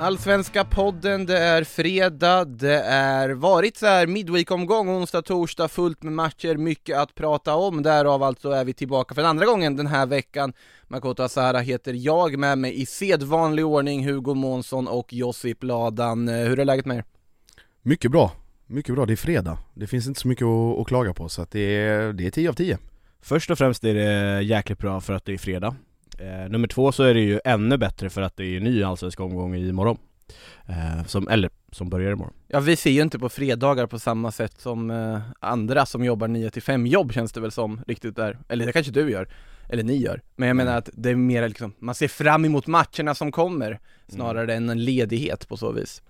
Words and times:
Allsvenska 0.00 0.64
podden, 0.64 1.26
det 1.26 1.38
är 1.38 1.64
fredag, 1.64 2.44
det 2.44 2.82
är 2.82 3.30
varit 3.30 3.76
så 3.76 3.86
här 3.86 4.06
midweek-omgång, 4.06 4.88
onsdag, 4.88 5.22
torsdag, 5.22 5.68
fullt 5.68 6.02
med 6.02 6.12
matcher, 6.12 6.56
mycket 6.56 6.98
att 6.98 7.14
prata 7.14 7.54
om, 7.54 7.82
därav 7.82 8.22
alltså 8.22 8.50
är 8.50 8.64
vi 8.64 8.72
tillbaka 8.72 9.14
för 9.14 9.22
andra 9.22 9.46
gången 9.46 9.76
den 9.76 9.86
här 9.86 10.06
veckan. 10.06 10.52
Makoto 10.88 11.22
Asahara 11.22 11.58
heter 11.58 11.94
jag, 11.94 12.38
med 12.38 12.58
mig 12.58 12.82
i 12.82 12.86
sedvanlig 12.86 13.66
ordning 13.66 14.08
Hugo 14.08 14.34
Månsson 14.34 14.88
och 14.88 15.12
Josip 15.12 15.62
Ladan. 15.62 16.28
Hur 16.28 16.58
är 16.58 16.64
läget 16.64 16.86
med 16.86 16.96
er? 16.96 17.04
Mycket 17.82 18.10
bra, 18.10 18.32
mycket 18.66 18.94
bra, 18.94 19.06
det 19.06 19.14
är 19.14 19.16
fredag. 19.16 19.58
Det 19.74 19.86
finns 19.86 20.06
inte 20.06 20.20
så 20.20 20.28
mycket 20.28 20.44
att, 20.44 20.78
att 20.78 20.86
klaga 20.86 21.14
på 21.14 21.28
så 21.28 21.42
att 21.42 21.50
det 21.50 21.76
är, 21.76 22.12
det 22.12 22.26
är 22.26 22.30
10 22.30 22.48
av 22.48 22.54
10. 22.54 22.78
Först 23.22 23.50
och 23.50 23.58
främst 23.58 23.84
är 23.84 23.94
det 23.94 24.42
jäkligt 24.42 24.78
bra 24.78 25.00
för 25.00 25.12
att 25.12 25.24
det 25.24 25.32
är 25.32 25.38
fredag 25.38 25.74
Eh, 26.18 26.50
nummer 26.50 26.68
två 26.68 26.92
så 26.92 27.02
är 27.02 27.14
det 27.14 27.20
ju 27.20 27.40
ännu 27.44 27.76
bättre 27.76 28.10
för 28.10 28.22
att 28.22 28.36
det 28.36 28.44
är 28.56 28.60
ny 28.60 28.82
allsvensk 28.82 29.20
omgång 29.20 29.56
imorgon. 29.56 29.98
Eh, 30.66 31.04
som, 31.06 31.28
eller 31.28 31.50
som 31.72 31.90
börjar 31.90 32.12
imorgon. 32.12 32.34
Ja 32.48 32.60
vi 32.60 32.76
ser 32.76 32.90
ju 32.90 33.02
inte 33.02 33.18
på 33.18 33.28
fredagar 33.28 33.86
på 33.86 33.98
samma 33.98 34.32
sätt 34.32 34.60
som 34.60 34.90
eh, 34.90 35.20
andra 35.40 35.86
som 35.86 36.04
jobbar 36.04 36.28
9 36.28 36.50
till 36.50 36.62
5 36.62 36.86
jobb 36.86 37.12
känns 37.12 37.32
det 37.32 37.40
väl 37.40 37.50
som 37.50 37.80
riktigt 37.86 38.16
där. 38.16 38.38
Eller 38.48 38.66
det 38.66 38.72
kanske 38.72 38.92
du 38.92 39.10
gör, 39.10 39.28
eller 39.68 39.82
ni 39.82 39.96
gör. 39.96 40.22
Men 40.36 40.48
jag 40.48 40.56
menar 40.56 40.76
att 40.76 40.90
det 40.92 41.10
är 41.10 41.14
mer 41.14 41.48
liksom, 41.48 41.72
man 41.78 41.94
ser 41.94 42.08
fram 42.08 42.44
emot 42.44 42.66
matcherna 42.66 43.14
som 43.14 43.32
kommer 43.32 43.80
snarare 44.08 44.54
än 44.54 44.70
en 44.70 44.84
ledighet 44.84 45.48
på 45.48 45.56
så 45.56 45.72
vis. 45.72 46.02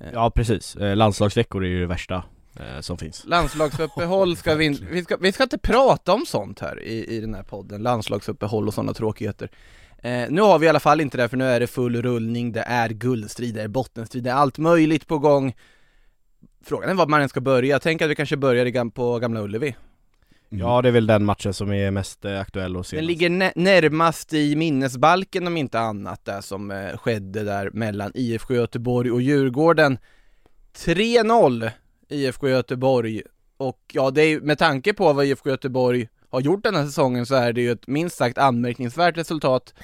Eh. 0.00 0.06
Ja 0.12 0.30
precis, 0.30 0.76
eh, 0.76 0.96
landslagsveckor 0.96 1.64
är 1.64 1.68
ju 1.68 1.80
det 1.80 1.86
värsta 1.86 2.22
eh, 2.56 2.80
som 2.80 2.98
finns. 2.98 3.24
Landslagsuppehåll 3.26 4.36
ska 4.36 4.54
vi, 4.54 4.64
in, 4.64 4.86
vi 4.90 5.04
ska, 5.04 5.16
vi 5.16 5.32
ska 5.32 5.42
inte 5.42 5.58
prata 5.58 6.12
om 6.12 6.26
sånt 6.26 6.60
här 6.60 6.82
i, 6.82 7.16
i 7.16 7.20
den 7.20 7.34
här 7.34 7.42
podden, 7.42 7.82
landslagsuppehåll 7.82 8.68
och 8.68 8.74
sådana 8.74 8.94
tråkigheter. 8.94 9.50
Eh, 9.98 10.24
Nu 10.30 10.40
har 10.40 10.58
vi 10.58 10.66
i 10.66 10.68
alla 10.68 10.80
fall 10.80 11.00
inte 11.00 11.16
det 11.16 11.28
för 11.28 11.36
nu 11.36 11.44
är 11.44 11.60
det 11.60 11.66
full 11.66 12.02
rullning, 12.02 12.52
det 12.52 12.62
är 12.62 12.88
guldstrid, 12.88 13.54
det 13.54 13.62
är 13.62 13.68
bottenstrid, 13.68 14.24
det 14.24 14.30
är 14.30 14.34
allt 14.34 14.58
möjligt 14.58 15.06
på 15.06 15.18
gång. 15.18 15.54
Frågan 16.64 16.90
är 16.90 16.94
var 16.94 17.06
man 17.06 17.22
än 17.22 17.28
ska 17.28 17.40
börja, 17.40 17.78
tänk 17.78 18.02
att 18.02 18.10
vi 18.10 18.14
kanske 18.14 18.36
börjar 18.36 18.90
på 18.90 19.18
Gamla 19.18 19.40
Ullevi. 19.40 19.76
Mm. 20.52 20.66
Ja 20.66 20.82
det 20.82 20.88
är 20.88 20.92
väl 20.92 21.06
den 21.06 21.24
matchen 21.24 21.54
som 21.54 21.72
är 21.72 21.90
mest 21.90 22.24
eh, 22.24 22.40
aktuell 22.40 22.76
och 22.76 22.86
senast. 22.86 23.00
Den 23.00 23.06
ligger 23.06 23.52
närmast 23.58 24.32
i 24.32 24.56
minnesbalken 24.56 25.46
om 25.46 25.56
inte 25.56 25.80
annat, 25.80 26.24
det 26.24 26.42
som 26.42 26.70
eh, 26.70 26.96
skedde 26.96 27.44
där 27.44 27.70
mellan 27.72 28.12
IFK 28.14 28.54
Göteborg 28.54 29.10
och 29.10 29.22
Djurgården. 29.22 29.98
3-0 30.76 31.70
IFK 32.10 32.48
Göteborg 32.48 33.22
och 33.56 33.80
ja, 33.92 34.10
det 34.10 34.22
är 34.22 34.40
med 34.40 34.58
tanke 34.58 34.92
på 34.92 35.12
vad 35.12 35.24
IFK 35.24 35.50
Göteborg 35.50 36.08
har 36.30 36.40
gjort 36.40 36.64
den 36.64 36.74
här 36.74 36.86
säsongen 36.86 37.26
så 37.26 37.34
är 37.34 37.52
det 37.52 37.60
ju 37.60 37.72
ett 37.72 37.86
minst 37.86 38.16
sagt 38.16 38.38
anmärkningsvärt 38.38 39.16
resultat. 39.16 39.74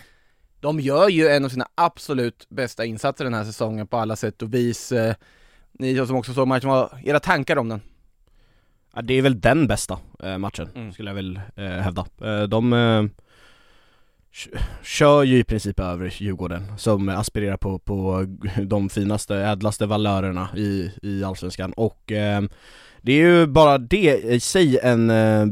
De 0.60 0.80
gör 0.80 1.08
ju 1.08 1.28
en 1.28 1.44
av 1.44 1.48
sina 1.48 1.68
absolut 1.74 2.46
bästa 2.48 2.84
insatser 2.84 3.24
den 3.24 3.34
här 3.34 3.44
säsongen 3.44 3.86
på 3.86 3.96
alla 3.96 4.16
sätt 4.16 4.42
och 4.42 4.54
vis. 4.54 4.92
Eh, 4.92 5.14
ni 5.72 6.06
som 6.06 6.16
också 6.16 6.34
såg 6.34 6.48
matchen, 6.48 6.68
vad 6.68 6.90
era 7.04 7.20
tankar 7.20 7.56
om 7.56 7.68
den? 7.68 7.80
Ja, 8.94 9.02
det 9.02 9.14
är 9.14 9.22
väl 9.22 9.40
den 9.40 9.66
bästa 9.66 9.98
eh, 10.22 10.38
matchen, 10.38 10.68
mm. 10.74 10.92
skulle 10.92 11.10
jag 11.10 11.14
väl 11.14 11.40
eh, 11.56 11.64
hävda. 11.64 12.06
De 12.48 12.72
kör 14.82 15.22
ju 15.22 15.38
i 15.38 15.44
princip 15.44 15.80
över 15.80 16.14
Djurgården 16.18 16.72
som 16.78 17.08
aspirerar 17.08 17.56
på, 17.56 17.78
på 17.78 18.26
de 18.62 18.88
finaste, 18.88 19.36
ädlaste 19.36 19.86
valörerna 19.86 20.48
i, 20.56 20.90
i 21.02 21.24
Allsvenskan 21.24 21.72
och 21.72 22.12
eh, 22.12 22.42
det 23.06 23.12
är 23.12 23.16
ju 23.16 23.46
bara 23.46 23.78
det 23.78 24.24
i 24.24 24.40
sig 24.40 24.78
en, 24.82 25.10
eh, 25.10 25.42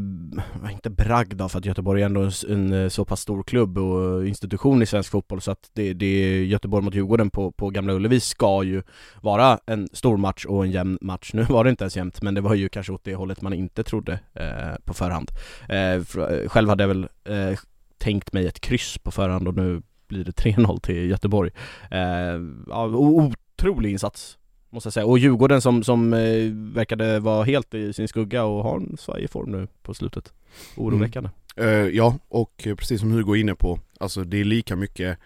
inte 0.73 0.91
bragd 0.91 1.37
då 1.37 1.49
för 1.49 1.59
att 1.59 1.65
Göteborg 1.65 2.03
är 2.03 2.07
ändå 2.07 2.21
en, 2.21 2.33
en, 2.49 2.73
eh, 2.73 2.89
så 2.89 3.05
pass 3.05 3.21
stor 3.21 3.43
klubb 3.43 3.79
och 3.79 4.27
institution 4.27 4.83
i 4.83 4.87
svensk 4.87 5.11
fotboll 5.11 5.41
så 5.41 5.51
att 5.51 5.71
det, 5.73 5.93
det 5.93 6.45
Göteborg 6.45 6.85
mot 6.85 6.95
Djurgården 6.95 7.31
på, 7.31 7.53
på 7.53 7.71
Gamla 7.71 7.93
Ullevi 7.93 8.21
ska 8.21 8.63
ju 8.63 8.83
vara 9.21 9.59
en 9.67 9.89
stor 9.93 10.17
match 10.17 10.45
och 10.45 10.65
en 10.65 10.71
jämn 10.71 10.99
match. 11.01 11.31
Nu 11.35 11.43
var 11.43 11.65
det 11.65 11.71
inte 11.71 11.85
ens 11.85 11.97
jämnt 11.97 12.23
men 12.23 12.35
det 12.35 12.41
var 12.41 12.55
ju 12.55 12.69
kanske 12.69 12.93
åt 12.93 13.05
det 13.05 13.15
hållet 13.15 13.43
man 13.43 13.53
inte 13.53 13.83
trodde 13.83 14.13
eh, 14.35 14.85
på 14.85 14.95
förhand. 14.95 15.31
Eh, 15.69 16.05
själv 16.49 16.69
hade 16.69 16.83
jag 16.83 16.89
väl 16.89 17.09
eh, 17.25 17.59
tänkt 18.05 18.33
mig 18.33 18.47
ett 18.47 18.61
kryss 18.61 18.99
på 18.99 19.11
förhand 19.11 19.49
och 19.49 19.55
nu 19.55 19.83
blir 20.09 20.25
det 20.25 20.31
3-0 20.31 20.81
till 20.81 21.11
Göteborg. 21.11 21.51
Eh, 21.91 22.41
otrolig 22.95 23.91
insats 23.91 24.39
måste 24.71 24.87
jag 24.87 24.95
säga. 24.95 25.07
Och 25.07 25.19
Djurgården 25.19 25.61
som, 25.61 25.85
som 25.85 26.13
eh, 26.13 26.51
verkade 26.53 27.21
vara 27.21 27.45
helt 27.45 27.75
i 27.75 27.93
sin 27.93 28.09
skugga 28.09 28.45
och 28.45 28.65
har 28.65 28.77
en 28.77 28.97
svajig 28.97 29.31
form 29.31 29.51
nu 29.51 29.69
på 29.83 29.95
slutet. 29.95 30.33
Oroväckande. 30.77 31.31
Mm. 31.57 31.71
Uh, 31.71 31.89
ja, 31.89 32.19
och 32.29 32.69
precis 32.79 33.01
som 33.01 33.13
Hugo 33.13 33.35
är 33.35 33.41
inne 33.41 33.55
på, 33.55 33.81
alltså 34.01 34.25
det 34.25 34.41
är 34.41 34.45
lika 34.45 34.77
mycket 34.77 35.19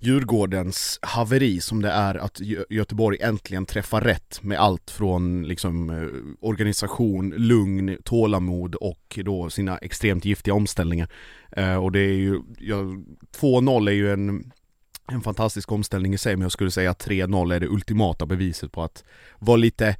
Djurgårdens 0.00 0.98
haveri 1.02 1.60
som 1.60 1.82
det 1.82 1.90
är 1.90 2.14
att 2.14 2.40
Göteborg 2.70 3.18
äntligen 3.20 3.66
träffar 3.66 4.00
rätt 4.00 4.42
med 4.42 4.58
allt 4.58 4.90
från 4.90 5.42
liksom 5.42 5.90
eh, 5.90 6.08
organisation, 6.40 7.30
lugn, 7.30 7.96
tålamod 8.04 8.74
och 8.74 9.18
då 9.24 9.50
sina 9.50 9.78
extremt 9.78 10.24
giftiga 10.24 10.54
omställningar. 10.54 11.08
Eh, 11.52 11.76
och 11.76 11.92
det 11.92 12.00
är 12.00 12.14
ju, 12.14 12.42
ja, 12.58 12.76
2-0 13.40 13.88
är 13.88 13.92
ju 13.92 14.12
en 14.12 14.52
en 15.12 15.20
fantastisk 15.20 15.72
omställning 15.72 16.14
i 16.14 16.18
sig, 16.18 16.36
men 16.36 16.42
jag 16.42 16.52
skulle 16.52 16.70
säga 16.70 16.90
att 16.90 17.06
3-0 17.06 17.54
är 17.54 17.60
det 17.60 17.68
ultimata 17.68 18.26
beviset 18.26 18.72
på 18.72 18.82
att 18.82 19.04
vara 19.38 19.56
lite 19.56 19.96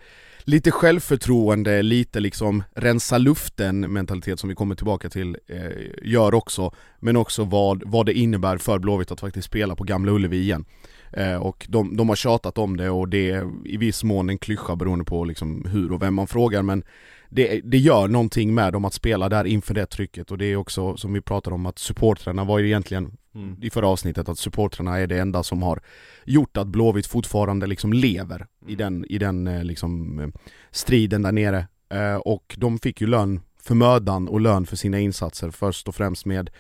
lite 0.49 0.71
självförtroende, 0.71 1.83
lite 1.83 2.21
liksom 2.21 2.63
rensa 2.75 3.19
luften 3.19 3.81
mentalitet 3.81 4.41
som 4.41 4.49
vi 4.49 4.55
kommer 4.55 4.75
tillbaka 4.75 5.11
till 5.11 5.37
eh, 5.47 5.61
gör 6.03 6.35
också. 6.35 6.75
Men 7.01 7.17
också 7.17 7.45
vad, 7.45 7.83
vad 7.87 8.07
det 8.07 8.13
innebär 8.13 8.59
för 8.59 8.79
Blåvitt 8.79 9.11
att 9.11 9.21
faktiskt 9.21 9.47
spela 9.47 9.77
på 9.77 9.85
Gamla 9.85 10.13
Ullevi 10.13 10.37
igen. 10.41 10.65
Eh, 11.13 11.35
Och 11.35 11.67
de, 11.69 11.97
de 11.97 12.09
har 12.09 12.17
tjatat 12.17 12.59
om 12.59 12.77
det 12.77 12.91
och 12.91 13.09
det 13.09 13.31
är 13.31 13.51
i 13.65 13.77
viss 13.77 14.05
mån 14.05 14.31
en 14.31 14.39
klyscha 14.39 14.77
beroende 14.77 15.05
på 15.05 15.25
liksom 15.25 15.65
hur 15.65 15.93
och 15.93 16.03
vem 16.03 16.15
man 16.15 16.27
frågar 16.27 16.63
men 16.63 16.83
det, 17.28 17.61
det 17.65 17.78
gör 17.78 18.09
någonting 18.09 18.55
med 18.55 18.72
dem 18.72 18.84
att 18.84 18.94
spela 18.94 19.28
där 19.28 19.44
inför 19.44 19.75
det 19.75 19.87
trycket 19.87 20.31
och 20.31 20.39
det 20.39 20.47
är 20.47 20.56
också 20.56 20.97
som 20.97 21.12
vi 21.12 21.21
pratade 21.21 21.55
om 21.55 21.66
att 21.66 21.78
supportrarna 21.78 22.44
var 22.44 22.59
ju 22.59 22.66
egentligen 22.66 23.16
mm. 23.34 23.56
i 23.62 23.71
förra 23.71 23.89
avsnittet 23.89 24.28
att 24.28 24.39
supportrarna 24.39 24.99
är 24.99 25.06
det 25.06 25.19
enda 25.19 25.43
som 25.43 25.62
har 25.62 25.81
gjort 26.25 26.56
att 26.56 26.67
Blåvitt 26.67 27.06
fortfarande 27.06 27.67
liksom 27.67 27.93
lever 27.93 28.37
mm. 28.37 28.72
i 28.72 28.75
den, 28.75 29.05
i 29.09 29.19
den 29.19 29.47
eh, 29.47 29.65
liksom 29.65 30.21
eh, 30.21 30.28
striden 30.71 31.22
där 31.22 31.33
nere 31.33 31.67
eh, 31.91 32.17
och 32.17 32.55
de 32.59 32.78
fick 32.78 33.00
ju 33.00 33.06
lön 33.06 33.41
för 33.62 33.75
mödan 33.75 34.28
och 34.28 34.41
lön 34.41 34.67
för 34.67 34.77
sina 34.77 34.99
insatser 34.99 35.50
först 35.50 35.88
och 35.88 35.94
främst 35.94 36.27
med 36.27 36.50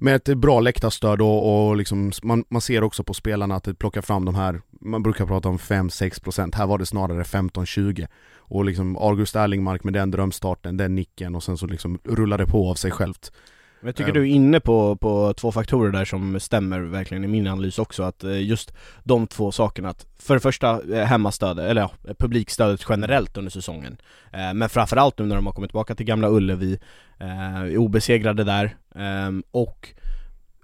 med 0.00 0.16
ett 0.16 0.38
bra 0.38 0.60
läktarstöd 0.60 1.20
och, 1.22 1.68
och 1.68 1.76
liksom, 1.76 2.12
man, 2.22 2.44
man 2.48 2.60
ser 2.60 2.82
också 2.82 3.04
på 3.04 3.14
spelarna 3.14 3.54
att 3.54 3.64
det 3.64 3.74
plockar 3.74 4.00
fram 4.00 4.24
de 4.24 4.34
här, 4.34 4.62
man 4.80 5.02
brukar 5.02 5.26
prata 5.26 5.48
om 5.48 5.58
5-6% 5.58 6.56
här 6.56 6.66
var 6.66 6.78
det 6.78 6.86
snarare 6.86 7.22
15-20 7.22 8.06
och 8.36 8.64
liksom 8.64 8.96
August 8.96 9.36
Erlingmark 9.36 9.84
med 9.84 9.92
den 9.92 10.10
drömstarten, 10.10 10.76
den 10.76 10.94
nicken 10.94 11.34
och 11.34 11.42
sen 11.42 11.58
så 11.58 11.66
liksom 11.66 11.98
rullar 12.04 12.38
det 12.38 12.46
på 12.46 12.70
av 12.70 12.74
sig 12.74 12.90
självt 12.90 13.32
men 13.80 13.88
jag 13.88 13.96
tycker 13.96 14.12
du 14.12 14.20
är 14.20 14.34
inne 14.34 14.60
på, 14.60 14.96
på 14.96 15.34
två 15.36 15.52
faktorer 15.52 15.92
där 15.92 16.04
som 16.04 16.40
stämmer 16.40 16.80
verkligen 16.80 17.24
i 17.24 17.26
min 17.26 17.46
analys 17.46 17.78
också, 17.78 18.02
att 18.02 18.24
eh, 18.24 18.42
just 18.42 18.72
de 19.04 19.26
två 19.26 19.52
sakerna, 19.52 19.88
att 19.88 20.06
för 20.18 20.34
det 20.34 20.40
första 20.40 20.82
eh, 20.94 21.04
hemmastödet, 21.04 21.70
eller 21.70 21.80
ja, 21.80 22.14
publikstödet 22.18 22.86
generellt 22.88 23.36
under 23.36 23.50
säsongen 23.50 23.96
eh, 24.32 24.54
Men 24.54 24.68
framförallt 24.68 25.18
nu 25.18 25.26
när 25.26 25.36
de 25.36 25.46
har 25.46 25.52
kommit 25.52 25.70
tillbaka 25.70 25.94
till 25.94 26.06
Gamla 26.06 26.28
Ullevi, 26.28 26.78
är 27.18 27.76
obesegrade 27.76 28.44
där, 28.44 28.76
ehm, 28.94 29.42
och 29.50 29.88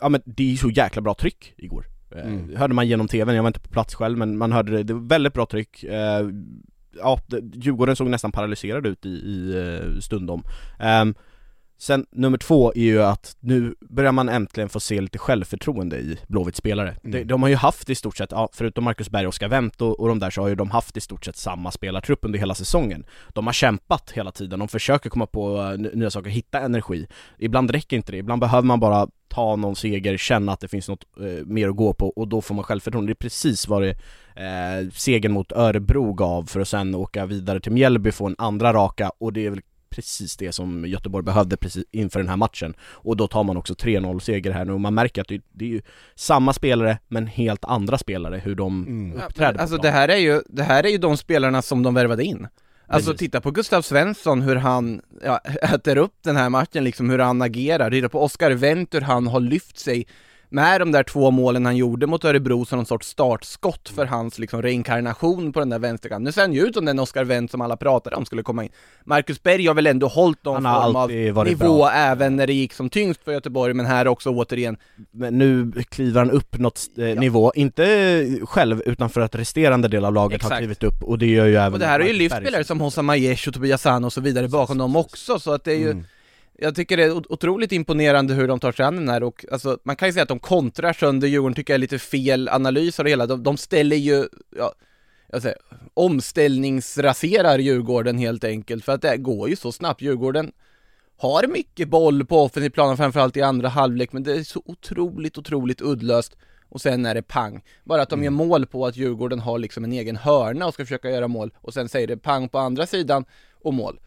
ja 0.01 0.09
men 0.09 0.23
det 0.25 0.43
är 0.43 0.51
ju 0.51 0.57
så 0.57 0.71
jäkla 0.71 1.03
bra 1.03 1.15
tryck 1.15 1.55
igår. 1.57 1.87
Mm. 2.17 2.57
Hörde 2.57 2.75
man 2.75 2.89
genom 2.89 3.09
tvn, 3.09 3.35
jag 3.35 3.43
var 3.43 3.49
inte 3.49 3.61
på 3.61 3.69
plats 3.69 3.95
själv 3.95 4.19
men 4.19 4.39
man 4.39 4.53
hörde 4.53 4.73
det, 4.73 4.83
det 4.83 4.95
var 4.95 5.01
väldigt 5.01 5.33
bra 5.33 5.47
tryck 5.47 5.85
Ja, 6.99 7.21
Djurgården 7.55 7.97
såg 7.97 8.09
nästan 8.09 8.33
paralyserad 8.33 8.87
ut 8.87 9.07
i, 9.07 9.09
i 9.09 9.99
stundom. 10.01 10.45
Um, 11.03 11.15
Sen 11.79 12.07
nummer 12.11 12.39
två 12.39 12.73
är 12.75 12.81
ju 12.81 13.03
att 13.03 13.37
nu 13.41 13.75
börjar 13.81 14.13
man 14.13 14.29
äntligen 14.29 14.69
få 14.69 14.81
se 14.81 15.01
lite 15.01 15.19
självförtroende 15.19 15.97
i 15.97 16.19
Blåvitts 16.29 16.59
spelare. 16.59 16.97
Mm. 17.05 17.11
De, 17.11 17.25
de 17.25 17.43
har 17.43 17.49
ju 17.49 17.55
haft 17.55 17.91
i 17.91 17.95
stort 17.95 18.17
sett, 18.17 18.33
ja, 18.33 18.49
förutom 18.53 18.85
Marcus 18.85 19.11
Berg 19.11 19.27
och 19.27 19.29
Oskar 19.29 19.49
Wendt 19.49 19.83
och, 19.83 20.01
och 20.01 20.09
de 20.09 20.19
där 20.19 20.31
så 20.31 20.41
har 20.41 20.49
ju 20.49 20.55
de 20.55 20.71
haft 20.71 20.97
i 20.97 21.01
stort 21.01 21.25
sett 21.25 21.37
samma 21.37 21.71
spelartrupp 21.71 22.25
under 22.25 22.39
hela 22.39 22.55
säsongen. 22.55 23.07
De 23.29 23.47
har 23.47 23.53
kämpat 23.53 24.11
hela 24.11 24.33
tiden, 24.33 24.59
de 24.59 24.69
försöker 24.69 25.11
komma 25.11 25.27
på 25.27 25.59
eh, 25.63 25.79
nya 25.79 26.11
saker, 26.11 26.31
hitta 26.31 26.61
energi. 26.61 27.07
Ibland 27.39 27.71
räcker 27.71 27.97
inte 27.97 28.13
det, 28.13 28.19
ibland 28.19 28.41
behöver 28.41 28.67
man 28.67 28.81
bara 28.81 29.09
ta 29.29 29.57
någon 29.57 29.77
seger, 29.77 30.17
känna 30.17 30.53
att 30.53 30.61
det 30.61 30.69
finns 30.69 30.89
något 30.89 31.05
eh, 31.21 31.47
mer 31.47 31.69
att 31.69 31.77
gå 31.77 31.93
på 31.93 32.09
och 32.09 32.29
då 32.29 32.41
får 32.41 32.55
man 32.55 32.65
självförtroende. 32.65 33.11
Det 33.11 33.13
är 33.13 33.25
precis 33.25 33.69
vad 33.69 33.83
det 33.83 33.91
eh, 34.37 34.91
segern 34.93 35.33
mot 35.33 35.53
Örebro 35.53 36.13
gav 36.13 36.45
för 36.45 36.61
att 36.61 36.69
sen 36.69 36.95
åka 36.95 37.27
vidare 37.27 37.61
till 37.61 37.73
Mjällby, 37.73 38.13
få 38.13 38.27
en 38.27 38.35
andra 38.39 38.73
raka 38.73 39.11
och 39.19 39.33
det 39.33 39.47
är 39.47 39.51
väl 39.51 39.61
precis 39.97 40.37
det 40.37 40.53
som 40.53 40.85
Göteborg 40.87 41.25
behövde 41.25 41.57
precis 41.57 41.85
inför 41.91 42.21
den 42.21 42.29
här 42.29 42.37
matchen 42.37 42.75
och 42.81 43.17
då 43.17 43.29
tar 43.29 43.45
man 43.45 43.57
också 43.57 43.75
3-0 43.75 44.19
seger 44.19 44.51
här 44.51 44.65
nu 44.65 44.73
och 44.73 44.81
man 44.81 44.95
märker 44.95 45.21
att 45.23 45.29
det, 45.29 45.41
det 45.53 45.65
är 45.65 45.69
ju 45.69 45.83
samma 46.15 46.53
spelare 46.53 46.99
men 47.09 47.27
helt 47.27 47.65
andra 47.65 47.99
spelare 47.99 48.41
hur 48.45 48.55
de 48.55 48.87
Mm. 48.87 49.21
uppträder 49.23 49.61
Alltså 49.61 49.77
det 49.77 49.91
här 49.91 50.09
är 50.09 50.17
ju, 50.17 50.43
det 50.49 50.63
här 50.63 50.85
är 50.85 50.89
ju 50.89 50.99
de 50.99 51.17
spelarna 51.17 51.63
som 51.63 51.83
de 51.83 51.95
värvade 51.95 52.25
in 52.25 52.49
Alltså 52.89 53.11
Precis. 53.11 53.19
titta 53.19 53.41
på 53.41 53.51
Gustav 53.51 53.83
Svensson, 53.83 54.43
hur 54.43 54.57
han 54.57 55.01
ja, 55.25 55.39
äter 55.63 55.97
upp 55.99 56.15
den 56.23 56.37
här 56.37 56.49
matchen 56.51 56.85
liksom, 56.85 57.11
hur 57.11 57.19
han 57.19 57.43
agerar, 57.43 57.91
titta 57.91 58.09
på 58.09 58.23
Oskar 58.23 58.51
Wendt, 58.51 58.95
hur 58.95 59.01
han 59.01 59.27
har 59.27 59.41
lyft 59.41 59.79
sig 59.79 60.07
med 60.49 60.81
de 60.81 60.93
där 60.93 61.03
två 61.03 61.31
målen 61.31 61.65
han 61.65 61.77
gjorde 61.77 62.07
mot 62.07 62.25
Örebro 62.25 62.65
som 62.65 62.79
någon 62.79 62.87
sorts 62.87 63.09
startskott 63.09 63.89
för 63.89 64.07
hans 64.07 64.39
liksom 64.39 64.63
reinkarnation 64.63 65.53
på 65.53 65.59
den 65.59 65.69
där 65.71 65.79
vänsterkanten. 65.79 66.25
Nu 66.25 66.33
ser 66.33 66.41
han 66.41 66.53
ju 66.53 66.67
ut 66.67 66.75
som 66.75 66.85
den 66.85 66.99
Oskar 66.99 67.25
Wendt 67.25 67.51
som 67.51 67.61
alla 67.61 67.77
pratade 67.77 68.17
om 68.17 68.27
skulle 68.27 68.43
komma 68.43 68.65
in. 68.65 68.71
Marcus 69.05 69.43
Berg 69.43 69.67
har 69.67 69.75
väl 69.75 69.87
ändå 69.87 70.07
hållit 70.09 70.45
någon 70.45 70.65
Han 70.65 70.75
har 70.75 70.83
form 70.83 70.97
av 71.37 71.47
nivå 71.47 71.77
bra. 71.79 71.91
även 71.93 72.37
när 72.37 72.47
det 72.47 72.53
gick 72.53 72.73
som 72.73 72.91
tyngst 72.91 73.25
för 73.25 73.33
Göteborg, 73.33 73.75
men 73.75 73.87
här 73.87 74.09
också 74.09 74.31
återigen 74.31 74.77
Men 75.11 75.39
nu 75.39 75.73
kliver 75.89 76.19
han 76.21 76.31
upp 76.31 76.59
något 76.59 76.81
eh, 76.99 77.05
nivå, 77.05 77.53
inte 77.55 78.39
själv 78.43 78.83
utan 78.87 79.11
för 79.11 79.21
att 79.21 79.35
resterande 79.35 79.89
del 79.89 80.05
av 80.05 80.15
laget 80.15 80.43
har 80.43 80.49
Exakt. 80.49 80.59
klivit 80.61 80.83
upp 80.83 81.03
och 81.03 81.19
det 81.19 81.27
gör 81.27 81.47
ju 81.47 81.57
även 81.57 81.73
Och 81.73 81.79
det 81.79 81.87
här 81.87 82.01
har 82.01 82.07
ju 82.07 82.13
lyft 82.13 82.37
spelare 82.37 82.65
som 82.65 82.81
Hossam 82.81 83.11
Aiesh 83.11 83.49
och 83.49 83.55
Tobias 83.55 83.83
Sahn 83.83 84.05
och 84.05 84.13
så 84.13 84.21
vidare 84.21 84.49
bakom 84.49 84.79
dem 84.79 84.97
också, 84.97 85.39
så 85.39 85.53
att 85.53 85.65
det 85.65 85.73
är 85.73 85.79
ju 85.79 85.91
Mm. 85.91 86.05
Jag 86.59 86.75
tycker 86.75 86.97
det 86.97 87.05
är 87.05 87.13
ot- 87.13 87.27
otroligt 87.29 87.73
imponerande 87.73 88.35
hur 88.35 88.49
de 88.49 88.61
tar 88.61 88.73
sig 88.73 88.87
an 88.87 88.97
den 88.97 89.09
här 89.09 89.23
och 89.23 89.45
alltså, 89.53 89.79
man 89.83 89.97
kan 89.97 90.09
ju 90.09 90.13
säga 90.13 90.23
att 90.23 90.29
de 90.29 90.39
kontrar 90.39 90.93
sönder 90.93 91.29
Djurgården, 91.29 91.55
tycker 91.55 91.73
jag 91.73 91.79
är 91.79 91.81
lite 91.81 91.99
fel 91.99 92.49
analys 92.49 92.99
av 92.99 93.05
det 93.05 93.11
hela. 93.11 93.27
De, 93.27 93.43
de 93.43 93.57
ställer 93.57 93.97
ju, 93.97 94.29
ja, 94.57 94.75
jag 95.33 95.43
säger, 95.43 95.59
omställningsraserar 95.95 97.59
Djurgården 97.59 98.19
helt 98.19 98.45
enkelt, 98.45 98.85
för 98.85 98.93
att 98.93 99.03
det 99.03 99.17
går 99.17 99.49
ju 99.49 99.57
så 99.57 99.73
snabbt. 99.73 100.03
Djurgården 100.03 100.53
har 101.17 101.47
mycket 101.49 101.89
boll 101.89 102.27
på 102.27 102.43
offensiv 102.43 102.71
plan, 102.71 102.97
framförallt 102.97 103.37
i 103.37 103.43
andra 103.43 103.69
halvlek, 103.69 104.13
men 104.13 104.23
det 104.23 104.33
är 104.33 104.43
så 104.43 104.63
otroligt, 104.65 105.39
otroligt 105.39 105.81
uddlöst. 105.81 106.37
Och 106.69 106.81
sen 106.81 107.07
är 107.07 107.15
det 107.15 107.23
pang. 107.23 107.63
Bara 107.85 108.03
att 108.03 108.11
de 108.11 108.23
gör 108.25 108.31
mål 108.31 108.67
på 108.67 108.87
att 108.87 108.97
Djurgården 108.97 109.41
har 109.41 109.59
liksom 109.59 109.85
en 109.85 109.93
egen 109.93 110.17
hörna 110.17 110.67
och 110.67 110.75
ska 110.75 110.85
försöka 110.85 111.11
göra 111.11 111.29
mål, 111.29 111.51
och 111.61 111.75
sen 111.75 111.89
säger 111.89 112.07
det 112.07 112.17
pang 112.17 112.49
på 112.49 112.59
andra 112.59 112.87
sidan 112.87 113.25
och 113.63 113.75
mål. 113.75 114.01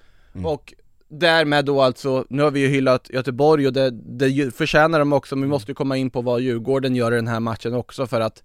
Och 0.43 0.73
därmed 1.09 1.65
då 1.65 1.81
alltså, 1.81 2.25
nu 2.29 2.43
har 2.43 2.51
vi 2.51 2.59
ju 2.59 2.67
hyllat 2.67 3.09
Göteborg 3.09 3.67
och 3.67 3.73
det, 3.73 3.89
det 3.91 4.55
förtjänar 4.55 4.99
de 4.99 5.13
också, 5.13 5.35
men 5.35 5.43
vi 5.43 5.49
måste 5.49 5.71
ju 5.71 5.75
komma 5.75 5.97
in 5.97 6.09
på 6.09 6.21
vad 6.21 6.41
Djurgården 6.41 6.95
gör 6.95 7.11
i 7.11 7.15
den 7.15 7.27
här 7.27 7.39
matchen 7.39 7.73
också 7.73 8.07
för 8.07 8.21
att 8.21 8.43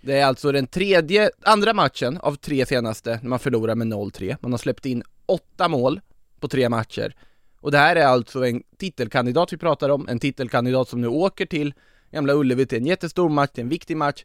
det 0.00 0.18
är 0.18 0.26
alltså 0.26 0.52
den 0.52 0.66
tredje, 0.66 1.30
andra 1.42 1.74
matchen 1.74 2.18
av 2.18 2.34
tre 2.34 2.66
senaste 2.66 3.18
när 3.22 3.28
man 3.28 3.38
förlorar 3.38 3.74
med 3.74 3.86
0-3. 3.86 4.36
Man 4.40 4.52
har 4.52 4.58
släppt 4.58 4.86
in 4.86 5.02
åtta 5.26 5.68
mål 5.68 6.00
på 6.40 6.48
tre 6.48 6.68
matcher. 6.68 7.14
Och 7.60 7.70
det 7.70 7.78
här 7.78 7.96
är 7.96 8.06
alltså 8.06 8.46
en 8.46 8.62
titelkandidat 8.76 9.52
vi 9.52 9.56
pratar 9.56 9.88
om, 9.88 10.08
en 10.08 10.18
titelkandidat 10.18 10.88
som 10.88 11.00
nu 11.00 11.08
åker 11.08 11.46
till 11.46 11.74
Gamla 12.10 12.32
Ullevi 12.32 12.66
till 12.66 12.78
en 12.78 12.86
jättestor 12.86 13.28
match, 13.28 13.50
till 13.50 13.62
en 13.62 13.68
viktig 13.68 13.96
match. 13.96 14.24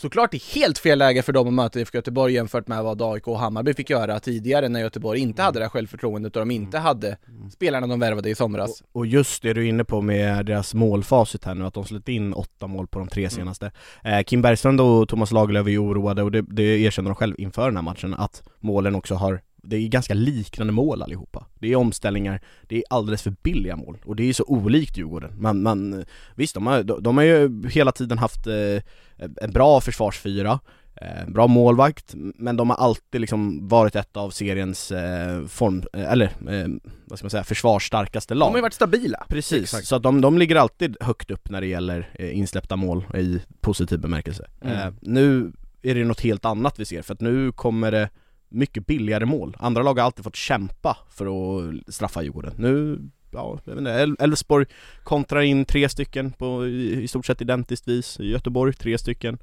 Såklart 0.00 0.34
i 0.34 0.42
helt 0.54 0.78
fel 0.78 0.98
läge 0.98 1.22
för 1.22 1.32
dem 1.32 1.48
att 1.48 1.54
möta 1.54 1.80
IFK 1.80 1.98
Göteborg 1.98 2.34
jämfört 2.34 2.68
med 2.68 2.84
vad 2.84 3.02
AIK 3.02 3.28
och 3.28 3.38
Hammarby 3.38 3.74
fick 3.74 3.90
göra 3.90 4.20
tidigare 4.20 4.68
när 4.68 4.80
Göteborg 4.80 5.20
inte 5.20 5.42
hade 5.42 5.58
det 5.58 5.64
här 5.64 5.70
självförtroendet 5.70 6.36
och 6.36 6.40
de 6.40 6.50
inte 6.50 6.78
hade 6.78 7.16
spelarna 7.52 7.86
de 7.86 8.00
värvade 8.00 8.30
i 8.30 8.34
somras. 8.34 8.82
Och 8.92 9.06
just 9.06 9.42
det 9.42 9.52
du 9.52 9.64
är 9.64 9.68
inne 9.68 9.84
på 9.84 10.00
med 10.00 10.46
deras 10.46 10.74
målfacit 10.74 11.44
här 11.44 11.54
nu, 11.54 11.66
att 11.66 11.74
de 11.74 11.84
släppt 11.84 12.08
in 12.08 12.32
åtta 12.32 12.66
mål 12.66 12.86
på 12.86 12.98
de 12.98 13.08
tre 13.08 13.30
senaste. 13.30 13.72
Eh, 14.04 14.22
Kim 14.22 14.42
Bergstrand 14.42 14.80
och 14.80 15.08
Thomas 15.08 15.32
Lagerlöf 15.32 15.66
är 15.66 15.70
ju 15.70 15.78
oroade 15.78 16.22
och 16.22 16.30
det, 16.30 16.42
det 16.42 16.62
erkänner 16.62 17.10
de 17.10 17.14
själv 17.14 17.34
inför 17.38 17.64
den 17.64 17.76
här 17.76 17.82
matchen, 17.82 18.14
att 18.14 18.42
målen 18.60 18.94
också 18.94 19.14
har 19.14 19.40
det 19.62 19.76
är 19.76 19.88
ganska 19.88 20.14
liknande 20.14 20.72
mål 20.72 21.02
allihopa. 21.02 21.46
Det 21.58 21.72
är 21.72 21.76
omställningar, 21.76 22.40
det 22.62 22.76
är 22.76 22.84
alldeles 22.90 23.22
för 23.22 23.34
billiga 23.42 23.76
mål 23.76 23.98
och 24.04 24.16
det 24.16 24.28
är 24.28 24.32
så 24.32 24.44
olikt 24.44 24.96
Djurgården. 24.96 25.42
Man, 25.42 25.62
man, 25.62 26.04
visst, 26.34 26.54
de 26.54 26.66
har, 26.66 26.82
de, 26.82 27.16
har 27.16 27.24
ju 27.24 27.68
hela 27.68 27.92
tiden 27.92 28.18
haft 28.18 28.46
eh, 28.46 28.82
en 29.16 29.52
bra 29.52 29.80
försvarsfyra, 29.80 30.60
eh, 30.94 31.28
bra 31.28 31.46
målvakt, 31.46 32.14
men 32.14 32.56
de 32.56 32.70
har 32.70 32.76
alltid 32.76 33.20
liksom 33.20 33.68
varit 33.68 33.96
ett 33.96 34.16
av 34.16 34.30
seriens 34.30 34.92
eh, 34.92 35.46
form, 35.46 35.82
eh, 35.92 36.12
eller 36.12 36.26
eh, 36.26 36.68
vad 37.04 37.18
ska 37.18 37.24
man 37.24 37.30
säga, 37.30 37.44
försvarsstarkaste 37.44 38.34
lag. 38.34 38.48
De 38.48 38.52
har 38.52 38.58
ju 38.58 38.62
varit 38.62 38.74
stabila. 38.74 39.26
Precis, 39.28 39.62
Exakt. 39.62 39.86
så 39.86 39.96
att 39.96 40.02
de, 40.02 40.20
de 40.20 40.38
ligger 40.38 40.56
alltid 40.56 40.96
högt 41.00 41.30
upp 41.30 41.50
när 41.50 41.60
det 41.60 41.66
gäller 41.66 42.10
eh, 42.14 42.38
insläppta 42.38 42.76
mål 42.76 43.06
i 43.14 43.40
positiv 43.60 44.00
bemärkelse. 44.00 44.50
Mm. 44.60 44.94
Nu 45.00 45.52
är 45.82 45.94
det 45.94 46.04
något 46.04 46.20
helt 46.20 46.44
annat 46.44 46.78
vi 46.78 46.84
ser, 46.84 47.02
för 47.02 47.14
att 47.14 47.20
nu 47.20 47.52
kommer 47.52 47.92
det 47.92 48.08
mycket 48.48 48.86
billigare 48.86 49.24
mål. 49.24 49.56
Andra 49.60 49.82
lag 49.82 49.98
har 49.98 50.04
alltid 50.04 50.24
fått 50.24 50.36
kämpa 50.36 50.96
för 51.10 51.26
att 51.26 51.94
straffa 51.94 52.22
Djurgården. 52.22 52.52
Nu, 52.58 52.98
ja, 53.30 53.58
jag 53.64 53.72
vet 53.72 53.78
inte, 53.78 53.90
El- 53.90 54.16
Elfsborg 54.18 54.66
kontrar 55.04 55.40
in 55.40 55.64
tre 55.64 55.88
stycken 55.88 56.32
på 56.32 56.66
i, 56.66 57.02
i 57.02 57.08
stort 57.08 57.26
sett 57.26 57.40
identiskt 57.40 57.88
vis, 57.88 58.18
Göteborg 58.20 58.72
tre 58.72 58.98
stycken. 58.98 59.38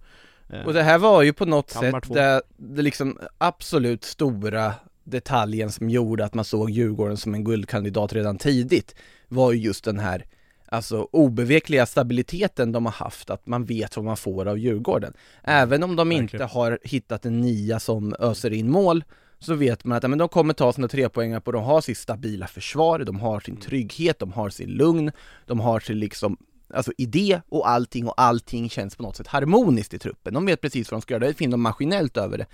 Eh, 0.50 0.66
Och 0.66 0.74
det 0.74 0.84
här 0.84 0.98
var 0.98 1.22
ju 1.24 1.34
på 1.34 1.46
något 1.46 1.74
Kalmar 1.74 2.02
sätt 2.02 2.14
det, 2.14 2.42
det 2.58 2.82
liksom 2.82 3.20
absolut 3.38 4.04
stora 4.04 4.74
detaljen 5.04 5.72
som 5.72 5.90
gjorde 5.90 6.26
att 6.26 6.34
man 6.34 6.46
såg 6.46 6.70
Djurgården 6.70 7.18
som 7.18 7.34
en 7.34 7.44
guldkandidat 7.44 8.14
redan 8.14 8.38
tidigt 8.38 8.96
var 9.28 9.52
ju 9.52 9.60
just 9.60 9.84
den 9.84 10.00
här 10.00 10.26
alltså 10.66 11.08
obevekliga 11.12 11.86
stabiliteten 11.86 12.72
de 12.72 12.86
har 12.86 12.94
haft, 12.94 13.30
att 13.30 13.48
man 13.48 13.66
vet 13.66 13.96
vad 13.96 14.06
man 14.06 14.18
får 14.18 14.46
av 14.48 14.58
Djurgården. 14.58 15.14
Även 15.44 15.84
om 15.84 15.96
de 15.96 16.12
inte 16.12 16.38
Verkligen. 16.38 16.50
har 16.50 16.80
hittat 16.84 17.26
en 17.26 17.42
nia 17.42 17.80
som 17.80 18.16
öser 18.20 18.54
in 18.54 18.72
mål 18.72 19.04
så 19.40 19.54
vet 19.54 19.84
man 19.84 19.98
att 19.98 20.04
ja, 20.04 20.10
men 20.10 20.20
de 20.20 20.30
kommer 20.30 20.54
ta 20.54 20.74
sina 20.74 20.88
trepoängare 20.88 21.42
på, 21.42 21.52
de 21.52 21.64
har 21.64 21.82
sitt 21.82 21.98
stabila 21.98 22.48
försvar, 22.48 23.00
de 23.00 23.20
har 23.20 23.40
sin 23.40 23.58
trygghet, 23.58 24.20
de 24.20 24.32
har 24.32 24.50
sin 24.50 24.70
lugn, 24.70 25.12
de 25.46 25.60
har 25.60 25.80
sin 25.80 26.00
liksom 26.00 26.38
alltså 26.74 26.92
idé 26.98 27.42
och 27.50 27.70
allting 27.70 28.08
och 28.08 28.22
allting 28.22 28.70
känns 28.70 28.96
på 28.96 29.04
något 29.04 29.16
sätt 29.16 29.28
harmoniskt 29.28 29.94
i 29.94 30.00
truppen. 30.00 30.34
De 30.34 30.46
vet 30.46 30.62
precis 30.62 30.92
vad 30.92 30.98
de 30.98 31.02
ska 31.02 31.14
göra, 31.14 31.28
det 31.28 31.34
finns 31.34 31.52
de 31.52 31.62
maskinellt 31.62 32.18
över 32.18 32.38
det. 32.38 32.46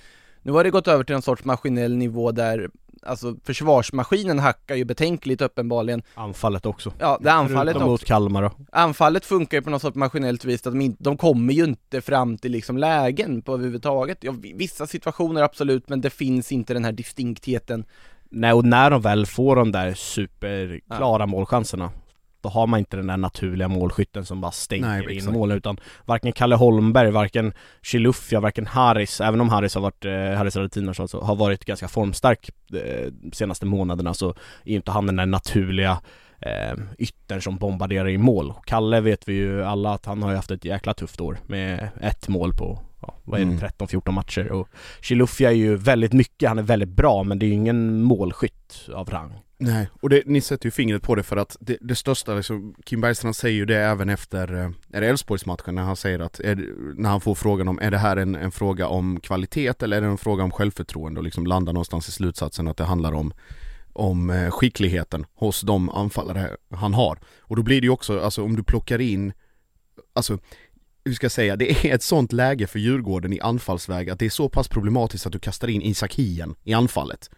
Nu 0.44 0.52
har 0.52 0.64
det 0.64 0.70
gått 0.70 0.88
över 0.88 1.04
till 1.04 1.16
en 1.16 1.22
sorts 1.22 1.46
maskinell 1.46 1.96
nivå 1.98 2.32
där 2.32 2.70
alltså 3.04 3.36
försvarsmaskinen 3.44 4.40
hackar 4.40 4.76
ju 4.76 4.86
betänkligt 4.86 5.42
uppenbarligen. 5.42 6.04
Anfallet 6.14 6.66
också. 6.66 6.94
Ja, 7.00 7.18
det 7.22 7.30
är 7.30 7.34
anfallet 7.34 7.74
Förutom 7.74 7.82
också. 7.82 7.92
mot 8.04 8.06
Kalmar 8.06 8.42
då. 8.42 8.52
Anfallet 8.72 9.26
funkar 9.26 9.58
ju 9.58 9.62
på 9.62 9.70
något 9.70 9.82
sorts 9.82 9.96
maskinellt 9.96 10.46
vis, 10.46 10.68
att 10.68 10.74
de, 10.74 10.82
in, 10.82 10.96
de 11.00 11.18
kommer 11.18 11.54
ju 11.54 11.64
inte 11.64 12.02
fram 12.02 12.38
till 12.38 12.52
liksom 12.52 12.78
lägen 12.78 13.42
på 13.42 13.54
överhuvudtaget. 13.54 14.18
Ja, 14.22 14.32
vi- 14.32 14.54
vissa 14.54 14.88
situationer 14.88 15.42
absolut, 15.42 15.90
men 15.90 16.02
det 16.02 16.10
finns 16.10 16.52
inte 16.52 16.74
den 16.74 16.86
här 16.86 16.92
distinktheten. 16.92 17.86
Nej 18.30 18.54
och 18.54 18.66
när 18.66 18.90
de 18.90 19.02
väl 19.02 19.26
får 19.26 19.56
de 19.56 19.72
där 19.72 19.94
superklara 19.94 21.26
målchanserna 21.26 21.90
Då 22.42 22.50
har 22.50 22.68
man 22.68 22.80
inte 22.80 22.98
den 22.98 23.08
där 23.08 23.18
naturliga 23.18 23.68
målskytten 23.68 24.26
som 24.26 24.42
bara 24.42 24.52
stänger 24.52 24.88
Nej, 24.88 25.04
in 25.04 25.18
exakt. 25.18 25.34
mål 25.34 25.52
utan 25.52 25.78
Varken 26.06 26.32
Kalle 26.32 26.56
Holmberg, 26.56 27.12
varken 27.12 27.54
Chilufya, 27.82 28.40
varken 28.40 28.68
Haris, 28.68 29.22
även 29.22 29.42
om 29.42 29.50
Haris 29.50 29.76
har 29.76 29.82
varit, 29.82 30.06
eh, 30.06 30.38
Haris 30.38 30.56
Radetinac 30.56 31.00
alltså, 31.00 31.20
har 31.20 31.36
varit 31.36 31.66
ganska 31.66 31.88
formstark 31.88 32.50
eh, 32.74 33.12
senaste 33.34 33.66
månaderna 33.66 34.14
så 34.14 34.30
är 34.64 34.76
inte 34.76 34.92
han 34.92 35.06
den 35.06 35.16
där 35.16 35.26
naturliga 35.26 36.02
eh, 36.40 36.74
yttern 36.98 37.42
som 37.42 37.58
bombarderar 37.58 38.10
i 38.10 38.18
mål. 38.18 38.54
Kalle 38.66 39.02
vet 39.02 39.28
vi 39.30 39.34
ju 39.34 39.64
alla 39.64 39.94
att 39.94 40.06
han 40.06 40.24
har 40.24 40.30
ju 40.30 40.36
haft 40.36 40.52
ett 40.52 40.66
jäkla 40.66 40.94
tufft 40.94 41.22
år 41.22 41.38
med 41.48 41.90
ett 42.02 42.28
mål 42.28 42.54
på, 42.54 42.80
ja, 43.02 43.14
vad 43.24 43.40
är 43.40 43.46
det, 43.46 43.52
Mm. 43.52 43.60
13-14 43.60 44.12
matcher 44.12 44.52
och 44.52 44.68
Chilufya 45.02 45.50
är 45.50 45.56
ju 45.56 45.76
väldigt 45.76 46.14
mycket, 46.14 46.50
han 46.50 46.60
är 46.60 46.64
väldigt 46.64 46.90
bra 46.90 47.24
men 47.24 47.40
det 47.40 47.46
är 47.46 47.48
ju 47.48 47.54
ingen 47.54 48.02
målskytt 48.02 48.90
av 48.94 49.10
rang. 49.10 49.34
Nej, 49.64 49.90
och 50.02 50.10
det, 50.10 50.24
ni 50.26 50.42
sätter 50.42 50.68
ju 50.68 50.72
fingret 50.72 51.02
på 51.02 51.16
det 51.16 51.24
för 51.24 51.38
att 51.38 51.58
det, 51.60 51.78
det 51.82 51.96
största, 51.96 52.36
liksom, 52.36 52.76
Kim 52.86 53.02
Bergstrand 53.02 53.36
säger 53.36 53.56
ju 53.56 53.66
det 53.66 53.78
även 53.78 54.10
efter, 54.10 54.54
eh, 54.54 54.70
är 54.92 55.02
det 55.02 55.08
Elfsborgsmatchen 55.08 55.76
när 55.76 55.82
han 55.82 55.96
säger 55.96 56.20
att, 56.20 56.40
är, 56.40 56.56
när 56.96 57.10
han 57.10 57.22
får 57.22 57.36
frågan 57.36 57.68
om, 57.68 57.80
är 57.80 57.92
det 57.92 57.98
här 57.98 58.18
en, 58.18 58.36
en 58.36 58.52
fråga 58.52 58.88
om 58.88 59.20
kvalitet 59.20 59.84
eller 59.84 59.98
är 59.98 60.02
det 60.02 60.08
en 60.08 60.18
fråga 60.18 60.44
om 60.44 60.52
självförtroende 60.52 61.20
och 61.20 61.24
liksom 61.24 61.48
landar 61.48 61.74
någonstans 61.74 62.08
i 62.10 62.12
slutsatsen 62.12 62.68
att 62.68 62.78
det 62.78 62.84
handlar 62.84 63.14
om 63.14 63.34
om 63.94 64.30
eh, 64.30 64.52
skickligheten 64.52 65.26
hos 65.34 65.62
de 65.62 65.90
anfallare 65.90 66.58
han 66.70 66.94
har. 66.94 67.20
Och 67.40 67.56
då 67.56 67.64
blir 67.64 67.82
det 67.82 67.86
ju 67.86 67.92
också, 67.92 68.20
alltså 68.20 68.44
om 68.44 68.56
du 68.56 68.64
plockar 68.64 69.02
in, 69.02 69.34
alltså 70.14 70.38
hur 71.06 71.14
ska 71.14 71.26
jag 71.26 71.32
säga, 71.32 71.56
det 71.56 71.72
är 71.72 71.96
ett 71.96 72.04
sånt 72.04 72.34
läge 72.34 72.68
för 72.68 72.80
Djurgården 72.80 73.34
i 73.34 73.40
anfallsväg 73.40 74.10
att 74.10 74.20
det 74.20 74.26
är 74.26 74.30
så 74.30 74.50
pass 74.50 74.68
problematiskt 74.68 75.26
att 75.26 75.34
du 75.34 75.40
kastar 75.40 75.68
in 75.68 75.82
Isak 75.82 76.14
Hien 76.16 76.56
i 76.64 76.74
anfallet. 76.74 77.30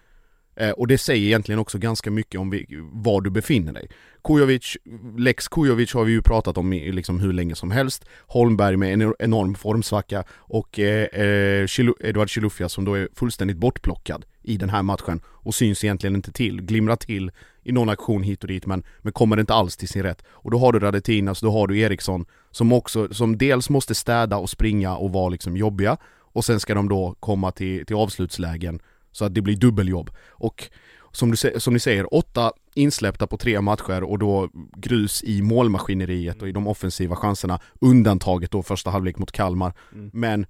Eh, 0.56 0.72
och 0.72 0.88
det 0.88 0.98
säger 0.98 1.26
egentligen 1.26 1.60
också 1.60 1.78
ganska 1.78 2.12
mycket 2.12 2.40
om 2.40 2.50
vi, 2.50 2.66
var 2.92 3.22
du 3.22 3.30
befinner 3.30 3.74
dig. 3.74 3.90
Kujovic, 4.24 4.78
Lex 5.18 5.48
Kujovic 5.48 5.94
har 5.94 6.04
vi 6.04 6.12
ju 6.12 6.22
pratat 6.22 6.58
om 6.58 6.74
i 6.74 6.92
liksom 6.92 7.20
hur 7.20 7.34
länge 7.34 7.56
som 7.56 7.72
helst. 7.72 8.06
Holmberg 8.28 8.78
med 8.78 8.94
en 8.94 9.14
enorm 9.20 9.56
formsvacka 9.56 10.24
och 10.32 10.80
eh, 10.80 11.04
eh, 11.04 11.68
Edward 12.00 12.30
Chilufya 12.30 12.70
som 12.70 12.86
då 12.86 12.94
är 12.94 13.10
fullständigt 13.16 13.58
bortplockad 13.58 14.26
i 14.44 14.58
den 14.58 14.70
här 14.70 14.84
matchen 14.84 15.22
och 15.26 15.56
syns 15.56 15.84
egentligen 15.84 16.16
inte 16.16 16.32
till, 16.32 16.62
glimrar 16.62 16.96
till 16.96 17.32
i 17.64 17.72
någon 17.72 17.90
aktion 17.90 18.24
hit 18.24 18.44
och 18.44 18.48
dit 18.48 18.66
men, 18.66 18.84
men 19.02 19.14
kommer 19.14 19.40
inte 19.40 19.54
alls 19.54 19.78
till 19.78 19.88
sin 19.88 20.04
rätt. 20.04 20.24
Och 20.30 20.52
då 20.52 20.58
har 20.58 20.74
du 20.74 20.80
Radetinas, 20.80 21.40
då 21.40 21.52
har 21.52 21.68
du 21.68 21.80
Eriksson 21.80 22.26
som 22.52 22.74
också, 22.74 23.14
som 23.14 23.38
dels 23.38 23.70
måste 23.70 23.96
städa 23.96 24.38
och 24.38 24.50
springa 24.50 24.96
och 24.96 25.12
vara 25.12 25.30
liksom 25.30 25.58
jobbiga 25.58 25.98
och 26.34 26.46
sen 26.46 26.60
ska 26.60 26.74
de 26.74 26.90
då 26.90 27.16
komma 27.20 27.52
till, 27.52 27.86
till 27.86 27.96
avslutslägen 27.96 28.80
så 29.14 29.26
att 29.26 29.34
det 29.34 29.42
blir 29.42 29.56
dubbeljobb. 29.56 30.10
Och 30.30 30.70
som, 31.12 31.32
du, 31.32 31.38
som 31.60 31.74
ni 31.74 31.80
säger, 31.80 32.14
åtta 32.14 32.52
insläppta 32.74 33.28
på 33.28 33.38
tre 33.38 33.62
matcher 33.62 34.04
och 34.04 34.20
då 34.20 34.50
grus 34.78 35.24
i 35.24 35.42
målmaskineriet 35.42 36.42
och 36.42 36.50
i 36.50 36.52
de 36.52 36.68
offensiva 36.68 37.16
chanserna, 37.16 37.60
undantaget 37.82 38.52
då 38.52 38.64
första 38.64 38.90
halvlek 38.90 39.18
mot 39.18 39.32
Kalmar. 39.32 39.74
Mm. 39.94 40.10
Men 40.14 40.46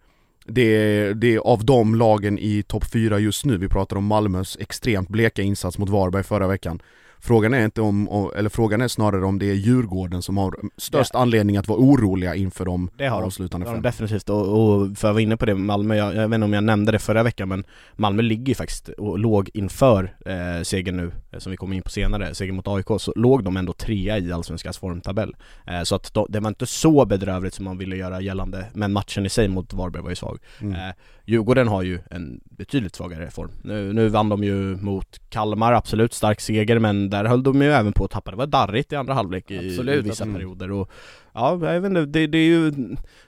det 0.45 0.61
är, 0.61 1.13
det 1.13 1.33
är 1.33 1.39
av 1.39 1.65
de 1.65 1.95
lagen 1.95 2.39
i 2.39 2.63
topp 2.63 2.85
4 2.91 3.19
just 3.19 3.45
nu, 3.45 3.57
vi 3.57 3.69
pratar 3.69 3.95
om 3.95 4.05
Malmös 4.05 4.57
extremt 4.59 5.09
bleka 5.09 5.41
insats 5.41 5.77
mot 5.77 5.89
Varberg 5.89 6.23
förra 6.23 6.47
veckan 6.47 6.81
Frågan 7.25 7.53
är 7.53 7.65
inte 7.65 7.81
om, 7.81 8.29
eller 8.35 8.49
frågan 8.49 8.81
är 8.81 8.87
snarare 8.87 9.25
om 9.25 9.39
det 9.39 9.49
är 9.49 9.53
Djurgården 9.53 10.21
som 10.21 10.37
har 10.37 10.55
störst 10.77 11.11
ja. 11.13 11.19
anledning 11.19 11.57
att 11.57 11.67
vara 11.67 11.79
oroliga 11.79 12.35
inför 12.35 12.65
de 12.65 12.89
det 12.97 13.07
har 13.07 13.21
avslutande 13.21 13.65
fem. 13.65 13.81
definitivt, 13.81 14.29
och, 14.29 14.47
och 14.47 14.97
för 14.97 15.07
att 15.07 15.13
vara 15.13 15.21
inne 15.21 15.37
på 15.37 15.45
det 15.45 15.55
Malmö, 15.55 15.95
jag, 15.95 16.15
jag 16.15 16.27
vet 16.27 16.35
inte 16.35 16.45
om 16.45 16.53
jag 16.53 16.63
nämnde 16.63 16.91
det 16.91 16.99
förra 16.99 17.23
veckan 17.23 17.49
men 17.49 17.63
Malmö 17.95 18.21
ligger 18.21 18.47
ju 18.47 18.55
faktiskt 18.55 18.89
och 18.89 19.19
låg 19.19 19.49
inför 19.53 20.15
eh, 20.25 20.63
segern 20.63 20.97
nu, 20.97 21.11
som 21.39 21.51
vi 21.51 21.57
kommer 21.57 21.75
in 21.75 21.81
på 21.81 21.89
senare, 21.89 22.35
segern 22.35 22.55
mot 22.55 22.67
AIK, 22.67 22.87
så 22.99 23.13
låg 23.15 23.43
de 23.43 23.57
ändå 23.57 23.73
trea 23.73 24.17
i 24.17 24.31
Allsvenskans 24.31 24.77
formtabell. 24.77 25.35
Eh, 25.67 25.83
så 25.83 25.95
att 25.95 26.13
det 26.29 26.39
var 26.39 26.47
inte 26.47 26.65
så 26.65 27.05
bedrövligt 27.05 27.53
som 27.53 27.65
man 27.65 27.77
ville 27.77 27.95
göra 27.95 28.21
gällande, 28.21 28.65
men 28.73 28.93
matchen 28.93 29.25
i 29.25 29.29
sig 29.29 29.47
mot 29.47 29.73
Varberg 29.73 30.01
var 30.01 30.09
ju 30.09 30.15
svag. 30.15 30.39
Mm. 30.61 30.73
Eh, 30.73 30.95
Djurgården 31.25 31.67
har 31.67 31.83
ju 31.83 31.99
en 32.09 32.39
betydligt 32.43 32.95
svagare 32.95 33.31
form. 33.31 33.51
Nu, 33.63 33.93
nu 33.93 34.07
vann 34.07 34.29
de 34.29 34.43
ju 34.43 34.75
mot 34.75 35.29
Kalmar, 35.29 35.73
absolut 35.73 36.13
stark 36.13 36.41
seger 36.41 36.79
men 36.79 37.09
där 37.09 37.25
höll 37.25 37.43
de 37.43 37.61
ju 37.61 37.71
även 37.71 37.93
på 37.93 38.05
att 38.05 38.11
tappa. 38.11 38.31
Det 38.31 38.37
var 38.37 38.47
darrigt 38.47 38.91
i 38.93 38.95
andra 38.95 39.13
halvlek 39.13 39.51
i, 39.51 39.55
i 39.55 40.01
vissa 40.01 40.23
mm. 40.23 40.35
perioder 40.35 40.71
och 40.71 40.91
Ja, 41.33 41.73
jag 41.73 41.81
vet 41.81 41.89
inte, 41.89 42.05
det, 42.05 42.27
det, 42.27 42.37
är 42.37 42.45
ju 42.45 42.73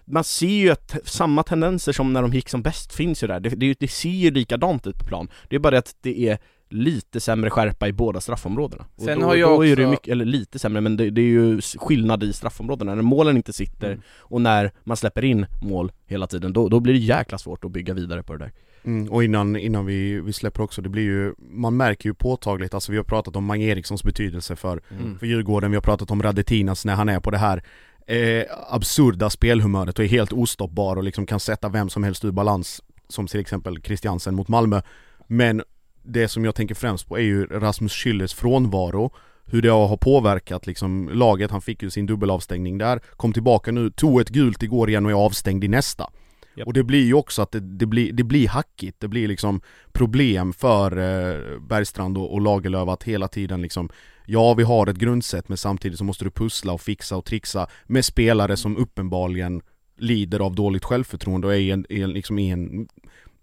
Man 0.06 0.24
ser 0.24 0.48
ju 0.48 0.72
att 0.72 0.96
samma 1.04 1.44
tendenser 1.44 1.92
som 1.92 2.14
när 2.14 2.22
de 2.22 2.34
gick 2.34 2.50
som 2.50 2.62
bäst 2.62 2.94
finns 2.94 3.24
ju 3.24 3.28
där. 3.28 3.40
Det, 3.40 3.50
det, 3.50 3.80
det 3.80 3.88
ser 3.88 4.10
ju 4.10 4.32
likadant 4.32 4.88
ut 4.88 5.00
på 5.00 5.06
plan. 5.06 5.28
Det 5.50 5.56
är 5.56 5.60
bara 5.60 5.72
det 5.72 5.78
att 5.78 5.96
det 6.02 6.30
är 6.30 6.38
lite 6.70 7.20
sämre 7.20 7.50
skärpa 7.50 7.88
i 7.88 7.94
båda 7.94 8.22
straffområdena. 8.22 8.86
Sen 8.98 9.20
då, 9.20 9.26
har 9.26 9.36
jag 9.36 9.50
då 9.50 9.54
också... 9.54 9.66
är 9.66 9.76
det 9.76 9.88
mycket, 9.88 10.08
eller 10.08 10.26
lite 10.26 10.60
sämre, 10.60 10.82
men 10.82 10.98
det, 10.98 11.10
det, 11.10 11.22
är 11.22 11.26
ju 11.26 11.62
skillnad 11.62 12.24
i 12.24 12.34
straffområdena. 12.34 12.96
När 12.96 13.02
målen 13.02 13.38
inte 13.38 13.54
sitter 13.54 13.88
mm. 13.88 14.02
och 14.20 14.42
när 14.42 14.72
man 14.84 14.98
släpper 14.98 15.26
in 15.26 15.46
mål 15.62 15.92
hela 16.06 16.28
tiden, 16.28 16.54
då, 16.54 16.70
då 16.70 16.80
blir 16.80 16.94
det 16.94 17.00
jäkla 17.00 17.38
svårt 17.38 17.66
att 17.66 17.72
bygga 17.72 17.94
vidare 17.94 18.24
på 18.24 18.34
det 18.34 18.40
där. 18.40 18.52
Mm, 18.84 19.12
och 19.12 19.24
innan, 19.24 19.56
innan 19.56 19.86
vi, 19.86 20.22
vi 20.22 20.34
släpper 20.34 20.64
också, 20.64 20.82
det 20.82 20.90
blir 20.90 21.04
ju, 21.04 21.34
man 21.38 21.78
märker 21.78 22.10
ju 22.10 22.14
påtagligt, 22.14 22.74
alltså 22.74 22.92
vi 22.92 22.98
har 22.98 23.04
pratat 23.04 23.36
om 23.36 23.46
Mange 23.46 23.66
Erikssons 23.66 24.04
betydelse 24.04 24.56
för, 24.56 24.82
mm. 24.90 25.20
för 25.20 25.26
Djurgården, 25.26 25.72
vi 25.72 25.78
har 25.78 25.82
pratat 25.82 26.12
om 26.12 26.24
Radetinas 26.24 26.86
när 26.86 26.96
han 26.96 27.10
är 27.10 27.20
på 27.20 27.32
det 27.32 27.38
här 27.38 27.64
eh, 28.08 28.44
absurda 28.70 29.30
spelhumöret 29.30 30.00
och 30.00 30.06
är 30.06 30.10
helt 30.10 30.34
ostoppbar 30.34 30.96
och 30.96 31.04
liksom 31.04 31.26
kan 31.26 31.40
sätta 31.40 31.70
vem 31.70 31.90
som 31.90 32.04
helst 32.04 32.26
ur 32.26 32.32
balans, 32.32 32.84
som 33.10 33.28
till 33.28 33.40
exempel 33.40 33.82
Christiansen 33.82 34.36
mot 34.36 34.48
Malmö. 34.48 34.82
Men 35.28 35.64
det 36.06 36.28
som 36.28 36.46
jag 36.46 36.56
tänker 36.56 36.76
främst 36.76 37.08
på 37.08 37.18
är 37.18 37.24
ju 37.24 37.46
Rasmus 37.46 37.94
Schüllers 37.94 38.36
frånvaro. 38.36 39.14
Hur 39.46 39.62
det 39.62 39.70
har 39.70 39.98
påverkat 39.98 40.68
liksom 40.68 41.10
laget, 41.14 41.52
han 41.52 41.62
fick 41.62 41.84
ju 41.84 41.90
sin 41.90 42.06
dubbelavstängning 42.06 42.78
där, 42.78 43.00
kom 43.16 43.34
tillbaka 43.34 43.72
nu, 43.72 43.90
tog 43.90 44.22
ett 44.22 44.30
gult 44.30 44.64
igår 44.64 44.90
igen 44.90 45.06
och 45.06 45.12
är 45.12 45.16
avstängd 45.16 45.64
i 45.64 45.68
nästa. 45.68 46.10
Yep. 46.58 46.68
Och 46.68 46.74
det 46.74 46.84
blir 46.84 47.06
ju 47.06 47.14
också 47.14 47.42
att 47.42 47.52
det, 47.52 47.60
det, 47.60 47.86
blir, 47.86 48.14
det 48.14 48.24
blir 48.24 48.48
hackigt, 48.48 49.00
det 49.00 49.08
blir 49.08 49.28
liksom 49.28 49.62
problem 49.92 50.54
för 50.54 50.92
eh, 50.92 51.60
Bergstrand 51.60 52.18
och, 52.18 52.34
och 52.34 52.42
Lagerlöf 52.42 52.90
att 52.90 53.04
hela 53.04 53.28
tiden 53.28 53.62
liksom 53.62 53.90
Ja, 54.28 54.54
vi 54.54 54.64
har 54.64 54.88
ett 54.88 54.98
grundsätt 54.98 55.50
men 55.50 55.58
samtidigt 55.58 55.98
så 55.98 56.04
måste 56.04 56.24
du 56.24 56.32
pussla 56.32 56.74
och 56.74 56.82
fixa 56.82 57.18
och 57.18 57.26
trixa 57.26 57.68
med 57.86 58.06
spelare 58.06 58.58
som 58.58 58.78
uppenbarligen 58.78 59.62
lider 59.98 60.40
av 60.40 60.56
dåligt 60.56 60.84
självförtroende 60.84 61.48
och 61.48 61.56
är 61.56 61.74
en, 61.74 61.86
är 61.90 62.08
liksom 62.08 62.40
i 62.40 62.50
en 62.50 62.88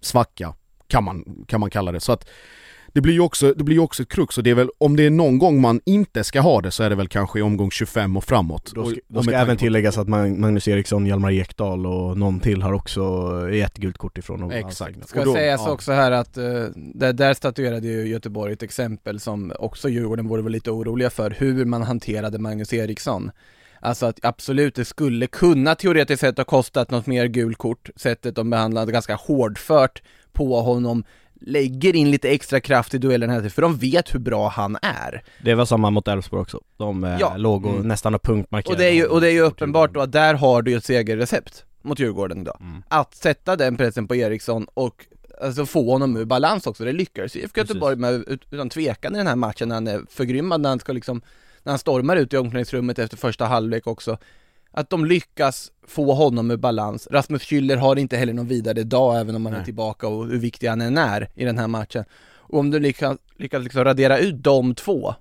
svacka 0.00 0.54
kan 0.92 1.04
man, 1.04 1.44
kan 1.46 1.60
man 1.60 1.70
kalla 1.70 1.92
det. 1.92 2.00
Så 2.00 2.12
att 2.12 2.28
det 2.94 3.00
blir 3.00 3.14
ju 3.14 3.20
också, 3.20 3.54
det 3.54 3.64
blir 3.64 3.78
också 3.78 4.02
ett 4.02 4.08
krux 4.08 4.38
och 4.38 4.44
det 4.44 4.50
är 4.50 4.54
väl, 4.54 4.70
om 4.78 4.96
det 4.96 5.06
är 5.06 5.10
någon 5.10 5.38
gång 5.38 5.60
man 5.60 5.80
inte 5.84 6.24
ska 6.24 6.40
ha 6.40 6.60
det 6.60 6.70
så 6.70 6.82
är 6.82 6.90
det 6.90 6.96
väl 6.96 7.08
kanske 7.08 7.38
i 7.38 7.42
omgång 7.42 7.70
25 7.70 8.16
och 8.16 8.24
framåt. 8.24 8.72
Då 8.74 8.84
ska, 8.84 9.00
då 9.08 9.22
ska 9.22 9.32
även 9.32 9.56
tilläggas 9.56 9.98
att 9.98 10.08
Magnus 10.08 10.68
Eriksson, 10.68 11.06
Hjalmar 11.06 11.32
Ekdal 11.32 11.86
och 11.86 12.18
någon 12.18 12.40
till 12.40 12.62
har 12.62 12.72
också 12.72 13.02
ett 13.52 13.76
gult 13.76 13.98
kort 13.98 14.18
ifrån 14.18 14.42
och 14.42 14.52
Exakt. 14.52 15.08
Ska 15.08 15.24
då, 15.24 15.32
sägas 15.32 15.60
ja. 15.64 15.72
också 15.72 15.92
här 15.92 16.12
att 16.12 16.38
uh, 16.38 16.64
där, 16.76 17.12
där 17.12 17.34
statuerade 17.34 17.88
ju 17.88 18.08
Göteborg 18.08 18.52
ett 18.52 18.62
exempel 18.62 19.20
som 19.20 19.52
också 19.58 19.88
Djurgården 19.88 20.28
borde 20.28 20.42
vara 20.42 20.52
lite 20.52 20.70
oroliga 20.70 21.10
för, 21.10 21.30
hur 21.30 21.64
man 21.64 21.82
hanterade 21.82 22.38
Magnus 22.38 22.72
Eriksson. 22.72 23.30
Alltså 23.80 24.06
att 24.06 24.18
absolut, 24.22 24.74
det 24.74 24.84
skulle 24.84 25.26
kunna 25.26 25.74
teoretiskt 25.74 26.20
sett 26.20 26.36
ha 26.36 26.44
kostat 26.44 26.90
något 26.90 27.06
mer 27.06 27.26
gult 27.26 27.58
kort, 27.58 27.90
sättet 27.96 28.34
de 28.34 28.50
behandlade 28.50 28.92
ganska 28.92 29.14
hårdfört 29.14 30.02
på 30.32 30.60
honom 30.60 31.04
lägger 31.46 31.96
in 31.96 32.10
lite 32.10 32.30
extra 32.30 32.60
kraft 32.60 32.94
i 32.94 32.98
duellen 32.98 33.30
här 33.30 33.48
för 33.48 33.62
de 33.62 33.76
vet 33.76 34.14
hur 34.14 34.18
bra 34.18 34.48
han 34.48 34.76
är. 34.82 35.22
Det 35.44 35.54
var 35.54 35.64
samma 35.64 35.90
mot 35.90 36.08
Elfsborg 36.08 36.42
också. 36.42 36.60
De 36.76 37.04
eh, 37.04 37.16
ja. 37.20 37.36
låg 37.36 37.66
och 37.66 37.74
mm. 37.74 37.88
nästan 37.88 38.14
och 38.14 38.22
punktmarkerade. 38.22 38.74
Och 38.74 38.78
det 38.78 38.88
är 38.88 38.94
ju, 38.94 39.06
och 39.06 39.20
det 39.20 39.28
är 39.28 39.32
ju 39.32 39.40
uppenbart 39.40 39.94
då 39.94 40.00
att 40.00 40.12
där 40.12 40.34
har 40.34 40.62
du 40.62 40.70
ju 40.70 40.76
ett 40.76 40.84
segerrecept 40.84 41.64
mot 41.82 41.98
Djurgården 41.98 42.40
idag. 42.40 42.56
Mm. 42.60 42.82
Att 42.88 43.14
sätta 43.14 43.56
den 43.56 43.76
pressen 43.76 44.08
på 44.08 44.16
Eriksson 44.16 44.66
och 44.74 45.06
alltså 45.42 45.66
få 45.66 45.92
honom 45.92 46.16
ur 46.16 46.24
balans 46.24 46.66
också, 46.66 46.84
det 46.84 46.92
lyckades 46.92 47.36
IFK 47.36 47.60
Göteborg 47.60 47.96
med 47.96 48.38
utan 48.50 48.70
tvekan 48.70 49.14
i 49.14 49.18
den 49.18 49.26
här 49.26 49.36
matchen 49.36 49.68
när 49.68 49.76
han 49.76 49.86
är 49.86 50.00
förgrymmad, 50.10 50.60
när 50.60 50.68
han 50.68 50.78
ska 50.78 50.92
liksom, 50.92 51.22
när 51.62 51.72
han 51.72 51.78
stormar 51.78 52.16
ut 52.16 52.32
i 52.32 52.36
omklädningsrummet 52.36 52.98
efter 52.98 53.16
första 53.16 53.44
halvlek 53.44 53.86
också 53.86 54.18
att 54.72 54.90
de 54.90 55.04
lyckas 55.04 55.72
få 55.86 56.12
honom 56.12 56.50
ur 56.50 56.56
balans. 56.56 57.08
Rasmus 57.10 57.42
Schüller 57.42 57.76
har 57.76 57.96
inte 57.96 58.16
heller 58.16 58.32
någon 58.32 58.48
vidare 58.48 58.82
dag 58.82 59.20
även 59.20 59.34
om 59.34 59.46
han 59.46 59.54
är 59.54 59.64
tillbaka 59.64 60.08
och 60.08 60.26
hur 60.26 60.38
viktig 60.38 60.68
han 60.68 60.80
än 60.80 60.98
är 60.98 61.28
i 61.34 61.44
den 61.44 61.58
här 61.58 61.68
matchen. 61.68 62.04
Och 62.34 62.58
om 62.58 62.70
du 62.70 62.80
lyckas, 62.80 63.18
lyckas 63.36 63.62
liksom 63.62 63.84
radera 63.84 64.18
ut 64.18 64.42
de 64.42 64.74
två, 64.74 65.14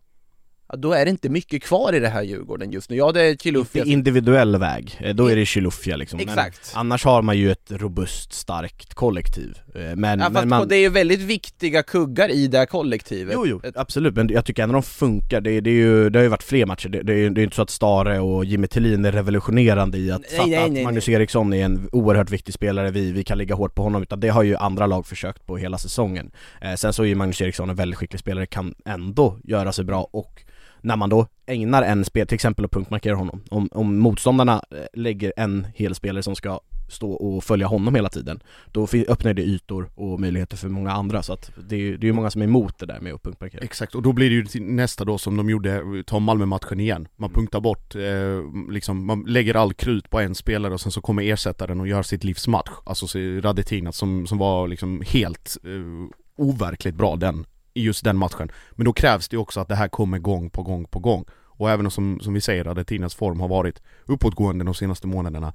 då 0.77 0.93
är 0.93 1.05
det 1.05 1.11
inte 1.11 1.29
mycket 1.29 1.63
kvar 1.63 1.93
i 1.93 1.99
det 1.99 2.09
här 2.09 2.23
Djurgården 2.23 2.71
just 2.71 2.89
nu. 2.89 2.95
Ja 2.95 3.11
det 3.11 3.21
är 3.21 3.35
Chilufya 3.35 3.83
individuell 3.83 4.57
väg, 4.57 4.97
eh, 4.99 5.15
då 5.15 5.27
är 5.27 5.35
det 5.35 5.45
Chilufya 5.45 5.95
liksom. 5.95 6.19
Exakt. 6.19 6.71
men 6.73 6.79
Annars 6.79 7.05
har 7.05 7.21
man 7.21 7.37
ju 7.37 7.51
ett 7.51 7.71
robust, 7.71 8.33
starkt 8.33 8.93
kollektiv. 8.93 9.57
Eh, 9.75 9.95
Men, 9.95 10.19
ja, 10.19 10.29
men 10.29 10.49
man... 10.49 10.67
det 10.67 10.75
är 10.75 10.79
ju 10.79 10.89
väldigt 10.89 11.19
viktiga 11.19 11.83
kuggar 11.83 12.29
i 12.29 12.47
det 12.47 12.57
här 12.57 12.65
kollektivet. 12.65 13.33
Jo 13.35 13.47
jo, 13.47 13.61
absolut, 13.75 14.15
men 14.15 14.29
jag 14.29 14.45
tycker 14.45 14.63
ändå 14.63 14.73
de 14.73 14.83
funkar, 14.83 15.41
det, 15.41 15.61
det, 15.61 15.69
är 15.69 15.73
ju, 15.73 16.09
det 16.09 16.19
har 16.19 16.23
ju 16.23 16.29
varit 16.29 16.43
fler 16.43 16.65
matcher, 16.65 16.89
det, 16.89 17.01
det 17.01 17.13
är 17.13 17.17
ju 17.17 17.29
det 17.29 17.41
är 17.41 17.43
inte 17.43 17.55
så 17.55 17.61
att 17.61 17.69
Stare 17.69 18.19
och 18.19 18.45
Jimmy 18.45 18.67
Tillin 18.67 19.05
är 19.05 19.11
revolutionerande 19.11 19.97
i 19.97 20.11
att 20.11 20.21
nej, 20.21 20.29
fatta 20.37 20.49
nej, 20.49 20.69
nej, 20.69 20.81
att 20.81 20.85
Magnus 20.85 21.09
Eriksson 21.09 21.53
är 21.53 21.65
en 21.65 21.89
oerhört 21.91 22.31
viktig 22.31 22.53
spelare, 22.53 22.91
vi, 22.91 23.11
vi 23.11 23.23
kan 23.23 23.37
ligga 23.37 23.55
hårt 23.55 23.75
på 23.75 23.83
honom, 23.83 24.01
utan 24.01 24.19
det 24.19 24.29
har 24.29 24.43
ju 24.43 24.55
andra 24.55 24.87
lag 24.87 25.05
försökt 25.05 25.45
på 25.45 25.57
hela 25.57 25.77
säsongen. 25.77 26.31
Eh, 26.61 26.73
Sen 26.75 26.93
så 26.93 27.03
är 27.03 27.07
ju 27.07 27.15
Magnus 27.15 27.41
Eriksson 27.41 27.69
en 27.69 27.75
väldigt 27.75 27.97
skicklig 27.97 28.19
spelare, 28.19 28.45
kan 28.45 28.75
ändå 28.85 29.39
göra 29.43 29.71
sig 29.71 29.85
bra 29.85 30.09
och 30.11 30.43
när 30.81 30.95
man 30.95 31.09
då 31.09 31.27
ägnar 31.45 31.83
en 31.83 32.05
spel, 32.05 32.27
till 32.27 32.35
exempel 32.35 32.65
att 32.65 32.71
punktmarkera 32.71 33.15
honom, 33.15 33.41
om, 33.49 33.69
om 33.71 33.99
motståndarna 33.99 34.63
eh, 34.71 34.77
lägger 34.93 35.33
en 35.37 35.67
hel 35.75 35.95
spelare 35.95 36.23
som 36.23 36.35
ska 36.35 36.59
stå 36.91 37.11
och 37.11 37.43
följa 37.43 37.67
honom 37.67 37.95
hela 37.95 38.09
tiden, 38.09 38.39
då 38.71 38.87
öppnar 39.07 39.33
det 39.33 39.41
ytor 39.41 39.89
och 39.95 40.19
möjligheter 40.19 40.57
för 40.57 40.69
många 40.69 40.91
andra 40.91 41.23
så 41.23 41.33
att 41.33 41.51
det 41.69 41.75
är, 41.75 41.97
det 41.97 42.07
är 42.07 42.13
många 42.13 42.31
som 42.31 42.41
är 42.41 42.45
emot 42.45 42.79
det 42.79 42.85
där 42.85 42.99
med 42.99 43.13
att 43.13 43.23
punktmarkera. 43.23 43.63
Exakt, 43.63 43.95
och 43.95 44.01
då 44.01 44.13
blir 44.13 44.29
det 44.29 44.55
ju 44.55 44.61
nästa 44.61 45.05
då 45.05 45.17
som 45.17 45.37
de 45.37 45.49
gjorde, 45.49 46.03
ta 46.07 46.19
Malmö-matchen 46.19 46.79
igen. 46.79 47.07
Man 47.15 47.29
mm. 47.29 47.35
punktar 47.35 47.59
bort, 47.59 47.95
eh, 47.95 48.71
liksom, 48.71 49.05
man 49.05 49.23
lägger 49.27 49.55
all 49.55 49.73
krut 49.73 50.09
på 50.09 50.19
en 50.19 50.35
spelare 50.35 50.73
och 50.73 50.81
sen 50.81 50.91
så 50.91 51.01
kommer 51.01 51.23
ersättaren 51.23 51.79
och 51.79 51.87
gör 51.87 52.03
sitt 52.03 52.23
livs 52.23 52.47
match. 52.47 52.71
Alltså 52.83 53.17
Radetina 53.17 53.91
som, 53.91 54.27
som 54.27 54.37
var 54.37 54.67
liksom 54.67 55.03
helt 55.07 55.57
eh, 55.63 56.15
overkligt 56.35 56.95
bra 56.95 57.15
den 57.15 57.45
i 57.73 57.83
just 57.83 58.03
den 58.03 58.17
matchen. 58.17 58.51
Men 58.71 58.85
då 58.85 58.93
krävs 58.93 59.29
det 59.29 59.37
också 59.37 59.59
att 59.59 59.67
det 59.67 59.75
här 59.75 59.87
kommer 59.87 60.19
gång 60.19 60.49
på 60.49 60.63
gång 60.63 60.85
på 60.85 60.99
gång. 60.99 61.25
Och 61.61 61.69
även 61.69 61.91
som, 61.91 62.19
som 62.19 62.33
vi 62.33 62.41
säger, 62.41 62.67
Argentinas 62.67 63.15
form 63.15 63.39
har 63.39 63.47
varit 63.47 63.81
uppåtgående 64.05 64.65
de 64.65 64.73
senaste 64.73 65.07
månaderna. 65.07 65.53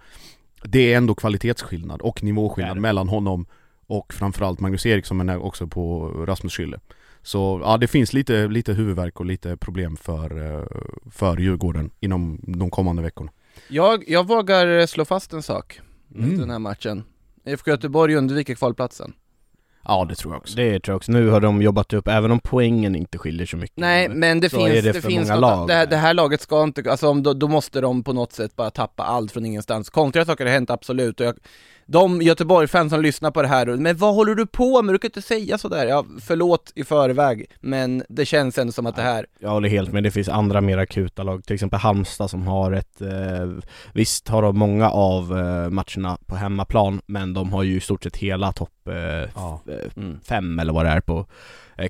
Det 0.62 0.92
är 0.92 0.96
ändå 0.96 1.14
kvalitetsskillnad 1.14 2.02
och 2.02 2.23
nivåskillnad 2.23 2.76
mellan 2.76 3.08
honom 3.08 3.46
och 3.87 4.14
framförallt 4.14 4.61
Magnus 4.61 4.87
Eriksson 4.87 5.16
men 5.16 5.28
också 5.30 5.66
på 5.66 6.08
Rasmus 6.08 6.58
Schüller. 6.58 6.80
Så 7.23 7.61
ja, 7.64 7.76
det 7.76 7.87
finns 7.87 8.12
lite, 8.12 8.49
lite 8.49 8.73
huvudvärk 8.73 9.20
och 9.20 9.26
lite 9.26 9.56
problem 9.56 9.96
för, 9.96 10.58
eh, 10.58 10.66
för 11.11 11.37
Djurgården 11.37 11.90
inom 12.00 12.40
de 12.42 12.70
kommande 12.70 13.02
veckorna. 13.02 13.32
Jag, 13.68 14.04
jag 14.08 14.26
vågar 14.26 14.87
slå 14.87 15.04
fast 15.04 15.32
en 15.32 15.42
sak 15.42 15.80
mm. 16.14 16.38
den 16.38 16.50
här 16.50 16.58
matchen. 16.58 17.04
IFK 17.44 17.70
Göteborg 17.70 18.14
undviker 18.14 18.54
kvalplatsen. 18.54 19.12
Ja 19.88 20.05
det 20.05 20.14
tror 20.14 20.35
jag 20.35 20.40
också. 20.40 20.57
Det 20.57 20.81
tror 20.81 20.93
jag 20.93 20.97
också. 20.97 21.12
Nu 21.12 21.28
har 21.28 21.40
de 21.40 21.62
jobbat 21.62 21.93
upp, 21.93 22.09
även 22.09 22.31
om 22.31 22.40
poängen 22.40 22.97
inte 22.97 23.19
skiljer 23.19 23.47
så 23.47 23.57
mycket. 23.57 23.76
Nej 23.76 24.09
men 24.09 24.40
det 24.40 24.49
finns, 24.49 24.71
det, 24.71 24.93
det 24.93 25.02
finns 25.02 25.28
något, 25.28 25.40
lag. 25.40 25.69
Det, 25.69 25.75
här, 25.75 25.87
det 25.87 25.97
här 25.97 26.14
laget 26.14 26.40
ska 26.40 26.62
inte, 26.62 26.90
alltså 26.90 27.09
om, 27.09 27.23
då, 27.23 27.33
då 27.33 27.49
måste 27.49 27.81
de 27.81 28.02
på 28.02 28.12
något 28.12 28.33
sätt 28.33 28.57
bara 28.57 28.71
tappa 28.71 29.02
allt 29.02 29.33
från 29.33 29.47
ingenstans. 29.47 29.90
Konstiga 29.90 30.25
saker 30.25 30.45
har 30.45 30.52
hänt 30.52 30.71
absolut 30.71 31.21
och 31.21 31.26
jag, 31.26 31.37
de 31.87 32.23
Göteborg-fans 32.23 32.93
som 32.93 33.02
lyssnar 33.02 33.31
på 33.31 33.43
det 33.43 33.49
här, 33.49 33.66
men 33.66 33.97
vad 33.97 34.14
håller 34.14 34.35
du 34.35 34.47
på 34.47 34.83
med? 34.83 34.95
Du 34.95 34.99
kan 34.99 35.09
inte 35.09 35.23
säga 35.23 35.59
sådär. 35.59 35.87
Ja, 35.87 36.05
förlåt 36.21 36.73
i 36.75 36.85
förväg, 36.85 37.47
men 37.61 38.02
det 38.09 38.26
känns 38.26 38.59
ändå 38.59 38.73
som 38.73 38.87
att 38.87 38.97
det 38.97 39.02
här, 39.02 39.26
Jag 39.40 39.50
håller 39.50 39.69
helt 39.69 39.93
med, 39.93 40.02
det 40.02 40.11
finns 40.11 40.28
andra 40.28 40.61
mer 40.61 40.78
akuta 40.78 41.23
lag, 41.23 41.45
till 41.45 41.55
exempel 41.55 41.78
Halmstad 41.81 42.31
som 42.31 42.47
har 42.47 42.73
ett, 42.73 43.00
eh, 43.00 43.50
visst 43.93 44.28
har 44.28 44.43
de 44.43 44.59
många 44.59 44.90
av 44.90 45.38
eh, 45.38 45.71
matcherna 45.71 46.19
på 46.26 46.37
hemmaplan, 46.37 47.00
men 47.07 47.35
de 47.35 47.52
har 47.52 47.62
ju 47.62 47.76
i 47.76 47.81
stort 47.81 48.02
sett 48.02 48.16
hela 48.16 48.52
topp 48.52 48.88
eh, 48.88 48.95
Ja. 49.35 49.61
eh, 49.69 50.02
mm. 50.02 50.21
fem 50.28 50.59
eller 50.59 50.73
vad 50.73 50.85
det 50.85 50.90
är 50.90 51.00
på 51.00 51.26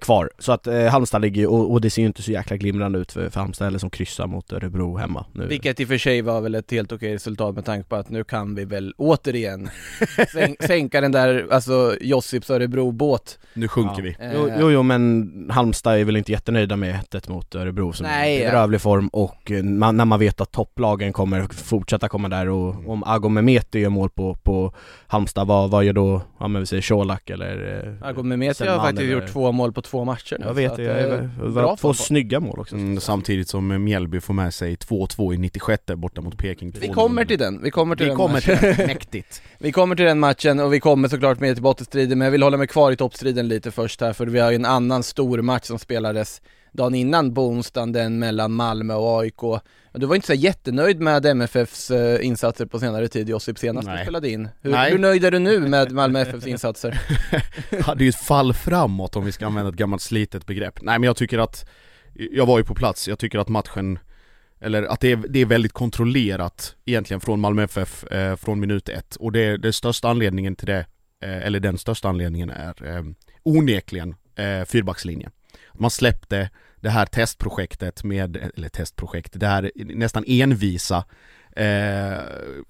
kvar. 0.00 0.30
Så 0.38 0.52
att 0.52 0.66
eh, 0.66 0.84
Halmstad 0.86 1.22
ligger 1.22 1.40
ju, 1.40 1.46
och, 1.46 1.72
och 1.72 1.80
det 1.80 1.90
ser 1.90 2.02
ju 2.02 2.06
inte 2.08 2.22
så 2.22 2.30
jäkla 2.32 2.56
glimrande 2.56 2.98
ut 2.98 3.12
för, 3.12 3.30
för 3.30 3.40
Halmstad 3.40 3.68
eller 3.68 3.78
som 3.78 3.90
kryssar 3.90 4.26
mot 4.26 4.52
Örebro 4.52 4.96
hemma 4.96 5.24
nu. 5.32 5.46
vilket 5.46 5.80
i 5.80 5.84
och 5.84 5.88
för 5.88 5.98
sig 5.98 6.22
var 6.22 6.40
väl 6.40 6.54
ett 6.54 6.70
helt 6.70 6.92
okej 6.92 7.14
resultat 7.14 7.54
med 7.54 7.64
tanke 7.64 7.88
på 7.88 7.96
att 7.96 8.10
nu 8.10 8.24
kan 8.24 8.54
vi 8.54 8.64
väl 8.64 8.94
återigen 8.96 9.68
sänk, 10.32 10.62
sänka 10.62 11.00
den 11.00 11.12
där, 11.12 11.46
alltså 11.50 11.96
Josips 12.00 12.50
Örebro-båt. 12.50 13.38
Nu 13.54 13.68
sjunker 13.68 14.02
Ja. 14.02 14.14
vi. 14.20 14.26
Eh, 14.26 14.32
Jo, 14.34 14.50
jo, 14.60 14.70
jo 14.70 14.82
men 14.82 15.32
Halmstad 15.52 15.98
är 16.00 16.04
väl 16.04 16.16
inte 16.16 16.32
jättenöjda 16.32 16.76
med 16.76 17.00
1 17.14 17.28
mot 17.28 17.54
Örebro 17.54 17.92
som 17.92 18.06
Nej, 18.06 18.36
är 18.36 18.40
i 18.40 18.44
ja. 18.44 18.50
bedrövlig 18.50 18.80
form 18.80 19.08
och 19.08 19.50
eh, 19.50 19.62
man, 19.62 19.96
när 19.96 20.04
man 20.04 20.18
vet 20.20 20.40
att 20.40 20.52
topplagen 20.52 21.12
kommer 21.12 21.42
fortsätta 21.54 22.08
komma 22.08 22.28
där 22.28 22.48
och 22.48 22.88
om 22.88 23.04
Ago 23.04 23.28
Mehmeti 23.28 23.78
gör 23.78 23.90
mål 23.90 24.10
på, 24.10 24.34
på 24.34 24.72
Halmstad, 25.06 25.46
vad, 25.46 25.70
vad 25.70 25.84
gör 25.84 25.92
då, 25.92 26.22
ja 26.40 26.48
men 26.48 26.62
vi 26.62 26.66
säger 26.66 26.82
Colak 26.82 27.30
eller 27.30 27.84
eh, 28.02 28.08
Agom 28.08 28.28
Mehmeti 28.28 28.66
har 28.66 28.76
faktiskt 28.78 29.00
eller- 29.02 29.12
gjort 29.12 29.26
två 29.32 29.52
mål 29.52 29.72
på 29.76 29.82
två 29.82 30.04
matcher 30.04 30.36
nu. 30.40 30.46
Jag 30.46 30.54
vet 30.54 30.70
att, 30.70 30.76
det, 30.76 30.82
jag 30.82 30.98
är, 30.98 31.50
bra 31.54 31.76
två 31.76 31.94
snygga 31.94 32.40
mål 32.40 32.58
också 32.60 32.74
Mm, 32.74 33.00
samtidigt 33.00 33.48
som 33.48 33.84
Mjällby 33.84 34.20
får 34.20 34.34
med 34.34 34.54
sig 34.54 34.74
2-2 34.76 35.34
i 35.34 35.38
96 35.38 35.82
borta 35.96 36.20
mot 36.20 36.38
Peking. 36.38 36.72
Vi 36.80 36.88
kommer 36.88 37.24
till 37.24 37.38
den, 37.38 37.62
vi 37.62 37.70
kommer 37.70 37.96
till 37.96 38.04
Vi 38.04 38.08
den 38.08 38.16
kommer 38.16 38.34
matchen. 38.34 38.58
till 38.58 38.68
det, 38.76 38.86
mäktigt. 38.86 39.42
Vi 39.58 39.72
kommer 39.72 39.96
till 39.96 40.04
den 40.04 40.20
matchen 40.20 40.60
och 40.60 40.72
vi 40.72 40.80
kommer 40.80 41.08
såklart 41.08 41.40
med 41.40 41.54
till 41.56 41.62
bottenstriden, 41.62 42.18
men 42.18 42.26
jag 42.26 42.32
vill 42.32 42.42
hålla 42.42 42.56
mig 42.56 42.66
kvar 42.66 42.92
i 42.92 42.96
toppstriden 42.96 43.48
lite 43.48 43.70
först 43.70 44.00
här, 44.00 44.12
för 44.12 44.26
vi 44.26 44.38
har 44.40 44.50
ju 44.50 44.56
en 44.56 44.64
annan 44.64 45.02
stor 45.02 45.42
match 45.42 45.64
som 45.64 45.78
spelades 45.78 46.42
dagen 46.76 46.94
innan 46.94 47.34
på 47.34 47.48
onsdagen, 47.48 47.92
den 47.92 48.18
mellan 48.18 48.52
Malmö 48.52 48.94
och 48.94 49.20
AIK. 49.20 49.40
Du 49.92 50.06
var 50.06 50.14
inte 50.14 50.26
så 50.26 50.34
jättenöjd 50.34 51.00
med 51.00 51.26
MFFs 51.26 51.90
eh, 51.90 52.26
insatser 52.26 52.66
på 52.66 52.78
senare 52.78 53.08
tid 53.08 53.28
Josip, 53.28 53.58
senast 53.58 53.88
du 53.88 53.94
Nej. 53.94 54.04
spelade 54.04 54.30
in. 54.30 54.48
Hur, 54.60 54.90
hur 54.90 54.98
nöjd 54.98 55.24
är 55.24 55.30
du 55.30 55.38
nu 55.38 55.60
med 55.60 55.92
Malmö 55.92 56.20
FFs 56.20 56.46
insatser? 56.46 57.00
Ja, 57.86 57.94
det 57.94 58.02
är 58.02 58.04
ju 58.04 58.08
ett 58.08 58.16
fall 58.16 58.54
framåt 58.54 59.16
om 59.16 59.24
vi 59.24 59.32
ska 59.32 59.46
använda 59.46 59.68
ett 59.68 59.76
gammalt 59.76 60.02
slitet 60.02 60.46
begrepp. 60.46 60.82
Nej 60.82 60.98
men 60.98 61.06
jag 61.06 61.16
tycker 61.16 61.38
att, 61.38 61.68
jag 62.14 62.46
var 62.46 62.58
ju 62.58 62.64
på 62.64 62.74
plats, 62.74 63.08
jag 63.08 63.18
tycker 63.18 63.38
att 63.38 63.48
matchen, 63.48 63.98
eller 64.60 64.82
att 64.82 65.00
det 65.00 65.12
är, 65.12 65.16
det 65.16 65.38
är 65.38 65.46
väldigt 65.46 65.72
kontrollerat 65.72 66.76
egentligen 66.84 67.20
från 67.20 67.40
Malmö 67.40 67.62
FF 67.62 68.04
eh, 68.04 68.36
från 68.36 68.60
minut 68.60 68.88
ett. 68.88 69.16
Och 69.16 69.32
det, 69.32 69.56
det 69.56 69.72
största 69.72 70.08
anledningen 70.08 70.56
till 70.56 70.66
det, 70.66 70.86
eh, 71.22 71.46
eller 71.46 71.60
den 71.60 71.78
största 71.78 72.08
anledningen 72.08 72.50
är 72.50 72.96
eh, 72.96 73.02
onekligen 73.42 74.14
eh, 74.36 74.64
fyrbackslinjen. 74.64 75.30
Man 75.74 75.90
släppte 75.90 76.50
det 76.86 76.90
här 76.90 77.06
testprojektet 77.06 78.04
med, 78.04 78.36
eller 78.56 78.68
testprojekt, 78.68 79.32
det 79.34 79.46
här 79.46 79.70
nästan 79.74 80.24
envisa 80.26 81.04
eh, 81.56 81.64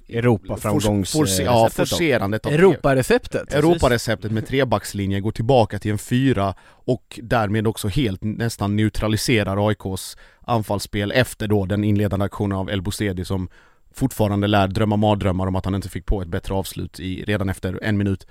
Europa 0.08 0.56
framgångs... 0.56 1.14
force- 1.14 1.24
force- 1.24 1.40
eh, 1.40 1.44
Ja, 1.46 1.68
forcerandet 1.72 2.46
av 2.46 2.52
Europareceptet? 2.52 3.54
Europareceptet 3.54 4.32
med 4.32 4.46
trebackslinje 4.46 5.20
går 5.20 5.32
tillbaka 5.32 5.78
till 5.78 5.90
en 5.90 5.98
fyra 5.98 6.54
och 6.68 7.20
därmed 7.22 7.66
också 7.66 7.88
helt 7.88 8.24
nästan 8.24 8.76
neutraliserar 8.76 9.68
AIKs 9.68 10.16
anfallsspel 10.40 11.12
efter 11.12 11.48
då 11.48 11.66
den 11.66 11.84
inledande 11.84 12.24
aktionen 12.26 12.58
av 12.58 12.70
El 12.70 12.82
Bouzedi 12.82 13.24
som 13.24 13.48
fortfarande 13.94 14.46
lär 14.46 14.68
drömma 14.68 14.96
mardrömmar 14.96 15.46
om 15.46 15.56
att 15.56 15.64
han 15.64 15.74
inte 15.74 15.88
fick 15.88 16.06
på 16.06 16.22
ett 16.22 16.28
bättre 16.28 16.54
avslut 16.54 17.00
i, 17.00 17.24
redan 17.24 17.48
efter 17.48 17.78
en 17.82 17.98
minut. 17.98 18.26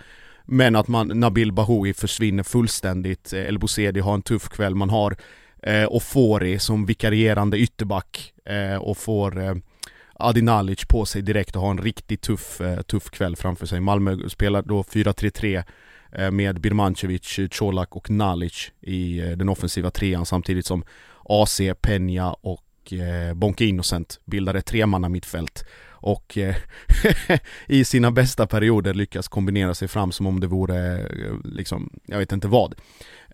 Men 0.48 0.76
att 0.76 0.88
man, 0.88 1.08
Nabil 1.08 1.52
Bahoui 1.52 1.94
försvinner 1.94 2.44
fullständigt, 2.44 3.34
Eh, 3.34 3.40
El 3.40 3.60
Bouzedi 3.60 4.00
har 4.00 4.14
en 4.14 4.22
tuff 4.22 4.50
kväll, 4.50 4.76
man 4.76 4.90
har 4.90 5.16
eh, 5.66 5.88
Ofori 5.90 6.60
som 6.60 6.86
vikarierande 6.86 7.58
ytterback 7.58 8.34
eh, 8.46 8.78
och 8.78 8.98
får 8.98 9.44
eh, 9.44 9.56
Adi 10.14 10.42
Nalic 10.42 10.86
på 10.86 11.06
sig 11.06 11.22
direkt 11.22 11.56
och 11.56 11.62
har 11.62 11.72
en 11.72 11.82
riktigt 11.82 12.22
tuff, 12.22 12.62
eh, 12.62 12.82
tuff 12.82 13.10
kväll 13.10 13.36
framför 13.36 13.66
sig. 13.66 13.80
Malmö 13.80 14.30
spelar 14.30 14.62
då 14.62 14.82
4-3-3 14.82 15.64
eh, 16.12 16.32
med 16.32 16.62
Birmancevic, 16.62 17.40
Colak 17.60 17.96
och 17.96 18.10
Nalic 18.10 18.72
i 18.82 19.20
eh, 19.20 19.30
den 19.30 19.50
offensiva 19.50 19.92
trean 19.92 20.26
samtidigt 20.26 20.66
som 20.66 20.84
AC, 21.24 21.60
Peña 21.60 22.36
och 22.42 22.94
eh, 22.94 23.34
Bonke 23.34 23.66
Innocent 23.66 24.20
bildar 24.26 24.54
ett 24.54 24.66
tremanna 24.66 25.10
mittfält 25.10 25.66
och 26.06 26.38
eh, 26.38 26.56
i 27.68 27.86
sina 27.86 28.12
bästa 28.12 28.48
perioder 28.48 28.94
lyckas 28.94 29.28
kombinera 29.28 29.74
sig 29.74 29.88
fram 29.88 30.12
som 30.12 30.28
om 30.28 30.40
det 30.40 30.48
vore 30.48 31.00
eh, 31.00 31.34
liksom, 31.44 31.90
jag 32.06 32.18
vet 32.18 32.32
inte 32.32 32.48
vad. 32.48 32.76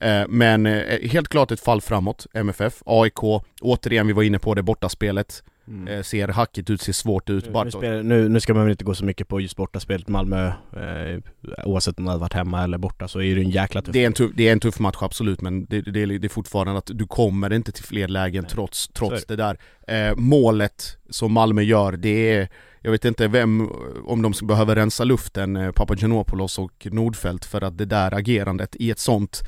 Eh, 0.02 0.24
men 0.30 0.66
helt 1.04 1.28
klart 1.28 1.52
ett 1.52 1.60
fall 1.60 1.82
framåt, 1.82 2.28
MFF, 2.34 2.82
AIK, 2.86 3.20
återigen 3.62 4.08
vi 4.08 4.14
var 4.14 4.24
inne 4.24 4.40
på 4.40 4.54
det 4.54 4.64
bortaspelet, 4.64 5.44
Mm. 5.72 5.88
eh, 5.88 6.04
ser 6.04 6.28
hackigt 6.28 6.70
ut, 6.70 6.82
ser 6.82 6.94
svårt 6.94 7.30
ut. 7.30 7.46
Nu, 7.46 7.64
nu, 7.64 7.72
spelar, 7.72 8.04
nu, 8.04 8.30
nu 8.30 8.40
ska 8.40 8.54
man 8.54 8.64
väl 8.64 8.72
inte 8.72 8.84
gå 8.84 8.96
så 8.96 9.06
mycket 9.06 9.28
på 9.28 9.42
just 9.42 9.56
bortaspelet 9.56 10.08
Malmö, 10.08 10.48
eh, 10.48 11.20
oavsett 11.66 12.00
om 12.00 12.06
det 12.06 12.12
hade 12.12 12.22
varit 12.22 12.34
hemma 12.34 12.64
eller 12.64 12.78
borta 12.78 13.08
så 13.08 13.22
är 13.22 13.36
det 13.36 13.42
en 13.42 13.50
jäkla 13.50 13.82
tuff 13.82 13.94
det, 13.94 14.04
är 14.04 14.08
en 14.08 14.14
tuff, 14.14 14.32
det 14.36 14.48
är 14.48 14.52
en 14.52 14.60
tuff 14.60 14.80
match 14.80 14.98
absolut 15.02 15.42
men 15.42 15.66
det, 15.66 15.82
det, 15.82 16.06
det 16.06 16.28
är 16.28 16.30
fortfarande 16.30 16.78
att 16.78 16.90
du 16.94 17.08
kommer 17.08 17.54
inte 17.54 17.72
till 17.72 17.84
fler 17.84 18.08
lägen 18.08 18.44
Nej. 18.44 18.52
trots, 18.52 18.88
trots 18.88 19.26
det 19.26 19.36
där. 19.36 19.58
Eh, 19.88 20.16
målet 20.16 20.98
som 21.10 21.34
Malmö 21.34 21.62
gör, 21.62 21.92
det 21.92 22.32
är, 22.32 22.50
jag 22.82 22.92
vet 22.92 23.06
inte 23.06 23.28
vem, 23.28 23.70
om 24.06 24.22
de 24.22 24.34
behöver 24.44 24.76
rensa 24.76 25.04
luften, 25.04 25.56
eh, 25.56 25.72
Papagiannopoulos 25.72 26.60
och 26.60 26.88
Nordfeldt 26.92 27.46
för 27.46 27.62
att 27.62 27.78
det 27.78 27.86
där 27.86 28.14
agerandet 28.14 28.76
i 28.76 28.92
ett 28.92 29.00
sånt 29.00 29.42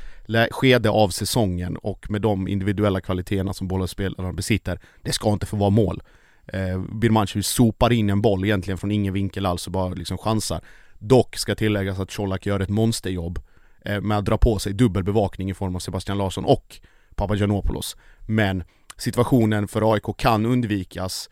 skede 0.51 0.89
av 0.89 1.09
säsongen 1.09 1.77
och 1.77 2.11
med 2.11 2.21
de 2.21 2.47
individuella 2.47 3.01
kvaliteterna 3.01 3.53
som 3.53 3.67
bollspelarna 3.67 4.33
besitter, 4.33 4.79
det 5.01 5.11
ska 5.11 5.33
inte 5.33 5.45
få 5.45 5.57
vara 5.57 5.69
mål. 5.69 6.03
Eh, 6.47 6.81
Birmancevic 6.81 7.47
sopar 7.47 7.93
in 7.93 8.09
en 8.09 8.21
boll 8.21 8.45
egentligen 8.45 8.77
från 8.77 8.91
ingen 8.91 9.13
vinkel 9.13 9.45
alls 9.45 9.67
och 9.67 9.73
bara 9.73 9.93
liksom 9.93 10.17
chansar. 10.17 10.61
Dock 10.99 11.35
ska 11.35 11.55
tilläggas 11.55 11.99
att 11.99 12.15
Colak 12.15 12.45
gör 12.45 12.59
ett 12.59 12.69
monsterjobb 12.69 13.39
eh, 13.85 14.01
med 14.01 14.17
att 14.17 14.25
dra 14.25 14.37
på 14.37 14.59
sig 14.59 14.73
dubbel 14.73 15.03
bevakning 15.03 15.49
i 15.49 15.53
form 15.53 15.75
av 15.75 15.79
Sebastian 15.79 16.17
Larsson 16.17 16.45
och 16.45 16.79
Papagiannopoulos. 17.15 17.97
Men 18.27 18.63
situationen 18.97 19.67
för 19.67 19.93
AIK 19.93 20.17
kan 20.17 20.45
undvikas 20.45 21.29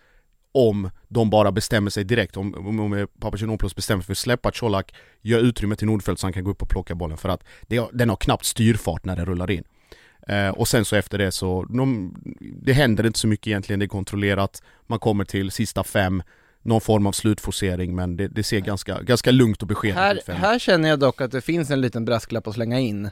om 0.52 0.90
de 1.08 1.30
bara 1.30 1.52
bestämmer 1.52 1.90
sig 1.90 2.04
direkt, 2.04 2.38
om, 2.38 2.56
om, 2.56 2.80
om 2.80 3.08
Papagiannopoulos 3.20 3.76
bestämmer 3.76 4.02
sig 4.02 4.06
för 4.06 4.14
att 4.14 4.18
släppa 4.18 4.52
Colak, 4.52 4.94
gör 5.22 5.40
utrymme 5.40 5.76
till 5.76 5.88
Nordfeldt 5.88 6.20
så 6.22 6.26
han 6.28 6.34
kan 6.34 6.44
gå 6.44 6.52
upp 6.52 6.62
och 6.62 6.70
plocka 6.70 6.96
bollen 6.96 7.18
för 7.18 7.30
att 7.30 7.44
det, 7.68 7.90
den 7.94 8.10
har 8.10 8.16
knappt 8.18 8.46
styrfart 8.46 9.06
när 9.06 9.16
den 9.16 9.26
rullar 9.26 9.52
in. 9.52 9.64
Eh, 10.28 10.50
och 10.50 10.68
sen 10.68 10.86
så 10.86 10.96
efter 10.96 11.18
det 11.18 11.32
så, 11.32 11.64
de, 11.64 12.14
det 12.62 12.74
händer 12.74 13.06
inte 13.06 13.20
så 13.20 13.28
mycket 13.28 13.48
egentligen, 13.48 13.80
det 13.80 13.86
är 13.86 13.88
kontrollerat, 13.88 14.62
man 14.88 15.00
kommer 15.00 15.26
till 15.26 15.52
sista 15.52 15.84
fem, 15.84 16.24
någon 16.62 16.82
form 16.82 17.08
av 17.08 17.12
slutforcering 17.12 17.96
men 17.96 18.18
det, 18.18 18.28
det 18.28 18.44
ser 18.44 18.60
ganska, 18.60 19.02
ganska 19.02 19.32
lugnt 19.32 19.62
och 19.62 19.68
beskedligt 19.68 19.98
Här, 19.98 20.16
ut. 20.16 20.30
en- 20.30 20.36
här 20.36 20.60
känner 20.60 20.90
jag 20.90 21.00
dock 21.00 21.22
att 21.22 21.32
det 21.32 21.42
finns 21.42 21.70
en 21.70 21.82
liten 21.82 22.06
brasklapp 22.06 22.48
att 22.48 22.54
slänga 22.56 22.80
in. 22.80 23.10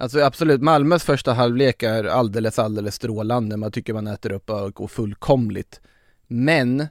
Alltså 0.00 0.20
absolut, 0.20 0.62
Malmös 0.62 1.04
första 1.04 1.32
halvlek 1.32 1.82
är 1.82 2.04
alldeles, 2.04 2.58
alldeles 2.58 2.94
strålande. 2.94 3.56
Man 3.56 3.72
tycker 3.72 3.92
man 3.94 4.06
äter 4.06 4.32
upp 4.32 4.50
AIK 4.50 4.90
fullkomligt. 4.90 5.80
Men, 6.28 6.86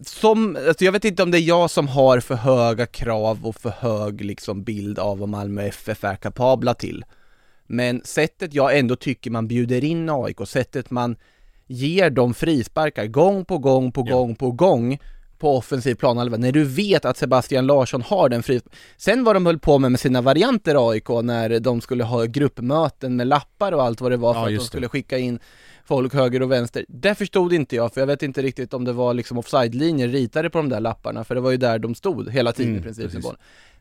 som, 0.00 0.56
alltså 0.68 0.84
jag 0.84 0.92
vet 0.92 1.04
inte 1.04 1.22
om 1.22 1.30
det 1.30 1.38
är 1.38 1.48
jag 1.48 1.70
som 1.70 1.88
har 1.88 2.20
för 2.20 2.34
höga 2.34 2.86
krav 2.86 3.46
och 3.46 3.56
för 3.56 3.70
hög 3.70 4.24
liksom 4.24 4.62
bild 4.64 4.98
av 4.98 5.18
vad 5.18 5.28
Malmö 5.28 5.62
FF 5.62 6.04
är 6.04 6.16
kapabla 6.16 6.74
till. 6.74 7.04
Men 7.66 8.02
sättet 8.04 8.54
jag 8.54 8.78
ändå 8.78 8.96
tycker 8.96 9.30
man 9.30 9.48
bjuder 9.48 9.84
in 9.84 10.10
AIK, 10.10 10.38
sättet 10.46 10.90
man 10.90 11.16
ger 11.66 12.10
dem 12.10 12.34
frisparkar 12.34 13.06
gång 13.06 13.44
på 13.44 13.58
gång 13.58 13.92
på 13.92 14.04
Ja. 14.06 14.14
gång 14.16 14.36
på 14.36 14.50
gång 14.50 14.98
på 15.38 15.56
offensiv 15.56 15.94
planhalva, 15.94 16.36
när 16.36 16.52
du 16.52 16.64
vet 16.64 17.04
att 17.04 17.16
Sebastian 17.16 17.66
Larsson 17.66 18.02
har 18.02 18.28
den 18.28 18.42
fri... 18.42 18.60
Sen 18.96 19.24
vad 19.24 19.36
de 19.36 19.46
höll 19.46 19.58
på 19.58 19.78
med 19.78 19.90
med 19.90 20.00
sina 20.00 20.20
varianter 20.22 20.90
AIK 20.90 21.08
när 21.08 21.60
de 21.60 21.80
skulle 21.80 22.04
ha 22.04 22.24
gruppmöten 22.24 23.16
med 23.16 23.26
lappar 23.26 23.72
och 23.72 23.82
allt 23.82 24.00
vad 24.00 24.10
det 24.10 24.16
var 24.16 24.34
för 24.34 24.40
Ja, 24.40 24.46
att 24.46 24.58
de 24.60 24.64
skulle 24.66 24.88
skicka 24.88 25.18
in 25.18 25.38
folk 25.84 26.14
höger 26.14 26.42
och 26.42 26.50
vänster. 26.52 26.84
Det 26.88 27.14
förstod 27.14 27.52
inte 27.52 27.76
jag, 27.76 27.94
för 27.94 28.00
jag 28.00 28.06
vet 28.06 28.22
inte 28.22 28.42
riktigt 28.42 28.74
om 28.74 28.84
det 28.84 28.92
var 28.92 29.14
liksom 29.14 29.38
offside-linjer 29.38 30.08
ritade 30.08 30.50
på 30.50 30.58
de 30.58 30.68
där 30.68 30.80
lapparna, 30.80 31.24
för 31.24 31.34
det 31.34 31.40
var 31.40 31.50
ju 31.50 31.56
där 31.56 31.78
de 31.78 31.94
stod 31.94 32.30
hela 32.30 32.52
tiden 32.52 32.70
Mm, 32.72 32.80
i 32.80 32.84
princip. 32.84 33.04
precis. 33.12 33.30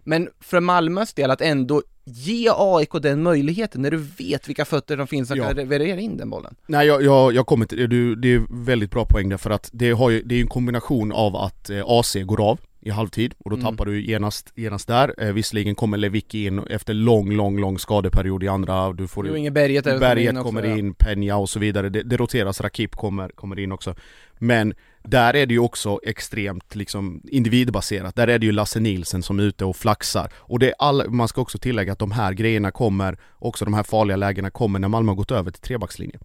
Men 0.04 0.30
för 0.40 0.60
Malmös 0.60 1.14
del 1.14 1.32
att 1.32 1.42
ändå 1.42 1.82
ge 2.06 2.50
AIK 2.58 2.90
den 3.02 3.24
möjligheten 3.24 3.82
när 3.82 3.92
du 3.92 3.98
vet 3.98 4.50
vilka 4.50 4.66
fötter 4.66 4.98
de 4.98 5.08
finns 5.08 5.28
som 5.28 5.38
Ja. 5.38 5.48
kan 5.48 5.56
leverera 5.56 6.00
in 6.00 6.18
den 6.18 6.30
bollen. 6.30 6.56
Nej 6.68 6.88
jag, 6.88 7.04
jag, 7.04 7.34
jag 7.34 7.46
kommer 7.46 7.66
till 7.66 7.78
det, 7.78 7.88
du, 7.88 8.16
det 8.16 8.34
är 8.34 8.44
väldigt 8.66 8.92
bra 8.92 9.06
poäng 9.06 9.30
där 9.30 9.38
för 9.38 9.50
att 9.50 9.70
det, 9.74 9.92
har 9.92 10.10
ju, 10.10 10.22
det 10.24 10.36
är 10.36 10.42
en 10.42 10.48
kombination 10.48 11.12
av 11.12 11.36
att 11.36 11.70
eh, 11.70 11.84
AC 11.88 12.16
går 12.26 12.50
av 12.50 12.60
i 12.86 12.90
halvtid 12.90 13.34
och 13.38 13.50
då 13.50 13.56
Mm. 13.56 13.66
tappar 13.72 13.86
du 13.86 14.02
genast, 14.02 14.54
genast 14.56 14.88
där. 14.88 15.14
Eh, 15.18 15.34
visserligen 15.34 15.76
kommer 15.76 15.98
Lewicki 15.98 16.46
in 16.46 16.60
efter 16.60 16.94
lång, 16.94 17.32
lång, 17.32 17.60
lång 17.60 17.80
skadeperiod 17.80 18.44
i 18.44 18.48
andra, 18.48 18.94
du 18.94 19.08
får 19.08 19.28
Jo, 19.28 19.36
Inge 19.36 19.52
Berget 19.52 19.88
är 19.88 20.00
Berget 20.00 20.34
också, 20.34 20.44
kommer 20.44 20.64
ja. 20.64 20.78
in, 20.78 20.94
Peña 20.94 21.34
och 21.34 21.50
så 21.50 21.60
vidare, 21.60 21.90
det, 21.90 22.04
det 22.04 22.18
roteras, 22.18 22.62
Rakip 22.62 22.96
kommer, 22.96 23.30
kommer 23.30 23.60
in 23.60 23.72
också. 23.72 23.96
Men 24.40 24.74
där 25.04 25.34
är 25.36 25.46
det 25.46 25.54
ju 25.54 25.60
också 25.60 26.00
extremt 26.04 26.76
liksom 26.76 27.22
individbaserat, 27.32 28.16
där 28.16 28.28
är 28.28 28.40
det 28.40 28.46
ju 28.46 28.52
Lasse 28.52 28.80
Nilsen 28.80 29.24
som 29.24 29.40
är 29.40 29.44
ute 29.44 29.66
och 29.66 29.76
flaxar. 29.76 30.32
Och 30.36 30.60
det 30.60 30.68
är 30.68 30.76
all, 30.80 31.10
man 31.10 31.28
ska 31.28 31.42
också 31.42 31.58
tillägga 31.58 31.92
att 31.94 32.00
de 32.00 32.12
här 32.12 32.34
grejerna 32.34 32.72
kommer, 32.72 33.18
också 33.40 33.66
de 33.66 33.74
här 33.74 33.84
farliga 33.84 34.18
lägena 34.18 34.50
kommer 34.50 34.80
när 34.80 34.88
Malmö 34.88 35.12
har 35.12 35.16
gått 35.16 35.32
över 35.32 35.52
till 35.52 35.62
trebackslinjen 35.62 36.22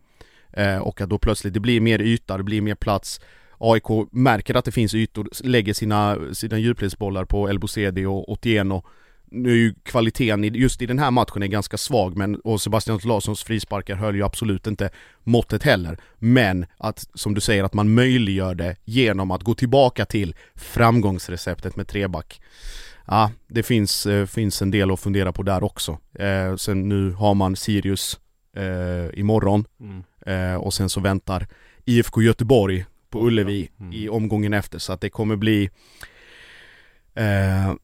eh, 0.52 0.78
Och 0.78 1.00
att 1.00 1.10
då 1.10 1.18
plötsligt 1.18 1.54
det 1.54 1.60
blir 1.60 1.80
mer 1.80 2.02
yta, 2.02 2.36
det 2.36 2.42
blir 2.42 2.60
mer 2.60 2.74
plats 2.74 3.20
AIK 3.58 4.12
märker 4.12 4.54
att 4.54 4.64
det 4.64 4.72
finns 4.72 4.94
ytor, 4.94 5.28
lägger 5.44 5.74
sina, 5.74 6.18
sina 6.32 6.58
djupledsbollar 6.58 7.24
på 7.24 7.48
Elbosedi 7.48 8.04
och 8.04 8.32
Otieno 8.32 8.82
nu 9.30 9.50
är 9.50 9.56
ju 9.56 9.74
kvaliteten 9.82 10.44
i, 10.44 10.48
just 10.48 10.82
i 10.82 10.86
den 10.86 10.98
här 10.98 11.10
matchen 11.10 11.42
är 11.42 11.46
ganska 11.46 11.76
svag 11.76 12.16
men, 12.16 12.36
och 12.36 12.60
Sebastian 12.60 13.00
Larssons 13.04 13.42
frisparkar 13.42 13.94
höll 13.94 14.16
ju 14.16 14.24
absolut 14.24 14.66
inte 14.66 14.90
måttet 15.24 15.62
heller. 15.62 15.98
Men 16.18 16.66
att, 16.76 17.06
som 17.14 17.34
du 17.34 17.40
säger, 17.40 17.64
att 17.64 17.74
man 17.74 17.94
möjliggör 17.94 18.54
det 18.54 18.76
genom 18.84 19.30
att 19.30 19.42
gå 19.42 19.54
tillbaka 19.54 20.04
till 20.04 20.34
framgångsreceptet 20.54 21.76
med 21.76 21.88
treback. 21.88 22.40
Ja, 23.06 23.30
det 23.48 23.62
finns, 23.62 24.06
eh, 24.06 24.26
finns 24.26 24.62
en 24.62 24.70
del 24.70 24.90
att 24.90 25.00
fundera 25.00 25.32
på 25.32 25.42
där 25.42 25.64
också. 25.64 25.98
Eh, 26.14 26.56
sen 26.56 26.88
nu 26.88 27.10
har 27.10 27.34
man 27.34 27.56
Sirius 27.56 28.20
eh, 28.56 29.18
imorgon 29.20 29.64
Mm. 29.80 30.02
eh, 30.26 30.56
och 30.56 30.74
sen 30.74 30.88
så 30.88 31.00
väntar 31.00 31.46
IFK 31.84 32.22
Göteborg 32.22 32.84
på 33.10 33.26
Ullevi 33.26 33.70
Mm. 33.80 33.92
i 33.92 34.08
omgången 34.08 34.52
efter 34.54 34.78
så 34.78 34.92
att 34.92 35.00
det 35.00 35.10
kommer 35.10 35.36
bli 35.36 35.70
Eh, 37.14 37.74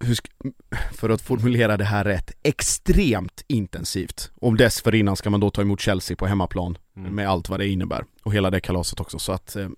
för 0.93 1.11
att 1.11 1.23
formulera 1.23 1.77
det 1.77 1.85
här 1.85 2.05
rätt, 2.05 2.31
extremt 2.43 3.45
intensivt. 3.47 4.31
Om 4.41 4.57
dessförinnan 4.57 5.17
ska 5.17 5.31
man 5.31 5.41
då 5.41 5.51
ta 5.51 5.63
emot 5.63 5.81
Chelsea 5.81 6.17
på 6.17 6.27
hemmaplan 6.27 6.79
Mm. 6.97 7.15
med 7.15 7.29
allt 7.29 7.49
vad 7.49 7.61
det 7.61 7.69
innebär. 7.69 8.05
Och 8.23 8.35
hela 8.35 8.51
det 8.51 8.61
kalaset 8.61 9.01
också. 9.01 9.19
Så 9.19 9.33
att, 9.33 9.57
eh, 9.57 9.69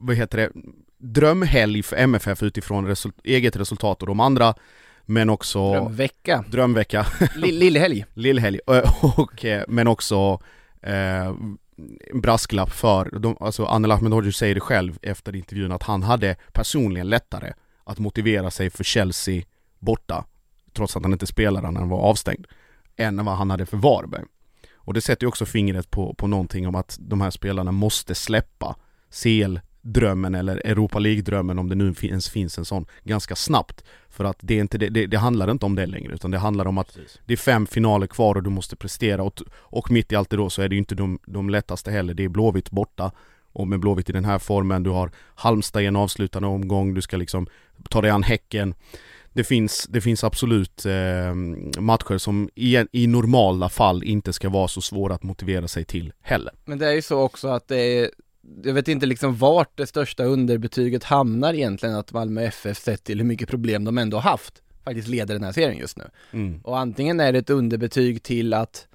vad 0.00 0.16
heter 0.16 0.38
det, 0.38 0.50
drömhelg 0.98 1.82
för 1.82 1.96
MFF 1.96 2.42
utifrån 2.42 2.86
resul- 2.88 3.12
eget 3.24 3.56
resultat 3.56 4.00
och 4.02 4.06
de 4.06 4.20
andra. 4.20 4.54
Men 5.06 5.30
också 5.30 5.72
Drömvecka, 5.72 6.44
drömvecka, 6.48 7.06
Lill- 7.36 7.58
lillhelg 7.58 8.04
lillhelg, 8.14 8.58
och, 8.66 9.18
och, 9.18 9.44
eh, 9.44 9.64
men 9.68 9.88
också 9.88 10.40
eh, 10.82 11.34
brasklapp 12.14 12.70
för, 12.70 13.18
de, 13.18 13.36
alltså 13.40 13.64
Anel 13.64 13.90
Ahmedhodzic 13.90 14.36
säger 14.36 14.54
det 14.54 14.60
själv 14.60 14.98
efter 15.02 15.36
intervjun 15.36 15.72
att 15.72 15.82
han 15.82 16.02
hade 16.02 16.36
personligen 16.52 17.08
lättare 17.08 17.52
att 17.84 17.98
motivera 17.98 18.50
sig 18.50 18.70
för 18.70 18.84
Chelsea 18.84 19.42
borta, 19.78 20.24
trots 20.72 20.96
att 20.96 21.02
han 21.02 21.12
inte 21.12 21.26
spelade 21.26 21.70
när 21.70 21.80
han 21.80 21.88
var 21.88 21.98
avstängd, 21.98 22.46
än 22.96 23.24
vad 23.24 23.36
han 23.36 23.50
hade 23.50 23.66
för 23.66 23.76
Varberg. 23.76 24.24
Och 24.74 24.94
det 24.94 25.00
sätter 25.00 25.24
ju 25.24 25.28
också 25.28 25.46
fingret 25.46 25.90
på, 25.90 26.14
på 26.14 26.26
någonting 26.26 26.68
om 26.68 26.74
att 26.74 26.98
de 27.00 27.20
här 27.20 27.30
spelarna 27.30 27.72
måste 27.72 28.14
släppa 28.14 28.76
CL-drömmen 29.82 30.34
eller 30.34 30.56
Europa 30.56 30.98
League-drömmen 30.98 31.58
om 31.58 31.68
det 31.68 31.74
nu 31.74 31.94
ens 32.02 32.28
finns 32.28 32.58
en 32.58 32.64
sån 32.64 32.86
ganska 33.04 33.36
snabbt. 33.36 33.84
För 34.08 34.24
att 34.24 34.36
det, 34.40 34.54
är 34.54 34.60
inte 34.60 34.78
det, 34.78 34.88
det, 34.88 35.06
det 35.06 35.18
handlar 35.18 35.50
inte 35.50 35.66
om 35.66 35.76
det 35.76 35.86
längre 35.86 36.14
utan 36.14 36.30
det 36.30 36.38
handlar 36.38 36.66
om 36.66 36.78
att 36.78 36.94
Precis. 36.94 37.20
det 37.26 37.32
är 37.32 37.36
fem 37.36 37.66
finaler 37.66 38.06
kvar 38.06 38.34
och 38.34 38.42
du 38.42 38.50
måste 38.50 38.76
prestera 38.76 39.22
och, 39.22 39.42
och 39.52 39.90
mitt 39.90 40.12
i 40.12 40.16
allt 40.16 40.30
det 40.30 40.36
då 40.36 40.50
så 40.50 40.62
är 40.62 40.68
det 40.68 40.74
ju 40.74 40.78
inte 40.78 40.94
de, 40.94 41.18
de 41.26 41.50
lättaste 41.50 41.90
heller, 41.90 42.14
det 42.14 42.24
är 42.24 42.28
Blåvitt 42.28 42.70
borta 42.70 43.12
och 43.52 43.68
med 43.68 43.80
Blåvitt 43.80 44.10
i 44.10 44.12
den 44.12 44.24
här 44.24 44.38
formen, 44.38 44.82
du 44.82 44.90
har 44.90 45.10
Halmstad 45.34 45.82
i 45.82 45.86
en 45.86 45.96
avslutande 45.96 46.48
omgång, 46.48 46.94
du 46.94 47.02
ska 47.02 47.16
liksom 47.16 47.46
ta 47.90 48.00
dig 48.00 48.10
an 48.10 48.22
Häcken 48.22 48.74
det 49.32 49.44
finns, 49.44 49.86
det 49.90 50.00
finns 50.00 50.24
absolut 50.24 50.86
eh, 50.86 51.34
matcher 51.80 52.18
som 52.18 52.50
i, 52.54 52.84
i 52.92 53.06
normala 53.06 53.68
fall 53.68 54.04
inte 54.04 54.32
ska 54.32 54.48
vara 54.48 54.68
så 54.68 54.80
svåra 54.80 55.14
att 55.14 55.22
motivera 55.22 55.68
sig 55.68 55.84
till 55.84 56.12
heller. 56.22 56.52
Men 56.64 56.78
det 56.78 56.86
är 56.86 56.92
ju 56.92 57.02
så 57.02 57.20
också 57.20 57.48
att 57.48 57.68
det 57.68 57.80
är 57.80 58.10
jag 58.64 58.74
vet 58.74 58.88
inte 58.88 59.06
liksom 59.06 59.36
vart 59.36 59.76
det 59.76 59.86
största 59.86 60.24
underbetyget 60.24 61.04
hamnar 61.04 61.54
egentligen 61.54 61.94
att 61.94 62.12
Malmö 62.12 62.42
FF 62.42 62.78
sett 62.78 63.04
till 63.04 63.18
hur 63.18 63.26
mycket 63.26 63.48
problem 63.48 63.84
de 63.84 63.98
ändå 63.98 64.18
haft 64.18 64.62
faktiskt 64.84 65.08
leder 65.08 65.34
den 65.34 65.44
här 65.44 65.52
serien 65.52 65.78
just 65.78 65.96
nu. 65.96 66.04
Mm. 66.32 66.60
Och 66.64 66.78
antingen 66.78 67.20
är 67.20 67.32
det 67.32 67.38
ett 67.38 67.50
underbetyg 67.50 68.22
till 68.22 68.54
att 68.54 68.86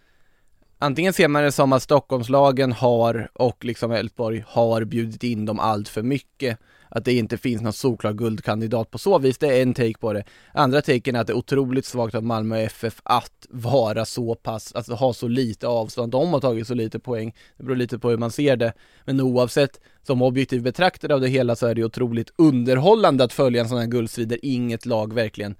Antingen 0.80 1.14
ser 1.14 1.28
man 1.28 1.44
det 1.44 1.52
som 1.52 1.74
att 1.74 1.84
Stockholmslagen 1.84 2.72
har 2.72 3.30
och 3.34 3.66
liksom 3.66 3.92
Elfsborg 3.92 4.44
har 4.48 4.84
bjudit 4.84 5.24
in 5.24 5.46
dem 5.46 5.60
allt 5.60 5.90
för 5.90 6.02
mycket 6.04 6.60
Att 6.90 7.06
det 7.06 7.14
inte 7.14 7.38
finns 7.38 7.62
någon 7.62 7.74
solklar 7.74 8.14
guldkandidat 8.14 8.92
på 8.92 8.98
så 8.98 9.20
vis, 9.20 9.38
det 9.38 9.58
är 9.58 9.62
en 9.62 9.74
take 9.74 10.00
på 10.00 10.14
det 10.14 10.24
Andra 10.54 10.82
taken 10.82 11.16
är 11.16 11.20
att 11.20 11.28
det 11.28 11.34
är 11.34 11.38
otroligt 11.38 11.86
svagt 11.86 12.16
av 12.16 12.24
Malmö 12.24 12.60
FF 12.60 13.02
att 13.04 13.48
vara 13.50 14.06
så 14.06 14.36
pass, 14.36 14.74
alltså 14.76 14.94
ha 14.94 15.14
så 15.14 15.28
lite 15.28 15.68
avstånd, 15.68 16.12
de 16.12 16.34
har 16.34 16.40
tagit 16.40 16.68
så 16.68 16.74
lite 16.74 17.00
poäng 17.00 17.36
Det 17.58 17.64
beror 17.64 17.76
lite 17.76 18.00
på 18.00 18.10
hur 18.10 18.18
man 18.18 18.32
ser 18.32 18.56
det 18.56 18.74
Men 19.06 19.22
oavsett, 19.22 19.80
som 20.04 20.22
objektiv 20.22 20.64
betraktare 20.64 21.14
av 21.14 21.22
det 21.22 21.28
hela 21.28 21.56
så 21.56 21.68
är 21.68 21.76
det 21.76 21.84
otroligt 21.84 22.32
underhållande 22.36 23.24
att 23.24 23.34
följa 23.34 23.62
en 23.62 23.70
sån 23.70 23.78
här 23.78 23.86
guldstrid 23.86 24.28
där 24.28 24.40
inget 24.42 24.86
lag 24.86 25.14
verkligen 25.14 25.56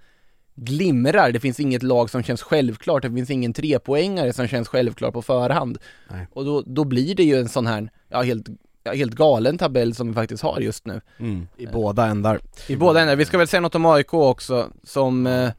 glimrar. 0.56 1.32
Det 1.32 1.40
finns 1.40 1.60
inget 1.60 1.82
lag 1.82 2.10
som 2.10 2.22
känns 2.22 2.42
självklart. 2.42 3.02
Det 3.02 3.10
finns 3.10 3.30
ingen 3.30 3.52
trepoängare 3.52 4.32
som 4.32 4.48
känns 4.48 4.68
självklar 4.68 5.10
på 5.10 5.22
förhand. 5.22 5.78
Nej. 6.10 6.26
Och 6.32 6.44
då, 6.44 6.62
då 6.66 6.84
blir 6.84 7.14
det 7.14 7.22
ju 7.22 7.36
en 7.36 7.48
sån 7.48 7.66
här, 7.66 7.90
ja 8.08 8.22
helt, 8.22 8.46
helt 8.92 9.14
galen 9.14 9.58
tabell 9.58 9.94
som 9.94 10.08
vi 10.08 10.14
faktiskt 10.14 10.42
har 10.42 10.60
just 10.60 10.86
nu. 10.86 11.00
Mm. 11.18 11.48
I 11.56 11.66
båda 11.66 12.06
ändar. 12.06 12.40
I 12.66 12.76
båda 12.76 13.00
ändar. 13.00 13.16
Vi 13.16 13.24
ska 13.24 13.38
väl 13.38 13.48
säga 13.48 13.60
något 13.60 13.74
om 13.74 13.86
AIK 13.86 14.14
också, 14.14 14.70
som 14.84 15.26
eh, 15.26 15.50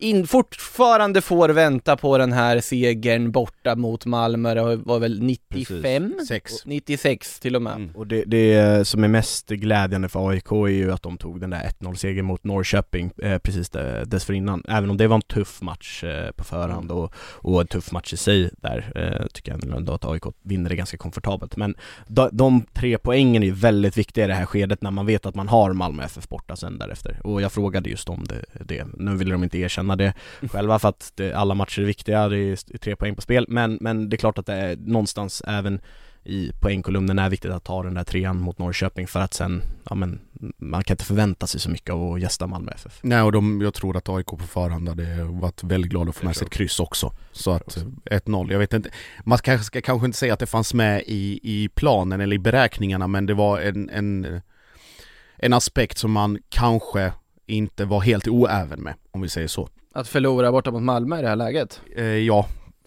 in, 0.00 0.26
fortfarande 0.26 1.20
får 1.20 1.48
vänta 1.48 1.96
på 1.96 2.18
den 2.18 2.32
här 2.32 2.60
segern 2.60 3.30
borta 3.32 3.76
mot 3.76 4.06
Malmö. 4.06 4.54
Det 4.54 4.76
var 4.76 4.98
väl 4.98 5.22
95? 5.22 6.14
Sex. 6.28 6.52
96 6.64 7.40
till 7.40 7.56
och 7.56 7.62
med. 7.62 7.74
Mm. 7.74 7.90
Och 7.96 8.06
det, 8.06 8.24
det 8.24 8.86
som 8.86 9.04
är 9.04 9.08
mest 9.08 9.48
glädjande 9.48 10.08
för 10.08 10.28
AIK 10.28 10.52
är 10.52 10.68
ju 10.68 10.92
att 10.92 11.02
de 11.02 11.18
tog 11.18 11.40
den 11.40 11.50
där 11.50 11.70
1-0-segern 11.80 12.24
mot 12.24 12.44
Norrköping 12.44 13.10
eh, 13.22 13.38
precis 13.38 13.70
dessförinnan. 14.06 14.62
Även 14.68 14.90
om 14.90 14.96
det 14.96 15.06
var 15.06 15.16
en 15.16 15.22
tuff 15.22 15.62
match 15.62 16.04
eh, 16.04 16.30
på 16.30 16.44
förhand 16.44 16.90
och, 16.90 17.14
och 17.16 17.60
en 17.60 17.66
tuff 17.66 17.92
match 17.92 18.12
i 18.12 18.16
sig 18.16 18.50
där, 18.56 18.92
eh, 18.94 19.26
tycker 19.26 19.52
jag 19.52 19.76
ändå 19.76 19.92
att 19.92 20.04
AIK 20.04 20.22
vinner 20.42 20.70
det 20.70 20.76
ganska 20.76 20.96
komfortabelt. 20.96 21.56
Men 21.56 21.74
de, 22.06 22.28
de 22.32 22.62
tre 22.72 22.98
poängen 22.98 23.42
är 23.42 23.46
ju 23.46 23.52
väldigt 23.52 23.98
viktiga 23.98 24.24
i 24.24 24.28
det 24.28 24.34
här 24.34 24.46
skedet 24.46 24.82
när 24.82 24.90
man 24.90 25.06
vet 25.06 25.26
att 25.26 25.34
man 25.34 25.48
har 25.48 25.72
Malmö 25.72 26.04
FF 26.04 26.28
borta 26.28 26.56
sen 26.56 26.78
därefter. 26.78 27.20
Och 27.24 27.42
jag 27.42 27.52
frågade 27.52 27.90
just 27.90 28.08
om 28.08 28.24
det. 28.24 28.64
det. 28.64 28.86
Nu 28.94 29.16
ville 29.16 29.32
de 29.32 29.44
inte 29.44 29.58
erkänna 29.58 29.89
det 29.96 30.14
själva 30.52 30.78
för 30.78 30.88
att 30.88 31.12
det, 31.14 31.32
alla 31.32 31.54
matcher 31.54 31.82
är 31.82 31.86
viktiga, 31.86 32.28
det 32.28 32.38
är 32.38 32.78
tre 32.78 32.96
poäng 32.96 33.14
på 33.14 33.22
spel. 33.22 33.46
Men, 33.48 33.78
men 33.80 34.08
det 34.08 34.16
är 34.16 34.18
klart 34.18 34.38
att 34.38 34.46
det 34.46 34.54
är 34.54 34.76
någonstans 34.76 35.42
även 35.46 35.80
i 36.24 36.52
poängkolumnen 36.60 37.18
är 37.18 37.30
viktigt 37.30 37.50
att 37.50 37.64
ta 37.64 37.82
den 37.82 37.94
där 37.94 38.04
trean 38.04 38.40
mot 38.40 38.58
Norrköping 38.58 39.06
för 39.06 39.20
att 39.20 39.34
sen, 39.34 39.62
ja 39.90 39.94
men 39.94 40.20
man 40.56 40.84
kan 40.84 40.94
inte 40.94 41.04
förvänta 41.04 41.46
sig 41.46 41.60
så 41.60 41.70
mycket 41.70 41.90
av 41.90 42.12
att 42.12 42.20
gästa 42.20 42.46
Malmö 42.46 42.72
FF. 42.72 42.98
Nej 43.02 43.22
och 43.22 43.32
de, 43.32 43.60
jag 43.60 43.74
tror 43.74 43.96
att 43.96 44.08
AIK 44.08 44.26
på 44.26 44.36
förhand 44.36 44.88
hade 44.88 45.24
varit 45.24 45.64
väldigt 45.64 45.90
glada 45.90 46.10
att 46.10 46.16
få 46.16 46.26
med 46.26 46.36
sig 46.36 46.44
ett 46.44 46.52
kryss 46.52 46.80
också. 46.80 47.12
Så 47.32 47.50
att 47.50 47.62
också. 47.62 47.80
eh, 47.80 48.20
1-0, 48.20 48.52
jag 48.52 48.58
vet 48.58 48.72
inte. 48.72 48.90
Man 49.24 49.38
kanske 49.38 49.64
ska 49.64 49.80
kanske 49.80 50.06
inte 50.06 50.18
säga 50.18 50.32
att 50.32 50.40
det 50.40 50.46
fanns 50.46 50.74
med 50.74 51.02
i, 51.06 51.40
i 51.42 51.68
planen 51.68 52.20
eller 52.20 52.36
i 52.36 52.38
beräkningarna 52.38 53.06
men 53.06 53.26
det 53.26 53.34
var 53.34 53.60
en, 53.60 53.90
en, 53.90 54.40
en 55.36 55.52
aspekt 55.52 55.98
som 55.98 56.12
man 56.12 56.38
kanske 56.48 57.12
inte 57.46 57.84
var 57.84 58.00
helt 58.00 58.28
oäven 58.28 58.80
med, 58.80 58.94
om 59.10 59.20
vi 59.20 59.28
säger 59.28 59.48
så. 59.48 59.68
Att 59.94 60.08
förlora 60.08 60.52
borta 60.52 60.70
mot 60.70 60.82
Malmö 60.82 61.18
i 61.18 61.22
det 61.22 61.28
här 61.28 61.36
läget. 61.36 61.80
Eh, 61.96 62.04
ja, 62.04 62.46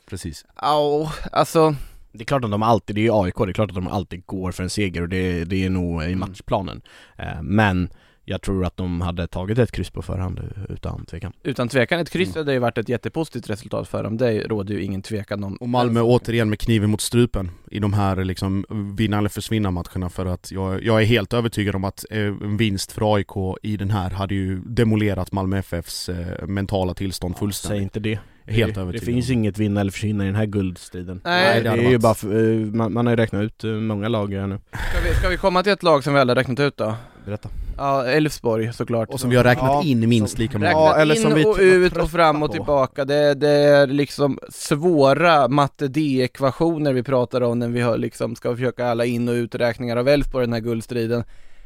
precis. 0.10 0.46
Ja, 0.62 1.12
alltså 1.32 1.76
Det 2.12 2.24
är 2.24 2.26
klart 2.26 2.44
att 2.46 2.52
de 2.52 2.64
alltid, 2.64 2.96
det 2.96 3.08
är 3.08 3.24
AIK, 3.24 3.36
det 3.38 3.44
är 3.52 3.54
klart 3.54 3.70
att 3.70 3.76
de 3.76 3.88
alltid 3.88 4.26
går 4.26 4.52
för 4.52 4.64
en 4.64 4.70
seger 4.70 5.02
och 5.02 5.10
det, 5.10 5.44
det 5.44 5.66
är 5.66 5.70
nog 5.70 6.04
i 6.04 6.06
Mm. 6.06 6.20
matchplanen. 6.20 6.82
Eh, 7.18 7.42
men 7.42 7.90
jag 8.26 8.42
tror 8.42 8.66
att 8.66 8.78
de 8.78 9.02
hade 9.02 9.28
tagit 9.28 9.58
ett 9.58 9.72
kryss 9.72 9.90
på 9.90 10.02
förhand 10.02 10.42
utan 10.70 11.06
tvekan. 11.06 11.34
utan 11.44 11.68
tvekan 11.68 12.00
ett 12.00 12.10
kryss 12.10 12.30
Mm. 12.30 12.42
hade 12.42 12.54
ju 12.54 12.60
varit 12.60 12.78
ett 12.78 12.90
jättepositivt 12.90 13.50
resultat 13.50 13.88
för 13.88 14.04
dem. 14.04 14.18
Det 14.18 14.40
råder 14.48 14.74
ju 14.74 14.84
ingen 14.84 15.02
tvekan 15.02 15.44
om. 15.44 15.56
Och 15.56 15.70
Malmö 15.70 16.02
återigen 16.02 16.50
med 16.50 16.60
kniven 16.60 16.90
mot 16.90 17.02
strupen 17.02 17.52
i 17.72 17.80
de 17.80 17.94
här 17.94 18.24
liksom 18.24 18.66
vinna 18.98 19.18
eller 19.18 19.30
försvinna 19.30 19.72
matcherna 19.72 20.10
för 20.10 20.26
att 20.26 20.52
jag, 20.52 20.84
jag 20.84 21.02
är 21.02 21.06
helt 21.06 21.34
övertygad 21.34 21.76
om 21.76 21.84
att 21.84 22.06
eh, 22.12 22.20
en 22.20 22.58
vinst 22.58 22.92
för 22.92 23.16
AIK 23.16 23.58
i 23.62 23.78
den 23.78 23.90
här 23.90 24.10
hade 24.10 24.36
ju 24.36 24.60
demolerat 24.66 25.32
Malmö 25.32 25.58
FFs 25.58 26.10
eh, 26.10 26.48
mentala 26.48 26.94
tillstånd 26.94 27.34
Säg 27.36 27.40
fullständigt. 27.40 27.84
inte 27.84 28.00
det. 28.00 28.20
Helt 28.46 28.76
det, 28.76 28.82
övertygad. 28.82 29.08
Det 29.08 29.14
finns 29.14 29.30
inget 29.30 29.58
vinna 29.58 29.82
eller 29.82 29.92
försvinna 29.92 30.24
i 30.24 30.28
den 30.28 30.36
här 30.36 30.46
guldstriden. 30.46 31.22
Nej, 31.24 31.64
det 31.64 31.70
det, 31.70 31.84
är 31.86 31.90
ju 31.90 31.98
bara, 31.98 32.14
för, 32.14 32.52
eh, 32.54 32.58
man, 32.60 32.94
man 32.94 33.06
har 33.06 33.12
ju 33.14 33.18
räknat 33.18 33.42
ut 33.44 33.64
många 33.64 34.08
lag 34.08 34.34
här 34.34 34.48
nu. 34.48 34.60
Ska 34.72 35.10
vi, 35.10 35.16
ska 35.16 35.30
vi 35.30 35.38
komma 35.38 35.64
till 35.64 35.72
ett 35.72 35.84
lag 35.84 36.04
som 36.04 36.14
vi 36.14 36.20
alla 36.20 36.36
räknat 36.36 36.60
ut 36.60 36.78
då? 36.78 36.96
Berätta. 37.26 37.50
Ja, 37.78 38.06
Elfsborg 38.06 38.74
såklart. 38.74 39.10
Och 39.10 39.20
som 39.20 39.30
vi 39.30 39.36
har 39.36 39.44
räknat 39.44 39.72
Ja, 39.72 39.84
in 39.84 40.10
minst 40.10 40.38
lika 40.38 40.58
många. 40.58 40.70
Räknat 40.70 40.84
Ja, 40.84 40.96
eller 40.96 41.16
in 41.16 41.22
som 41.22 41.34
vi 41.34 41.46
och 41.46 41.58
ut 41.60 41.98
och 41.98 42.12
fram 42.12 42.44
och 42.44 42.52
tillbaka. 42.52 43.06
Det, 43.06 43.34
det 43.34 43.50
är 43.50 43.88
liksom 43.88 44.40
svåra 44.50 45.48
matte 45.48 45.88
D-ekvationer 45.88 46.94
vi 46.94 47.04
pratar 47.04 47.42
om 47.42 47.60
när 47.60 47.68
vi 47.68 47.82
har 47.82 47.98
liksom 47.98 48.36
ska 48.36 48.56
försöka 48.56 48.88
alla 48.88 49.06
in 49.06 49.30
och 49.30 49.34
uträkningar 49.34 49.98
av 49.98 50.08
Elfsborg 50.08 50.44
i 50.44 50.48
den 50.48 50.54
här 50.54 50.60
guldstriden. 50.60 51.24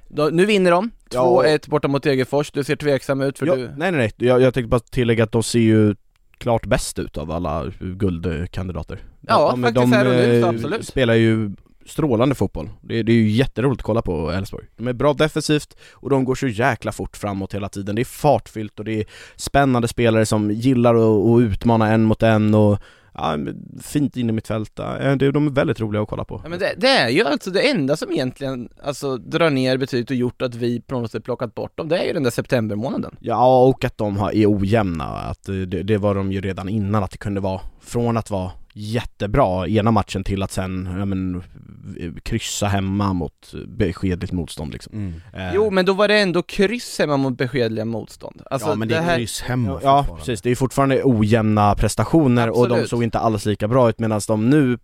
Då, 0.10 0.30
nu 0.32 0.46
vinner 0.46 0.72
de, 0.72 0.92
Ja. 1.14 1.44
2-1 1.46 1.70
borta 1.70 1.88
mot 1.88 2.04
Degerfors, 2.04 2.52
du 2.52 2.64
ser 2.64 2.76
tveksam 2.76 3.22
ut 3.22 3.40
för 3.40 3.46
ja, 3.46 3.56
du... 3.56 3.62
Nej 3.62 3.92
nej 3.92 3.92
nej, 3.92 4.12
jag, 4.18 4.42
jag 4.42 4.54
tänkte 4.54 4.68
bara 4.68 4.80
tillägga 4.80 5.24
att 5.24 5.32
de 5.32 5.44
ser 5.44 5.60
ju 5.60 5.96
klart 6.38 6.66
bäst 6.66 7.00
ut 7.00 7.18
av 7.18 7.32
alla 7.32 7.72
guldkandidater 7.80 9.00
Ja, 9.22 9.52
de, 9.52 9.64
faktiskt 9.64 9.94
här 9.94 10.06
och 10.06 10.12
nu, 10.12 10.42
så 10.42 10.48
absolut. 10.48 10.88
spelar 10.88 11.14
ju 11.14 11.52
strålande 11.88 12.36
fotboll. 12.36 12.70
Det, 12.82 13.04
det 13.04 13.12
är 13.12 13.16
ju 13.16 13.30
jätteroligt 13.30 13.80
att 13.82 13.86
kolla 13.86 14.02
på 14.02 14.32
Elfsborg. 14.32 14.66
De 14.78 14.88
är 14.88 14.94
bra 14.94 15.14
defensivt 15.14 15.78
och 15.94 16.10
de 16.10 16.26
går 16.26 16.36
så 16.36 16.48
jäkla 16.48 16.92
fort 16.92 17.18
framåt 17.18 17.54
hela 17.54 17.70
tiden. 17.70 17.96
Det 17.96 18.02
är 18.02 18.06
fartfyllt 18.06 18.80
och 18.80 18.86
det 18.86 19.00
är 19.00 19.06
spännande 19.36 19.88
spelare 19.88 20.26
som 20.26 20.52
gillar 20.52 20.96
att, 20.96 21.26
att 21.36 21.42
utmana 21.42 21.88
en 21.94 22.04
mot 22.04 22.24
en 22.24 22.54
och 22.54 22.78
ja, 23.14 23.38
fint 23.82 24.18
in 24.18 24.30
i 24.30 24.32
mitt 24.34 24.48
fält. 24.48 24.72
Ja, 24.76 25.16
det- 25.16 25.32
De 25.32 25.48
är 25.48 25.52
väldigt 25.52 25.80
roliga 25.80 26.02
att 26.02 26.08
kolla 26.10 26.24
på. 26.24 26.42
Ja, 26.44 26.50
men 26.50 26.60
det, 26.60 26.74
det 26.78 26.88
är 26.88 27.10
ju 27.10 27.24
alltså 27.26 27.52
det 27.52 27.70
enda 27.70 27.98
som 27.98 28.12
egentligen, 28.12 28.70
alltså 28.84 29.18
drar 29.18 29.50
ner 29.50 29.78
betyget 29.78 30.10
och 30.10 30.16
gjort 30.16 30.42
att 30.42 30.56
vi 30.56 30.82
på 30.82 31.00
något 31.00 31.12
sätt 31.12 31.24
plockat 31.24 31.56
bort 31.56 31.78
dem, 31.78 31.88
det 31.90 31.98
är 31.98 32.06
ju 32.08 32.14
den 32.14 32.24
där 32.24 32.32
septembermånaden. 32.32 33.16
Ja, 33.20 33.64
och 33.68 33.86
att 33.86 33.98
de 33.98 34.18
har, 34.18 34.32
är 34.32 34.58
ojämna. 34.60 35.06
Att 35.06 35.50
eh, 35.50 35.56
det, 35.56 35.84
det 35.84 35.98
var 35.98 36.16
de 36.16 36.32
ju 36.32 36.42
redan 36.42 36.70
innan, 36.70 37.04
att 37.04 37.12
det 37.12 37.18
kunde 37.18 37.40
vara 37.42 37.62
från 37.82 38.18
att 38.18 38.30
vara 38.32 38.52
jättebra 38.80 39.68
ena 39.68 39.92
matchen 39.92 40.24
till 40.24 40.44
att 40.44 40.52
sen, 40.52 40.90
ja 41.00 41.06
men, 41.06 41.44
kryssa 42.24 42.68
hemma 42.68 43.14
mot 43.14 43.54
beskedligt 43.68 44.32
motstånd 44.32 44.74
liksom. 44.74 44.94
Mm. 44.94 45.14
Eh, 45.34 45.56
Jo 45.56 45.70
men 45.72 45.86
då 45.86 45.94
var 45.94 46.08
det 46.08 46.20
ändå 46.20 46.42
kryss 46.44 47.00
hemma 47.00 47.18
mot 47.18 47.38
beskedliga 47.38 47.86
motstånd. 47.86 48.42
Alltså 48.52 48.70
ja 48.70 48.76
men 48.76 48.88
det, 48.88 48.94
det 48.94 49.00
är 49.00 49.04
här, 49.04 49.18
kryss 49.18 49.42
hemma 49.42 49.80
Ja 49.84 50.06
precis, 50.18 50.42
det 50.42 50.52
är 50.52 50.56
fortfarande 50.56 51.02
ojämna 51.04 51.76
prestationer 51.76 52.50
och 52.50 52.56
de 52.56 52.64
Absolut. 52.74 52.90
såg 52.90 53.04
inte 53.04 53.20
alls 53.20 53.46
lika 53.46 53.68
bra 53.68 53.90
ut 53.90 54.00
medan 54.00 54.22
de 54.28 54.50
nu 54.50 54.78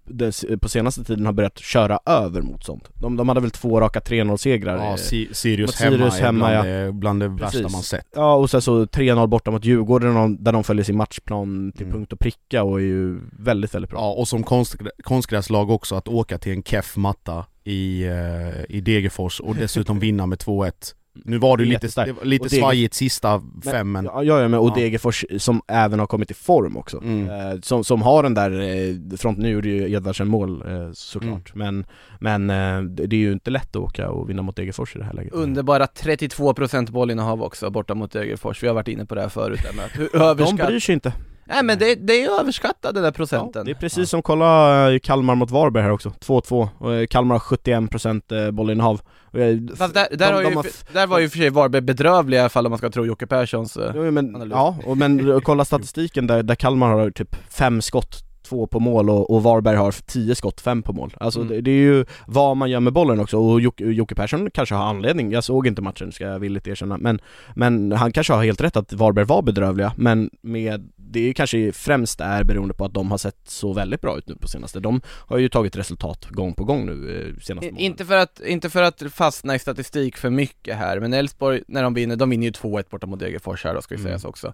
på 0.62 0.69
senaste 0.69 1.03
tiden 1.03 1.25
har 1.25 1.34
börjat 1.34 1.60
köra 1.60 1.99
över 2.06 2.41
motstånd. 2.41 2.82
De, 3.01 3.17
de 3.17 3.27
hade 3.29 3.41
väl 3.41 3.51
två 3.51 3.79
raka 3.79 3.99
3-0 3.99 4.38
segrar 4.38 4.77
Ja, 4.77 4.89
eh, 4.89 4.95
Si- 4.95 5.29
Sirius 5.32 5.67
mot 5.69 5.75
hemma 5.75 5.97
Sirius 5.97 6.19
är 6.19 6.23
hemma, 6.23 6.47
bland, 6.49 6.67
ja. 6.69 6.73
det, 6.86 6.91
bland 6.91 7.19
det 7.19 7.27
värsta 7.27 7.62
man 7.69 7.84
sett 7.84 8.08
Ja 8.15 8.36
och 8.36 8.49
sen 8.49 8.62
så 8.62 8.86
3-0 8.86 9.27
borta 9.27 9.51
mot 9.51 9.65
Djurgården 9.65 10.13
där 10.13 10.21
de- 10.21 10.43
där 10.43 10.51
de 10.51 10.63
följer 10.63 10.84
sin 10.86 10.97
matchplan 10.97 11.71
till 11.71 11.86
Mm. 11.86 11.97
punkt 11.97 12.13
och 12.13 12.19
pricka 12.19 12.63
och 12.63 12.79
är 12.79 12.84
ju 12.84 13.19
väldigt, 13.39 13.75
väldigt 13.75 13.83
bra. 13.88 14.00
Ja, 14.00 14.12
och 14.13 14.28
som 14.28 14.43
konstgrä- 14.43 14.89
konstgräslag 15.04 15.69
också 15.69 15.96
att 15.96 16.08
åka 16.08 16.38
till 16.38 16.52
en 16.52 16.63
keff 16.63 16.98
matta 16.98 17.46
i, 17.63 18.04
eh, 18.04 18.76
i 18.76 18.82
Degerfors 18.82 19.39
och 19.39 19.56
dessutom 19.56 20.00
vinna 20.00 20.26
med 20.26 20.39
2-1 20.39 20.96
Nu 21.26 21.38
var 21.38 21.58
det 21.58 21.63
ju 21.63 21.69
lite, 21.69 22.06
det 22.06 22.12
var 22.13 22.26
lite 22.26 22.48
Deger- 22.48 22.60
svajigt 22.62 22.93
sista 22.93 23.41
fem 23.63 23.91
men 23.91 24.06
Ja, 24.06 24.24
ja, 24.24 24.48
men 24.48 24.60
och 24.60 24.69
Ja. 24.69 24.74
Degerfors 24.76 25.26
som 25.38 25.62
även 25.67 26.00
har 26.00 26.08
kommit 26.08 26.32
i 26.32 26.34
form 26.34 26.78
också. 26.78 26.98
Mm. 27.04 27.30
Eh, 27.30 27.60
som, 27.62 27.84
som 27.84 28.02
har 28.02 28.24
den 28.24 28.34
där 28.34 28.52
eh, 28.62 29.17
fronten, 29.17 29.43
nu 29.43 29.50
gjorde 29.50 29.69
ju 29.69 29.91
Edvardsen 29.93 30.28
mål 30.28 30.63
eh, 30.67 30.91
såklart, 30.93 31.56
men, 31.56 31.86
men 32.19 32.50
eh, 32.50 32.82
det 32.82 33.15
är 33.15 33.19
ju 33.19 33.32
inte 33.34 33.52
lätt 33.52 33.69
att 33.69 33.76
åka 33.82 34.10
och 34.10 34.30
vinna 34.30 34.41
mot 34.41 34.56
Degerfors 34.56 34.96
i 34.96 35.00
det 35.00 35.06
här 35.06 35.13
läget. 35.13 35.34
underbara 35.34 35.86
32% 35.86 36.91
bollinnehav 36.91 37.43
också 37.43 37.69
borta 37.69 37.96
mot 37.96 38.12
Degerfors, 38.12 38.63
vi 38.63 38.67
har 38.67 38.76
varit 38.76 38.88
inne 38.88 39.06
på 39.06 39.15
det 39.15 39.22
här 39.22 39.30
förut 39.30 39.60
där 39.63 39.74
med 39.76 39.86
att 39.86 40.00
hur 40.00 40.10
De 40.13 40.17
överskatt... 40.17 40.67
bryr 40.67 40.80
sig 40.80 40.93
inte. 40.93 41.13
Nej 41.54 41.63
men 41.63 41.80
det, 41.80 41.96
det 41.96 42.24
är 42.24 42.39
överskattat 42.39 42.94
den 42.94 43.04
där 43.04 43.04
Ja, 43.04 43.12
procenten. 43.12 43.66
det 43.66 43.72
är 43.72 43.76
precis 43.76 44.10
som 44.10 44.22
kolla 44.22 44.92
eh, 44.94 45.00
Kalmar 45.00 45.36
mot 45.36 45.52
Varberg 45.52 45.84
här 45.84 45.92
också, 45.92 46.10
2-2. 46.10 46.70
Och, 46.78 46.94
eh, 46.94 47.08
Kalmar 47.08 47.36
har 47.36 47.39
71% 47.58 48.46
eh, 48.46 48.52
bollinnehav. 48.52 49.02
Eh, 49.34 49.76
Fast 49.78 49.94
där, 49.94 50.08
där, 50.12 50.18
de- 50.18 50.34
har 50.34 50.42
ju, 50.42 50.50
de 50.50 50.56
har 50.56 50.66
där 50.94 51.08
var 51.08 51.20
ju 51.20 51.30
för 51.30 51.38
sig 51.38 51.50
Varberg 51.50 51.82
bedrövliga 51.82 52.39
i 52.39 52.42
alla 52.42 52.50
fall 52.50 52.66
om 52.66 52.70
man 52.70 52.78
ska 52.78 52.89
tro 52.89 53.06
Jocke 53.06 53.28
Perssons 53.28 53.78
Jo, 53.96 54.12
men, 54.12 54.36
analys. 54.36 54.52
ja, 54.56 54.76
och 54.86 54.98
men 54.98 55.42
kolla 55.44 55.66
statistiken 55.66 56.28
där, 56.28 56.44
där 56.44 56.56
Kalmar 56.56 56.89
har 56.89 57.10
typ 57.12 57.36
fem 57.50 57.82
skott, 57.82 58.24
två 58.50 58.68
på 58.68 58.80
mål 58.80 59.10
och, 59.10 59.30
och 59.36 59.44
Varberg 59.44 59.76
har 59.78 59.92
tio 60.06 60.36
skott, 60.36 60.62
fem 60.62 60.82
på 60.84 60.94
mål. 60.94 61.13
Alltså 61.20 61.39
Mm. 61.42 61.54
det, 61.54 61.62
det 61.62 61.72
är 61.72 61.76
ju 61.76 62.06
vad 62.28 62.58
man 62.58 62.70
gör 62.70 62.80
med 62.80 62.94
bollen 62.94 63.20
också 63.20 63.38
och 63.38 63.62
Jocke, 63.62 63.84
Jocke 63.84 64.16
Persson 64.16 64.50
kanske 64.54 64.76
har 64.76 64.86
anledning, 64.86 65.32
jag 65.32 65.44
såg 65.44 65.68
inte 65.68 65.82
matchen 65.82 66.12
ska 66.12 66.24
jag 66.24 66.39
villigt 66.39 66.68
erkänna, 66.68 66.98
men, 66.98 67.20
men 67.56 67.92
han 67.92 68.12
kanske 68.12 68.34
har 68.34 68.44
helt 68.44 68.62
rätt 68.62 68.78
att 68.78 68.94
Varberg 68.94 69.26
var 69.26 69.42
bedrövliga, 69.42 69.94
men 69.98 70.30
med 70.42 70.89
det 71.13 71.30
är 71.30 71.34
kanske 71.34 71.71
främst 71.71 72.21
är 72.21 72.43
beroende 72.43 72.73
på 72.73 72.86
att 72.86 72.93
de 72.93 73.12
har 73.12 73.17
sett 73.17 73.38
så 73.45 73.73
väldigt 73.73 74.02
bra 74.02 74.17
ut 74.17 74.28
nu 74.28 74.36
på 74.36 74.47
senaste. 74.47 74.80
De 74.80 75.02
har 75.08 75.38
ju 75.38 75.49
tagit 75.49 75.76
resultat 75.76 76.26
gång 76.30 76.54
på 76.54 76.63
gång 76.63 76.86
nu 76.86 76.91
eh, 76.93 77.41
senaste 77.41 77.52
månaden. 77.54 77.78
Inte 77.78 78.06
för, 78.06 78.17
att, 78.17 78.39
inte 78.39 78.69
för 78.69 78.84
att 78.84 79.04
fastna 79.12 79.56
i 79.56 79.60
statistik 79.60 80.17
för 80.17 80.30
mycket 80.30 80.76
här, 80.78 80.99
men 80.99 81.13
Elfsborg, 81.13 81.62
när 81.67 81.84
de 81.84 81.93
vinner, 81.93 82.15
de 82.15 82.30
vinner 82.30 82.45
ju 82.45 82.52
2-1 82.52 82.86
borta 82.89 83.08
mot 83.08 83.19
Degerfors 83.19 83.63
här 83.63 83.73
då, 83.73 83.82
ska 83.82 83.93
ju 83.95 83.99
Mm. 83.99 84.10
sägas 84.10 84.26
också. 84.26 84.54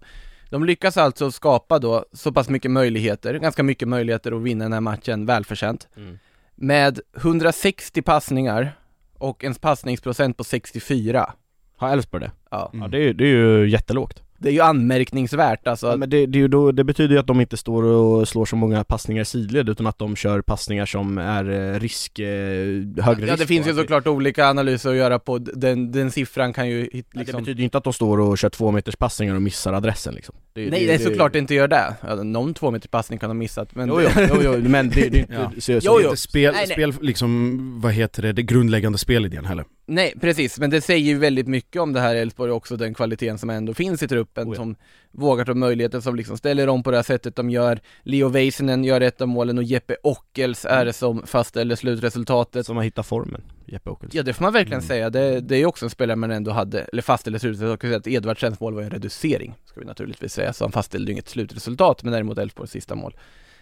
De 0.49 0.65
lyckas 0.65 0.97
alltså 0.97 1.31
skapa 1.31 1.79
då 1.79 2.05
så 2.13 2.31
pass 2.31 2.49
mycket 2.49 2.71
möjligheter, 2.71 3.33
ganska 3.39 3.63
mycket 3.63 3.87
möjligheter 3.87 4.31
att 4.31 4.41
vinna 4.41 4.65
den 4.65 4.73
här 4.73 4.81
matchen 4.81 5.25
välförtjänt, 5.25 5.87
Mm. 5.97 6.19
med 6.55 6.99
160 7.17 8.01
passningar 8.01 8.71
och 9.13 9.43
en 9.43 9.53
passningsprocent 9.55 10.37
på 10.37 10.43
64. 10.43 11.33
Har 11.77 11.89
Elfsborg 11.93 12.23
det? 12.23 12.31
Ja. 12.51 12.69
Mm. 12.73 12.81
Ja 12.83 12.87
det 12.87 13.09
är, 13.09 13.13
det 13.13 13.23
är 13.23 13.27
ju 13.27 13.69
jättelågt. 13.69 14.23
Det 14.41 14.49
är 14.49 14.53
ju 14.53 14.61
anmärkningsvärt 14.61 15.67
alltså. 15.67 15.87
Ja, 15.87 15.95
men 15.97 16.09
det, 16.09 16.25
det, 16.25 16.47
då, 16.47 16.71
det 16.71 16.83
betyder 16.83 17.13
ju 17.15 17.19
att 17.19 17.27
de 17.27 17.41
inte 17.41 17.57
står 17.57 17.83
och 17.83 18.27
slår 18.27 18.45
så 18.45 18.55
många 18.55 18.83
passningar 18.83 19.21
i 19.21 19.25
sidled 19.25 19.69
utan 19.69 19.87
att 19.87 19.97
de 19.99 20.15
kör 20.15 20.41
passningar 20.41 20.85
som 20.85 21.17
är 21.17 21.49
eh, 21.73 21.79
risk, 21.79 22.19
eh, 22.19 22.25
högre 22.25 22.87
ja 23.03 23.15
risk 23.17 23.37
det 23.37 23.47
finns 23.47 23.67
ju 23.67 23.73
såklart 23.73 24.07
olika 24.07 24.47
analyser 24.49 24.89
att 24.89 24.95
göra 24.95 25.19
på, 25.19 25.37
den, 25.37 25.91
den 25.91 26.11
siffran 26.11 26.53
kan 26.53 26.69
ju 26.69 26.81
hit- 26.81 26.91
ja, 26.93 27.03
Det 27.13 27.19
liksom 27.19 27.41
betyder 27.41 27.57
ju 27.57 27.63
inte 27.63 27.77
att 27.77 27.83
de 27.83 27.93
står 27.93 28.19
och 28.19 28.37
kör 28.37 28.49
två 28.49 28.71
meters 28.71 28.95
passningar 28.95 29.35
och 29.35 29.41
missar 29.41 29.73
adressen 29.73 30.13
liksom. 30.13 30.35
Det, 30.53 30.69
Nej, 30.69 30.85
det 30.85 30.93
är 30.93 30.97
såklart 30.97 31.33
det 31.33 31.39
inte 31.39 31.53
gör 31.53 31.67
det. 31.67 31.95
Ja, 32.01 32.15
någon 32.15 32.53
två 32.53 32.71
meter 32.71 32.89
passning 32.89 33.19
kan 33.19 33.29
de 33.29 33.37
missat, 33.37 33.75
men 33.75 33.89
Jo, 33.89 34.01
jo, 34.01 34.09
jo, 34.43 34.53
jo 34.63 34.69
men 34.69 34.89
det, 34.89 35.09
det 35.09 35.25
Ja. 35.33 35.51
så, 35.59 35.71
Jo, 35.71 35.79
det 35.79 36.03
jo. 36.03 36.09
inte 36.09 36.17
spel, 36.17 36.53
Nej, 36.53 36.65
nej. 36.67 36.73
spel 36.75 36.93
liksom, 37.01 37.81
vad 37.81 37.93
heter 37.93 38.21
det, 38.21 38.33
det 38.33 38.43
grundläggande 38.43 38.97
spelidén 38.97 39.45
heller 39.45 39.65
Nej, 39.87 40.13
precis, 40.21 40.59
men 40.59 40.69
det 40.69 40.81
säger 40.81 41.05
ju 41.05 41.17
väldigt 41.17 41.47
mycket 41.47 41.81
om 41.81 41.93
det 41.93 41.99
här 41.99 42.15
Elfsborg 42.15 42.51
också, 42.51 42.77
den 42.77 42.93
kvaliteten 42.93 43.37
som 43.37 43.49
ändå 43.49 43.73
finns 43.73 44.03
i 44.03 44.07
truppen, 44.07 44.47
Oh 44.47 44.51
ja. 44.51 44.55
som 44.55 44.75
vågar 45.11 45.45
ta 45.45 45.53
möjligheter, 45.53 45.99
som 45.99 46.15
liksom 46.15 46.37
ställer 46.37 46.69
om 46.69 46.83
på 46.83 46.91
det 46.91 46.97
här 46.97 47.03
sättet 47.03 47.35
de 47.35 47.49
gör. 47.49 47.79
Leo 48.03 48.27
Väisänen 48.27 48.83
gör 48.83 49.01
ett 49.01 49.21
av 49.21 49.27
målen 49.27 49.57
och 49.57 49.63
Jeppe 49.63 49.95
Ockels 50.03 50.65
är 50.65 50.85
det 50.85 50.93
som 50.93 51.27
fastställer 51.27 51.75
slutresultatet. 51.75 52.65
Som 52.65 52.77
har 52.77 52.83
hittat 52.83 53.05
formen, 53.05 53.41
Jeppe 53.65 53.89
Åkesson. 53.89 54.09
Ja 54.13 54.23
det 54.23 54.33
får 54.33 54.43
man 54.43 54.53
verkligen 54.53 54.79
Mm. 54.79 54.87
säga, 54.87 55.09
det, 55.09 55.39
det 55.39 55.55
är 55.55 55.59
ju 55.59 55.65
också 55.65 55.85
en 55.85 55.89
spelare 55.89 56.15
man 56.15 56.31
ändå 56.31 56.51
hade, 56.51 56.79
eller 56.81 57.01
fastställde 57.01 57.39
slutresultatet, 57.39 58.07
Edvardsens 58.07 58.59
mål 58.59 58.73
var 58.73 58.81
ju 58.81 58.85
en 58.85 58.91
reducering, 58.91 59.55
ska 59.65 59.79
vi 59.79 59.85
naturligtvis 59.85 60.33
säga, 60.33 60.53
så 60.53 60.63
han 60.63 60.71
fastställde 60.71 61.07
ju 61.07 61.13
inget 61.13 61.29
slutresultat, 61.29 62.03
men 62.03 62.13
däremot 62.13 62.37
Elfsborgs 62.37 62.71
sista 62.71 62.95
mål. 62.95 63.15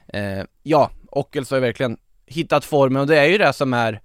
Eh, 0.07 0.43
ja, 0.63 0.91
Ockels 1.11 1.49
har 1.49 1.57
ju 1.57 1.61
verkligen 1.61 1.97
hittat 2.25 2.65
formen 2.65 3.01
och 3.01 3.07
det 3.07 3.19
är 3.19 3.25
ju 3.25 3.37
det 3.37 3.53
som 3.53 3.73
är 3.73 4.01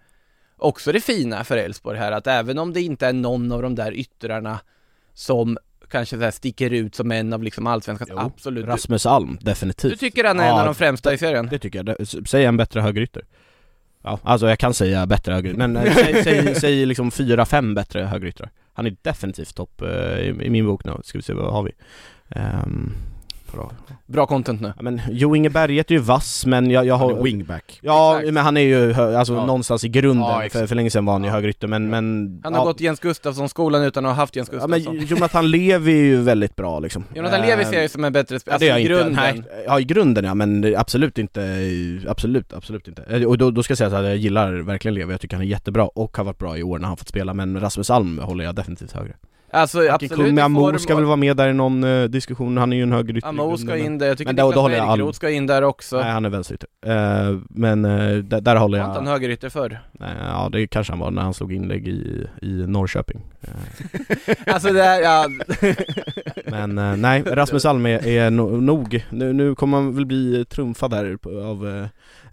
också 0.56 0.92
det 0.92 1.00
fina 1.00 1.44
för 1.44 1.56
Elfsborg 1.56 1.98
här, 1.98 2.12
att 2.12 2.26
även 2.26 2.58
om 2.58 2.72
det 2.72 2.80
inte 2.80 3.06
är 3.06 3.12
någon 3.12 3.52
av 3.52 3.62
de 3.62 3.74
där 3.74 3.92
yttrarna 3.94 4.60
som 5.14 5.58
kanske 5.92 6.16
så 6.16 6.22
här 6.22 6.30
sticker 6.30 6.70
ut 6.70 6.94
som 6.94 7.12
en 7.12 7.32
av 7.32 7.42
liksom 7.42 7.66
allsvenskans 7.66 8.10
Jo, 8.12 8.18
absolut... 8.18 8.66
Rasmus 8.66 9.06
Alm, 9.06 9.38
definitivt. 9.40 9.90
du 9.92 9.96
tycker 9.96 10.24
han 10.24 10.40
är 10.40 10.44
en 10.44 10.48
Ja, 10.48 10.60
av 10.60 10.66
de 10.66 10.74
främsta 10.74 11.14
i 11.14 11.18
serien? 11.18 11.46
Det 11.50 11.58
tycker 11.58 11.78
jag, 11.78 11.86
Det- 11.86 12.28
säg 12.28 12.44
en 12.44 12.56
bättre 12.56 12.80
högerytter 12.80 13.22
Ja, 14.04 14.18
alltså 14.22 14.48
jag 14.48 14.58
kan 14.58 14.74
säga 14.74 15.06
bättre 15.06 15.32
högerytter, 15.34 15.68
men 15.68 15.76
eh, 15.76 15.94
säg, 15.94 16.24
säg, 16.24 16.54
säg 16.60 16.86
liksom 16.86 17.10
fyra, 17.10 17.44
fem 17.46 17.74
bättre 17.74 18.00
högeryttrar 18.02 18.50
Han 18.72 18.86
är 18.86 18.96
definitivt 19.02 19.54
topp 19.56 19.82
eh, 19.82 20.18
i, 20.18 20.26
i 20.42 20.50
min 20.50 20.66
bok 20.66 20.84
nu, 20.84 20.92
ska 21.04 21.18
vi 21.18 21.22
se 21.22 21.32
vad 21.32 21.52
har 21.52 21.62
vi? 21.62 21.72
Um, 22.40 22.92
bra. 23.52 23.70
Bra 24.06 24.26
content 24.26 24.60
nu. 24.60 24.72
Ja, 24.76 24.82
men 24.82 25.00
Jo 25.10 25.36
Inge 25.36 25.50
Berget 25.50 25.90
är 25.90 25.94
ju 25.94 26.00
vass 26.00 26.46
men 26.46 26.70
jag, 26.70 26.86
jag 26.86 26.96
Han 26.96 27.10
har 27.10 27.18
är 27.18 27.22
wingback 27.22 27.78
Ja 27.82 28.16
Exakt. 28.18 28.34
men 28.34 28.44
han 28.44 28.56
är 28.56 28.60
ju 28.60 28.92
hö, 28.92 29.18
alltså 29.18 29.34
Ja. 29.34 29.46
någonstans 29.46 29.84
i 29.84 29.88
grunden, 29.88 30.26
Ja, 30.28 30.48
för, 30.52 30.66
för 30.66 30.74
länge 30.74 30.90
sedan 30.90 31.04
var 31.04 31.12
han 31.12 31.22
ju 31.22 31.28
Ja. 31.28 31.34
högerytter 31.34 31.66
men, 31.68 31.90
men 31.90 32.40
Han 32.44 32.54
har 32.54 32.60
ja. 32.60 32.64
gått 32.64 32.80
Jens 32.80 33.00
Gustafsson-skolan 33.00 33.82
utan 33.84 34.06
att 34.06 34.10
ha 34.10 34.16
haft 34.22 34.36
Jens 34.36 34.48
Ja 34.52 34.58
Gustafsson. 34.66 34.96
men 34.96 35.06
Jonathan 35.06 35.50
Levi 35.50 35.92
är 35.92 36.04
ju 36.04 36.20
väldigt 36.22 36.56
bra 36.56 36.78
liksom 36.80 37.04
Jonathan 37.14 37.40
Eh, 37.40 37.46
Levi 37.46 37.64
ser 37.64 37.72
jag 37.72 37.82
ju 37.82 37.88
som 37.88 38.04
en 38.04 38.12
bättre 38.12 38.34
Ja, 38.34 38.38
spelare, 38.38 38.54
alltså 38.54 38.78
i 38.78 38.82
inte, 38.82 38.92
grunden. 38.92 39.14
nej, 39.14 39.42
ja 39.66 39.80
i 39.80 39.84
grunden 39.84 40.24
ja, 40.24 40.34
men 40.34 40.74
absolut 40.76 41.18
inte, 41.18 41.42
absolut, 42.08 42.52
absolut 42.52 42.88
inte. 42.88 43.02
Eh, 43.02 43.22
Och 43.24 43.38
då, 43.38 43.50
då 43.50 43.62
ska 43.62 43.70
jag 43.70 43.78
säga 43.78 43.98
att 43.98 44.04
jag 44.04 44.16
gillar 44.16 44.52
verkligen 44.52 44.94
Levi, 44.94 45.12
jag 45.12 45.20
tycker 45.20 45.36
han 45.36 45.44
är 45.46 45.50
jättebra 45.50 45.84
och 45.86 46.16
har 46.16 46.24
varit 46.24 46.38
bra 46.38 46.58
i 46.58 46.62
år 46.62 46.78
när 46.78 46.88
han 46.88 46.96
fått 46.96 47.08
spela, 47.08 47.34
men 47.34 47.60
Rasmus 47.60 47.90
Alm 47.90 48.18
håller 48.18 48.44
jag 48.44 48.54
definitivt 48.54 48.92
högre. 48.92 49.14
Alltså 49.54 49.88
absolut 49.90 50.12
Kung 50.26 50.38
i 50.38 50.40
Amo 50.40 50.60
form 50.60 50.78
ska 50.78 50.94
väl 50.96 51.04
vara 51.04 51.16
med 51.16 51.36
där 51.36 51.48
i 51.48 51.52
någon 51.52 51.84
eh, 51.84 52.04
diskussion, 52.04 52.56
han 52.56 52.72
är 52.72 52.76
ju 52.76 52.82
en 52.82 52.92
högerytter 52.92 53.28
i 53.28 53.30
Amo 53.30 53.42
grunden, 53.42 53.58
ska 53.58 53.70
men- 53.76 53.84
in 53.86 53.98
där, 53.98 54.06
jag 54.06 54.18
tycker 54.18 54.28
men 54.28 54.36
då- 54.36 54.42
Niklas 54.42 54.54
då 54.54 54.60
håller 54.60 54.98
jag 54.98 55.14
ska 55.14 55.30
in 55.30 55.46
där 55.46 55.62
också. 55.62 56.00
Nej 56.00 56.10
han 56.10 56.24
är 56.24 56.28
vänsterytter. 56.28 56.68
Eh, 56.86 57.38
men 57.50 57.84
eh, 57.84 58.16
där, 58.16 58.40
där 58.40 58.56
håller 58.56 58.78
Var 58.78 58.86
inte 58.86 58.98
han 58.98 59.06
jag, 59.06 59.12
högerytter 59.12 59.48
förr? 59.48 59.80
nej, 59.92 60.10
ja 60.20 60.48
det 60.52 60.66
kanske 60.66 60.92
han 60.92 61.00
var 61.00 61.10
när 61.10 61.22
han 61.22 61.34
slog 61.34 61.52
inlägg 61.52 61.88
i, 61.88 62.26
i 62.42 62.48
Norrköping. 62.66 63.20
Eh, 63.40 64.34
alltså 64.54 64.72
det 64.72 64.82
är, 64.84 65.00
ja, 65.02 65.26
Men 66.46 66.78
eh, 66.78 66.96
nej, 66.96 67.22
Rasmus 67.26 67.64
Alm 67.64 67.86
är, 67.86 68.06
är 68.06 68.30
no, 68.30 68.42
nog, 68.60 69.04
nu, 69.10 69.32
nu 69.32 69.54
kommer 69.54 69.80
man 69.80 69.94
väl 69.94 70.06
bli 70.06 70.44
trumfad 70.44 71.20
på, 71.22 71.28
av 71.44 71.68
eh, 71.68 71.86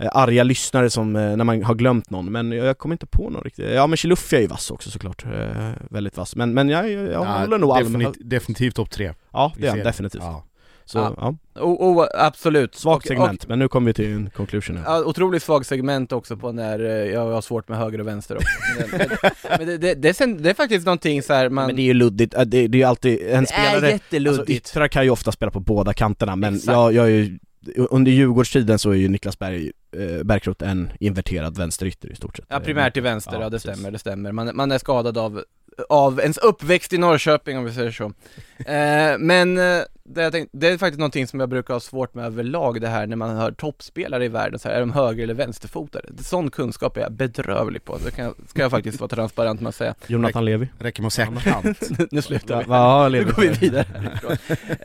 arga 0.08 0.44
lyssnare 0.44 0.90
som, 0.90 1.16
eh, 1.16 1.36
när 1.38 1.44
man 1.44 1.64
har 1.64 1.76
glömt 1.76 2.10
någon, 2.10 2.32
men 2.32 2.52
jag, 2.52 2.66
jag 2.68 2.78
kommer 2.78 2.96
inte 2.96 3.06
på 3.06 3.30
någon 3.30 3.42
riktigt, 3.44 3.70
ja 3.70 3.88
men 3.88 3.98
Chilufya 3.98 4.38
är 4.40 4.42
ju 4.42 4.48
vass 4.48 4.72
också 4.72 4.92
såklart, 4.92 5.26
eh, 5.26 5.72
väldigt 5.90 6.18
vass, 6.18 6.36
men, 6.36 6.54
men 6.54 6.70
jag, 6.70 6.90
jag, 6.92 7.04
jag 7.04 7.12
Ja, 7.12 7.24
håller 7.40 7.58
nog 7.58 7.78
definit, 7.78 8.18
Definitivt 8.20 8.76
topp 8.76 8.90
tre 8.92 9.14
ja 9.34 9.54
det 9.58 9.66
är 9.68 9.70
han 9.70 9.80
definitivt. 9.80 10.22
ja. 10.24 10.46
Så 10.86 10.98
Ja. 10.98 11.14
ja, 11.18 11.36
Oh, 11.62 11.98
oh, 12.00 12.06
absolut. 12.14 12.76
svagt 12.76 13.04
Och- 13.04 13.08
segment, 13.08 13.48
men 13.48 13.60
nu 13.60 13.68
kommer 13.68 13.88
vi 13.88 13.94
till 13.94 14.14
en 14.14 14.30
conclusion 14.30 14.78
här. 14.78 14.84
Ja, 14.86 15.04
otroligt 15.06 15.44
svag 15.44 15.66
segment 15.66 16.12
också 16.12 16.38
på 16.38 16.52
när 16.52 16.80
eh, 16.80 16.90
jag 16.92 17.32
har 17.32 17.42
svårt 17.42 17.68
med 17.70 17.78
höger 17.78 18.00
och 18.02 18.08
vänster 18.08 18.36
också. 18.36 18.48
Men, 18.80 18.90
men, 19.00 19.10
men 19.58 19.68
det, 19.68 19.78
det, 19.78 19.94
det, 19.94 20.22
är 20.22 20.28
det 20.44 20.50
är 20.50 20.54
faktiskt 20.54 20.86
någonting 20.86 21.22
så 21.24 21.34
här 21.34 21.50
man... 21.50 21.68
Men 21.68 21.76
det 21.76 21.82
är 21.82 21.84
ju 21.84 21.94
luddigt, 21.94 22.32
det, 22.38 22.46
det 22.46 22.58
är 22.58 22.68
ju 22.76 22.84
alltid, 22.84 23.20
en 23.22 23.28
det 23.28 23.36
är 23.36 23.46
spelare, 23.46 23.74
alltså 23.76 23.92
jätteluddigt. 23.92 24.50
yttrar 24.50 24.88
kan 24.88 25.04
ju 25.04 25.10
ofta 25.10 25.32
spela 25.32 25.52
på 25.52 25.60
båda 25.60 25.94
kanterna 25.94 26.36
men 26.36 26.56
Exakt. 26.56 26.74
jag, 26.74 26.94
jag 26.94 27.06
är 27.06 27.10
ju, 27.10 27.40
under 27.76 28.12
Djurgårdstiden 28.12 28.80
så 28.80 28.92
är 28.92 28.96
ju 28.96 29.08
Niklas 29.10 29.40
Berg, 29.40 29.72
eh, 29.98 30.24
Bärkroth 30.24 30.70
en 30.70 30.92
inverterad 31.00 31.58
vänsterytter 31.58 32.12
i 32.12 32.16
stort 32.16 32.38
sett 32.38 32.46
ja, 32.50 32.60
primärt 32.60 32.94
till 32.94 33.04
vänster, 33.04 33.34
ja, 33.34 33.40
Ja, 33.42 33.50
det 33.50 33.52
precis. 33.52 33.72
stämmer, 33.72 33.92
det 33.92 34.00
stämmer. 34.00 34.32
Man, 34.32 34.52
man 34.54 34.72
är 34.72 34.78
skadad 34.78 35.18
av, 35.18 35.44
av 35.90 36.20
ens 36.20 36.38
uppväxt 36.38 36.94
i 36.94 36.98
Norrköping 36.98 37.58
om 37.58 37.66
vi 37.66 37.74
säger 37.74 37.92
så. 37.92 38.06
eh, 38.72 39.18
men 39.18 39.58
eh, 39.58 39.84
det, 40.14 40.22
jag 40.22 40.32
tänkte, 40.32 40.58
det 40.58 40.68
är 40.68 40.78
faktiskt 40.78 41.00
någonting 41.00 41.28
som 41.28 41.40
jag 41.40 41.50
brukar 41.50 41.74
ha 41.74 41.80
svårt 41.80 42.14
med 42.14 42.26
överlag 42.26 42.82
det 42.82 42.88
här 42.88 43.08
när 43.08 43.16
man 43.16 43.38
hör 43.38 43.52
toppspelare 43.52 44.26
i 44.26 44.28
världen, 44.28 44.60
så 44.60 44.70
här, 44.70 44.76
är 44.76 44.80
de 44.80 44.92
höger 44.92 45.24
eller 45.24 45.34
vänsterfotade? 45.34 46.08
Sån 46.24 46.52
kunskap 46.52 46.98
är 46.98 47.02
jag 47.02 47.12
bedrövlig 47.12 47.86
på, 47.86 47.98
det 48.06 48.12
kan, 48.12 48.34
ska 48.48 48.62
jag 48.62 48.72
faktiskt 48.72 49.00
vara 49.00 49.10
transparent 49.10 49.62
med 49.62 49.70
att 49.70 49.76
säga. 49.76 49.96
Jonathan 50.08 50.46
Levi 50.46 50.70
Räcker 50.80 51.02
med 51.02 51.08
att 51.08 51.14
säga 51.14 51.32
kant. 51.44 51.90
nu 52.12 52.22
slutar 52.22 52.58
vi. 52.58 52.66
Ja, 52.68 53.04
Nu 53.04 53.10
Levi 53.10 53.32
går 53.32 53.42
vi 53.42 53.50
vidare. 53.50 53.86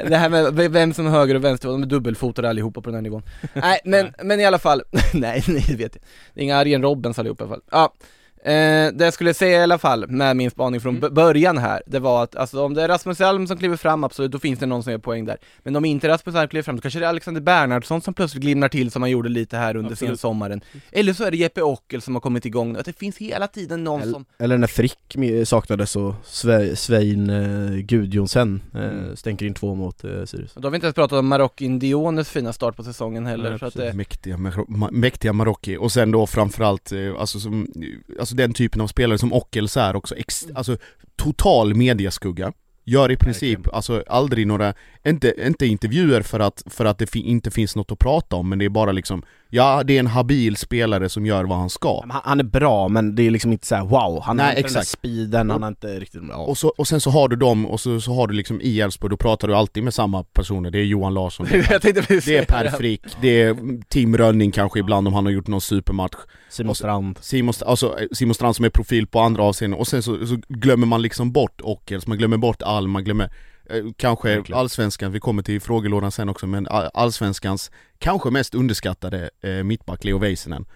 Det 0.09 0.17
här 0.17 0.29
med 0.29 0.71
vem 0.73 0.95
som 0.95 1.07
är 1.07 1.11
höger 1.11 1.35
och 1.35 1.45
vänster, 1.45 1.69
de 1.69 1.83
är 1.83 1.87
dubbelfotade 1.87 2.49
allihopa 2.49 2.81
på 2.81 2.89
den 2.91 2.95
här 2.95 3.03
nivån 3.03 3.23
Nej 3.53 3.81
men, 3.85 4.15
men 4.23 4.41
i 4.41 4.45
alla 4.45 4.59
fall, 4.59 4.83
nej, 5.15 5.45
nej 5.49 5.65
det 5.69 5.77
vet 5.77 5.95
jag 5.95 6.03
Det 6.35 6.41
är 6.41 6.45
inga 6.45 6.57
Arjen 6.57 6.83
Robbens 6.83 7.19
allihop 7.19 7.41
i 7.41 7.45
alla 7.45 7.51
fall 7.51 7.63
Ja, 7.71 7.93
eh, 8.45 8.93
det 8.95 9.05
jag 9.05 9.15
skulle 9.15 9.35
säga 9.35 9.61
i 9.61 9.63
alla 9.63 9.79
fall 9.79 10.09
med 10.09 10.37
min 10.37 10.51
spaning 10.51 10.81
från 10.81 11.01
b- 11.01 11.09
början 11.11 11.59
här 11.59 11.83
Det 11.87 11.99
var 11.99 12.23
att, 12.23 12.37
alltså 12.37 12.65
om 12.65 12.75
det 12.75 12.83
är 12.83 12.89
Rasmus 12.89 13.21
Alm 13.21 13.47
som 13.47 13.57
kliver 13.59 13.77
fram, 13.77 14.05
absolut, 14.05 14.33
då 14.33 14.39
finns 14.39 14.59
det 14.59 14.67
någon 14.67 14.83
som 14.83 14.93
gör 14.93 14.99
poäng 14.99 15.25
där. 15.25 15.37
Men 15.63 15.77
om 15.77 15.85
inte 15.85 16.09
Rasmus 16.09 16.35
Alm 16.37 16.49
kliver 16.49 16.63
fram, 16.63 16.77
då 16.77 16.83
kanske 16.83 17.01
det 17.01 17.05
är 17.07 17.09
Alexander 17.09 17.41
Bernhardsson 17.41 18.01
som 18.03 18.15
plötsligt 18.15 18.43
glimnar 18.43 18.69
till 18.69 18.91
som 18.91 19.03
han 19.03 19.11
gjorde 19.11 19.29
lite 19.29 19.57
här 19.57 19.77
under 19.77 19.93
Absolut. 19.93 20.11
sensommaren. 20.11 20.61
Eller 20.93 21.13
så 21.13 21.25
är 21.25 21.31
det 21.31 21.37
Jeppe 21.37 21.63
Ockel 21.63 22.03
som 22.03 22.15
har 22.15 22.21
kommit 22.21 22.45
igång 22.47 22.73
nu, 22.73 22.79
att 22.79 22.85
det 22.87 22.99
finns 22.99 23.19
hela 23.19 23.47
tiden 23.47 23.85
någon 23.85 24.03
Eller, 24.03 24.13
som 24.13 24.25
eller 24.39 24.59
när 24.59 24.67
Frick 24.67 25.17
saknades 25.49 25.91
så 25.91 26.15
Sve, 26.25 26.77
Svein 26.77 27.31
eh, 27.31 27.71
Gudjonsen 27.77 28.63
eh, 28.75 28.81
Mm. 28.85 29.17
stänker 29.17 29.47
in 29.47 29.55
två 29.55 29.75
mot 29.75 30.05
eh, 30.05 30.25
Sirius. 30.25 30.57
Och 30.57 30.63
då 30.63 30.67
har 30.67 30.71
vi 30.71 30.77
inte 30.77 30.87
ens 30.87 30.95
pratat 30.95 31.19
om 31.19 31.27
Marockin 31.27 31.79
Diones 31.79 32.29
fina 32.29 32.53
start 32.53 32.77
på 32.77 32.83
säsongen 32.85 33.27
heller, 33.27 33.51
Nej, 33.51 33.59
så 33.59 33.67
att 33.67 33.75
det, 33.75 33.93
Mäktiga, 33.93 34.37
Ma- 34.37 34.89
mäktiga 34.93 35.33
Marocki, 35.33 35.77
och 35.77 35.93
sen 35.93 36.11
då 36.11 36.27
framförallt, 36.27 36.93
eh, 36.93 36.99
alltså, 37.19 37.41
som, 37.41 37.67
alltså 38.21 38.34
den 38.37 38.55
typen 38.55 38.81
av 38.81 38.87
spelare 38.87 39.19
som 39.19 39.33
Ockels 39.33 39.77
är 39.77 39.97
också, 39.97 40.17
ex, 40.17 40.47
alltså 40.55 40.77
total 41.17 41.75
mediaskugga 41.75 42.53
Gör 42.87 43.11
i 43.11 43.17
princip, 43.17 43.59
Verkligen. 43.59 43.77
alltså 43.77 44.05
aldrig 44.07 44.47
några, 44.47 44.75
inte, 45.07 45.35
inte 45.47 45.67
intervjuer 45.67 46.23
för 46.23 46.41
att, 46.41 46.63
för 46.67 46.85
att 46.85 46.99
det 46.99 47.07
fi, 47.07 47.21
inte 47.21 47.51
finns 47.51 47.77
något 47.77 47.93
att 47.93 47.99
prata 47.99 48.37
om 48.37 48.49
men 48.49 48.59
det 48.59 48.65
är 48.65 48.69
bara 48.69 48.93
liksom 48.93 49.23
Ja, 49.55 49.83
det 49.85 49.97
är 49.97 50.01
en 50.01 50.07
habil 50.07 50.57
spelare 50.57 51.09
som 51.09 51.27
gör 51.27 51.45
vad 51.45 51.59
han 51.59 51.71
ska. 51.71 52.05
Han, 52.09 52.21
han 52.25 52.41
är 52.41 52.45
bra 52.45 52.89
men 52.89 53.15
det 53.15 53.27
är 53.27 53.31
liksom 53.31 53.53
inte 53.53 53.67
så 53.67 53.75
här: 53.75 53.85
wow, 53.85 54.23
han 54.23 54.37
Nej, 54.37 54.47
har 54.47 54.51
inte 54.53 54.63
den 54.63 54.73
där 54.73 54.81
exakt. 54.81 54.89
speeden, 54.89 55.51
han 55.51 55.63
har 55.63 55.69
inte 55.69 56.01
riktigt, 56.01 56.23
ja. 56.29 56.37
och, 56.37 56.59
så, 56.59 56.69
och 56.69 56.89
sen 56.89 57.01
så 57.01 57.11
har 57.11 57.29
du 57.29 57.37
dem, 57.37 57.67
och 57.67 57.81
så, 57.81 58.01
så 58.01 58.15
har 58.15 58.27
du 58.27 58.35
liksom 58.35 58.61
i 58.61 58.81
Elfsborg, 58.81 59.11
då 59.11 59.17
pratar 59.17 59.49
du 59.49 59.55
alltid 59.55 59.83
med 59.83 59.95
samma 59.95 60.25
personer, 60.25 60.71
det 60.71 60.79
är 60.79 60.85
Johan 60.85 61.15
Larsson. 61.15 61.47
Tänkte 61.81 61.93
precis 61.93 62.25
Det 62.25 62.37
är 62.37 62.45
Per 62.45 62.69
Frick, 62.69 63.03
det 63.21 63.43
är 63.43 63.57
Tim 63.89 64.17
Rönning 64.17 64.53
kanske 64.53 64.79
ibland 64.79 65.09
om 65.09 65.15
han 65.15 65.25
har 65.25 65.33
gjort 65.33 65.47
någon 65.47 65.61
supermatch. 65.61 66.17
Simon 66.49 66.75
Strand. 66.75 67.19
Simon, 67.21 67.55
alltså, 67.67 67.99
Simon 68.13 68.35
Strand 68.35 68.57
som 68.57 68.65
är 68.65 68.71
profil 68.71 69.07
på 69.07 69.21
andra 69.21 69.43
avseenden 69.43 69.81
och 69.81 69.87
sen 69.87 70.03
så, 70.03 70.27
så 70.27 70.37
glömmer 70.49 70.87
man 70.87 71.03
liksom 71.03 71.33
bort 71.33 71.61
Ockels, 71.63 72.07
man 72.07 72.19
glömmer 72.19 72.37
bort 72.37 72.63
Alm, 72.63 72.91
man 72.91 73.05
glömmer 73.05 73.31
Kanske 73.97 74.37
Verkligen. 74.37 74.59
allsvenskan, 74.59 75.13
vi 75.13 75.21
kommer 75.21 75.43
till 75.43 75.61
frågelådan 75.61 76.11
sen 76.13 76.29
också 76.29 76.47
men 76.47 76.69
all- 76.69 76.91
allsvenskans 76.95 77.71
kanske 77.99 78.31
mest 78.31 78.55
underskattade 78.55 79.31
eh, 79.43 79.51
mittback 79.51 80.05
Leo 80.05 80.19
Väisänen 80.19 80.67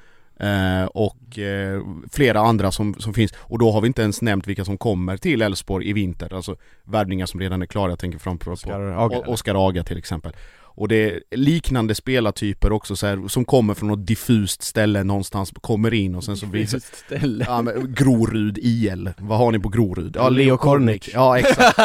eh, 0.40 0.84
och 0.84 1.38
eh, 1.38 1.82
flera 2.12 2.40
andra 2.40 2.72
som, 2.72 2.94
som 2.94 3.14
finns 3.14 3.32
och 3.38 3.58
då 3.58 3.70
har 3.70 3.80
vi 3.80 3.86
inte 3.86 4.02
ens 4.02 4.22
nämnt 4.22 4.46
vilka 4.46 4.64
som 4.64 4.78
kommer 4.78 5.16
till 5.16 5.42
Elfsborg 5.42 5.88
i 5.88 5.92
vinter, 5.92 6.34
alltså 6.34 6.56
värvningar 6.84 7.26
som 7.26 7.40
redan 7.40 7.62
är 7.62 7.66
klara, 7.66 7.90
jag 7.92 7.98
tänker 7.98 8.18
fram 8.18 8.38
på, 8.38 8.50
Aga? 8.96 9.18
Oskar 9.18 9.68
Aga 9.68 9.84
till 9.84 9.98
exempel 9.98 10.32
och 10.78 10.88
det 10.88 11.10
är 11.10 11.20
liknande 11.36 11.94
spelartyper 11.94 12.72
också 12.72 12.96
så 12.96 13.06
här, 13.06 13.28
som 13.28 13.44
kommer 13.44 13.74
från 13.74 13.88
något 13.88 14.06
diffust 14.06 14.62
ställe 14.62 15.04
någonstans, 15.04 15.52
kommer 15.60 15.94
in 15.94 16.14
och 16.14 16.24
sen 16.24 16.36
så 16.36 16.46
visar 16.46 16.76
Just 16.76 16.96
ställe. 16.96 17.44
Ja 17.48 17.62
men 17.62 17.94
Grorud 17.94 18.58
IL, 18.58 19.10
vad 19.18 19.38
har 19.38 19.52
ni 19.52 19.58
på 19.58 19.68
Grorud? 19.68 20.16
Ja, 20.16 20.28
Leo 20.28 20.56
Kornic. 20.56 21.10
Ja 21.14 21.38
exakt 21.38 21.78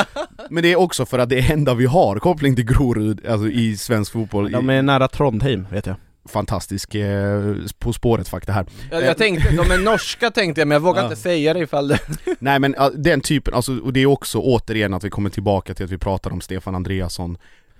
Men 0.49 0.63
det 0.63 0.71
är 0.71 0.75
också 0.75 1.05
för 1.05 1.19
att 1.19 1.29
det 1.29 1.39
är 1.39 1.53
enda 1.53 1.73
vi 1.73 1.85
har 1.85 2.19
koppling 2.19 2.55
till 2.55 2.65
Grorud, 2.65 3.25
alltså 3.27 3.47
i 3.47 3.77
svensk 3.77 4.11
fotboll 4.11 4.51
De 4.51 4.69
är 4.69 4.81
nära 4.81 5.07
Trondheim 5.07 5.67
vet 5.71 5.85
jag 5.85 5.95
Fantastisk 6.29 6.95
eh, 6.95 7.55
På 7.79 7.93
spåret 7.93 8.27
fakta 8.27 8.51
här 8.51 8.65
Jag, 8.91 9.03
jag 9.03 9.17
tänkte, 9.17 9.55
de 9.55 9.71
är 9.71 9.77
norska 9.77 10.31
tänkte 10.31 10.61
jag 10.61 10.67
men 10.67 10.75
jag 10.75 10.79
vågar 10.81 11.01
Ja. 11.01 11.07
inte 11.07 11.21
säga 11.21 11.53
det 11.53 11.59
ifall 11.59 11.87
det... 11.87 11.99
Nej 12.39 12.59
men 12.59 12.75
den 12.95 13.21
typen, 13.21 13.53
alltså, 13.53 13.77
och 13.79 13.93
det 13.93 13.99
är 13.99 14.05
också 14.05 14.39
återigen 14.39 14.93
att 14.93 15.03
vi 15.03 15.09
kommer 15.09 15.29
tillbaka 15.29 15.73
till 15.73 15.85
att 15.85 15.91
vi 15.91 15.97
pratar 15.97 16.31
om 16.31 16.41
Stefan 16.41 16.75
Andreasson 16.75 17.37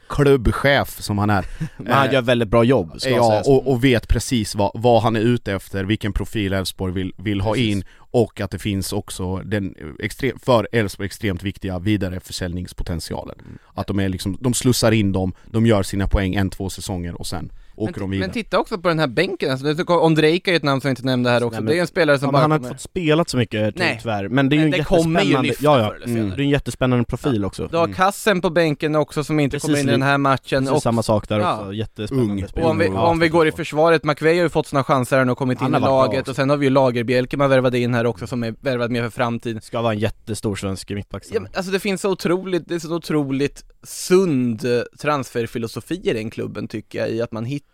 Klubbchef 0.10 1.02
som 1.02 1.18
han 1.18 1.30
är 1.30 1.46
Men 1.78 1.94
han 1.94 2.12
gör 2.12 2.22
väldigt 2.22 2.48
bra 2.48 2.64
jobb, 2.64 2.94
ska 2.98 3.10
Ja, 3.10 3.44
och, 3.46 3.72
och 3.72 3.84
vet 3.84 4.08
precis 4.08 4.56
vad, 4.56 4.72
vad 4.74 5.02
han 5.02 5.16
är 5.16 5.20
ute 5.20 5.54
efter, 5.54 5.84
vilken 5.84 6.14
profil 6.14 6.54
Elfsborg 6.54 6.94
vill, 6.94 7.14
vill 7.18 7.42
ha 7.42 7.54
Precis. 7.54 7.72
in 7.72 7.84
och 7.96 8.42
att 8.42 8.52
det 8.52 8.60
finns 8.60 8.94
också 8.94 9.38
den 9.38 9.76
extrem, 10.00 10.40
för 10.40 10.68
Elfsborg 10.72 11.06
extremt 11.06 11.44
viktiga 11.44 11.80
vidareförsäljningspotentialen. 11.80 13.38
Att 13.74 13.88
de 13.88 14.00
är 14.00 14.10
liksom, 14.10 14.38
de 14.42 14.54
slussar 14.54 14.92
in 14.92 15.12
dem, 15.12 15.34
de 15.52 15.66
gör 15.66 15.84
sina 15.84 16.08
poäng 16.08 16.36
en, 16.36 16.50
två 16.50 16.70
säsonger 16.70 17.14
och 17.14 17.28
sen 17.28 17.52
åker 17.76 17.94
de 17.94 18.00
Men, 18.02 18.10
vidare. 18.12 18.28
men 18.28 18.34
titta 18.34 18.60
också 18.60 18.78
på 18.78 18.88
den 18.88 19.00
här 19.00 19.08
bänken, 19.08 19.52
alltså, 19.52 19.74
det- 19.74 19.84
Ondrejka 19.94 20.52
är 20.52 20.56
ett 20.56 20.64
namn 20.64 20.82
som 20.82 20.88
jag 20.88 20.92
inte 20.92 21.06
nämnde 21.06 21.30
här 21.30 21.44
också, 21.44 21.56
Nej, 21.60 21.64
men- 21.64 21.72
det 21.72 21.78
är 21.78 21.82
en 21.82 21.88
spelare 21.88 22.20
som 22.20 22.28
Ja, 22.28 22.32
bara 22.32 22.42
han 22.42 22.52
har 22.52 22.58
inte 22.58 22.70
fått 22.70 22.82
spelat 22.82 23.30
så 23.30 23.38
mycket 23.38 23.76
Nej. 23.78 24.00
tyvärr, 24.02 24.30
men 24.30 24.50
det 24.50 24.56
är 24.56 24.58
ju 24.58 24.64
en 24.64 24.72
det 24.72 24.84
kommer 24.84 25.22
ju 25.22 25.28
jättespännande, 25.28 25.48
lyfta 25.48 25.64
ja, 25.64 25.80
ja. 25.80 26.06
Mm. 26.06 26.30
Det 26.30 26.36
är 26.36 26.40
en 26.40 26.50
jättespännande 26.50 27.06
profil 27.06 27.46
också 27.46 27.68
Du 27.72 27.78
har 27.78 27.88
Kassen 27.88 28.42
på 28.42 28.50
bänken 28.50 28.96
också 28.96 29.24
som 29.24 29.40
inte 29.40 29.56
Precis 29.56 29.68
kommer 29.68 29.80
in 29.82 29.90
i 29.90 29.92
den 29.92 30.02
här 30.02 30.18
matchen 30.18 30.68
och, 30.68 30.82
samma 30.82 31.04
sak 31.04 31.30
där 31.30 31.40
Ja. 31.40 31.60
också, 31.60 31.74
jättespännande 31.74 32.34
Ung. 32.34 32.48
spelare. 32.48 32.66
och 32.66 32.72
om 32.72 32.78
vi, 32.78 32.86
Ja, 32.86 33.08
om 33.08 33.20
vi 33.20 33.30
går 33.30 33.48
i 33.48 33.52
för 33.52 33.58
försvaret, 33.58 34.04
McVeigh 34.04 34.38
har 34.38 34.44
ju 34.44 34.50
fått 34.50 34.68
sina 34.68 34.84
chanser 34.84 35.18
här 35.18 35.26
nu 35.26 35.32
och 35.32 35.38
kommit 35.38 35.60
Han 35.60 35.72
in 35.76 35.78
i 35.78 35.86
laget 35.86 36.28
och 36.28 36.36
sen 36.36 36.50
har 36.50 36.58
vi 36.58 36.66
ju 36.66 36.70
Lagerbjälke 36.70 37.38
man 37.38 37.50
värvade 37.50 37.80
in 37.80 37.94
här 37.94 38.06
också 38.06 38.28
som 38.28 38.44
är 38.44 38.56
värvad 38.62 38.92
med 38.92 39.04
för 39.04 39.10
framtiden 39.10 39.62
Ska 39.62 39.82
vara 39.82 39.94
en 39.94 40.00
jättestor 40.00 40.56
svensk 40.56 40.90
mittback 40.90 41.24
Ja, 41.32 41.42
alltså 41.54 41.72
det 41.72 41.80
finns 41.80 42.02
så 42.02 42.10
otroligt, 42.12 42.68
det 42.68 42.76
är 42.76 42.80
så 42.80 42.96
otroligt 42.96 43.64
sund 43.84 44.66
eh, 44.66 44.82
transferfilosofi 45.02 46.02
i 46.04 46.14
den 46.14 46.30
klubben 46.30 46.68
tycker 46.68 47.00
jag, 47.00 47.10
i 47.10 47.22
att 47.22 47.32
man 47.32 47.46
hittar 47.46 47.73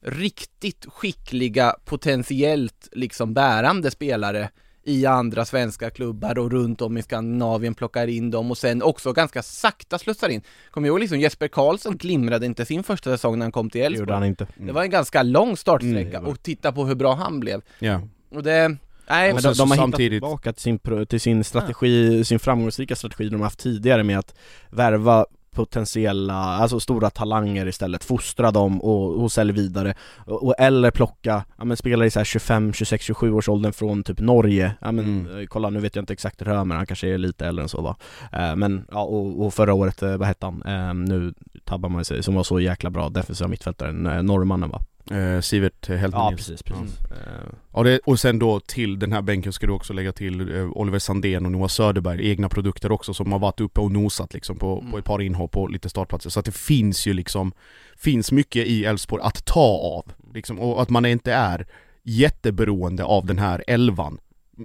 riktigt 0.00 0.86
skickliga, 0.88 1.74
potentiellt 1.84 2.88
liksom 2.92 3.34
bärande 3.34 3.90
spelare 3.90 4.50
i 4.84 5.06
andra 5.06 5.44
svenska 5.44 5.90
klubbar 5.90 6.38
och 6.38 6.50
runt 6.52 6.82
om 6.82 6.96
i 6.98 7.02
Skandinavien 7.02 7.74
plockar 7.74 8.06
in 8.06 8.30
dem 8.30 8.50
och 8.50 8.58
sen 8.58 8.82
också 8.82 9.12
ganska 9.12 9.42
sakta 9.42 9.98
slussar 9.98 10.28
in. 10.28 10.42
Kommer 10.70 10.88
jag 10.88 10.92
ihåg 10.92 11.00
liksom 11.00 11.20
Jesper 11.20 11.48
Karlsson 11.48 11.96
glimrade 11.96 12.46
inte 12.46 12.64
sin 12.64 12.82
första 12.82 13.10
säsong 13.10 13.38
när 13.38 13.44
han 13.44 13.52
kom 13.52 13.70
till 13.70 13.80
Det 13.80 13.84
gjorde 13.84 13.96
Elfsborg. 13.98 14.14
han 14.14 14.24
inte 14.24 14.46
Det 14.56 14.72
var 14.72 14.82
en 14.82 14.90
ganska 14.90 15.22
lång 15.22 15.56
startsträcka 15.56 16.18
Mm. 16.18 16.30
och 16.30 16.42
titta 16.42 16.72
på 16.72 16.86
hur 16.86 16.94
bra 16.94 17.14
han 17.14 17.40
blev. 17.40 17.62
Ja. 17.78 18.00
Och 18.30 18.42
det, 18.42 18.68
nej, 19.08 19.32
Men 19.34 19.42
de, 19.42 19.52
de 19.54 19.70
har 19.70 19.76
samtidigt- 19.76 20.12
hittat 20.12 20.28
tillbaka 20.28 20.52
till 20.52 20.62
sin, 20.62 21.06
till 21.06 21.20
sin 21.20 21.44
strategi, 21.44 22.24
sin 22.24 22.38
framgångsrika 22.38 22.96
strategi 22.96 23.28
de 23.28 23.36
har 23.36 23.44
haft 23.44 23.58
tidigare 23.58 24.02
med 24.04 24.18
att 24.18 24.34
värva 24.70 25.26
potentiella, 25.58 26.34
alltså 26.34 26.80
stora 26.80 27.10
talanger 27.10 27.66
istället, 27.66 28.04
fostra 28.04 28.50
dem 28.50 28.80
och, 28.82 29.22
och 29.22 29.32
sälja 29.32 29.54
vidare 29.54 29.94
och, 30.26 30.46
och, 30.46 30.54
eller 30.58 30.90
plocka, 30.90 31.44
ja 31.58 31.64
men 31.64 31.76
spelare 31.76 32.06
i 32.06 32.10
så 32.10 32.18
här 32.20 32.24
25, 32.24 32.72
26, 32.72 33.04
27 33.04 33.32
års 33.32 33.48
åldern 33.48 33.72
från 33.72 34.02
typ 34.02 34.20
Norge, 34.20 34.72
ja 34.80 34.92
men 34.92 35.04
Mm. 35.08 35.38
eh, 35.40 35.46
kolla 35.46 35.70
nu 35.70 35.80
vet 35.80 35.96
jag 35.96 36.02
inte 36.02 36.12
exakt 36.12 36.40
hur 36.40 36.64
men 36.64 36.76
han 36.76 36.86
kanske 36.86 37.08
är 37.08 37.18
lite 37.18 37.46
äldre 37.46 37.62
än 37.62 37.68
så 37.68 37.80
va 37.82 37.96
eh, 38.32 38.56
Men 38.56 38.84
ja, 38.90 39.02
och, 39.02 39.46
och 39.46 39.54
förra 39.54 39.74
året, 39.74 40.02
eh, 40.02 40.16
vad 40.16 40.28
hette 40.28 40.46
han? 40.46 40.62
Eh, 40.62 40.94
nu 40.94 41.34
tabbar 41.64 41.88
man 41.88 42.04
sig, 42.04 42.22
som 42.22 42.34
var 42.34 42.42
så 42.42 42.60
jäkla 42.60 42.90
bra 42.90 43.08
defensiva 43.08 43.48
mittfältaren, 43.48 44.06
eh, 44.06 44.22
norrmannen 44.22 44.70
va? 44.70 44.80
Eh, 45.10 45.40
Sivert 45.40 45.88
Heltman 45.88 46.32
Ja 46.32 46.36
precis, 46.36 46.62
precis 46.62 46.98
Eh, 47.10 47.48
Ja, 47.72 47.82
det, 47.82 48.00
och 48.04 48.20
sen 48.20 48.38
då 48.38 48.60
till 48.60 48.98
den 48.98 49.12
här 49.12 49.22
bänken 49.22 49.52
ska 49.52 49.66
du 49.66 49.72
också 49.72 49.92
lägga 49.92 50.12
till 50.12 50.56
eh, 50.56 50.70
Oliver 50.72 50.98
Sandén 50.98 51.46
och 51.46 51.52
Noah 51.52 51.68
Söderberg, 51.68 52.30
egna 52.30 52.48
produkter 52.48 52.92
också 52.92 53.14
som 53.14 53.32
har 53.32 53.38
varit 53.38 53.60
uppe 53.60 53.80
och 53.80 53.92
nosat 53.92 54.34
liksom 54.34 54.56
på, 54.56 54.78
Mm. 54.78 54.90
på 54.92 54.98
ett 54.98 55.04
par 55.04 55.22
inhopp 55.22 55.56
och 55.56 55.70
lite 55.70 55.88
startplatser. 55.88 56.30
Så 56.30 56.38
att 56.40 56.46
det 56.46 56.54
finns 56.56 57.06
ju 57.06 57.12
liksom, 57.12 57.52
finns 57.96 58.32
mycket 58.32 58.66
i 58.66 58.84
Elfsborg 58.84 59.22
att 59.22 59.44
ta 59.44 59.60
av. 59.96 60.12
Liksom, 60.34 60.58
och 60.58 60.82
att 60.82 60.90
man 60.90 61.06
inte 61.06 61.32
är 61.32 61.66
jätteberoende 62.02 63.04
av 63.04 63.26
den 63.26 63.38
här 63.38 63.64
elvan. 63.66 64.18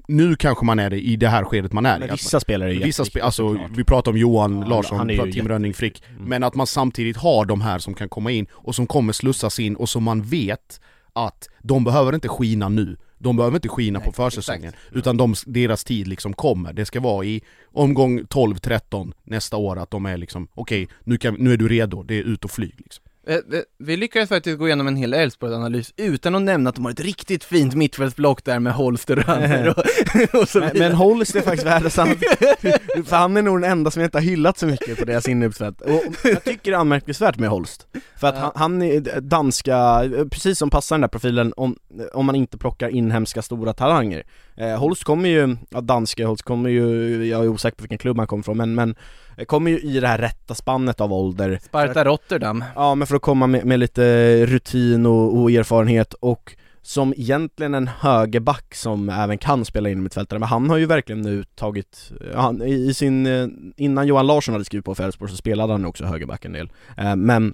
Nu 0.07 0.35
kanske 0.35 0.65
man 0.65 0.79
är 0.79 0.89
det 0.89 0.99
i 1.01 1.15
det 1.15 1.27
här 1.27 1.43
skedet 1.43 1.73
man 1.73 1.85
är 1.85 1.99
Men 1.99 2.09
i. 2.09 2.11
vissa 2.11 2.39
spelare 2.39 2.75
är 2.75 2.83
Vissa 2.83 3.05
spe, 3.05 3.23
alltså 3.23 3.59
vi 3.75 3.83
pratar 3.83 4.11
om 4.11 4.17
Johan 4.17 4.59
Ja, 4.61 4.67
Larsson, 4.67 5.07
pratar 5.07 5.31
Tim 5.31 5.47
Rönning 5.47 5.73
Frick 5.73 6.03
Mm. 6.09 6.23
Men 6.29 6.43
att 6.43 6.55
man 6.55 6.67
samtidigt 6.67 7.17
har 7.17 7.45
de 7.45 7.61
här 7.61 7.79
som 7.79 7.93
kan 7.93 8.09
komma 8.09 8.31
in 8.31 8.45
och 8.51 8.75
som 8.75 8.87
kommer 8.87 9.13
slussas 9.13 9.59
in 9.59 9.75
och 9.75 9.89
som 9.89 10.03
man 10.03 10.21
vet 10.21 10.81
att 11.13 11.49
de 11.61 11.83
behöver 11.83 12.15
inte 12.15 12.27
skina 12.27 12.69
nu 12.69 12.97
De 13.17 13.37
behöver 13.37 13.57
inte 13.57 13.69
skina 13.69 13.99
Nej, 13.99 14.05
på 14.07 14.11
försäsongen, 14.13 14.63
exakt. 14.69 14.95
utan 14.95 15.17
de, 15.17 15.33
deras 15.45 15.83
tid 15.83 16.07
liksom 16.07 16.33
kommer. 16.33 16.73
Det 16.73 16.85
ska 16.85 16.99
vara 16.99 17.25
i 17.25 17.41
omgång 17.73 18.19
12-13 18.19 19.13
nästa 19.23 19.57
år, 19.57 19.77
att 19.79 19.91
de 19.91 20.05
är 20.05 20.17
liksom 20.17 20.47
okej, 20.53 20.87
nu, 21.03 21.17
kan- 21.17 21.35
nu 21.39 21.53
är 21.53 21.57
du 21.57 21.67
redo, 21.67 22.03
det 22.03 22.15
är 22.15 22.23
ut 22.23 22.45
och 22.45 22.51
flyg 22.51 22.73
liksom. 22.77 23.02
Eh, 23.27 23.37
Vi 23.79 23.97
lyckades 23.97 24.29
faktiskt 24.29 24.57
gå 24.59 24.67
igenom 24.67 24.87
en 24.87 24.95
hel 24.95 25.13
Elfsborg-analys 25.13 25.93
utan 25.97 26.35
att 26.35 26.41
nämna 26.41 26.69
att 26.69 26.75
de 26.75 26.85
har 26.85 26.91
ett 26.91 26.99
riktigt 26.99 27.43
fint 27.43 27.75
mittfältsblock 27.75 28.43
där 28.43 28.59
med 28.59 28.73
Holster 28.73 29.19
och 29.19 29.25
Römer 29.25 29.69
och, 29.69 29.77
och 30.41 30.49
så 30.49 30.59
Men, 30.59 30.69
vidare. 30.73 30.89
men 30.89 30.97
Holst 30.97 31.35
är 31.35 31.41
faktiskt 31.41 31.65
värdesamt, 31.67 32.19
för 33.05 33.15
han 33.15 33.37
är 33.37 33.41
nog 33.41 33.61
den 33.61 33.71
enda 33.71 33.91
som 33.91 34.01
jag 34.01 34.07
inte 34.07 34.17
har 34.17 34.23
hyllat 34.23 34.57
så 34.57 34.65
mycket 34.65 34.99
på 34.99 35.05
deras 35.05 35.27
innermittfält. 35.27 35.81
Och 35.81 36.03
jag 36.23 36.43
tycker 36.43 36.71
det 36.71 36.75
är 36.77 36.79
anmärkningsvärt 36.79 37.37
med 37.39 37.49
Holst, 37.49 37.87
för 38.17 38.27
att 38.27 38.37
han, 38.37 38.51
han 38.55 38.81
är 38.81 39.21
danska, 39.21 40.03
precis 40.31 40.59
som 40.59 40.69
passar 40.69 40.95
den 40.95 41.01
där 41.01 41.07
profilen 41.07 41.53
om, 41.57 41.75
om 42.13 42.25
man 42.25 42.35
inte 42.35 42.57
plockar 42.57 42.89
inhemska 42.89 43.41
stora 43.41 43.73
talanger. 43.73 44.23
Eh, 44.55 44.79
Holst 44.79 45.03
kommer 45.03 45.29
ju, 45.29 45.55
ja 45.69 45.81
danska 45.81 46.27
Holst 46.27 46.43
kommer 46.43 46.69
ju, 46.69 47.25
jag 47.25 47.43
är 47.43 47.47
osäker 47.47 47.77
på 47.77 47.81
vilken 47.81 47.97
klubb 47.97 48.17
han 48.17 48.27
kommer 48.27 48.43
ifrån, 48.43 48.57
men, 48.57 48.75
men 48.75 48.95
eh, 49.37 49.45
kommer 49.45 49.71
ju 49.71 49.79
i 49.79 49.99
det 49.99 50.07
här 50.07 50.17
rätta 50.17 50.55
spannet 50.55 51.01
av 51.01 51.13
ålder. 51.13 51.59
Sparta 51.63 52.03
Rotterdam. 52.03 52.63
Ja 52.75 52.95
men 52.95 53.07
för 53.07 53.15
att 53.15 53.21
komma 53.21 53.47
med, 53.47 53.65
med 53.65 53.79
lite 53.79 54.45
rutin 54.45 55.05
och, 55.05 55.41
och 55.41 55.51
erfarenhet 55.51 56.13
och 56.13 56.55
som 56.85 57.13
egentligen 57.17 57.73
en 57.73 57.87
högerback 57.87 58.75
som 58.75 59.09
även 59.09 59.37
kan 59.37 59.65
spela 59.65 59.89
in 59.89 60.03
mittfältare, 60.03 60.39
men 60.39 60.49
han 60.49 60.69
har 60.69 60.77
ju 60.77 60.85
verkligen 60.85 61.21
nu 61.21 61.43
tagit, 61.43 62.11
han, 62.35 62.61
i 62.61 62.93
sin, 62.93 63.25
eh, 63.25 63.47
innan 63.77 64.07
Johan 64.07 64.27
Larsson 64.27 64.53
hade 64.53 64.65
skrivit 64.65 64.85
på 64.85 64.95
för 64.95 65.03
Elfsborg 65.03 65.31
så 65.31 65.37
spelade 65.37 65.73
han 65.73 65.85
också 65.85 66.05
högerback 66.05 66.45
en 66.45 66.53
del, 66.53 66.69
eh, 66.97 67.15
men 67.15 67.53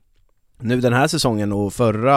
nu 0.62 0.82
den 0.82 0.94
här 0.94 1.08
säsongen 1.08 1.52
och 1.52 1.74
förra, 1.74 2.12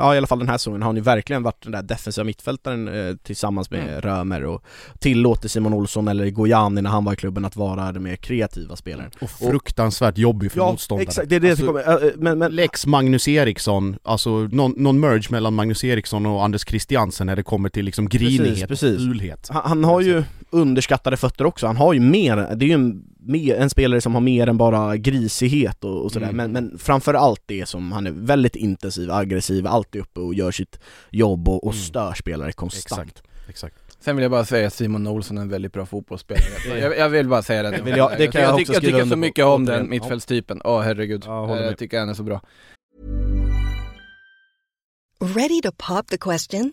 ja 0.00 0.14
i 0.14 0.18
alla 0.18 0.26
fall 0.26 0.38
den 0.38 0.48
här 0.48 0.58
säsongen 0.58 0.82
har 0.82 0.94
ju 0.94 1.00
verkligen 1.00 1.42
varit 1.42 1.62
den 1.62 1.72
där 1.72 1.82
defensiva 1.82 2.24
mittfältaren 2.24 2.88
eh, 2.88 3.16
tillsammans 3.16 3.70
med 3.70 3.80
Mm. 3.80 4.00
Römer 4.00 4.44
och 4.44 4.64
tillåter 4.98 5.48
Simon 5.48 5.74
Olsson 5.74 6.08
eller 6.08 6.30
Gojani 6.30 6.82
när 6.82 6.90
han 6.90 7.04
var 7.04 7.12
i 7.12 7.16
klubben 7.16 7.44
att 7.44 7.56
vara 7.56 7.92
den 7.92 8.02
mer 8.02 8.16
kreativa 8.16 8.76
spelaren. 8.76 9.10
Och 9.20 9.30
fruktansvärt 9.30 10.18
jobbig 10.18 10.52
för 10.52 10.60
motståndare. 10.60 11.02
exakt, 11.02 11.28
det 11.28 11.36
är 11.36 11.40
det 11.40 11.50
Alltså, 11.50 11.66
tycker 11.66 11.96
om, 11.96 12.08
eh, 12.08 12.10
men, 12.16 12.38
men 12.38 12.52
Lex 12.52 12.86
Magnus 12.86 13.28
Eriksson, 13.28 13.96
alltså 14.02 14.30
någon, 14.30 14.74
någon 14.76 15.00
merge 15.00 15.26
mellan 15.30 15.54
Magnus 15.54 15.84
Eriksson 15.84 16.26
och 16.26 16.44
Anders 16.44 16.68
Christiansen 16.68 17.26
när 17.26 17.36
det 17.36 17.42
kommer 17.42 17.68
till 17.68 17.84
liksom 17.84 18.08
grinighet 18.08 18.68
precis. 18.68 18.96
och 18.96 19.02
fulhet. 19.02 19.48
Han, 19.50 19.62
han 19.64 19.84
har 19.84 20.00
ju 20.00 20.24
underskattade 20.50 21.16
fötter 21.16 21.46
också, 21.46 21.66
han 21.66 21.76
har 21.76 21.92
ju 21.92 22.00
mer, 22.00 22.36
det 22.36 22.64
är 22.64 22.68
ju 22.68 22.74
en, 22.74 23.04
mer, 23.22 23.54
en 23.54 23.70
spelare 23.70 24.00
som 24.00 24.14
har 24.14 24.20
mer 24.20 24.46
än 24.46 24.56
bara 24.58 24.96
grisighet 24.96 25.84
och, 25.84 26.04
och 26.04 26.12
sådär, 26.12 26.28
Mm. 26.28 26.36
men, 26.52 26.52
men 26.68 26.78
framför 26.78 27.14
allt 27.14 27.42
det 27.46 27.66
som 27.68 27.92
han 27.92 28.06
är 28.06 28.10
väldigt 28.10 28.56
intensiv, 28.56 29.10
aggressiv, 29.10 29.66
alltid 29.66 30.00
uppe 30.02 30.20
och 30.20 30.34
gör 30.34 30.50
sitt 30.50 30.80
jobb 31.10 31.48
och, 31.48 31.64
och 31.66 31.72
Mm. 31.72 31.82
stör 31.84 32.14
spelare 32.14 32.52
konstant. 32.52 33.08
Exakt, 33.10 33.48
exakt. 33.48 33.76
Sen 34.04 34.16
vill 34.16 34.22
jag 34.22 34.30
bara 34.30 34.44
säga 34.44 34.66
att 34.66 34.74
Simon 34.74 35.06
Olsson 35.06 35.38
är 35.38 35.42
en 35.42 35.48
väldigt 35.48 35.72
bra 35.72 35.86
fotbollsspelare. 35.86 36.78
jag, 36.80 36.98
jag 36.98 37.08
vill 37.08 37.28
bara 37.28 37.42
säga 37.42 37.62
det. 37.62 37.70
Det 37.70 37.82
vill 37.82 37.96
jag- 37.96 38.12
det 38.18 38.26
kan 38.26 38.42
jag 38.42 38.56
tycker, 38.56 38.62
också 38.62 38.72
jag 38.72 38.82
skriva 38.82 38.98
tycker 38.98 39.10
så 39.10 39.16
mycket 39.16 39.44
om 39.44 39.64
den 39.64 39.88
mittfältstypen. 39.90 40.60
Åh 40.64 40.80
herregud. 40.80 41.22
Ja, 41.26 41.56
jag 41.56 41.66
jag 41.66 41.78
tycker 41.78 41.98
han 42.00 42.08
är 42.08 42.14
så 42.14 42.22
bra. 42.22 42.40
Ready 45.36 45.60
to 45.62 45.70
pop 45.76 46.06
the 46.06 46.18
question? 46.18 46.72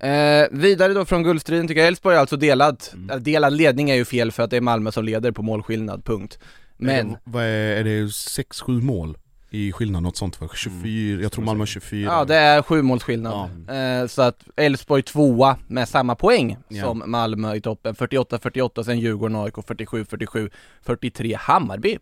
Eh, 0.00 0.46
vidare 0.50 0.92
då 0.94 1.04
från 1.04 1.22
guldstriden 1.22 1.68
tycker 1.68 1.80
jag 1.80 1.88
Elfsborg 1.88 2.16
är 2.16 2.20
alltså 2.20 2.36
delad. 2.36 2.82
Mm. 2.94 3.22
Delad 3.22 3.52
ledning 3.52 3.90
är 3.90 3.94
ju 3.94 4.04
fel 4.04 4.32
för 4.32 4.42
att 4.42 4.50
det 4.50 4.56
är 4.56 4.60
Malmö 4.60 4.92
som 4.92 5.04
leder 5.04 5.32
på 5.32 5.42
målskillnad, 5.42 6.04
punkt. 6.04 6.38
Men, 6.76 7.16
Vad 7.24 7.42
är, 7.44 7.48
är 7.76 7.84
det 7.84 8.02
6-7 8.06 8.82
mål 8.82 9.16
i 9.50 9.72
skillnad, 9.72 10.02
något 10.02 10.16
sånt 10.16 10.40
va? 10.40 10.48
24, 10.54 11.22
jag 11.22 11.32
tror 11.32 11.44
Malmö 11.44 11.60
har 11.60 11.66
24 11.66 12.12
ja 12.12 12.24
det 12.24 12.34
är 12.36 12.62
sju 12.62 12.82
målsskillnad. 12.82 13.50
Eh, 13.68 14.06
så 14.06 14.22
att 14.22 14.44
Elfsborg 14.56 15.02
tvåa 15.02 15.56
med 15.66 15.88
samma 15.88 16.14
poäng 16.14 16.56
Ja. 16.68 16.82
som 16.84 17.02
Malmö 17.06 17.54
i 17.54 17.60
toppen, 17.60 17.94
48-48, 17.94 18.82
sen 18.84 18.98
Djurgården, 19.00 19.36
AIK 19.36 19.54
47-47, 19.54 20.50
43 20.82 21.34
Hammarby. 21.40 21.98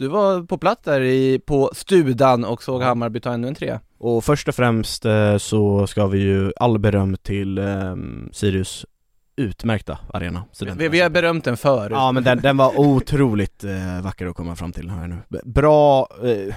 Du 0.00 0.08
var 0.08 0.42
på 0.42 0.58
plats 0.58 0.82
där 0.84 1.00
i, 1.00 1.38
på 1.38 1.70
Studan 1.74 2.44
och 2.44 2.62
såg 2.62 2.82
Hammarby 2.82 3.20
ta 3.20 3.32
ännu 3.32 3.48
en 3.48 3.54
trea. 3.54 3.80
Och 3.98 4.24
först 4.24 4.48
och 4.48 4.54
främst 4.54 5.04
eh, 5.04 5.36
så 5.38 5.86
ska 5.86 6.06
vi 6.06 6.18
ju 6.18 6.52
all 6.56 6.78
beröm 6.78 7.16
till 7.16 7.58
eh, 7.58 7.94
Sirius 8.32 8.86
utmärkta 9.36 9.98
arena. 10.12 10.44
Vi, 10.76 10.88
vi 10.88 11.00
har 11.00 11.10
berömt 11.10 11.44
den 11.44 11.56
förut. 11.56 11.92
Ja 11.92 12.12
men 12.12 12.24
den, 12.24 12.40
den 12.40 12.56
var 12.56 12.80
otroligt 12.80 13.64
eh, 13.64 14.00
vacker 14.02 14.26
att 14.26 14.36
komma 14.36 14.56
fram 14.56 14.72
till 14.72 14.90
här 14.90 15.06
nu. 15.06 15.16
Bra, 15.44 16.08
eh, 16.24 16.54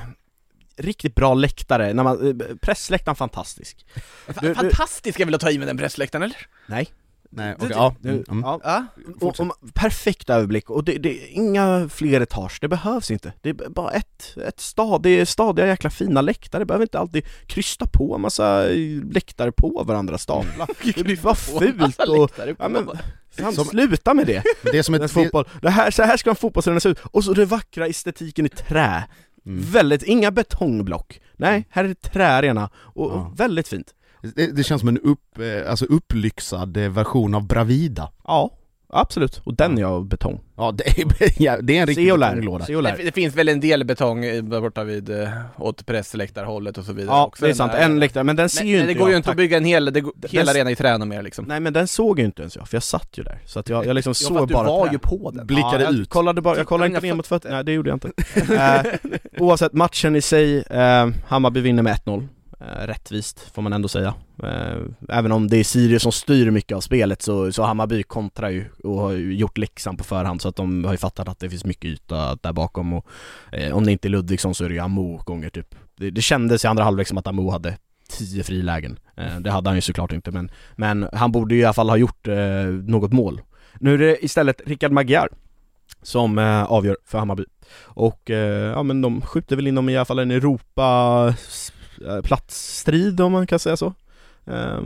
riktigt 0.78 1.16
bra 1.16 1.34
läktare, 1.34 1.94
när 1.94 2.04
man, 2.04 2.28
eh, 2.28 2.46
pressläktaren 2.62 3.16
fantastisk. 3.16 3.86
Fa- 4.28 4.42
du- 4.42 4.48
du- 4.48 4.54
Fantastiskt 4.56 5.20
jag 5.20 5.26
vill 5.26 5.40
ta 5.40 5.52
i 5.52 5.58
med 5.60 5.68
den 5.68 5.78
pressläktaren 5.78 6.24
eller? 6.24 6.38
Nej. 6.68 6.88
Nej, 7.36 7.56
okej, 7.58 7.70
ja. 7.72 7.96
Mm, 8.04 8.24
mm. 8.30 8.44
ja. 8.44 8.60
Ja. 8.64 8.86
Och, 9.22 9.40
och, 9.40 9.74
perfekt 9.74 10.30
överblick 10.30 10.70
och 10.70 10.84
det, 10.84 10.98
det 10.98 11.10
är 11.24 11.28
inga 11.30 11.90
fler 11.90 12.22
etage, 12.22 12.58
det 12.62 12.68
behövs 12.68 13.12
inte. 13.12 13.34
Det 13.42 13.50
är 13.50 13.70
bara 13.70 13.92
ett, 13.92 14.38
ett 14.48 14.60
stadig, 14.60 15.28
stadiga 15.28 15.68
jäkla 15.68 15.90
fina 15.90 16.22
läktare, 16.22 16.62
det 16.62 16.66
behöver 16.66 16.86
inte 16.86 17.00
alltid 17.00 17.26
krysta 17.48 17.86
på 17.86 18.16
en 18.16 18.22
massa 18.22 18.70
eh, 18.70 19.04
läktare 19.12 19.52
på 19.52 19.84
varandra, 19.88 20.18
stapla. 20.18 20.68
Det 20.96 21.24
var 21.24 21.36
fult 21.36 22.00
och... 22.00 22.32
Ja, 22.60 22.70
men, 22.70 22.90
fan, 23.38 23.54
Som- 23.54 23.66
sluta 23.66 24.14
med 24.14 24.28
det! 24.28 24.44
Det 24.64 24.78
är 24.78 24.84
som 24.84 24.96
ett... 24.96 25.12
fotboll. 25.12 25.46
Det 25.62 25.70
här, 25.70 25.92
så 25.92 26.04
här 26.04 26.18
ska 26.18 26.30
en 26.30 26.36
fotbollsarena 26.36 26.80
se 26.80 26.90
ut, 26.90 27.00
och 27.00 27.24
så 27.24 27.34
det 27.34 27.46
vackra 27.46 27.88
estetiken 27.88 28.46
i 28.46 28.50
trä. 28.50 29.04
Mm. 29.46 29.62
Väldigt, 29.72 30.04
inga 30.04 30.32
betongblock. 30.32 31.20
Nej, 31.38 31.68
här 31.70 31.84
är 31.84 31.88
det 31.88 32.02
träarena, 32.02 32.70
och, 32.76 33.12
Ja. 33.12 33.16
och 33.16 33.40
väldigt 33.40 33.68
fint. 33.68 33.94
Det, 34.36 34.56
det 34.56 34.64
känns 34.64 34.80
som 34.80 34.90
en 34.90 34.98
upp, 35.00 35.40
eh, 35.40 35.70
alltså 35.70 35.86
upplyxad 35.86 36.78
eh, 36.78 36.90
version 36.90 37.34
av 37.36 37.48
Bravida. 37.48 38.12
Ja, 38.28 38.52
absolut. 38.90 39.42
Och 39.44 39.54
den 39.54 39.78
är 39.78 39.84
av 39.84 40.06
betong. 40.06 40.40
Ja, 40.58 40.72
det 40.72 40.88
är, 40.88 41.06
ja, 41.44 41.62
det 41.62 41.78
är 41.78 41.82
en 41.82 41.88
riktig 41.88 42.06
betonglåda. 42.20 42.66
Det, 42.96 43.04
det 43.04 43.12
finns 43.12 43.36
väl 43.36 43.50
en 43.50 43.60
del 43.60 43.84
betong 43.86 44.26
eh, 44.26 44.42
borta 44.42 44.84
vid, 44.84 45.12
åt 45.58 45.86
pressläktarhållet 45.86 46.78
och 46.78 46.86
så 46.86 46.94
vidare 46.94 47.16
Ja, 47.16 47.26
också. 47.26 47.46
det 47.46 47.52
är 47.52 47.56
sant. 47.56 47.74
En 47.76 48.00
läktare, 48.00 48.24
men 48.24 48.36
den 48.36 48.50
ser 48.50 48.62
Men, 48.64 48.70
ju 48.70 48.76
men 48.78 48.82
inte 48.82 48.94
det 48.94 49.00
går 49.00 49.08
ju 49.10 49.14
jag, 49.14 49.20
inte 49.20 49.32
att 49.32 49.38
bygga 49.38 49.58
en 49.58 49.66
hel, 49.66 49.86
det, 49.94 50.02
går- 50.02 50.14
Den- 50.16 50.32
hela 50.32 50.46
den- 50.54 50.56
arena 50.62 50.72
i 50.72 50.76
trä 50.76 50.96
och 50.96 51.08
mer 51.08 51.22
liksom. 51.22 51.46
Nej 51.46 51.60
men 51.60 51.74
den 51.74 51.88
såg 51.88 52.20
ju 52.20 52.26
inte 52.26 52.42
ens 52.42 52.56
jag, 52.56 52.68
för 52.68 52.76
jag 52.76 52.84
satt 52.84 53.18
ju 53.18 53.24
där. 53.24 53.40
Så 53.46 53.60
att 53.60 53.70
jag, 53.70 53.86
jag 53.86 53.94
liksom 53.94 54.16
såg 54.16 54.38
att 54.38 54.48
du 54.48 54.54
bara 54.54 54.68
var 54.68 54.86
trä. 54.86 54.94
ju 54.94 55.00
på 55.00 55.32
den. 55.32 55.48
Blickade 55.48 55.76
ja, 55.80 55.82
jag 55.82 55.94
ut. 55.94 56.10
Kollade 56.10 56.42
bara, 56.42 56.58
jag 56.58 56.68
kollade 56.68 56.88
inte 56.88 57.02
ner 57.02 57.14
mot 57.14 57.28
fötterna, 57.28 57.56
nej 57.56 57.64
det 57.64 57.72
gjorde 57.72 57.90
jag 57.90 57.96
inte. 57.96 58.12
eh, 58.56 59.42
oavsett, 59.42 59.74
matchen 59.74 60.16
i 60.16 60.22
sig, 60.22 60.58
eh, 60.70 61.08
Hammarby 61.28 61.62
vinner 61.62 61.84
med 61.84 61.96
1-0. 61.96 62.28
Eh, 62.64 62.88
rättvist, 62.88 63.40
får 63.54 63.62
man 63.62 63.74
ändå 63.74 63.88
säga. 63.88 64.14
Eh, 64.44 64.78
även 65.10 65.32
om 65.32 65.48
det 65.48 65.58
är 65.58 65.64
Sirius 65.64 66.04
som 66.04 66.12
styr 66.12 66.52
mycket 66.52 66.76
av 66.76 66.82
spelet 66.82 67.22
så, 67.22 67.52
så 67.52 67.64
Hammarby 67.64 68.04
kontrar 68.04 68.50
ju 68.50 68.66
och 68.84 69.00
har 69.00 69.12
ju 69.12 69.36
gjort 69.36 69.58
läxan 69.58 69.98
på 69.98 70.04
förhand 70.04 70.42
så 70.42 70.50
att 70.50 70.56
de 70.56 70.86
har 70.86 70.92
ju 70.92 70.98
fattat 70.98 71.28
att 71.28 71.40
det 71.40 71.50
finns 71.50 71.66
mycket 71.66 71.86
yta 71.86 72.36
där 72.36 72.54
bakom 72.54 72.94
och 72.94 73.06
eh, 73.52 73.78
om 73.78 73.86
det 73.86 73.92
inte 73.92 74.08
är 74.08 74.10
Ludvigsson 74.10 74.56
så 74.56 74.66
är 74.66 74.70
det 74.70 74.76
ju 74.76 74.82
Amo 74.82 75.18
gånger 75.18 75.50
typ. 75.50 75.76
Det, 75.96 76.12
det 76.12 76.22
kändes 76.22 76.66
i 76.66 76.68
andra 76.68 76.84
halvlek 76.84 77.08
som 77.08 77.18
att 77.18 77.28
Amo 77.28 77.52
hade 77.52 77.78
tio 78.10 78.44
frilägen. 78.44 79.00
Eh, 79.18 79.40
det 79.40 79.52
hade 79.52 79.70
han 79.70 79.78
ju 79.78 79.82
såklart 79.82 80.12
inte 80.12 80.32
men, 80.32 80.52
men 80.76 81.10
han 81.14 81.32
borde 81.32 81.56
ju 81.56 81.62
i 81.62 81.66
alla 81.66 81.74
fall 81.74 81.90
ha 81.90 81.98
gjort 81.98 82.28
eh, 82.28 82.66
något 82.88 83.14
mål. 83.14 83.42
Nu 83.80 83.94
är 83.94 83.98
det 83.98 84.26
istället 84.26 84.62
Rickard 84.66 84.92
Magyar 84.92 85.30
som 86.02 86.40
eh, 86.40 86.64
avgör 86.64 86.98
för 87.06 87.20
Hammarby. 87.20 87.46
Och 87.84 88.32
eh, 88.32 88.72
ja 88.72 88.84
men 88.84 89.02
de 89.02 89.22
skjuter 89.22 89.56
väl 89.56 89.68
in 89.68 89.76
dem 89.76 89.90
i 89.90 89.98
alla 89.98 90.06
fall 90.06 90.20
en 90.20 90.32
Europa 90.32 91.36
platsstrid 92.24 93.22
om 93.22 93.32
man 93.32 93.48
kan 93.48 93.60
säga 93.60 93.78
så. 93.78 93.94
Eh, 94.46 94.80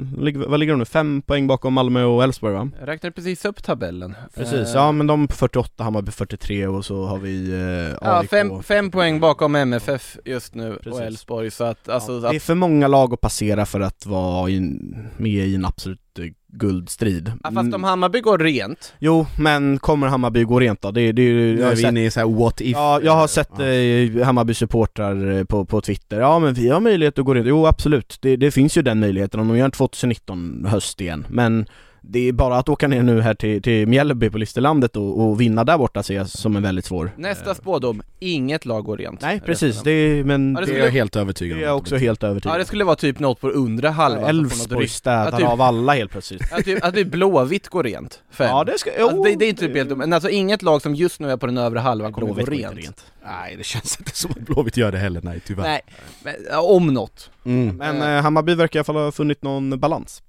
vad 0.48 0.60
ligger 0.60 0.74
de 0.74 0.80
nu? 0.80 0.86
Fem 0.86 1.22
poäng 1.22 1.48
bakom 1.48 1.74
Malmö 1.74 2.04
och 2.04 2.24
Elfsborg 2.24 2.54
va? 2.54 2.70
Jag 2.80 2.88
räknade 2.88 3.12
precis 3.14 3.46
upp 3.46 3.64
tabellen. 3.64 4.16
Precis, 4.36 4.54
Eh, 4.54 4.74
ja 4.74 4.92
men 4.92 5.08
de 5.08 5.28
på 5.28 5.36
48, 5.36 5.84
Hammarby 5.84 6.06
på 6.06 6.12
43 6.12 6.68
och 6.68 6.86
så 6.86 7.06
har 7.06 7.18
vi 7.18 7.52
eh, 7.52 7.98
Ja, 8.02 8.24
fem, 8.30 8.64
fem 8.64 8.92
poäng 8.92 9.20
bakom 9.20 9.56
MFF 9.56 10.18
just 10.26 10.56
nu 10.56 10.74
Precis. 10.84 10.94
och 10.94 11.06
Elfsborg 11.06 11.52
så 11.52 11.64
att 11.64 11.90
alltså, 11.90 12.12
ja, 12.24 12.30
det 12.30 12.36
är 12.36 12.40
för 12.40 12.56
många 12.56 12.88
lag 12.88 13.14
att 13.14 13.22
passera 13.22 13.66
för 13.66 13.80
att 13.80 14.06
vara 14.06 14.50
in, 14.50 14.96
med 15.18 15.48
i 15.48 15.56
en 15.56 15.66
absolut 15.66 16.20
eh, 16.20 16.26
guldstrid. 16.58 17.32
Ja, 17.44 17.52
fast 17.52 17.74
om 17.74 17.84
Hammarby 17.84 18.20
går 18.22 18.38
rent, 18.38 18.94
Jo, 19.00 19.26
men 19.40 19.80
kommer 19.80 20.08
Hammarby 20.08 20.44
gå 20.44 20.60
rent 20.60 20.82
då? 20.82 20.92
Det, 20.92 21.12
det, 21.12 21.22
Nu 21.22 21.50
jag 21.52 21.60
är 21.60 21.64
har 21.64 21.72
vi 21.76 21.82
sett, 21.82 21.92
inne 21.92 22.06
i 22.06 22.12
så 22.12 22.20
här 22.20 22.28
what 22.28 22.62
if. 22.62 22.72
Ja, 22.78 23.00
jag 23.04 23.12
har 23.16 23.28
sett 23.28 23.50
Ja. 23.58 23.66
eh, 23.66 24.26
Hammarby-supportrar 24.26 25.38
eh, 25.38 25.44
på, 25.44 25.66
på 25.66 25.82
Twitter, 25.82 26.20
ja 26.20 26.40
men 26.40 26.54
vi 26.54 26.70
har 26.70 26.80
möjlighet 26.80 27.20
att 27.20 27.26
gå 27.26 27.34
rent, 27.34 27.48
jo 27.48 27.66
absolut, 27.68 28.18
det, 28.22 28.36
det 28.36 28.52
finns 28.52 28.78
ju 28.78 28.82
den 28.82 29.00
möjligheten. 29.00 29.40
Om 29.40 29.48
de 29.48 29.58
gör 29.58 29.66
en 29.66 29.72
2019 29.72 30.66
höst 30.70 31.02
igen, 31.02 31.26
men 31.30 31.66
det 32.02 32.20
är 32.28 32.32
bara 32.32 32.58
att 32.58 32.70
åka 32.70 32.88
ner 32.88 33.04
nu 33.04 33.22
här 33.22 33.34
till, 33.34 33.62
till 33.62 33.88
Mjällby 33.88 34.30
på 34.30 34.38
Listerlandet 34.38 34.96
och, 34.96 35.22
och 35.28 35.42
vinna 35.42 35.64
där 35.64 35.78
borta 35.78 36.04
ser 36.04 36.16
jag 36.16 36.30
som 36.30 36.56
en 36.56 36.64
väldigt 36.64 36.86
svår 36.86 37.12
nästa 37.18 37.50
eh, 37.50 37.56
spådom, 37.56 38.02
inget 38.20 38.66
lag 38.66 38.84
går 38.84 38.98
rent. 38.98 39.22
Nej 39.22 39.40
precis, 39.46 39.82
det 39.84 39.92
är, 39.92 40.24
men 40.24 40.54
Ja, 40.56 40.60
det, 40.60 40.66
det 40.66 40.66
Det 40.66 40.72
är 40.72 40.74
skulle- 40.74 40.86
jag 40.86 40.92
helt 40.92 41.16
övertygad 41.16 41.58
är 41.58 41.62
om 41.62 41.68
jag 41.68 41.76
att 41.76 41.82
också 41.82 41.96
det 41.96 42.02
helt 42.02 42.22
Ja 42.24 42.28
övertygad 42.30 42.60
det 42.60 42.66
skulle 42.66 42.84
vara 42.84 42.96
typ 42.96 43.20
något 43.20 43.42
på 43.42 43.50
undre 43.50 43.88
halvan 43.88 44.30
Elfsborg 44.30 44.88
städar 44.88 45.32
Ja, 45.32 45.38
typ- 45.38 45.48
av 45.48 45.62
alla 45.62 45.94
helt 45.94 46.12
plötsligt 46.12 46.54
Att 46.54 46.66
typ, 46.66 46.84
att 46.86 46.94
typ 46.94 47.08
Blåvitt 47.08 47.68
går 47.68 47.84
rent, 47.84 48.22
fem. 48.32 48.48
Ja 48.50 48.64
det 48.64 48.78
ska, 48.80 48.90
Alltså, 49.04 49.24
det, 49.24 49.36
det 49.36 49.46
är 49.46 49.50
inte 49.50 49.68
typ 49.68 49.76
helt 49.76 49.90
dumt, 49.90 49.98
men 50.00 50.14
alltså 50.14 50.30
inget 50.30 50.62
lag 50.62 50.82
som 50.82 50.96
just 50.96 51.20
nu 51.20 51.32
är 51.32 51.38
på 51.38 51.46
den 51.46 51.58
övre 51.58 51.80
halvan 51.80 52.14
kommer 52.14 52.28
gå 52.28 52.34
Blåvitt 52.34 52.46
går 52.64 52.70
rent. 52.70 52.78
rent. 52.86 53.06
Nej 53.26 53.56
det 53.58 53.64
känns 53.64 53.98
inte 54.00 54.12
som 54.16 54.32
att 54.32 54.38
Blåvitt 54.40 54.78
gör 54.78 54.92
det 54.92 54.98
heller, 54.98 55.22
nej 55.24 55.40
tyvärr 55.48 55.64
Nej, 55.64 55.82
men, 56.24 56.34
ja, 56.52 56.62
om 56.62 56.88
något. 56.94 57.30
mm. 57.46 57.78
Men 57.78 58.02
eh, 58.02 58.22
Hammarby 58.24 58.56
verkar 58.56 58.78
i 58.78 58.80
alla 58.80 58.84
fall 58.86 58.96
ha 58.96 59.12
funnit 59.12 59.42
någon 59.44 59.80
balans 59.80 60.22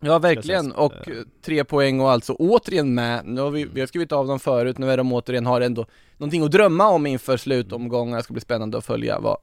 Ja 0.00 0.18
verkligen, 0.18 0.72
och 0.72 0.92
Eh. 1.08 1.16
eh, 1.16 1.22
tre 1.44 1.64
poäng 1.64 2.00
och 2.00 2.10
alltså 2.10 2.32
återigen 2.32 2.94
med, 2.94 3.26
nu 3.26 3.40
har 3.40 3.50
vi, 3.50 3.64
vi 3.64 3.80
har 3.80 3.86
skrivit 3.86 4.12
av 4.12 4.26
dem 4.26 4.40
förut, 4.40 4.78
nu 4.78 4.90
är 4.90 4.96
de 4.96 5.12
återigen, 5.12 5.46
har 5.46 5.60
ändå 5.60 5.86
någonting 6.16 6.42
att 6.44 6.50
drömma 6.50 6.88
om 6.88 7.06
inför 7.06 7.36
slutomgången, 7.36 8.16
det 8.16 8.22
ska 8.22 8.32
bli 8.32 8.40
spännande 8.40 8.78
att 8.78 8.86
följa 8.86 9.20
vad 9.20 9.36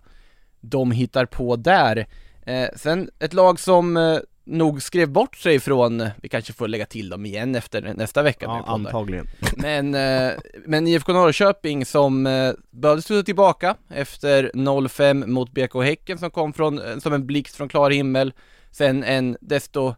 de 0.62 0.92
hittar 0.92 1.26
på 1.26 1.56
där. 1.56 2.08
Eh, 2.46 2.68
sen 2.76 3.10
ett 3.20 3.34
lag 3.34 3.60
som 3.60 3.98
eh, 3.98 4.18
nog 4.46 4.82
skrev 4.82 5.10
bort 5.10 5.36
sig 5.38 5.60
från, 5.60 6.10
vi 6.22 6.30
kanske 6.30 6.54
får 6.54 6.68
lägga 6.68 6.86
till 6.86 7.10
dem 7.10 7.26
igen 7.26 7.56
efter 7.56 7.94
nästa 7.98 8.22
vecka 8.22 8.46
Ja, 8.46 8.64
antagligen 8.68 9.28
Men, 9.58 9.96
eh, 9.96 10.32
men 10.66 10.88
IFK 10.88 11.14
Norrköping 11.14 11.86
som 11.86 12.28
eh, 12.28 12.54
behövde 12.72 13.02
studsa 13.02 13.26
tillbaka 13.26 13.76
efter 13.90 14.52
0-5 14.54 15.28
mot 15.28 15.52
BK 15.52 15.84
Häcken 15.84 16.18
som 16.18 16.32
kom 16.32 16.54
från, 16.54 16.80
eh, 16.80 16.98
som 16.98 17.14
en 17.14 17.26
blixt 17.28 17.56
från 17.56 17.70
klar 17.70 17.92
himmel. 17.92 18.34
Sen 18.72 19.04
en 19.04 19.38
desto 19.42 19.96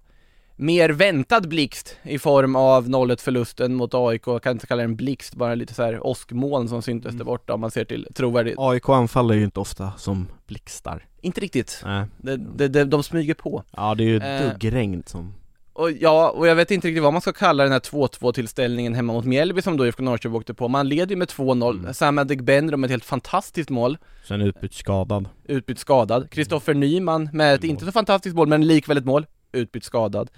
mer 0.56 0.90
väntad 0.90 1.42
blixt 1.50 1.98
i 2.04 2.20
form 2.20 2.56
av 2.56 2.88
0-1 2.90 3.22
förlusten 3.22 3.76
mot 3.76 3.94
AIK. 3.94 4.22
Jag 4.28 4.44
kan 4.44 4.52
inte 4.52 4.68
kalla 4.68 4.78
det 4.82 4.84
en 4.84 4.96
blixt, 4.96 5.36
bara 5.36 5.56
lite 5.56 5.74
så 5.74 5.84
här 5.84 6.08
åskmoln 6.08 6.70
som 6.70 6.82
syntes 6.82 7.10
Mm. 7.10 7.18
där 7.18 7.26
borta 7.26 7.54
om 7.54 7.62
man 7.62 7.72
ser 7.72 7.86
till 7.86 8.08
trovärdigt. 8.14 8.56
AIK 8.60 8.90
anfaller 8.90 9.36
ju 9.36 9.44
inte 9.44 9.60
ofta 9.60 9.92
som 9.98 10.28
blixtar 10.48 11.06
Inte 11.22 11.42
riktigt. 11.42 11.82
Nej. 11.86 12.06
Det, 12.18 12.38
det, 12.38 12.68
det, 12.68 12.84
de 12.86 13.04
smyger 13.04 13.34
på. 13.34 13.64
Ja 13.72 13.96
det 13.96 14.04
är 14.04 14.08
ju 14.08 14.18
Eh. 14.22 14.42
duggregn 14.52 15.04
som 15.06 15.34
Och 15.74 15.92
ja, 15.92 16.30
och 16.30 16.48
jag 16.48 16.56
vet 16.56 16.72
inte 16.72 16.88
riktigt 16.88 17.04
vad 17.04 17.14
man 17.14 17.22
ska 17.22 17.34
kalla 17.34 17.64
den 17.64 17.72
här 17.72 17.80
2-2 17.80 18.32
tillställningen 18.34 18.94
hemma 18.96 19.14
mot 19.14 19.26
Mjällby 19.26 19.62
som 19.62 19.78
då 19.78 19.88
IFK 19.88 20.04
Norrköping 20.04 20.36
åkte 20.36 20.54
på. 20.54 20.68
Man 20.68 20.90
leder 20.90 21.10
ju 21.10 21.16
med 21.16 21.28
2-0. 21.28 21.80
Mm. 21.80 21.94
Sam 21.94 22.18
Adegbenro 22.18 22.78
med 22.78 22.88
ett 22.88 22.92
helt 22.92 23.06
fantastiskt 23.06 23.70
mål. 23.70 23.98
Sen 24.28 24.42
utbytt 24.42 24.74
skadad 24.74 25.30
utbytt 25.44 25.80
skadad. 25.80 26.30
Kristoffer 26.32 26.74
Nyman 26.74 27.30
med 27.34 27.54
ett 27.56 27.62
Mål. 27.62 27.70
inte 27.70 27.86
så 27.86 27.92
fantastiskt 27.92 28.36
mål, 28.36 28.48
men 28.48 28.68
likväl 28.68 28.98
ett 28.98 29.06
mål, 29.06 29.26
utbytt 29.56 29.84
skadad. 29.84 30.32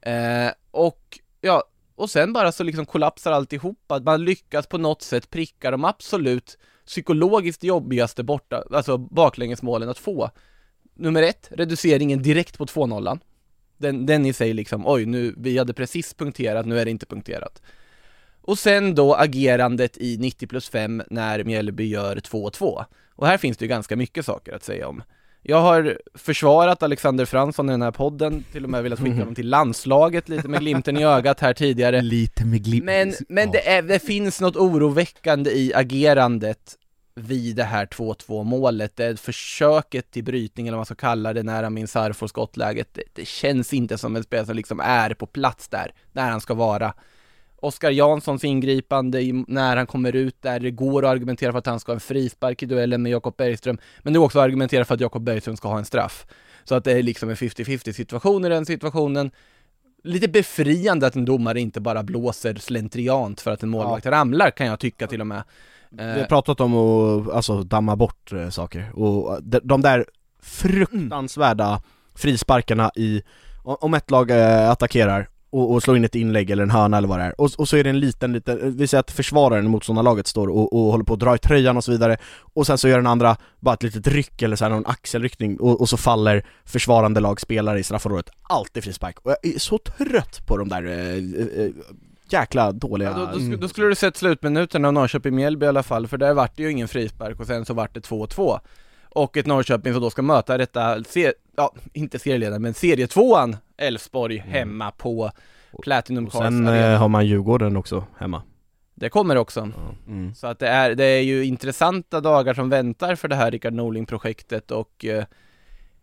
Eh, 0.00 0.52
och 0.70 1.18
ja, 1.40 1.64
och 1.94 2.10
sen 2.10 2.32
bara 2.32 2.52
så 2.52 2.64
liksom 2.64 2.86
kollapsar 2.86 3.32
alltihopa. 3.32 4.00
Man 4.00 4.24
lyckas 4.24 4.66
på 4.66 4.78
något 4.78 5.02
sätt 5.02 5.30
pricka 5.30 5.70
de 5.70 5.84
absolut 5.84 6.58
psykologiskt 6.86 7.64
jobbigaste 7.64 8.22
borta, 8.22 8.64
alltså 8.72 8.98
baklängesmålen 8.98 9.88
att 9.88 9.98
få. 9.98 10.30
Nummer 10.94 11.22
ett, 11.22 11.48
reduceringen 11.50 12.22
direkt 12.22 12.58
på 12.58 12.64
2-0. 12.66 13.18
Den, 13.76 14.06
den 14.06 14.26
i 14.26 14.32
sig 14.32 14.52
liksom, 14.52 14.86
oj 14.86 15.06
nu, 15.06 15.34
vi 15.36 15.58
hade 15.58 15.74
precis 15.74 16.14
punkterat, 16.14 16.66
nu 16.66 16.78
är 16.78 16.84
det 16.84 16.90
inte 16.90 17.06
punkterat. 17.06 17.62
Och 18.40 18.58
sen 18.58 18.94
då 18.94 19.14
agerandet 19.14 19.98
i 19.98 20.16
90 20.18 20.46
plus 20.46 20.68
5 20.68 21.02
när 21.10 21.44
Mjällby 21.44 21.84
gör 21.84 22.16
2-2. 22.16 22.84
Och 23.14 23.26
här 23.26 23.38
finns 23.38 23.56
det 23.56 23.64
ju 23.64 23.68
ganska 23.68 23.96
mycket 23.96 24.24
saker 24.24 24.52
att 24.52 24.64
säga 24.64 24.88
om. 24.88 25.02
Jag 25.42 25.60
har 25.60 25.98
försvarat 26.14 26.82
Alexander 26.82 27.24
Fransson 27.24 27.68
i 27.68 27.72
den 27.72 27.82
här 27.82 27.90
podden, 27.90 28.44
till 28.52 28.64
och 28.64 28.70
med 28.70 28.82
velat 28.82 28.98
skicka 28.98 29.18
honom 29.18 29.34
till 29.34 29.48
landslaget 29.48 30.28
lite 30.28 30.48
med 30.48 30.60
glimten 30.60 30.96
i 30.96 31.04
ögat 31.04 31.40
här 31.40 31.54
tidigare. 31.54 32.00
Lite 32.08 32.44
med 32.44 32.64
glimt 32.64 32.84
Men, 32.84 33.14
men 33.28 33.50
det, 33.50 33.68
är, 33.68 33.82
det 33.82 33.98
finns 33.98 34.40
något 34.40 34.56
oroväckande 34.56 35.50
i 35.50 35.74
agerandet 35.74 36.76
vid 37.18 37.56
det 37.56 37.64
här 37.64 37.86
2-2 37.86 38.44
målet, 38.44 38.96
det 38.96 39.04
är 39.04 39.16
försöket 39.16 40.10
till 40.10 40.24
brytning 40.24 40.68
eller 40.68 40.76
vad 40.76 40.78
man 40.78 40.86
ska 40.86 40.94
kalla 40.94 41.32
det 41.32 41.42
nära 41.42 41.70
min 41.70 41.88
Sarfor 41.88 42.26
skottläget, 42.26 42.88
det, 42.92 43.02
det 43.12 43.28
känns 43.28 43.72
inte 43.72 43.98
som 43.98 44.16
en 44.16 44.22
spelare 44.22 44.46
som 44.46 44.56
liksom 44.56 44.80
är 44.80 45.14
på 45.14 45.26
plats 45.26 45.68
där, 45.68 45.92
där 46.12 46.30
han 46.30 46.40
ska 46.40 46.54
vara. 46.54 46.94
Oskar 47.60 47.90
Janssons 47.90 48.44
ingripande 48.44 49.20
i, 49.20 49.44
när 49.48 49.76
han 49.76 49.86
kommer 49.86 50.16
ut 50.16 50.42
där, 50.42 50.60
det 50.60 50.70
går 50.70 51.04
att 51.04 51.10
argumentera 51.10 51.52
för 51.52 51.58
att 51.58 51.66
han 51.66 51.80
ska 51.80 51.92
ha 51.92 51.94
en 51.94 52.00
frispark 52.00 52.62
i 52.62 52.66
duellen 52.66 53.02
med 53.02 53.12
Jakob 53.12 53.36
Bergström, 53.36 53.78
men 54.02 54.12
det 54.12 54.18
går 54.18 54.26
också 54.26 54.38
att 54.38 54.44
argumentera 54.44 54.84
för 54.84 54.94
att 54.94 55.00
Jakob 55.00 55.22
Bergström 55.22 55.56
ska 55.56 55.68
ha 55.68 55.78
en 55.78 55.84
straff. 55.84 56.26
Så 56.64 56.74
att 56.74 56.84
det 56.84 56.92
är 56.92 57.02
liksom 57.02 57.28
en 57.28 57.36
50-50 57.36 57.92
situation 57.92 58.44
i 58.44 58.48
den 58.48 58.66
situationen. 58.66 59.30
Lite 60.04 60.28
befriande 60.28 61.06
att 61.06 61.16
en 61.16 61.24
domare 61.24 61.60
inte 61.60 61.80
bara 61.80 62.02
blåser 62.02 62.54
slentriant 62.54 63.40
för 63.40 63.50
att 63.50 63.62
en 63.62 63.68
målvakt 63.68 64.06
ramlar 64.06 64.50
kan 64.50 64.66
jag 64.66 64.80
tycka 64.80 65.06
till 65.06 65.20
och 65.20 65.26
med. 65.26 65.42
Vi 65.90 66.02
har 66.02 66.18
Eh, 66.18 66.26
pratat 66.26 66.60
om 66.60 66.74
att 66.74 67.34
alltså, 67.34 67.62
damma 67.62 67.96
bort 67.96 68.32
eh, 68.32 68.48
saker 68.48 68.90
och 68.94 69.42
de, 69.42 69.60
de 69.62 69.82
där 69.82 70.06
fruktansvärda 70.42 71.82
frisparkarna 72.14 72.90
i, 72.94 73.22
om 73.62 73.94
ett 73.94 74.10
lag 74.10 74.30
eh, 74.30 74.70
attackerar 74.70 75.28
och, 75.50 75.72
och 75.72 75.82
slår 75.82 75.96
in 75.96 76.04
ett 76.04 76.14
inlägg 76.14 76.50
eller 76.50 76.62
en 76.62 76.70
hörna 76.70 76.96
eller 76.98 77.08
vad 77.08 77.18
det 77.18 77.24
är. 77.24 77.40
Och, 77.40 77.50
och 77.58 77.68
så 77.68 77.76
är 77.76 77.84
det 77.84 77.90
en 77.90 78.00
liten, 78.00 78.32
liten, 78.32 78.76
vi 78.76 78.86
säger 78.86 79.00
att 79.00 79.10
försvararen 79.10 79.64
i 79.64 79.68
motståndarlaget 79.68 80.26
står 80.26 80.48
och, 80.48 80.72
och 80.72 80.90
håller 80.92 81.04
på 81.04 81.14
att 81.14 81.20
dra 81.20 81.34
i 81.34 81.38
tröjan 81.38 81.76
och 81.76 81.84
så 81.84 81.90
vidare 81.92 82.16
och 82.54 82.66
sen 82.66 82.78
så 82.78 82.88
gör 82.88 82.96
den 82.96 83.06
andra 83.06 83.36
bara 83.60 83.74
ett 83.74 83.82
litet 83.82 84.06
ryck 84.06 84.42
eller 84.42 84.56
så 84.56 84.64
här, 84.64 84.70
någon 84.70 84.86
axelryckning 84.86 85.60
och, 85.60 85.80
och 85.80 85.88
så 85.88 85.96
faller 85.96 86.46
försvarande 86.64 87.20
lagspelare 87.20 87.78
i 87.78 87.82
straffområdet, 87.82 88.30
alltid 88.42 88.84
frispark. 88.84 89.18
Och 89.22 89.30
jag 89.30 89.54
är 89.54 89.58
så 89.58 89.78
trött 89.78 90.46
på 90.46 90.56
de 90.56 90.68
där 90.68 90.84
eh, 90.84 91.64
eh, 91.64 91.70
jäkla 92.30 92.72
dåliga 92.72 93.10
Ja, 93.10 93.16
då, 93.18 93.24
då, 93.26 93.38
sk- 93.38 93.56
då 93.56 93.68
skulle 93.68 93.86
du 93.86 93.94
sett 93.94 94.16
slutminuterna 94.16 94.88
av 94.88 94.94
Norrköping-Mjällby 94.94 95.64
i 95.66 95.68
alla 95.68 95.82
fall, 95.82 96.06
för 96.06 96.18
där 96.18 96.34
vart 96.34 96.56
det 96.56 96.62
ju 96.62 96.70
ingen 96.70 96.88
frispark 96.88 97.40
och 97.40 97.46
sen 97.46 97.64
så 97.64 97.74
vart 97.74 97.94
det 97.94 98.00
2-2. 98.00 98.60
Och 99.10 99.36
ett 99.36 99.46
Norrköping 99.46 99.92
som 99.92 100.02
då 100.02 100.10
ska 100.10 100.22
möta 100.22 100.58
detta, 100.58 101.04
se, 101.04 101.32
ja, 101.56 101.74
inte 101.92 102.18
serieledaren, 102.18 102.62
men 102.62 102.74
serietvåan 102.74 103.56
Elfsborg 103.78 104.38
hemma 104.38 104.90
på 104.90 105.30
Platinum 105.82 106.26
och 106.26 106.32
sen 106.32 106.68
eh, 106.68 106.98
har 106.98 107.08
man 107.08 107.26
Djurgården 107.26 107.76
också 107.76 108.04
hemma 108.18 108.42
Det 108.94 109.08
kommer 109.08 109.36
också. 109.36 109.70
mm. 110.06 110.34
Så 110.34 110.46
att 110.46 110.58
det 110.58 110.68
är, 110.68 110.94
det 110.94 111.04
är 111.04 111.22
ju 111.22 111.44
intressanta 111.44 112.20
dagar 112.20 112.54
som 112.54 112.70
väntar 112.70 113.14
för 113.14 113.28
det 113.28 113.36
här 113.36 113.50
Rickard 113.50 113.72
Norling-projektet 113.72 114.70
och 114.70 115.04
eh, 115.04 115.24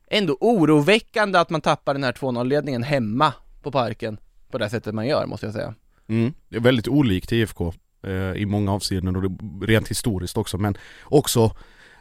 ändå 0.08 0.38
oroväckande 0.40 1.40
att 1.40 1.50
man 1.50 1.62
tappar 1.62 1.94
den 1.94 2.04
här 2.04 2.12
2-0-ledningen 2.12 2.84
hemma 2.84 3.34
på 3.62 3.72
parken 3.72 4.18
på 4.52 4.58
det 4.58 4.70
sättet 4.70 4.96
man 4.96 5.08
gör, 5.08 5.26
måste 5.26 5.46
jag 5.46 5.54
säga. 5.54 5.74
Mm. 6.08 6.34
Det 6.50 6.56
är 6.56 6.62
väldigt 6.62 6.88
olikt 6.88 7.32
IFK 7.32 7.74
eh, 8.04 8.14
i 8.14 8.46
många 8.46 8.74
avseenden 8.74 9.16
och 9.16 9.22
det, 9.22 9.66
rent 9.66 9.88
historiskt 9.88 10.38
också 10.38 10.58
men 10.58 10.78
också 11.04 11.52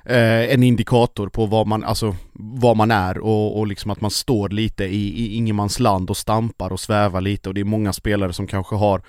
eh, 0.04 0.54
en 0.54 0.62
indikator 0.62 1.28
på 1.28 1.46
vad 1.46 1.66
man, 1.66 1.84
alltså, 1.84 2.16
vad 2.32 2.76
man 2.76 2.90
är 2.90 3.18
och, 3.18 3.58
och 3.58 3.66
liksom 3.66 3.90
att 3.90 4.00
man 4.00 4.10
står 4.10 4.48
lite 4.48 4.84
i, 4.84 5.24
i 5.24 5.34
ingenmansland 5.36 6.10
och 6.10 6.16
stampar 6.16 6.72
och 6.72 6.80
svävar 6.80 7.20
lite 7.20 7.48
och 7.48 7.54
det 7.54 7.60
är 7.60 7.64
många 7.64 7.92
spelare 7.92 8.32
som 8.32 8.46
kanske 8.46 8.76
har 8.76 9.02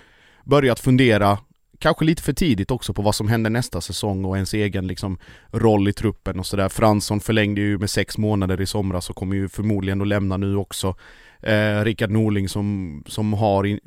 börjat 0.44 0.80
fundera 0.80 1.38
Kanske 1.80 2.06
lite 2.06 2.24
för 2.24 2.34
tidigt 2.34 2.72
också 2.72 2.94
på 2.94 3.02
vad 3.02 3.16
som 3.16 3.28
händer 3.28 3.50
nästa 3.50 3.82
säsong 3.82 4.26
och 4.26 4.36
ens 4.36 4.54
egen 4.54 4.88
liksom 4.88 5.18
roll 5.52 5.88
i 5.88 5.94
truppen 5.94 6.40
och 6.40 6.46
sådär. 6.46 6.70
Fransson 6.70 7.20
förlängde 7.20 7.62
ju 7.62 7.78
med 7.78 7.90
sex 7.90 8.18
månader 8.18 8.62
i 8.62 8.66
somras 8.66 9.10
och 9.10 9.16
kommer 9.16 9.36
ju 9.36 9.50
förmodligen 9.50 10.02
att 10.02 10.08
lämna 10.08 10.38
nu 10.38 10.56
också. 10.56 10.96
Eh, 11.42 11.84
Rickard 11.84 12.12
Norling 12.12 12.50
som, 12.50 13.04
som 13.08 13.34
har 13.34 13.64
in, 13.64 13.80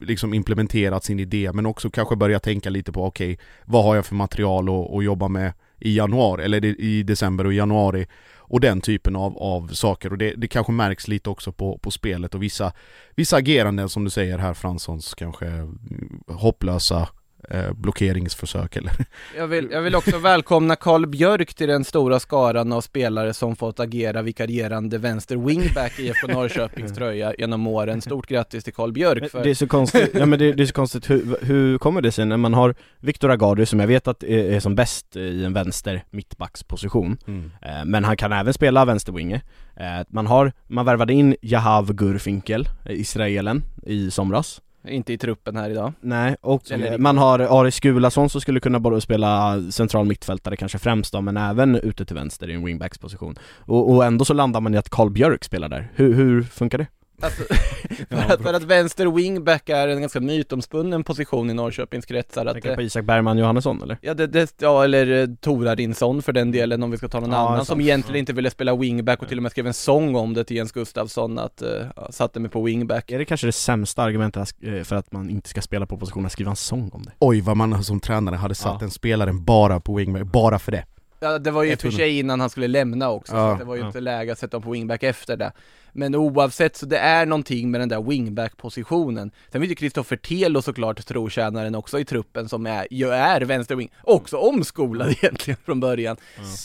liksom 0.00 0.34
implementerat 0.34 1.04
sin 1.04 1.20
idé 1.20 1.50
men 1.52 1.66
också 1.66 1.90
kanske 1.90 2.16
börja 2.16 2.38
tänka 2.38 2.70
lite 2.70 2.92
på 2.92 3.06
okej, 3.06 3.38
vad 3.64 3.84
har 3.84 3.96
jag 3.96 4.06
för 4.06 4.14
material 4.14 4.68
att, 4.68 4.94
att 4.94 5.04
jobba 5.04 5.28
med 5.28 5.52
i 5.78 5.96
januari, 5.96 6.44
eller 6.44 6.64
i- 6.64 7.02
december 7.02 7.46
och 7.46 7.52
januari 7.52 8.06
och 8.38 8.60
den 8.60 8.80
typen 8.80 9.16
av, 9.16 9.38
av 9.38 9.68
saker. 9.68 10.10
Och 10.12 10.18
det, 10.18 10.34
det 10.36 10.48
kanske 10.48 10.72
märks 10.72 11.08
lite 11.08 11.30
också 11.30 11.52
på, 11.52 11.78
på 11.78 11.90
spelet 11.90 12.34
och 12.34 12.42
vissa, 12.42 12.72
vissa 13.14 13.36
ageranden 13.36 13.88
som 13.88 14.04
du 14.04 14.10
säger 14.10 14.38
här 14.38 14.54
Franssons 14.54 15.14
kanske 15.14 15.46
mm, 15.46 16.20
hopplösa 16.28 17.08
eh, 17.50 17.72
blockeringsförsök 17.72 18.76
eller? 18.76 18.92
Jag 19.36 19.46
vill, 19.46 19.68
jag 19.70 19.82
vill 19.82 19.94
också 19.94 20.18
välkomna 20.18 20.76
Karl 20.76 21.06
Björk 21.06 21.54
till 21.54 21.68
den 21.68 21.84
stora 21.84 22.20
skaran 22.20 22.72
av 22.72 22.80
spelare 22.80 23.34
som 23.34 23.56
fått 23.56 23.80
agera 23.80 24.22
vikarierande 24.22 24.98
vänster 24.98 25.36
wingback 25.36 25.98
i 25.98 26.06
IFK 26.06 26.26
Norrköpings 26.26 26.92
tröja 26.96 27.34
genom 27.38 27.66
åren. 27.66 28.00
Stort 28.00 28.26
grattis 28.26 28.64
till 28.64 28.74
Karl 28.74 28.92
Björk 28.92 29.30
för 29.30 29.44
Det 29.44 29.50
är 29.50 29.54
så 29.54 29.66
konstigt, 29.66 30.10
ja, 30.14 30.26
men 30.26 30.38
det, 30.38 30.52
det 30.52 30.62
är 30.62 30.66
så 30.66 30.72
konstigt, 30.72 31.10
hur, 31.10 31.36
hur 31.42 31.78
kommer 31.78 32.02
det 32.02 32.12
sig 32.12 32.26
när 32.26 32.36
man 32.36 32.54
har 32.54 32.74
Viktor 33.00 33.30
Agardry 33.30 33.66
som 33.66 33.80
jag 33.80 33.86
vet 33.86 34.08
att 34.08 34.22
är, 34.22 34.52
är 34.52 34.60
som 34.60 34.74
bäst 34.74 35.16
i 35.16 35.44
en 35.44 35.52
vänster 35.52 36.04
mittbacksposition 36.10 37.18
eh, 37.62 37.84
Men 37.84 38.04
han 38.04 38.16
kan 38.16 38.32
även 38.32 38.54
spela 38.54 38.84
vänsterwinger 38.84 39.42
eh, 39.76 40.06
Man 40.08 40.26
har, 40.26 40.52
man 40.66 40.84
värvade 40.84 41.12
in 41.12 41.36
Jahav 41.40 41.92
Gurfinkel, 41.92 42.68
eh, 42.84 43.00
israelen, 43.00 43.64
i 43.82 44.10
somras 44.10 44.60
inte 44.88 45.12
i 45.12 45.18
truppen 45.18 45.56
här 45.56 45.70
idag. 45.70 45.92
Nej, 46.00 46.36
och 46.40 46.70
Eller 46.70 46.98
man 46.98 47.18
har 47.18 47.38
Aris 47.38 47.74
Skulason 47.74 48.30
som 48.30 48.40
skulle 48.40 48.60
kunna 48.60 48.80
både 48.80 49.00
spela 49.00 49.62
central 49.70 50.06
mittfältare 50.06 50.56
kanske 50.56 50.78
främst 50.78 51.12
då, 51.12 51.20
men 51.20 51.36
även 51.36 51.76
ute 51.76 52.04
till 52.04 52.16
vänster 52.16 52.50
i 52.50 52.54
en 52.54 52.64
wingbacks 52.64 52.98
position 52.98 53.38
och, 53.58 53.90
och 53.90 54.04
ändå 54.04 54.24
så 54.24 54.34
landar 54.34 54.60
man 54.60 54.74
i 54.74 54.76
att 54.76 54.88
Karl 54.88 55.10
Björk 55.10 55.44
spelar 55.44 55.68
där, 55.68 55.90
hur, 55.94 56.14
hur 56.14 56.42
funkar 56.42 56.78
det? 56.78 56.86
Alltså, 57.20 57.42
för, 58.08 58.34
att, 58.34 58.42
för 58.42 58.54
att 58.54 58.62
vänster 58.62 59.06
wingback 59.06 59.68
är 59.68 59.88
en 59.88 60.00
ganska 60.00 60.20
mytomspunnen 60.20 61.04
position 61.04 61.50
i 61.50 61.54
Norrköpings 61.54 62.06
kretsar. 62.06 62.46
Att, 62.46 62.52
Tänker 62.52 62.68
du 62.68 62.72
eh, 62.72 62.76
på 62.76 62.82
Isak 62.82 63.04
Bergman 63.04 63.38
Johannesson 63.38 63.82
eller? 63.82 63.98
Ja, 64.00 64.14
det, 64.14 64.26
det, 64.26 64.54
ja 64.58 64.84
eller 64.84 65.22
eh, 65.22 65.28
Torarinsson 65.40 66.22
för 66.22 66.32
den 66.32 66.52
delen 66.52 66.82
om 66.82 66.90
vi 66.90 66.96
ska 66.96 67.08
ta 67.08 67.20
någon 67.20 67.30
Ja, 67.30 67.48
annan 67.48 67.64
som 67.64 67.80
egentligen 67.80 68.18
inte 68.18 68.32
ville 68.32 68.50
spela 68.50 68.76
wingback 68.76 69.22
och 69.22 69.28
till 69.28 69.38
och 69.38 69.42
med 69.42 69.52
skrev 69.52 69.66
en 69.66 69.74
sång 69.74 70.16
om 70.16 70.34
det 70.34 70.44
till 70.44 70.56
Jens 70.56 70.72
Gustafsson 70.72 71.38
att 71.38 71.62
uh, 71.62 72.10
satte 72.10 72.40
mig 72.40 72.50
på 72.50 72.62
wingback. 72.62 73.10
Är 73.10 73.18
det 73.18 73.24
kanske 73.24 73.46
det 73.46 73.52
sämsta 73.52 74.02
argumentet 74.02 74.54
för 74.84 74.96
att 74.96 75.12
man 75.12 75.30
inte 75.30 75.48
ska 75.48 75.60
spela 75.60 75.86
på 75.86 75.96
positionen, 75.98 76.26
att 76.26 76.32
skriva 76.32 76.50
en 76.50 76.56
sång 76.56 76.90
om 76.92 77.02
det? 77.02 77.10
Oj 77.18 77.40
vad 77.40 77.56
man 77.56 77.84
som 77.84 78.00
tränare 78.00 78.36
hade 78.36 78.54
satt 78.54 78.72
Ja. 78.72 78.78
den 78.80 78.90
spelaren 78.90 79.44
bara 79.44 79.80
på 79.80 79.94
wingback, 79.94 80.22
bara 80.22 80.58
för 80.58 80.72
det 80.72 80.84
Ja, 81.24 81.38
det 81.38 81.50
var 81.50 81.62
ju 81.62 81.76
för 81.76 81.86
100. 81.88 81.96
sig 81.96 82.18
innan 82.18 82.40
han 82.40 82.50
skulle 82.50 82.68
lämna 82.68 83.10
också, 83.10 83.32
så 83.32 83.36
Ja, 83.36 83.52
att 83.52 83.58
det 83.58 83.64
var 83.64 83.74
ju 83.74 83.80
ja. 83.80 83.86
inte 83.86 84.00
läge 84.00 84.32
att 84.32 84.38
sätta 84.38 84.56
honom 84.56 84.64
på 84.64 84.70
wingback 84.70 85.02
efter 85.02 85.36
det. 85.36 85.52
Men 85.92 86.14
oavsett, 86.14 86.76
så 86.76 86.86
det 86.86 86.98
är 86.98 87.26
någonting 87.26 87.70
med 87.70 87.80
den 87.80 87.88
där 87.88 88.02
wingback-positionen. 88.02 89.30
Sen 89.52 89.60
finns 89.60 89.70
ju 89.70 89.74
Kristoffer 89.74 90.16
Telo 90.16 90.62
såklart, 90.62 91.06
trotjänaren 91.06 91.74
också 91.74 91.98
i 92.00 92.04
truppen, 92.04 92.48
som 92.48 92.66
är, 92.66 92.86
ju 92.90 93.08
är 93.10 93.40
vänsterwing, 93.40 93.90
också 94.02 94.36
omskolad 94.36 95.08
egentligen 95.22 95.58
från 95.64 95.80
början. 95.80 96.16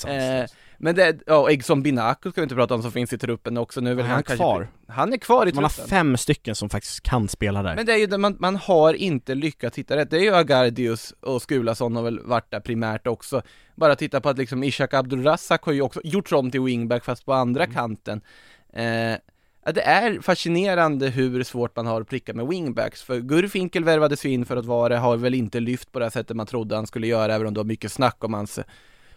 Eh, 0.07 0.45
men 0.81 0.95
det, 0.95 1.19
ja, 1.25 1.49
Egson 1.49 1.83
Binako 1.83 2.31
ska 2.31 2.41
vi 2.41 2.43
inte 2.43 2.55
prata 2.55 2.75
om 2.75 2.81
som 2.81 2.91
finns 2.91 3.13
i 3.13 3.17
truppen 3.17 3.57
också, 3.57 3.81
nu 3.81 3.91
är 3.91 3.95
väl 3.95 4.05
han, 4.05 4.13
han 4.13 4.23
kanske 4.23 4.43
kvar? 4.43 4.67
Han 4.87 5.13
är 5.13 5.17
kvar 5.17 5.47
i 5.47 5.53
Man 5.53 5.63
har 5.63 5.69
truppen. 5.69 5.89
fem 5.89 6.17
stycken 6.17 6.55
som 6.55 6.69
faktiskt 6.69 7.01
kan 7.01 7.27
spela 7.27 7.63
där 7.63 7.75
Men 7.75 7.85
det 7.85 7.93
är 7.93 7.97
ju 7.97 8.05
det, 8.05 8.17
man, 8.17 8.35
man 8.39 8.55
har 8.55 8.93
inte 8.93 9.35
lyckats 9.35 9.77
hitta 9.77 9.95
rätt. 9.95 10.09
Det 10.09 10.17
är 10.17 10.21
ju 10.21 10.35
Agardius 10.35 11.13
och 11.21 11.41
Skulason 11.41 11.95
har 11.95 12.03
väl 12.03 12.19
varit 12.19 12.51
där 12.51 12.59
primärt 12.59 13.07
också. 13.07 13.41
Bara 13.79 13.95
titta 13.95 14.21
på 14.21 14.29
att 14.29 14.37
liksom 14.37 14.63
Ishak 14.63 14.93
Abdulrazak 14.93 15.63
har 15.63 15.73
ju 15.73 15.81
också 15.81 16.01
gjorts 16.03 16.31
om 16.31 16.51
till 16.51 16.61
wingback 16.61 17.03
fast 17.05 17.25
på 17.25 17.33
andra 17.33 17.65
kanten. 17.67 18.21
Eh, 18.73 19.15
det 19.73 19.81
är 19.81 20.21
fascinerande 20.21 21.07
hur 21.09 21.43
svårt 21.43 21.75
man 21.75 21.87
har 21.87 22.01
att 22.01 22.09
pricka 22.09 22.33
med 22.33 22.47
wingbacks, 22.47 23.03
för 23.03 23.19
Gurfinkel 23.19 23.83
värvades 23.83 24.25
ju 24.25 24.29
in 24.29 24.45
för 24.45 24.57
att 24.57 24.65
vara 24.65 24.99
har 24.99 25.17
väl 25.17 25.33
inte 25.33 25.59
lyft 25.59 25.91
på 25.91 25.99
det 25.99 26.05
här 26.05 26.09
sättet 26.09 26.37
man 26.37 26.45
trodde 26.45 26.75
han 26.75 26.87
skulle 26.87 27.07
göra, 27.07 27.35
även 27.35 27.47
om 27.47 27.53
det 27.53 27.59
var 27.59 27.65
mycket 27.65 27.91
snack 27.91 28.23
om 28.23 28.33
hans, 28.33 28.59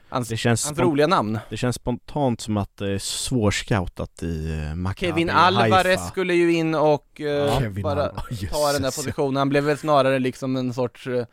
hans, 0.08 0.28
Det 0.28 0.36
känns, 0.36 0.66
hans 0.66 0.78
roliga 0.78 1.06
namn. 1.06 1.38
det 1.50 1.56
känns 1.56 1.76
spontant 1.76 2.40
som 2.40 2.56
att 2.56 2.76
det 2.76 2.90
är 2.90 2.98
svårscoutat 2.98 4.22
i 4.22 4.52
eh, 4.52 4.74
Maccabi 4.74 5.06
Kevin. 5.06 5.30
Alvarez 5.30 6.08
skulle 6.08 6.34
ju 6.34 6.52
in 6.52 6.74
och 6.74 7.08
Kevin 7.58 7.82
bara 7.82 8.02
Alvarez. 8.06 8.50
ta 8.50 8.72
den 8.72 8.82
där 8.82 8.96
positionen. 8.96 9.36
Han 9.36 9.48
blev 9.48 9.64
väl 9.64 9.78
snarare 9.78 10.18
liksom 10.18 10.56
en 10.56 10.74
sorts 10.74 11.06
eh, 11.06 11.24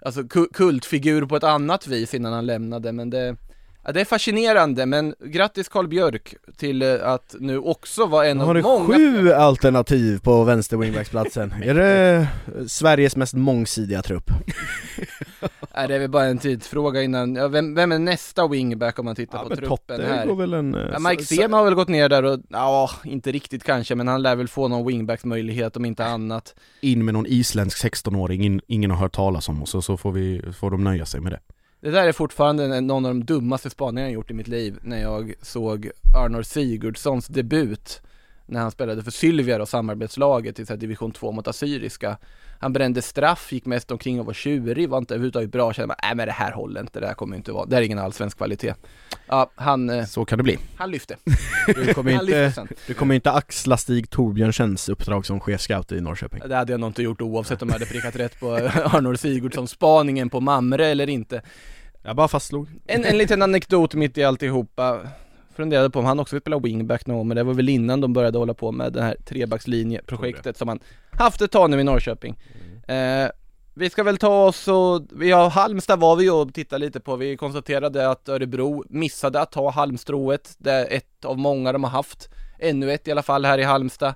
Alltså 0.00 0.24
kultfigur 0.52 1.26
på 1.26 1.36
ett 1.36 1.44
annat 1.44 1.86
vis 1.86 2.14
innan 2.14 2.32
han 2.32 2.46
lämnade, 2.46 2.92
men 2.92 3.10
det 3.10 3.36
ja, 3.88 3.92
Det 3.92 4.00
är 4.00 4.04
fascinerande, 4.04 4.86
men 4.86 5.14
grattis 5.24 5.68
Karl 5.68 5.88
Björk 5.88 6.34
till 6.56 6.82
eh, 6.82 6.94
att 7.02 7.34
nu 7.40 7.58
också 7.58 8.06
vara 8.06 8.26
en 8.26 8.40
av 8.40 8.46
har 8.46 8.54
du 8.54 8.62
många 8.62 8.96
sju 8.96 9.32
alternativ 9.32 10.18
på 10.18 10.44
vänster 10.44 10.76
wingbacksplatsen. 10.76 11.54
är 11.62 11.74
det 11.74 12.16
eh, 12.16 12.66
Sveriges 12.66 13.16
mest 13.16 13.34
mångsidiga 13.34 14.02
trupp? 14.02 14.30
Nej, 15.74 15.88
det 15.88 15.94
är 15.94 15.98
väl 15.98 16.10
bara 16.10 16.24
en 16.24 16.38
tidsfråga 16.38 17.02
innan, 17.02 17.34
ja, 17.34 17.48
vem, 17.48 17.74
vem 17.74 17.92
är 17.92 17.98
nästa 17.98 18.48
wingback 18.48 18.98
om 18.98 19.04
man 19.04 19.16
tittar 19.16 19.44
på 19.44 19.56
truppen 19.56 20.00
här? 20.00 20.26
går 20.26 20.36
väl 20.36 20.54
en... 20.54 20.74
eh, 20.74 20.88
Ja, 20.92 20.98
Mike 20.98 21.24
Sema 21.24 21.56
har 21.56 21.64
väl 21.64 21.74
gått 21.74 21.88
ner 21.88 22.08
där 22.08 22.22
och, 22.22 22.40
ja, 22.48 22.90
inte 23.04 23.32
riktigt 23.32 23.64
kanske, 23.64 23.94
men 23.94 24.08
han 24.08 24.22
lär 24.22 24.36
väl 24.36 24.48
få 24.48 24.68
någon 24.68 24.86
wingbacksmöjlighet 24.86 25.76
om 25.76 25.84
inte 25.84 26.04
annat. 26.04 26.54
In 26.80 27.04
med 27.04 27.14
någon 27.14 27.26
isländsk 27.26 27.84
16-åring 27.84 28.44
in, 28.44 28.60
ingen 28.66 28.90
har 28.90 28.98
hört 28.98 29.14
talas 29.14 29.48
om 29.48 29.62
och 29.62 29.68
så, 29.68 29.82
så 29.82 29.96
får, 29.96 30.12
vi, 30.12 30.42
får 30.52 30.70
de 30.70 30.84
nöja 30.84 31.06
sig 31.06 31.20
med 31.20 31.32
det 31.32 31.40
det 31.80 31.90
där 31.90 32.08
är 32.08 32.12
fortfarande 32.12 32.80
någon 32.80 33.06
av 33.06 33.14
de 33.14 33.24
dummaste 33.24 33.70
spaningarna 33.70 34.08
jag 34.08 34.14
gjort 34.14 34.30
i 34.30 34.34
mitt 34.34 34.48
liv 34.48 34.78
när 34.82 35.02
jag 35.02 35.34
såg 35.42 35.90
Arnor 36.16 36.42
Sigurdssons 36.42 37.26
debut 37.26 38.00
när 38.48 38.60
han 38.60 38.70
spelade 38.70 39.02
för 39.02 39.10
Sylvia 39.10 39.62
och 39.62 39.68
samarbetslaget 39.68 40.58
i 40.58 40.66
så 40.66 40.76
division 40.76 41.12
2 41.12 41.32
mot 41.32 41.48
Assyriska. 41.48 42.18
Han 42.60 42.72
brände 42.72 43.02
straff, 43.02 43.52
gick 43.52 43.66
mest 43.66 43.90
omkring 43.90 44.20
och 44.20 44.26
var 44.26 44.32
tjurig, 44.32 44.88
var 44.88 44.98
inte 44.98 45.14
överhuvudtaget 45.14 45.52
bra, 45.52 45.72
kände 45.72 45.86
man, 45.86 45.96
nej 46.02 46.14
men 46.14 46.26
det 46.26 46.32
här 46.32 46.52
håller 46.52 46.80
inte, 46.80 47.00
det 47.00 47.06
här 47.06 47.14
kommer 47.14 47.36
inte 47.36 47.52
vara, 47.52 47.66
det 47.66 47.74
här 47.76 47.82
är 47.82 47.86
ingen 47.86 47.98
allsvensk 47.98 48.36
kvalitet. 48.36 48.74
Ja, 49.26 49.50
han, 49.54 49.90
eh, 49.90 50.04
Så 50.04 50.24
kan 50.24 50.38
det 50.38 50.42
bli 50.42 50.58
han 50.76 50.90
lyfte. 50.90 51.16
Du 51.66 51.94
kommer 51.94 52.12
inte, 52.22 52.66
du 52.86 52.94
kommer 52.94 53.14
inte 53.14 53.32
axla 53.32 53.76
Stig 53.76 54.10
Torbjörnsens 54.10 54.88
uppdrag 54.88 55.26
som 55.26 55.40
chefscout 55.40 55.92
i 55.92 56.00
Norrköping. 56.00 56.42
Det 56.48 56.56
hade 56.56 56.72
jag 56.72 56.80
nog 56.80 56.90
inte 56.90 57.02
gjort 57.02 57.20
oavsett 57.20 57.62
om 57.62 57.68
jag 57.68 57.74
hade 57.74 57.86
prickat 57.86 58.16
rätt 58.16 58.40
på 58.40 58.54
Arnor 58.84 59.14
Sigurdsson 59.14 59.68
spaningen 59.68 60.30
på 60.30 60.40
Mamre 60.40 60.86
eller 60.86 61.08
inte. 61.08 61.42
Jag 62.02 62.16
bara 62.16 62.28
fastslog. 62.28 62.68
En, 62.86 63.04
en 63.04 63.18
liten 63.18 63.42
anekdot 63.42 63.94
mitt 63.94 64.18
i 64.18 64.24
alltihopa 64.24 65.00
Funderade 65.58 65.90
på 65.90 65.98
om 65.98 66.04
han 66.04 66.20
också 66.20 66.36
vill 66.36 66.40
spela 66.40 66.58
wingback 66.58 67.06
någon 67.06 67.16
gång, 67.16 67.28
men 67.28 67.36
det 67.36 67.42
var 67.42 67.54
väl 67.54 67.68
innan 67.68 68.00
de 68.00 68.12
började 68.12 68.38
hålla 68.38 68.54
på 68.54 68.72
med 68.72 68.92
det 68.92 69.02
här 69.02 69.16
trebackslinjeprojektet 69.24 70.56
som 70.56 70.68
han 70.68 70.80
haft 71.12 71.40
ett 71.42 71.50
tag 71.50 71.70
nu 71.70 71.80
i 71.80 71.84
Norrköping. 71.84 72.36
Eh, 72.88 73.28
Vi 73.74 73.90
ska 73.90 74.02
väl 74.02 74.16
ta 74.18 74.44
oss 74.46 74.68
och, 74.68 75.02
vi 75.12 75.30
har 75.30 75.50
Halmstad 75.50 76.00
var 76.00 76.16
vi 76.16 76.30
och 76.30 76.54
tittade 76.54 76.84
lite 76.84 77.00
på, 77.00 77.16
vi 77.16 77.36
konstaterade 77.36 78.10
att 78.10 78.28
Örebro 78.28 78.84
missade 78.88 79.40
att 79.40 79.52
ta 79.52 79.70
halmstrået, 79.70 80.54
det 80.58 80.72
är 80.72 80.96
ett 80.96 81.24
av 81.24 81.38
många 81.38 81.72
de 81.72 81.84
har 81.84 81.90
haft. 81.90 82.28
Ännu 82.58 82.92
ett 82.92 83.08
i 83.08 83.10
alla 83.12 83.22
fall 83.22 83.44
här 83.44 83.58
i 83.58 83.62
Halmstad. 83.62 84.14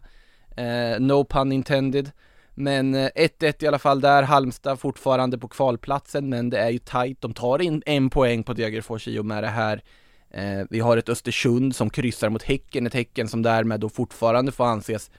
Eh, 0.57 1.01
No 1.01 1.25
pun 1.25 1.53
intended. 1.53 2.11
Men 2.55 2.95
eh, 2.95 3.09
1-1 3.17 3.65
i 3.65 3.67
alla 3.67 3.79
fall 3.79 4.01
där, 4.01 4.23
Halmstad 4.23 4.79
fortfarande 4.81 5.39
på 5.39 5.49
kvalplatsen 5.49 6.29
men 6.29 6.51
det 6.51 6.59
är 6.59 6.71
ju 6.71 6.79
tight. 6.79 7.21
De 7.21 7.35
tar 7.35 7.63
in 7.63 7.83
en 7.87 8.11
poäng 8.11 8.43
på 8.43 8.53
Degerfors 8.53 9.09
i 9.09 9.19
och 9.19 9.27
med 9.27 9.43
det 9.45 9.49
här. 9.49 9.83
Eh, 10.35 10.67
vi 10.71 10.81
har 10.81 10.97
ett 10.97 11.09
Östersund 11.09 11.77
som 11.77 11.91
kryssar 11.91 12.29
mot 12.29 12.43
Häcken, 12.43 12.87
ett 12.87 12.95
Häcken 12.95 13.29
som 13.29 13.43
därmed 13.43 13.81
då 13.81 13.89
fortfarande 13.89 14.53
får 14.53 14.65
anses 14.65 15.11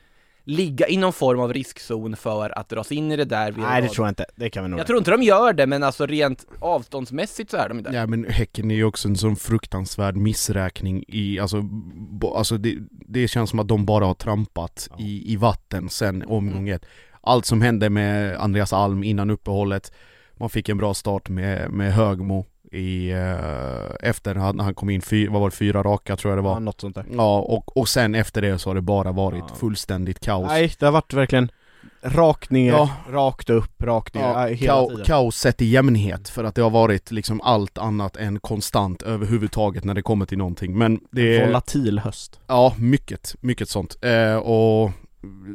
ligga 0.46 0.88
i 0.88 0.98
någon 0.98 1.14
form 1.14 1.40
av 1.40 1.54
riskzon 1.54 2.16
för 2.16 2.60
att 2.60 2.70
dras 2.70 2.92
in 2.92 3.12
i 3.12 3.16
det 3.16 3.26
där. 3.26 3.52
Nej 3.58 3.82
det 3.82 3.90
tror 3.90 4.08
jag 4.08 4.12
inte, 4.12 4.26
det 4.36 4.50
kan 4.50 4.64
vi 4.64 4.70
nog 4.70 4.80
jag 4.80 4.88
tror 4.88 4.98
inte 5.00 5.12
de 5.12 5.24
gör 5.24 5.54
det, 5.54 5.68
men 5.68 5.84
alltså 5.84 6.06
rent 6.06 6.46
avståndsmässigt 6.60 7.52
så 7.52 7.58
är 7.58 7.70
de 7.70 7.84
där. 7.84 7.94
Ja 7.94 8.08
men 8.08 8.26
Häcken 8.30 8.72
är 8.72 8.76
ju 8.76 8.84
också 8.84 9.08
en 9.08 9.16
sån 9.18 9.36
fruktansvärd 9.36 10.16
missräkning 10.16 11.04
i, 11.08 11.40
alltså, 11.40 11.62
bo, 11.62 12.34
alltså 12.34 12.58
det, 12.58 12.78
det 12.92 13.28
känns 13.28 13.50
som 13.50 13.60
att 13.60 13.68
de 13.68 13.86
bara 13.86 14.06
har 14.06 14.14
trampat 14.14 14.88
Ja. 14.92 15.04
i, 15.06 15.34
i 15.34 15.36
vatten 15.36 15.90
sen 15.90 16.24
omgång 16.28 16.70
ett. 16.70 16.86
Allt 17.22 17.46
som 17.46 17.62
hände 17.62 17.90
med 17.90 18.36
Andreas 18.38 18.74
Alm 18.74 19.04
innan 19.04 19.30
uppehållet, 19.30 19.92
man 20.34 20.50
fick 20.50 20.70
en 20.70 20.78
bra 20.78 20.94
start 20.94 21.30
med, 21.30 21.72
med 21.72 21.94
Högmo 21.94 22.46
i, 22.74 23.12
eh, 23.12 24.10
efter 24.10 24.36
han, 24.36 24.60
han 24.60 24.74
kom 24.76 24.90
in, 24.90 25.02
fy, 25.02 25.28
vad 25.28 25.42
var 25.42 25.50
det, 25.50 25.56
fyra 25.56 25.84
raka 25.84 26.16
tror 26.16 26.32
jag 26.36 26.44
det 26.44 26.48
Ja, 26.48 26.54
var. 26.54 26.60
något 26.60 26.82
sånt 26.82 26.96
där. 26.96 27.06
Ja, 27.12 27.40
och, 27.40 27.78
och 27.78 27.90
sen 27.90 28.16
efter 28.16 28.42
det 28.42 28.60
så 28.60 28.70
har 28.70 28.76
det 28.76 28.82
bara 28.82 29.12
varit 29.12 29.44
Ja. 29.50 29.56
fullständigt 29.56 30.20
kaos. 30.20 30.48
Nej, 30.48 30.74
det 30.80 30.86
har 30.86 30.94
varit 30.94 31.14
verkligen 31.14 31.52
rakt 32.06 32.50
ner, 32.52 32.72
Ja. 32.72 32.90
rakt 33.10 33.50
upp, 33.50 33.84
rakt 33.84 34.14
ner, 34.16 34.22
Ja, 34.22 34.50
ja, 34.50 34.56
hela 34.56 34.74
kao- 34.74 34.90
tiden. 34.90 35.06
kaos 35.06 35.36
sett 35.36 35.62
i 35.62 35.66
jämnhet 35.66 36.30
för 36.30 36.44
att 36.44 36.56
det 36.56 36.62
har 36.62 36.70
varit 36.70 37.12
liksom 37.12 37.42
allt 37.42 37.78
annat 37.78 38.18
än 38.18 38.40
konstant 38.40 39.02
överhuvudtaget 39.02 39.84
när 39.84 39.94
det 39.94 40.02
kommer 40.02 40.26
till 40.26 40.38
någonting 40.38 40.78
men 40.78 41.00
det 41.12 41.38
är, 41.38 41.46
Volatil 41.48 42.00
höst. 42.00 42.40
Ja, 42.48 42.74
mycket, 42.78 43.36
mycket 43.42 43.70
sånt 43.70 43.98
eh, 44.02 44.36
och 44.36 44.92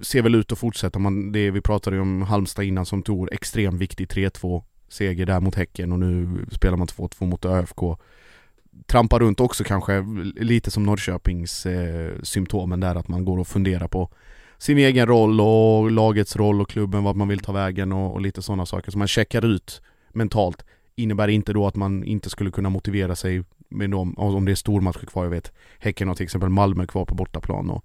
ser 0.03 0.23
väl 0.23 0.35
ut 0.35 0.53
att 0.53 0.59
fortsätta 0.59 0.99
man, 0.99 1.33
det 1.33 1.51
vi 1.51 1.61
pratade 1.61 1.97
ju 1.97 2.03
om 2.03 2.23
Halmstad 2.23 2.65
innan 2.65 2.87
som 2.87 3.03
tog 3.03 3.33
extremt 3.33 3.81
viktig 3.81 4.09
3-2 4.09 4.63
seger 4.89 5.27
där 5.27 5.41
mot 5.41 5.55
Häcken 5.55 5.93
och 5.93 5.99
nu 5.99 6.45
spelar 6.53 6.77
man 6.77 6.87
2-2 6.87 7.27
mot 7.27 7.45
ÖFK 7.45 7.99
Trampar 8.87 9.21
runt 9.21 9.41
också 9.41 9.65
kanske 9.65 10.05
lite 10.37 10.71
som 10.71 10.83
Norrköpings 10.83 11.67
eh, 11.67 12.13
symptomen 12.23 12.81
där 12.81 12.95
att 12.95 13.09
man 13.09 13.25
går 13.25 13.39
och 13.39 13.49
funderar 13.49 13.89
på 13.89 14.11
sin 14.59 14.79
egen 14.79 15.07
roll 15.07 15.41
och 15.41 15.91
lagets 15.91 16.37
roll 16.37 16.61
och 16.61 16.69
klubben, 16.69 17.05
vart 17.05 17.17
man 17.17 17.29
vill 17.29 17.39
ta 17.39 17.53
vägen 17.53 17.93
och, 17.93 18.13
och 18.13 18.21
lite 18.21 18.43
sådana 18.43 18.67
saker. 18.67 18.91
Så 18.93 18.99
man 18.99 19.09
checkar 19.09 19.45
ut 19.45 19.83
mentalt. 20.13 20.65
Innebär 20.97 21.29
inte 21.29 21.53
då 21.53 21.67
att 21.67 21.77
man 21.77 22.05
inte 22.05 22.31
skulle 22.31 22.51
kunna 22.51 22.71
motivera 22.71 23.17
sig 23.17 23.45
med 23.69 23.91
dem, 23.91 24.15
om 24.19 24.45
det 24.45 24.51
är 24.53 24.57
stormatcher 24.57 25.07
kvar, 25.07 25.25
jag 25.25 25.31
vet 25.31 25.53
Häcken 25.79 26.09
har 26.09 26.15
till 26.15 26.25
exempel 26.25 26.49
Malmö 26.49 26.87
kvar 26.87 27.05
på 27.05 27.15
bortaplan 27.15 27.71
och 27.71 27.85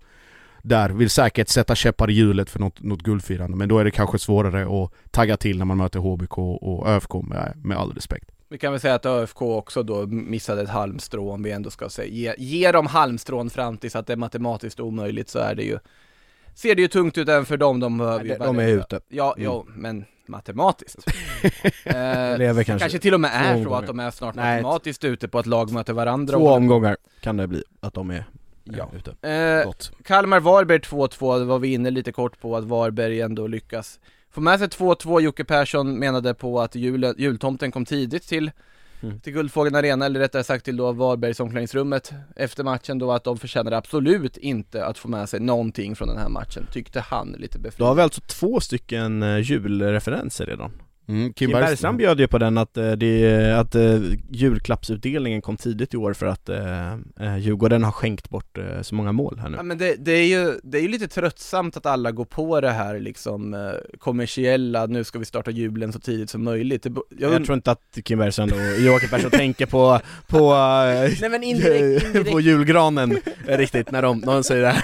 där, 0.63 0.89
vill 0.89 1.09
säkert 1.09 1.47
sätta 1.49 1.75
käppar 1.75 2.09
i 2.09 2.13
hjulet 2.13 2.49
för 2.49 2.59
något, 2.59 2.81
något 2.81 3.01
guldfirande 3.01 3.57
men 3.57 3.69
då 3.69 3.79
är 3.79 3.83
det 3.83 3.91
kanske 3.91 4.19
svårare 4.19 4.83
att 4.83 4.91
tagga 5.11 5.37
till 5.37 5.57
när 5.57 5.65
man 5.65 5.77
möter 5.77 5.99
HBK 5.99 6.37
och 6.37 6.89
ÖFK 6.89 7.13
med, 7.13 7.53
med 7.63 7.77
all 7.77 7.91
respekt. 7.93 8.29
Vi 8.49 8.57
kan 8.57 8.71
väl 8.71 8.81
säga 8.81 8.95
att 8.95 9.05
ÖFK 9.05 9.41
också 9.41 9.83
då 9.83 10.05
missade 10.07 10.61
ett 10.61 10.69
halmstrå 10.69 11.31
om 11.31 11.43
vi 11.43 11.51
ändå 11.51 11.69
ska 11.69 11.89
säga, 11.89 12.07
ge, 12.07 12.33
ge 12.37 12.71
dem 12.71 12.87
halmstrån 12.87 13.49
fram 13.49 13.77
tills 13.77 13.95
att 13.95 14.07
det 14.07 14.13
är 14.13 14.17
matematiskt 14.17 14.79
omöjligt 14.79 15.29
så 15.29 15.39
är 15.39 15.55
det 15.55 15.63
ju 15.63 15.79
Ser 16.55 16.75
det 16.75 16.81
ju 16.81 16.87
tungt 16.87 17.17
ut 17.17 17.29
även 17.29 17.45
för 17.45 17.57
dem, 17.57 17.79
de 17.79 17.97
behöver 17.97 18.23
ju 18.25 18.29
de, 18.29 18.37
de 18.45 18.59
är 18.59 18.67
ute. 18.67 18.99
Ja, 19.09 19.33
Mm. 19.37 19.43
ja, 19.45 19.63
men 19.75 20.05
matematiskt. 20.27 21.07
eh, 21.85 21.93
Lever 22.37 22.63
kanske. 22.63 22.79
kanske. 22.79 22.99
till 22.99 23.13
och 23.13 23.21
med 23.21 23.31
är 23.33 23.63
så 23.63 23.73
att 23.75 23.87
de 23.87 23.99
är 23.99 24.11
snart 24.11 24.35
Nej, 24.35 24.61
matematiskt 24.61 25.03
ute 25.03 25.27
på 25.27 25.39
att 25.39 25.45
lag 25.45 25.71
möter 25.71 25.93
varandra. 25.93 26.37
Två 26.37 26.49
omgångar 26.49 26.97
kan 27.21 27.37
det 27.37 27.47
bli, 27.47 27.63
att 27.79 27.93
de 27.93 28.09
är 28.09 28.25
Ja. 28.63 28.89
ute. 28.95 29.27
Eh, 29.29 29.65
Gott. 29.65 29.91
Kalmar-Varberg 30.03 30.79
2-2, 30.79 31.39
det 31.39 31.45
var 31.45 31.59
vi 31.59 31.73
inne 31.73 31.91
lite 31.91 32.11
kort 32.11 32.39
på 32.39 32.57
att 32.57 32.63
Varberg 32.63 33.21
ändå 33.21 33.47
lyckas 33.47 33.99
få 34.31 34.41
med 34.41 34.59
sig 34.59 34.67
2-2. 34.67 35.21
Jocke 35.21 35.43
Persson 35.43 35.99
menade 35.99 36.33
på 36.33 36.61
att 36.61 36.75
jul, 36.75 37.13
jultomten 37.17 37.71
kom 37.71 37.85
tidigt 37.85 38.23
till, 38.27 38.51
Mm. 39.01 39.19
till 39.19 39.33
Guldfågeln 39.33 39.75
Arena, 39.75 40.05
eller 40.05 40.19
rättare 40.19 40.43
sagt 40.43 40.65
till 40.65 40.77
då 40.77 40.91
Varbergs 40.91 41.39
omklädningsrummet 41.39 42.13
efter 42.35 42.63
matchen 42.63 42.99
då 42.99 43.11
att 43.11 43.23
de 43.23 43.37
förtjänade 43.37 43.77
absolut 43.77 44.37
inte 44.37 44.85
att 44.85 44.97
få 44.97 45.07
med 45.07 45.29
sig 45.29 45.39
någonting 45.39 45.95
från 45.95 46.07
den 46.07 46.17
här 46.17 46.29
matchen, 46.29 46.67
tyckte 46.71 46.99
han 46.99 47.35
lite 47.39 47.57
Då 47.57 47.61
har 47.63 47.69
befriande. 47.71 47.95
vi 47.95 48.01
alltså 48.01 48.21
två 48.27 48.59
stycken 48.59 49.23
eh, 49.23 49.39
julreferenser 49.39 50.45
redan. 50.45 50.71
Mm, 51.07 51.33
Kim 51.33 51.51
Bergström 51.51 51.97
bjöd 51.97 52.19
ju 52.19 52.27
på 52.27 52.37
den 52.37 52.57
att, 52.57 52.77
eh, 52.77 52.91
det, 52.91 53.51
att 53.59 53.75
eh, 53.75 53.99
julklappsutdelningen 54.29 55.41
kom 55.41 55.57
tidigt 55.57 55.93
i 55.93 55.97
år 55.97 56.13
för 56.13 56.25
att 56.25 56.49
eh, 56.49 56.93
eh, 57.19 57.37
Djurgården 57.37 57.83
har 57.83 57.91
skänkt 57.91 58.29
bort 58.29 58.57
eh, 58.57 58.81
så 58.81 58.95
många 58.95 59.11
mål 59.11 59.39
här 59.39 59.49
nu. 59.49 59.57
Ja 59.57 59.63
men 59.63 59.77
det, 59.77 59.95
det 59.99 60.11
är 60.11 60.25
ju, 60.25 60.59
det 60.63 60.77
är 60.77 60.81
ju 60.81 60.87
lite 60.87 61.07
tröttsamt 61.07 61.77
att 61.77 61.85
alla 61.85 62.11
går 62.11 62.25
på 62.25 62.61
det 62.61 62.71
här 62.71 62.99
liksom 62.99 63.53
eh, 63.53 63.59
kommersiella, 63.99 64.85
nu 64.85 65.03
ska 65.03 65.19
vi 65.19 65.25
starta 65.25 65.51
julen 65.51 65.93
så 65.93 65.99
tidigt 65.99 66.29
som 66.29 66.43
möjligt. 66.43 66.83
Det, 66.83 66.91
jag 67.19 67.33
Jag 67.33 67.45
tror 67.45 67.55
inte 67.55 67.71
att 67.71 67.97
Kim 68.03 68.19
Bergström 68.19 68.49
och 68.49 68.81
Joakim 68.85 69.09
Persson 69.09 69.31
tänker 69.31 69.65
på, 69.65 69.99
på, 70.27 70.37
eh, 70.37 71.11
Nej 71.21 71.29
men 71.29 71.43
indirekt, 71.43 72.05
indirekt 72.05 72.31
på 72.31 72.39
julgranen 72.39 73.17
eh, 73.47 73.57
riktigt 73.57 73.91
när 73.91 74.01
de, 74.01 74.19
när 74.19 74.33
de 74.33 74.43
säger 74.43 74.61
det 74.61 74.69
här. 74.69 74.83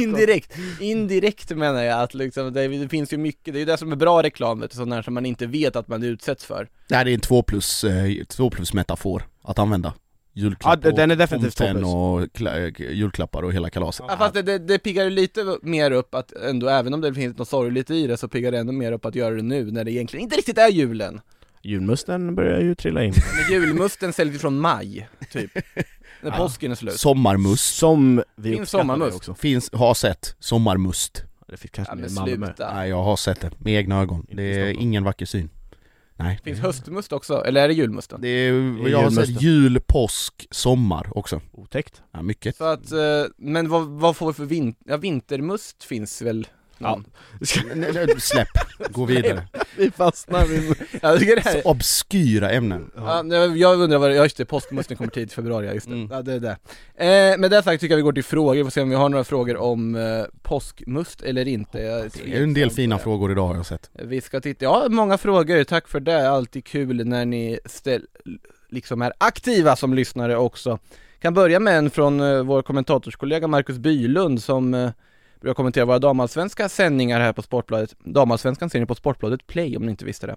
Indirekt, 0.00 0.52
indirekt 0.80 1.50
menar 1.50 1.82
jag 1.82 2.00
att 2.02 2.14
liksom, 2.14 2.52
det, 2.52 2.68
det 2.68 2.88
finns 2.88 3.12
ju 3.12 3.16
mycket, 3.16 3.54
det 3.54 3.58
är 3.58 3.60
ju 3.60 3.64
det 3.66 3.76
som 3.76 3.92
är 3.92 3.96
bra 3.96 4.22
reklam 4.22 4.64
sån 4.70 4.92
här 4.92 5.02
som 5.02 5.14
man 5.14 5.26
inte 5.26 5.46
vet 5.46 5.76
att 5.76 5.88
man 5.88 6.02
utsätts 6.02 6.44
för 6.44 6.68
Nej 6.90 7.04
det 7.04 7.10
är 7.10 7.14
en 7.14 7.20
två 7.20 7.42
plus, 7.42 7.84
eh, 7.84 8.24
två 8.28 8.50
plus 8.50 8.72
metafor 8.72 9.22
att 9.42 9.58
använda. 9.58 9.92
Julklapp 10.32 10.80
Ja, 10.84 10.90
den 10.90 11.10
är 11.10 11.16
definitivt 11.16 11.60
och 11.60 12.22
kla- 12.22 12.80
eh, 12.80 12.92
julklappar 12.92 13.42
och 13.42 13.52
hela 13.52 13.70
kalaset. 13.70 14.06
ja, 14.08 14.16
Fast 14.16 14.34
det, 14.34 14.42
det, 14.42 14.58
det 14.58 14.78
piggar 14.78 15.04
ju 15.04 15.10
lite 15.10 15.58
mer 15.62 15.90
upp 15.90 16.14
att 16.14 16.32
ändå, 16.32 16.68
även 16.68 16.94
om 16.94 17.00
det 17.00 17.14
finns 17.14 17.38
något 17.38 17.48
sorgligt 17.48 17.90
i 17.90 18.06
det 18.06 18.16
så 18.16 18.28
piggar 18.28 18.52
det 18.52 18.58
ändå 18.58 18.72
mer 18.72 18.92
upp 18.92 19.04
att 19.04 19.14
göra 19.14 19.34
det 19.34 19.42
nu 19.42 19.70
när 19.70 19.84
det 19.84 19.90
egentligen 19.92 20.22
inte 20.22 20.36
riktigt 20.36 20.58
är 20.58 20.68
julen 20.68 21.20
Julmusten 21.62 22.34
börjar 22.34 22.60
ju 22.60 22.74
trilla 22.74 23.04
in. 23.04 23.12
Men 23.48 23.52
julmusten 23.60 24.12
säljs 24.12 24.34
ju 24.34 24.38
från 24.38 24.60
maj, 24.60 25.08
typ 25.32 25.50
När 26.22 26.30
påsken 26.30 26.70
är 26.70 26.74
slut 26.74 26.94
Sommarmust. 27.00 27.76
Som 27.76 28.22
vi 28.36 28.48
Finns 28.50 28.60
uppskattar 28.60 28.82
sommarmust. 28.82 29.10
det 29.12 29.16
också. 29.16 29.34
Finns, 29.34 29.70
har 29.72 29.94
sett, 29.94 30.36
sommarmust. 30.40 31.22
Det 31.48 31.56
finns 31.56 31.70
kanske 31.72 31.92
Ja 31.92 31.96
mer 31.96 32.02
men 32.02 32.10
i 32.10 32.14
Malmö. 32.14 32.46
sluta, 32.46 32.74
Nej 32.74 32.88
jag 32.88 33.02
har 33.02 33.16
sett 33.16 33.40
det 33.40 33.50
med 33.58 33.72
egna 33.74 34.00
ögon. 34.00 34.18
Inte 34.20 34.34
Det 34.34 34.42
är 34.42 34.64
Stockholm. 34.64 34.80
ingen 34.88 35.04
vacker 35.04 35.26
syn. 35.26 35.50
Nej. 36.16 36.40
finns 36.44 36.58
höstmust 36.60 37.12
också, 37.12 37.44
eller 37.44 37.60
är 37.64 37.68
det 37.68 37.74
julmusten? 37.74 38.20
Det 38.20 38.28
är, 38.28 38.52
jag 38.52 38.98
har 38.98 39.04
julmusten. 39.04 39.26
sett 39.26 39.42
jul, 39.42 39.80
påsk, 39.86 40.46
sommar 40.50 41.18
också. 41.18 41.40
Otäckt. 41.52 42.02
Ja, 42.12 42.22
mycket. 42.22 42.56
Så 42.56 42.64
att, 42.64 42.92
eh, 42.92 42.98
men 43.36 43.68
vad, 43.68 43.86
vad 43.86 44.16
får 44.16 44.26
vi 44.26 44.32
för 44.32 44.44
vin, 44.44 44.74
ja 44.84 44.96
vintermust 44.96 45.84
finns 45.84 46.22
väl? 46.22 46.46
Nej, 47.74 48.20
Släpp, 48.20 48.48
gå 48.90 49.04
vidare. 49.04 49.42
Vi 49.76 49.90
fastnar 49.90 50.46
vid... 50.46 50.74
Jag 51.02 51.18
tycker 51.18 51.36
det 51.36 51.42
här 51.44 51.62
Så 51.62 51.70
obskyra 51.70 52.50
ämnen. 52.50 52.90
Ja, 52.96 53.22
nej, 53.22 53.60
jag 53.60 53.80
undrar 53.80 53.98
vad, 53.98 54.16
ja 54.16 54.22
just 54.22 54.36
det, 54.36 54.44
påskmusten 54.44 54.96
kommer 54.96 55.10
tidigt 55.10 55.32
i 55.32 55.34
februari, 55.34 55.66
ja, 55.66 55.72
just 55.72 55.86
det. 55.86 55.92
Mm. 55.92 56.08
Ja, 56.10 56.22
det 56.22 56.32
är 56.32 56.40
det. 56.40 56.56
Eh, 57.32 57.38
med 57.38 57.50
det 57.50 57.62
sagt 57.62 57.80
tycker 57.80 57.92
jag 57.92 57.96
vi 57.96 58.02
går 58.02 58.12
till 58.12 58.24
frågor, 58.24 58.54
vi 58.54 58.64
får 58.64 58.70
se 58.70 58.80
om 58.80 58.90
vi 58.90 58.96
har 58.96 59.08
några 59.08 59.24
frågor 59.24 59.56
om 59.56 59.94
eh, 59.94 60.24
påskmust 60.42 61.22
eller 61.22 61.48
inte. 61.48 61.78
Jag 61.78 62.10
Det 62.24 62.36
är 62.36 62.42
en 62.42 62.54
del 62.54 62.70
fina 62.70 62.98
frågor 62.98 63.18
frågor 63.18 63.32
idag 63.32 63.46
har 63.46 63.56
jag 63.56 63.66
sett. 63.66 63.90
Vi 63.92 64.20
ska 64.20 64.40
titta, 64.40 64.64
ja 64.64 64.86
många 64.88 65.18
frågor, 65.18 65.64
tack 65.64 65.88
för 65.88 66.00
det, 66.00 66.30
alltid 66.30 66.64
kul 66.64 67.06
när 67.06 67.24
ni 67.24 67.58
ställ, 67.64 68.06
liksom 68.70 69.02
är 69.02 69.12
aktiva 69.18 69.76
som 69.76 69.94
lyssnare 69.94 70.36
också. 70.36 70.78
Kan 71.20 71.34
börja 71.34 71.60
med 71.60 71.78
en 71.78 71.90
från 71.90 72.20
eh, 72.20 72.42
vår 72.42 72.62
kommentatorskollega 72.62 73.46
Marcus 73.48 73.78
Bylund 73.78 74.42
som 74.42 74.74
eh, 74.74 74.90
brukar 75.40 75.54
kommentera 75.54 75.84
våra 75.84 75.98
damallsvenska 75.98 76.68
sändningar 76.68 77.20
här 77.20 77.32
på 77.32 77.42
Sportbladet. 77.42 77.94
Damallsvenskan 77.98 78.70
ser 78.70 78.80
ni 78.80 78.86
på 78.86 78.94
Sportbladet 78.94 79.46
Play 79.46 79.76
om 79.76 79.82
ni 79.82 79.90
inte 79.90 80.04
visste 80.04 80.26
det. 80.26 80.36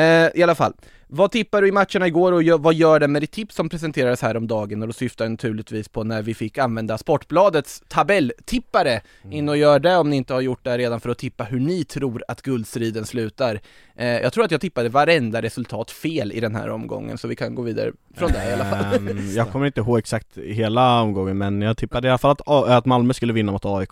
Eh, 0.00 0.40
I 0.40 0.42
alla 0.42 0.54
fall, 0.54 0.72
vad 1.06 1.30
tippar 1.30 1.62
du 1.62 1.68
i 1.68 1.72
matcherna 1.72 2.06
igår 2.06 2.32
och 2.32 2.42
gör, 2.42 2.58
vad 2.58 2.74
gör 2.74 3.00
det 3.00 3.08
med 3.08 3.22
ditt 3.22 3.30
tips 3.32 3.54
som 3.54 3.68
presenterades 3.68 4.22
här 4.22 4.36
om 4.36 4.46
dagen? 4.46 4.82
Och 4.82 4.88
då 4.88 4.92
syftar 4.92 5.24
jag 5.24 5.30
naturligtvis 5.32 5.88
på 5.88 6.04
när 6.04 6.22
vi 6.22 6.34
fick 6.34 6.58
använda 6.58 6.98
Sportbladets 6.98 7.82
tabelltippare. 7.88 9.00
In 9.30 9.48
och 9.48 9.56
gör 9.56 9.78
det 9.78 9.96
om 9.96 10.10
ni 10.10 10.16
inte 10.16 10.34
har 10.34 10.40
gjort 10.40 10.64
det 10.64 10.78
redan 10.78 11.00
för 11.00 11.10
att 11.10 11.18
tippa 11.18 11.44
hur 11.44 11.60
ni 11.60 11.84
tror 11.84 12.22
att 12.28 12.42
guldstriden 12.42 13.06
slutar. 13.06 13.60
Eh, 13.98 14.06
jag 14.08 14.32
tror 14.32 14.44
att 14.44 14.50
jag 14.50 14.60
tippade 14.60 14.88
varenda 14.88 15.42
resultat 15.42 15.90
fel 15.90 16.32
i 16.32 16.40
den 16.40 16.54
här 16.54 16.70
omgången, 16.70 17.18
så 17.18 17.28
vi 17.28 17.36
kan 17.36 17.54
gå 17.54 17.62
vidare 17.62 17.92
från 18.16 18.32
det 18.32 18.50
i 18.50 18.52
alla 18.52 18.64
fall. 18.64 19.08
Ehm, 19.08 19.30
jag 19.36 19.50
kommer 19.50 19.66
inte 19.66 19.80
ihåg 19.80 19.98
exakt 19.98 20.38
hela 20.38 21.00
omgången 21.02 21.38
men 21.38 21.62
jag 21.62 21.76
tippade 21.76 22.08
i 22.08 22.10
alla 22.10 22.18
fall 22.18 22.30
att, 22.30 22.48
att 22.48 22.86
Malmö 22.86 23.14
skulle 23.14 23.32
vinna 23.32 23.52
mot 23.52 23.64
AIK 23.64 23.90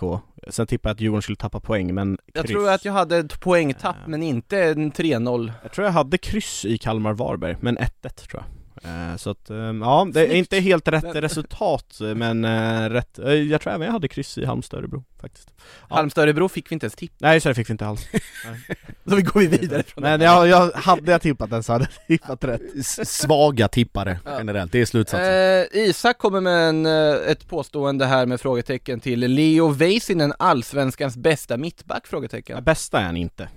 Sen 0.48 0.66
tippade 0.66 0.90
jag 0.90 0.94
att 0.94 1.00
Djurgården 1.00 1.22
skulle 1.22 1.36
tappa 1.36 1.60
poäng 1.60 1.94
men 1.94 2.18
Jag 2.34 2.44
kryss. 2.44 2.50
tror 2.54 2.70
att 2.70 2.84
jag 2.84 2.92
hade 2.92 3.16
ett 3.16 3.40
poängtapp, 3.40 3.96
Eh. 3.96 4.08
men 4.08 4.22
inte 4.22 4.58
en 4.64 4.92
3-0. 4.92 5.52
Jag 5.62 5.72
tror 5.72 5.84
jag 5.84 5.92
hade 5.92 6.18
kryss 6.18 6.64
i 6.64 6.78
Kalmar-Varberg, 6.78 7.56
men 7.60 7.78
1-1 7.78 7.88
tror 8.28 8.42
jag 8.42 8.55
Så 9.18 9.30
att, 9.30 9.50
ehm, 9.50 9.82
ja, 9.82 10.08
det 10.12 10.26
är 10.26 10.34
inte 10.34 10.60
helt 10.60 10.88
rätt 10.88 11.14
resultat 11.14 11.98
men 12.00 12.44
eh, 12.44 12.90
rätt, 12.90 13.18
eh, 13.18 13.32
jag 13.32 13.60
tror 13.60 13.72
även 13.72 13.86
jag 13.86 13.92
hade 13.92 14.08
kryss 14.08 14.38
i 14.38 14.44
Halmstad-Örebro 14.44 15.04
faktiskt. 15.20 15.50
Ja. 15.88 15.96
Halmstad-Örebro 15.96 16.48
fick 16.48 16.70
vi 16.70 16.74
inte 16.74 16.84
ens 16.86 16.94
tippa, 16.94 17.14
Nej 17.18 17.40
så 17.40 17.48
det 17.48 17.54
fick 17.54 17.68
vi 17.68 17.72
inte 17.72 17.86
alls. 17.86 18.08
Så 19.08 19.16
vi 19.16 19.22
går 19.22 19.40
vi 19.40 19.46
vidare 19.46 19.82
från 19.82 20.02
Men 20.02 20.20
jag, 20.20 20.48
jag 20.48 20.70
hade 20.70 21.12
jag 21.12 21.22
tippat 21.22 21.50
den 21.50 21.62
så 21.62 21.72
hade 21.72 21.84
jag 21.84 22.06
tippat 22.06 22.44
rätt. 22.44 22.62
Svaga 23.08 23.68
tippare 23.68 24.18
generellt, 24.38 24.72
det 24.72 24.80
är 24.80 24.86
slutsatsen. 24.86 25.74
Eh, 25.74 25.88
Isak 25.88 26.18
kommer 26.18 26.40
med 26.40 26.68
en, 26.68 26.86
eh, 26.86 27.30
ett 27.30 27.48
påstående 27.48 28.06
här 28.06 28.26
med 28.26 28.40
frågetecken 28.40 29.00
till 29.00 29.20
Leo 29.20 29.68
Väisänen, 29.68 30.32
allsvenskans 30.38 31.16
bästa 31.16 31.56
mittback? 31.56 32.06
Frågetecken. 32.06 32.64
Bästa 32.64 33.00
är 33.00 33.04
han 33.04 33.16
inte. 33.16 33.48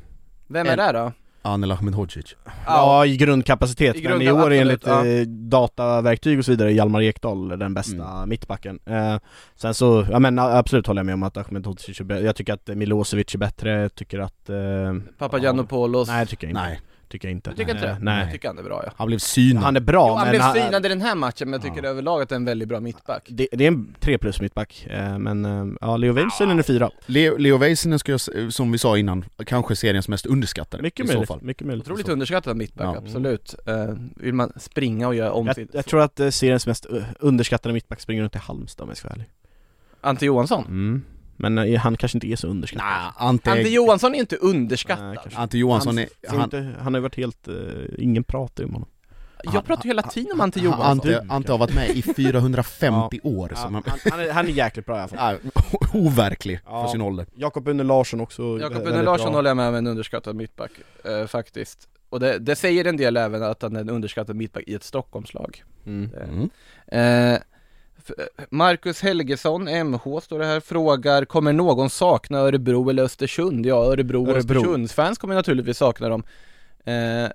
Vem 0.48 0.68
är 0.68 0.78
det 0.78 0.92
då? 0.92 1.14
Anel 1.50 1.72
Ahmedhodzic. 1.72 2.36
Ja, 2.66 3.06
i 3.06 3.18
grundkapacitet, 3.18 3.96
I 3.96 4.08
men 4.08 4.22
i 4.22 4.32
år 4.32 4.54
enligt 4.54 4.86
ja. 4.86 5.06
eh, 5.06 5.22
dataverktyg 5.28 6.40
och 6.40 6.46
så 6.46 6.52
vidare 6.52 6.74
Hjalmar 6.74 7.02
Ekdal 7.02 7.60
den 7.60 7.74
bästa 7.74 7.90
Mm. 8.18 8.30
mittbacken 8.30 8.80
eh, 8.86 9.18
Sen 9.56 9.74
så, 9.74 10.06
ja 10.12 10.20
men 10.20 10.40
absolut 10.40 10.88
håller 10.88 11.00
jag 11.00 11.06
med 11.06 11.14
om 11.14 11.24
att 11.24 11.38
Ahmed 11.38 11.66
Hodzic 11.66 12.00
är 12.00 12.04
bättre, 12.04 12.26
jag 12.26 12.36
tycker 12.36 12.54
att 12.54 12.68
Milosevic 12.68 13.34
är 13.36 13.40
bättre, 13.40 13.72
jag 13.82 13.96
tycker 13.96 14.20
att... 14.20 14.50
Eh, 14.50 14.56
Papagiannopoulos? 15.18 16.08
Nej 16.08 16.26
det 16.26 16.30
tycker 16.30 16.48
jag 16.48 16.52
inte, 16.52 16.62
Nej, 16.62 16.80
tycker 17.10 17.28
jag 17.28 17.36
inte 17.36 17.50
tycker 17.56 17.72
inte 17.76 17.88
Eh, 17.88 17.96
det? 17.96 18.04
Nej 18.04 18.24
Jag 18.24 18.32
tycker 18.32 18.48
han 18.48 18.58
är 18.60 18.64
bra 18.64 18.84
ja. 18.86 18.92
han 18.98 19.08
blev 19.08 19.18
synad. 19.18 19.64
Han 19.64 19.76
är 19.76 19.80
bra 19.80 20.08
jo, 20.10 20.16
han 20.16 20.26
men 20.26 20.30
blev 20.32 20.42
han- 20.42 20.54
synad 20.56 20.86
i 20.86 20.90
den 20.90 21.02
här 21.02 21.16
matchen, 21.16 21.50
men 21.50 21.54
jag 21.54 21.62
tycker 21.62 21.84
Ja. 21.84 21.90
överlag 21.90 22.22
att 22.22 22.30
det 22.30 22.36
är 22.36 22.38
en 22.38 22.46
väldigt 22.46 22.68
bra 22.70 22.80
mittback. 22.80 23.26
det, 23.30 23.48
det 23.52 23.64
är 23.64 23.68
en 23.68 23.96
3 24.00 24.18
plus 24.18 24.42
mittback, 24.42 24.88
eh, 24.90 25.18
men 25.18 25.46
eh, 25.46 25.66
ja 25.82 25.98
Leo 25.98 26.14
Väisänen 26.14 26.60
är 26.60 26.64
fyra 26.64 26.90
Leo, 27.06 27.38
Leo 27.38 27.58
Väisänen 27.58 28.00
ska 28.00 28.12
jag, 28.12 28.54
som 28.54 28.72
vi 28.72 28.78
sa 28.78 28.98
innan, 28.98 29.26
kanske 29.46 29.76
seriens 29.76 30.08
mest 30.08 30.26
underskattade 30.26 30.84
Mycket 30.84 31.06
i 31.06 31.08
så 31.08 31.14
möjligt, 31.14 31.28
fall. 31.28 31.40
mycket 31.42 31.68
möjligt 31.68 31.86
Otroligt 31.88 32.06
så. 32.06 32.12
underskattad 32.12 32.58
mittback, 32.58 32.96
Ja. 32.96 32.98
absolut. 32.98 33.56
Eh, 33.66 33.94
vill 34.16 34.34
man 34.34 34.54
springa 34.60 35.08
och 35.08 35.16
göra 35.16 35.32
om 35.32 35.48
jag, 35.48 35.56
sitt... 35.56 35.70
jag 35.74 35.86
tror 35.86 36.02
att 36.02 36.20
eh, 36.20 36.30
seriens 36.30 36.68
mest 36.68 36.86
eh, 36.86 37.04
underskattade 37.20 37.74
mittback 37.74 38.00
springer 38.00 38.22
runt 38.24 38.36
i 38.36 38.40
Halmstad 38.40 38.84
om 38.84 38.90
jag 38.90 38.98
ska 38.98 39.08
vara 39.08 39.14
ärlig 39.16 39.30
Ante 40.02 40.26
Johansson? 40.26 40.66
mm. 40.68 41.04
Men 41.42 41.58
eh, 41.58 41.80
han 41.80 41.98
kanske 41.98 42.16
inte 42.16 42.28
är 42.28 42.36
så 42.36 42.48
underskattad 42.48 42.88
Nej, 42.88 43.12
Ante, 43.18 43.52
Ante 43.52 43.70
Johansson 43.70 44.16
är 44.16 44.20
inte 44.20 44.38
Nej, 44.42 44.52
underskattad. 44.52 45.18
kanske. 45.22 45.40
Ante 45.40 45.58
Johansson 45.58 45.98
han, 45.98 46.06
är... 46.28 46.30
Han, 46.30 46.44
inte, 46.44 46.76
han 46.82 46.94
har 46.94 47.02
varit 47.02 47.16
helt, 47.16 47.48
eh, 47.48 47.54
ingen 47.98 48.24
pratar 48.24 48.64
om 48.64 48.74
honom 48.74 48.90
Jag 49.44 49.66
pratar 49.66 49.84
ju 49.84 49.90
hela 49.90 50.02
tiden 50.02 50.32
om 50.34 50.42
Ante 50.42 50.60
han- 50.60 50.66
Johansson. 50.66 50.90
Ante, 51.14 51.26
Ante 51.30 51.52
har 51.52 51.60
varit 51.60 51.76
med 51.76 51.90
i 51.90 52.02
450 52.16 53.20
år, 53.24 53.48
så 53.48 53.62
Ja, 53.64 53.70
man, 53.70 53.84
han, 53.88 54.00
han, 54.12 54.20
är, 54.20 54.32
han 54.32 54.46
är 54.48 54.52
jäkligt 54.52 54.86
bra 54.86 54.96
i 54.98 55.00
alla 55.00 55.08
fall 55.08 55.38
overklig 55.94 56.60
Ja. 56.66 56.84
för 56.84 56.92
sin 56.92 57.02
ålder. 57.02 57.26
Jakob 57.36 57.68
Unne 57.68 57.84
Larsson 57.84 58.22
också 58.22 58.44
Jakob 58.60 58.74
väldigt 58.78 58.94
Unne 58.94 59.04
Larsson 59.04 59.26
bra. 59.28 59.36
håller 59.36 59.50
jag 59.50 59.58
med 59.58 59.68
om 59.70 59.76
en 59.76 59.88
underskattad 59.88 60.36
mittback, 60.36 60.72
eh, 61.06 61.28
faktiskt. 61.28 61.88
Och 62.10 62.20
det, 62.20 62.40
det 62.40 62.56
säger 62.56 62.86
en 62.86 62.98
del 62.98 63.18
även 63.18 63.44
att 63.44 63.62
han 63.62 63.76
är 63.76 63.80
en 63.82 63.90
underskattad 63.90 64.36
mittback 64.36 64.64
i 64.68 64.74
ett 64.74 64.84
Stockholmslag. 64.84 65.64
mm. 65.86 66.10
Eh, 66.14 66.30
Mm. 66.30 66.50
Eh, 67.34 67.40
Marcus 68.50 69.02
Helgesson, 69.02 69.64
MH, 69.88 70.20
står 70.22 70.40
det 70.40 70.46
här, 70.46 70.60
frågar 70.60 71.26
Kommer 71.26 71.54
någon 71.54 71.90
sakna 71.90 72.38
Örebro 72.40 72.90
eller 72.90 73.04
Östersund? 73.04 73.66
Ja, 73.66 73.76
Örebro 73.86 74.24
och 74.24 74.30
Örebro. 74.30 74.58
Östersunds 74.60 74.94
fans 74.94 75.18
kommer 75.18 75.36
naturligtvis 75.36 75.78
sakna 75.78 76.10
dem. 76.10 76.24
Eh, 76.86 77.30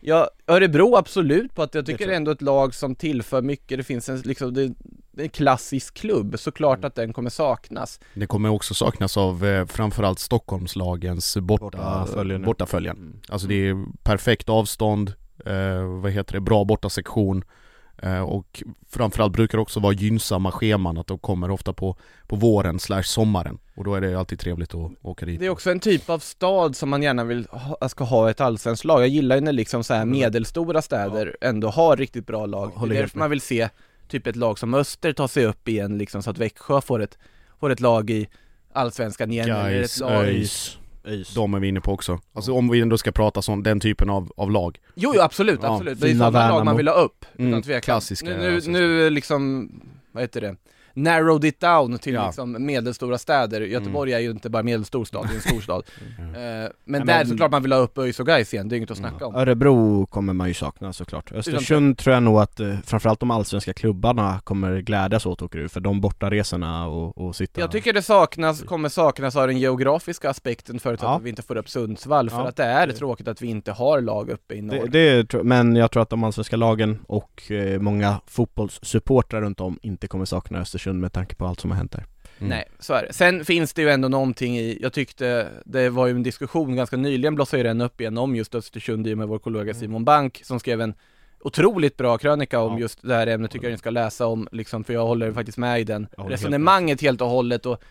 Ja, 0.00 0.30
Örebro 0.46 0.96
absolut 0.96 1.54
på 1.54 1.62
att 1.62 1.74
jag 1.74 1.86
tycker 1.86 2.06
det 2.06 2.12
är 2.12 2.16
ändå 2.16 2.30
ett 2.30 2.42
lag 2.42 2.74
som 2.74 2.94
tillför 2.94 3.42
mycket, 3.42 3.78
det 3.78 3.84
finns 3.84 4.08
en 4.08 4.20
liksom, 4.20 4.54
det, 4.54 4.66
det 5.12 5.22
är 5.22 5.24
en 5.24 5.28
klassisk 5.28 5.94
klubb, 5.94 6.38
såklart 6.38 6.78
Mm. 6.78 6.86
att 6.88 6.94
den 6.94 7.12
kommer 7.12 7.30
saknas. 7.30 8.00
Det 8.14 8.26
kommer 8.26 8.48
också 8.48 8.74
saknas 8.74 9.16
av 9.16 9.44
eh, 9.46 9.66
framförallt 9.66 10.18
Stockholmslagens 10.18 11.36
borta, 11.36 11.64
Bortaföljen, 11.64 12.42
bortaföljen. 12.42 12.96
Mm. 12.96 13.20
Alltså 13.28 13.48
det 13.48 13.54
är 13.68 13.84
perfekt 14.02 14.48
avstånd, 14.48 15.12
eh, 15.46 15.82
vad 16.02 16.12
heter 16.12 16.32
det, 16.32 16.40
bra 16.40 16.64
bortasektion 16.64 17.36
eh, 17.38 17.44
och 18.26 18.62
framförallt 18.88 19.32
brukar 19.32 19.58
det 19.58 19.62
också 19.62 19.80
vara 19.80 19.92
gynnsamma 19.92 20.52
scheman 20.52 20.98
att 20.98 21.06
de 21.06 21.18
kommer 21.18 21.50
ofta 21.50 21.72
på, 21.72 21.96
på 22.26 22.36
våren 22.36 22.78
slash 22.78 23.02
sommaren 23.02 23.58
och 23.76 23.84
då 23.84 23.94
är 23.94 24.00
det 24.00 24.14
alltid 24.14 24.38
trevligt 24.38 24.74
att 24.74 24.92
åka 25.02 25.26
dit. 25.26 25.40
Det 25.40 25.46
är 25.46 25.50
också 25.50 25.70
en 25.70 25.80
typ 25.80 26.10
av 26.10 26.18
stad 26.18 26.76
som 26.76 26.88
man 26.88 27.02
gärna 27.02 27.24
vill 27.24 27.46
ha, 27.50 27.88
ska 27.88 28.04
ha 28.04 28.30
ett 28.30 28.40
allsvenskt 28.40 28.84
lag. 28.84 29.00
Jag 29.00 29.08
gillar 29.08 29.36
ju 29.36 29.42
när 29.42 29.52
liksom 29.52 29.84
så 29.84 29.94
här 29.94 30.04
medelstora 30.04 30.82
städer 30.82 31.36
ändå 31.40 31.68
har 31.68 31.96
riktigt 31.96 32.26
bra 32.26 32.46
lag. 32.46 32.68
Håller 32.68 32.94
det 32.94 32.98
är 32.98 33.02
därför 33.02 33.18
man 33.18 33.30
vill 33.30 33.40
se 33.40 33.68
typ 34.08 34.26
ett 34.26 34.36
lag 34.36 34.58
som 34.58 34.74
Öster 34.74 35.12
ta 35.12 35.28
sig 35.28 35.44
upp 35.44 35.68
igen 35.68 35.98
liksom 35.98 36.22
så 36.22 36.30
att 36.30 36.38
Växjö 36.38 36.80
får 36.80 37.02
ett, 37.02 37.18
får 37.60 37.70
ett 37.70 37.80
lag 37.80 38.10
i 38.10 38.28
Allsvenskan 38.72 39.32
igen 39.32 39.50
eller 39.50 39.82
ett 39.82 40.00
lag 40.00 40.24
ÖIS, 40.24 40.78
ÖIS. 41.06 41.34
De 41.34 41.54
är 41.54 41.60
vi 41.60 41.68
inne 41.68 41.80
på 41.80 41.92
också. 41.92 42.20
Alltså 42.32 42.52
om 42.52 42.68
vi 42.68 42.80
ändå 42.80 42.98
ska 42.98 43.12
prata 43.12 43.52
om 43.52 43.62
den 43.62 43.80
typen 43.80 44.10
av, 44.10 44.32
av 44.36 44.50
lag. 44.50 44.78
Jo, 44.94 45.12
jo 45.14 45.20
absolut, 45.20 45.60
Ja, 45.62 45.72
absolut. 45.74 46.00
Det 46.00 46.10
är 46.10 46.14
sådana 46.14 46.48
lag 46.50 46.64
man 46.64 46.76
vill 46.76 46.88
ha 46.88 46.94
upp, 46.94 47.24
Mm, 47.38 47.50
utan 47.50 47.62
tvekan. 47.62 47.80
klassiska, 47.80 48.26
Nu, 48.26 48.60
nu, 48.60 48.60
nu 48.72 49.10
liksom, 49.10 49.70
vad 50.12 50.22
heter 50.22 50.40
det? 50.40 50.56
Narrowed 50.96 51.44
it 51.44 51.60
down 51.60 51.98
till 51.98 52.14
Ja. 52.14 52.20
Mm. 52.20 52.28
liksom 52.28 52.66
medelstora 52.66 53.18
städer. 53.18 53.60
Göteborg 53.60 54.12
är 54.12 54.18
ju 54.18 54.30
inte 54.30 54.50
bara 54.50 54.62
medelstor 54.62 55.04
stad, 55.04 55.26
det 55.26 55.32
är 55.32 55.34
en 55.34 55.40
stor 55.40 55.60
stad. 55.60 55.82
Eh, 56.18 56.22
men 56.32 56.70
men- 56.84 57.06
där 57.06 57.24
såklart 57.24 57.50
man 57.50 57.62
vill 57.62 57.72
ha 57.72 57.78
upp 57.78 57.98
ÖIS 57.98 58.20
och 58.20 58.26
Gais 58.26 58.54
igen, 58.54 58.68
det 58.68 58.74
är 58.74 58.76
inget 58.76 58.90
att 58.90 58.96
snacka 58.96 59.26
om. 59.26 59.34
Örebro 59.34 60.06
kommer 60.06 60.32
man 60.32 60.48
ju 60.48 60.54
sakna 60.54 60.92
såklart. 60.92 61.32
Östersund 61.32 61.98
tror 61.98 62.14
jag 62.14 62.22
nog 62.22 62.38
att 62.40 62.60
eh, 62.60 62.74
framförallt 62.84 63.20
de 63.20 63.30
allsvenska 63.30 63.72
klubbarna 63.72 64.40
kommer 64.44 64.80
glädjas 64.80 65.26
åt 65.26 65.42
åka 65.42 65.58
ur 65.58 65.68
för 65.68 65.80
de 65.80 66.00
bortaresorna 66.00 66.86
och, 66.86 67.18
och 67.18 67.36
sitta 67.36 67.60
Jag 67.60 67.70
tycker 67.70 67.92
det 67.92 68.02
saknas, 68.02 68.62
kommer 68.62 68.88
saknas 68.88 69.36
av 69.36 69.46
den 69.46 69.58
geografiska 69.58 70.30
aspekten 70.30 70.78
förutsatt 70.80 71.08
Ja. 71.08 71.16
att 71.16 71.22
vi 71.22 71.28
inte 71.30 71.42
får 71.42 71.56
upp 71.56 71.68
Sundsvall, 71.68 72.30
för 72.30 72.36
Ja. 72.38 72.48
att 72.48 72.56
det 72.56 72.64
är 72.64 72.88
tråkigt 72.92 73.28
att 73.28 73.42
vi 73.42 73.46
inte 73.46 73.72
har 73.72 74.00
lag 74.00 74.30
uppe 74.30 74.54
i 74.54 74.62
norr. 74.62 74.86
det, 74.88 75.22
det, 75.22 75.42
men 75.42 75.76
jag 75.76 75.90
tror 75.90 76.02
att 76.02 76.10
de 76.10 76.24
allsvenska 76.24 76.56
lagen 76.56 76.98
och 77.06 77.50
eh, 77.50 77.80
många 77.80 78.20
fotbollssupportrar 78.26 79.40
runt 79.40 79.60
om 79.60 79.78
inte 79.82 80.06
kommer 80.08 80.24
sakna 80.24 80.58
Östersund 80.60 80.85
med 80.92 81.12
tanke 81.12 81.34
på 81.34 81.46
allt 81.46 81.60
som 81.60 81.70
har 81.70 81.76
hänt 81.78 81.92
där. 81.92 82.04
Mm. 82.38 82.48
Nej, 82.48 82.64
så 82.78 82.94
är 82.94 83.02
det. 83.06 83.12
Sen 83.12 83.44
finns 83.44 83.72
det 83.72 83.82
ju 83.82 83.88
ändå 83.90 84.08
någonting 84.08 84.58
i, 84.58 84.78
jag 84.82 84.92
tyckte, 84.92 85.48
det 85.64 85.88
var 85.90 86.06
ju 86.06 86.10
en 86.10 86.22
diskussion 86.22 86.76
ganska 86.76 86.96
nyligen 86.96 87.34
blossade 87.34 87.62
ju 87.62 87.68
den 87.68 87.80
upp 87.80 88.00
igen 88.00 88.18
om 88.18 88.36
just 88.36 88.54
Östersund 88.54 89.06
i 89.06 89.14
och 89.14 89.18
med 89.18 89.28
vår 89.28 89.38
kollega 89.38 89.74
Simon 89.74 90.04
Bank 90.04 90.40
som 90.44 90.60
skrev 90.60 90.80
en 90.80 90.94
otroligt 91.40 91.96
bra 91.96 92.18
krönika 92.18 92.60
om 92.60 92.72
Ja. 92.72 92.78
just 92.78 93.02
det 93.02 93.14
här 93.14 93.26
ämnet, 93.26 93.50
tycker 93.50 93.66
jag 93.66 93.72
ni 93.72 93.78
ska 93.78 93.90
läsa 93.90 94.26
om 94.26 94.48
liksom, 94.52 94.84
för 94.84 94.92
jag 94.92 95.06
håller 95.06 95.32
faktiskt 95.32 95.58
med 95.58 95.80
i 95.80 95.84
den 95.84 96.06
resonemanget 96.16 97.00
helt 97.02 97.20
och 97.20 97.28
hållet 97.28 97.66
och 97.66 97.82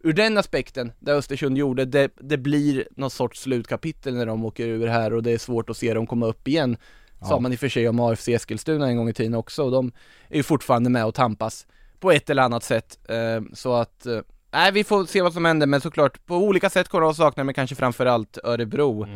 ur 0.00 0.12
den 0.12 0.38
aspekten, 0.38 0.92
det 1.00 1.12
Östersund 1.12 1.58
gjorde, 1.58 1.84
det, 1.84 2.10
det 2.20 2.36
blir 2.36 2.88
någon 2.96 3.10
sorts 3.10 3.40
slutkapitel 3.40 4.14
när 4.14 4.26
de 4.26 4.44
åker 4.44 4.66
ur 4.68 4.86
här 4.86 5.12
och 5.14 5.22
det 5.22 5.30
är 5.30 5.38
svårt 5.38 5.70
att 5.70 5.76
se 5.76 5.94
dem 5.94 6.06
komma 6.06 6.26
upp 6.26 6.48
igen. 6.48 6.76
Sa 7.20 7.34
Ja. 7.34 7.40
man 7.40 7.52
i 7.52 7.54
och 7.54 7.60
för 7.60 7.68
sig 7.68 7.88
om 7.88 8.00
AFC 8.00 8.28
Eskilstuna 8.28 8.86
en 8.88 8.96
gång 8.96 9.08
i 9.08 9.12
tiden 9.12 9.34
också 9.34 9.62
och 9.64 9.70
de 9.70 9.92
är 10.28 10.36
ju 10.36 10.42
fortfarande 10.42 10.90
med 10.90 11.04
och 11.06 11.14
tampas 11.14 11.66
på 12.04 12.12
ett 12.12 12.30
eller 12.30 12.42
annat 12.42 12.62
sätt. 12.62 12.98
Eh, 13.08 13.42
så 13.52 13.74
att, 13.74 14.06
eh, 14.06 14.18
nej 14.52 14.72
vi 14.72 14.84
får 14.84 15.04
se 15.04 15.22
vad 15.22 15.32
som 15.32 15.44
händer 15.44 15.66
men 15.66 15.80
såklart 15.80 16.26
på 16.26 16.36
olika 16.36 16.70
sätt 16.70 16.88
kommer 16.88 17.02
de 17.02 17.10
att 17.10 17.16
sakna 17.16 17.44
men 17.44 17.54
kanske 17.54 17.76
framförallt 17.76 18.38
Örebro. 18.44 19.06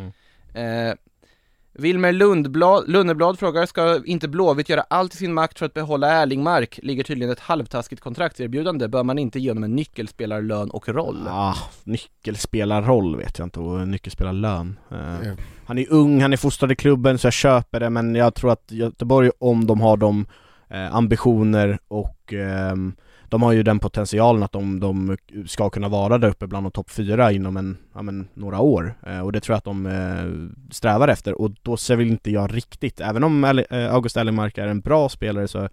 Eh, 0.55 0.95
Wilmer 1.73 2.13
Lundblad, 2.13 2.89
Lunneblad 2.89 3.39
frågar, 3.39 3.67
ska 3.67 4.05
inte 4.05 4.29
Blåvitt 4.29 4.69
göra 4.69 4.85
allt 4.91 5.15
i 5.15 5.17
sin 5.17 5.35
makt 5.35 5.59
för 5.59 5.67
att 5.67 5.75
behålla 5.75 6.09
Erlingmark? 6.11 6.81
Ligger 6.83 7.05
tydligen 7.05 7.33
ett 7.33 7.41
halvtaskigt 7.41 8.03
kontraktserbjudande, 8.03 8.89
bör 8.89 9.03
man 9.05 9.19
inte 9.19 9.39
ge 9.39 9.51
honom 9.51 9.65
en 9.65 9.77
nyckelspelarlön 9.77 10.71
och 10.71 10.89
roll? 10.89 11.29
Ah, 11.29 11.55
nyckelspelarroll 11.85 13.17
vet 13.17 13.39
jag 13.39 13.47
inte 13.47 13.61
och 13.61 13.89
nyckelspelarlön. 13.89 14.79
Eh, 14.91 15.33
Han 15.67 15.79
är 15.79 15.87
ung, 15.93 16.23
han 16.23 16.33
är 16.33 16.37
fostrad 16.37 16.73
i 16.73 16.77
klubben 16.77 17.19
så 17.19 17.27
jag 17.27 17.33
köper 17.33 17.81
det 17.81 17.91
men 17.91 18.15
jag 18.15 18.35
tror 18.35 18.53
att 18.53 18.71
Göteborg, 18.73 19.31
om 19.39 19.67
de 19.67 19.81
har 19.81 19.97
de 19.97 20.27
eh, 20.69 20.95
ambitioner 20.95 21.79
och 21.89 22.35
eh, 22.35 22.77
de 23.29 23.43
har 23.43 23.53
ju 23.53 23.63
den 23.63 23.79
potentialen 23.79 24.43
att 24.43 24.53
de, 24.53 24.81
de 24.81 25.17
ska 25.47 25.71
kunna 25.71 25.89
vara 25.89 26.19
där 26.19 26.29
uppe 26.29 26.47
bland 26.47 26.67
de 26.67 26.71
topp 26.71 26.91
fyra 26.91 27.33
inom 27.33 27.57
en, 27.57 27.77
ja, 27.95 28.03
men, 28.03 28.29
några 28.35 28.61
år 28.61 28.95
eh, 29.07 29.21
och 29.21 29.33
det 29.33 29.41
tror 29.41 29.55
jag 29.55 29.59
att 29.59 29.65
de 29.65 29.87
eh, 29.87 30.73
strävar 30.73 31.09
efter 31.09 31.41
och 31.41 31.51
då 31.63 31.77
ser 31.77 31.97
väl 31.97 32.07
inte 32.07 32.31
jag 32.31 32.55
riktigt, 32.55 33.01
även 33.01 33.25
om 33.25 33.45
El 33.45 33.65
eh, 33.71 33.95
August 33.95 34.17
Erlingmark 34.17 34.59
är 34.59 34.67
en 34.67 34.81
bra 34.81 35.09
spelare 35.09 35.49
så 35.49 35.69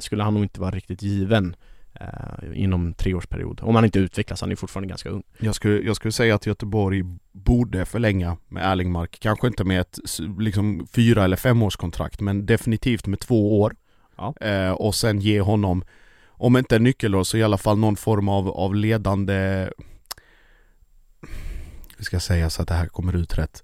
skulle 0.00 0.22
han 0.22 0.34
nog 0.34 0.42
inte 0.42 0.60
vara 0.60 0.70
riktigt 0.70 1.02
given 1.02 1.56
eh, 2.00 2.62
inom 2.62 2.94
treårsperiod, 2.94 3.60
om 3.62 3.74
han 3.74 3.84
inte 3.84 3.98
utvecklas, 3.98 4.40
han 4.40 4.52
är 4.52 4.56
fortfarande 4.56 4.88
ganska 4.88 5.08
ung. 5.08 5.22
Jag 5.38 5.54
skulle, 5.54 5.80
jag 5.80 5.96
skulle 5.96 6.12
säga 6.12 6.34
att 6.34 6.46
Göteborg 6.46 7.02
borde 7.32 7.84
förlänga 7.84 8.36
med 8.48 8.72
Erlingmark, 8.72 9.18
kanske 9.20 9.46
inte 9.46 9.64
med 9.64 9.80
ett 9.80 9.98
liksom 10.38 10.86
fyra 10.92 11.24
eller 11.24 11.36
femårskontrakt 11.36 12.20
men 12.20 12.46
definitivt 12.46 13.06
med 13.06 13.20
två 13.20 13.60
år. 13.60 13.74
Ja. 14.20 14.34
Eh, 14.40 14.70
och 14.70 14.94
sen 14.94 15.20
ge 15.20 15.40
honom, 15.40 15.84
om 16.28 16.56
inte 16.56 16.76
en 16.76 16.84
nyckelroll 16.84 17.24
så 17.24 17.36
i 17.36 17.42
alla 17.42 17.58
fall 17.58 17.78
någon 17.78 17.96
form 17.96 18.28
av, 18.28 18.48
av 18.48 18.74
ledande 18.74 19.68
Hur 21.96 22.04
ska 22.04 22.14
jag 22.14 22.22
säga 22.22 22.50
så 22.50 22.62
att 22.62 22.68
det 22.68 22.74
här 22.74 22.86
kommer 22.86 23.16
ut 23.16 23.38
rätt? 23.38 23.62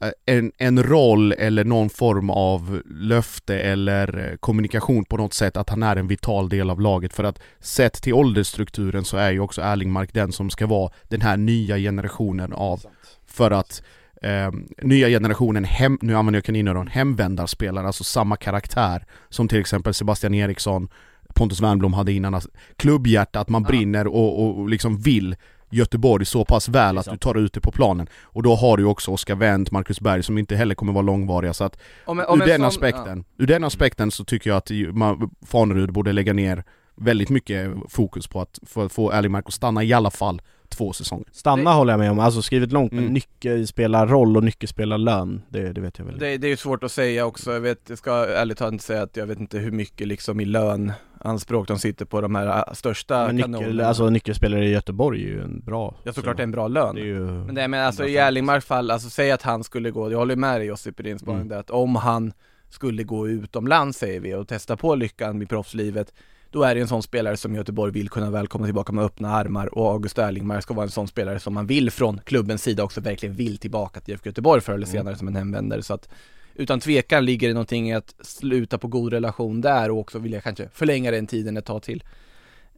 Eh, 0.00 0.36
En, 0.36 0.52
en 0.58 0.82
roll 0.82 1.32
eller 1.32 1.64
någon 1.64 1.90
form 1.90 2.30
av 2.30 2.82
löfte 2.86 3.58
eller 3.58 4.30
eh, 4.30 4.36
kommunikation 4.36 5.04
på 5.04 5.16
något 5.16 5.34
sätt 5.34 5.56
att 5.56 5.70
han 5.70 5.82
är 5.82 5.96
en 5.96 6.06
vital 6.08 6.48
del 6.48 6.70
av 6.70 6.80
laget 6.80 7.12
för 7.12 7.24
att 7.24 7.38
sett 7.60 8.02
till 8.02 8.14
åldersstrukturen 8.14 9.04
så 9.04 9.16
är 9.16 9.30
ju 9.30 9.40
också 9.40 9.60
Erlingmark 9.60 10.12
den 10.12 10.32
som 10.32 10.50
ska 10.50 10.66
vara 10.66 10.92
den 11.08 11.20
här 11.20 11.36
nya 11.36 11.78
generationen 11.78 12.52
av 12.52 12.80
för 13.26 13.50
att 13.50 13.82
eh, 14.24 14.50
nya 14.82 15.08
generationen 15.08 15.64
hem, 15.64 15.98
nu 16.02 16.14
använder 16.16 16.36
jag 16.36 16.44
kaninöron, 16.44 16.86
hemvändarspelare, 16.86 17.86
alltså 17.86 18.04
samma 18.04 18.36
karaktär 18.36 19.04
som 19.28 19.48
till 19.48 19.60
exempel 19.60 19.94
Sebastian 19.94 20.34
Eriksson, 20.34 20.88
Pontus 21.34 21.60
Wernbloom 21.60 21.92
hade 21.92 22.12
innan, 22.12 22.34
alltså, 22.34 22.50
klubbhjärta, 22.76 23.40
att 23.40 23.48
man 23.48 23.62
Ja. 23.62 23.68
brinner 23.68 24.06
och, 24.06 24.42
och, 24.42 24.58
och 24.58 24.68
liksom 24.68 24.98
vill 24.98 25.36
Göteborg 25.70 26.24
så 26.24 26.44
pass 26.44 26.68
väl 26.68 26.98
att 26.98 27.10
du 27.10 27.16
tar 27.16 27.34
ut 27.34 27.52
det 27.52 27.60
på 27.60 27.72
planen. 27.72 28.06
Och 28.22 28.42
då 28.42 28.54
har 28.54 28.76
du 28.76 28.84
också 28.84 29.10
Oskar 29.10 29.34
Wendt, 29.34 29.70
Marcus 29.70 30.00
Berg 30.00 30.22
som 30.22 30.38
inte 30.38 30.56
heller 30.56 30.74
kommer 30.74 30.92
vara 30.92 31.02
långvariga. 31.02 31.52
Så 31.54 31.64
att 31.64 31.78
Om, 32.04 32.24
om 32.28 32.40
ur 32.40 32.42
en 32.42 32.48
den 32.48 32.58
sån- 32.60 32.66
aspekten, 32.68 33.24
ur 33.38 33.46
den 33.46 33.64
aspekten 33.64 34.10
så 34.10 34.24
tycker 34.24 34.50
jag 34.50 34.56
att 34.56 34.70
man, 34.96 35.30
Fanerud 35.46 35.92
borde 35.92 36.12
lägga 36.12 36.32
ner 36.32 36.64
väldigt 36.96 37.28
mycket 37.30 37.70
fokus 37.88 38.26
på 38.26 38.40
att 38.40 38.58
för 38.66 38.86
att 38.86 38.92
få 38.92 39.12
Erlingmark 39.12 39.44
att 39.46 39.52
stanna 39.54 39.84
i 39.84 39.92
alla 39.92 40.10
fall 40.10 40.42
två 40.74 40.92
säsonger. 40.92 41.26
Stanna 41.32 41.70
Det- 41.70 41.76
håller 41.76 41.92
jag 41.92 41.98
med 42.00 42.10
om, 42.10 42.18
alltså 42.18 42.42
skrivit 42.42 42.72
långt 42.72 42.92
men 42.92 43.00
Mm. 43.00 43.12
nyckelspelarroll 43.14 44.36
och 44.36 44.44
nyckelspelarlön, 44.44 45.42
det, 45.48 45.72
det 45.72 45.80
vet 45.80 45.98
jag 45.98 46.04
väl 46.06 46.18
Det, 46.18 46.36
det 46.36 46.46
är 46.46 46.48
ju 46.48 46.56
svårt 46.56 46.84
att 46.84 46.92
säga 46.92 47.26
också, 47.26 47.52
jag 47.52 47.60
vet, 47.60 47.80
jag 47.88 47.98
ska 47.98 48.26
ärligt 48.26 48.58
talat 48.58 48.72
inte 48.72 48.84
säga 48.84 49.02
att 49.02 49.16
jag 49.16 49.26
vet 49.26 49.40
inte 49.40 49.58
hur 49.58 49.70
mycket 49.70 50.08
liksom 50.08 50.40
i 50.40 50.44
lönanspråk 50.44 51.68
de 51.68 51.78
sitter 51.78 52.04
på 52.04 52.20
de 52.20 52.34
här 52.34 52.46
äh, 52.68 52.72
största 52.74 53.26
men 53.26 53.36
nyckel, 53.36 53.52
kanonerna. 53.54 53.88
alltså 53.88 54.10
nyckelspelare 54.10 54.64
i 54.66 54.70
Göteborg 54.72 55.22
är 55.22 55.28
ju 55.28 55.42
en 55.42 55.60
bra 55.60 55.94
Ja 56.04 56.12
såklart 56.12 56.36
det 56.36 56.40
är 56.40 56.44
en 56.44 56.50
bra 56.50 56.68
lön. 56.68 56.94
det 56.94 57.00
är 57.00 57.04
ju 57.04 57.20
Men 57.24 57.54
det 57.54 57.68
men 57.68 57.86
alltså 57.86 58.06
i. 58.06 58.16
Erlingmarks 58.16 58.66
fall, 58.66 58.90
alltså 58.90 59.10
säg 59.10 59.30
att 59.30 59.42
han 59.42 59.64
skulle 59.64 59.90
gå, 59.90 60.10
jag 60.10 60.18
håller 60.18 60.36
med 60.36 60.60
dig 60.60 60.68
Josip 60.68 61.00
i 61.00 61.02
din 61.02 61.18
spaning 61.18 61.36
Mm. 61.40 61.48
där, 61.48 61.58
att 61.58 61.70
om 61.70 61.96
han 61.96 62.32
skulle 62.70 63.02
gå 63.02 63.28
utomlands 63.28 63.98
säger 63.98 64.20
vi 64.20 64.34
och 64.34 64.48
testa 64.48 64.76
på 64.76 64.94
lyckan 64.94 65.42
i 65.42 65.46
proffslivet 65.46 66.12
då 66.54 66.62
är 66.62 66.74
det 66.74 66.80
en 66.80 66.88
sån 66.88 67.02
spelare 67.02 67.36
som 67.36 67.54
Göteborg 67.54 67.92
vill 67.92 68.08
kunna 68.08 68.30
välkomna 68.30 68.66
tillbaka 68.66 68.92
med 68.92 69.04
öppna 69.04 69.28
armar 69.28 69.78
och 69.78 69.90
August 69.90 70.18
Erlingmark 70.18 70.62
ska 70.62 70.74
vara 70.74 70.84
en 70.84 70.90
sån 70.90 71.08
spelare 71.08 71.40
som 71.40 71.54
man 71.54 71.66
vill 71.66 71.90
från 71.90 72.20
klubbens 72.24 72.62
sida 72.62 72.84
också 72.84 73.00
verkligen 73.00 73.34
vill 73.34 73.58
tillbaka 73.58 74.00
till 74.00 74.14
IFK 74.14 74.28
Göteborg 74.28 74.60
förr 74.60 74.72
eller 74.72 74.86
Mm. 74.86 74.98
senare 74.98 75.16
som 75.16 75.28
en 75.28 75.36
hemvändare 75.36 75.82
så 75.82 75.94
att 75.94 76.08
utan 76.54 76.80
tvekan 76.80 77.24
ligger 77.24 77.48
det 77.48 77.54
någonting 77.54 77.90
i 77.90 77.94
att 77.94 78.14
sluta 78.20 78.78
på 78.78 78.88
god 78.88 79.12
relation 79.12 79.60
där 79.60 79.90
och 79.90 79.98
också 79.98 80.18
vilja 80.18 80.40
kanske 80.40 80.68
förlänga 80.72 81.10
den 81.10 81.26
tiden 81.26 81.56
ett 81.56 81.64
tag 81.64 81.82
till. 81.82 82.04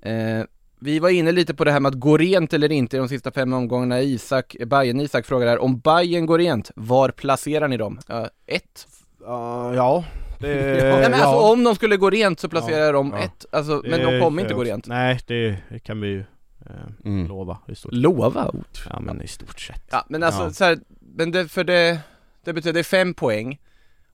Eh, 0.02 0.42
vi 0.78 0.98
var 0.98 1.08
inne 1.08 1.32
lite 1.32 1.54
på 1.54 1.64
det 1.64 1.72
här 1.72 1.80
med 1.80 1.88
att 1.88 2.00
gå 2.00 2.16
rent 2.16 2.52
eller 2.52 2.72
inte 2.72 2.96
i 2.96 2.98
de 2.98 3.08
sista 3.08 3.30
fem 3.30 3.52
omgångarna. 3.52 4.00
Isak, 4.00 4.56
Bayern 4.66 5.00
Isak 5.00 5.26
frågar 5.26 5.46
här, 5.46 5.58
om 5.58 5.78
Bayern 5.78 6.26
går 6.26 6.38
rent, 6.38 6.70
var 6.76 7.08
placerar 7.08 7.68
ni 7.68 7.76
dem? 7.76 7.98
Uh, 8.10 8.26
ett? 8.46 8.86
Ja, 9.20 9.74
ja 9.74 10.04
det, 10.38 10.48
Nej 11.00 11.10
men 11.10 11.14
alltså 11.14 11.36
om 11.52 11.64
de 11.64 11.74
skulle 11.74 11.96
gå 11.96 12.10
rent 12.10 12.40
så 12.40 12.48
placerar 12.48 12.84
jag 12.84 12.94
dem 12.94 13.12
ja. 13.16 13.22
ett, 13.24 13.46
alltså, 13.52 13.82
men 13.84 14.00
de 14.00 14.20
kommer 14.20 14.42
inte 14.42 14.54
gå 14.54 14.64
rent. 14.64 14.86
Nej, 14.86 15.20
det, 15.26 15.56
kan 15.84 16.00
vi 16.00 16.08
ju 16.08 16.20
eh, 16.66 16.66
Mm. 17.04 17.26
lova 17.28 17.58
i 17.68 17.74
stort 17.74 17.92
Lova 17.92 18.48
ord. 18.48 18.78
Ja 18.90 19.00
men 19.00 19.22
i 19.22 19.26
stort 19.26 19.60
sett 19.60 19.84
Ja 19.90 20.04
men 20.08 20.22
alltså 20.22 20.42
Ja. 20.42 20.50
så 20.50 20.64
här, 20.64 20.78
men 21.00 21.30
det, 21.30 21.48
för 21.48 21.64
det, 21.64 21.98
det 22.44 22.52
betyder 22.52 22.72
det 22.72 22.78
är 22.80 22.84
fem 22.84 23.14
poäng 23.14 23.60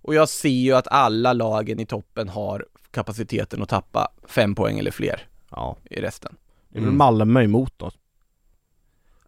och 0.02 0.14
jag 0.14 0.28
ser 0.28 0.48
ju 0.48 0.72
att 0.72 0.88
alla 0.88 1.32
lagen 1.32 1.80
i 1.80 1.86
toppen 1.86 2.28
har 2.28 2.66
kapaciteten 2.90 3.62
att 3.62 3.68
tappa 3.68 4.08
fem 4.28 4.54
poäng 4.54 4.78
eller 4.78 4.90
fler 4.90 5.26
Ja, 5.50 5.76
i 5.90 6.00
resten. 6.00 6.36
det 6.68 6.78
är 6.78 6.80
väl 6.80 6.88
Mm. 6.88 6.98
Malmö 6.98 7.42
emot 7.42 7.72
då 7.76 7.90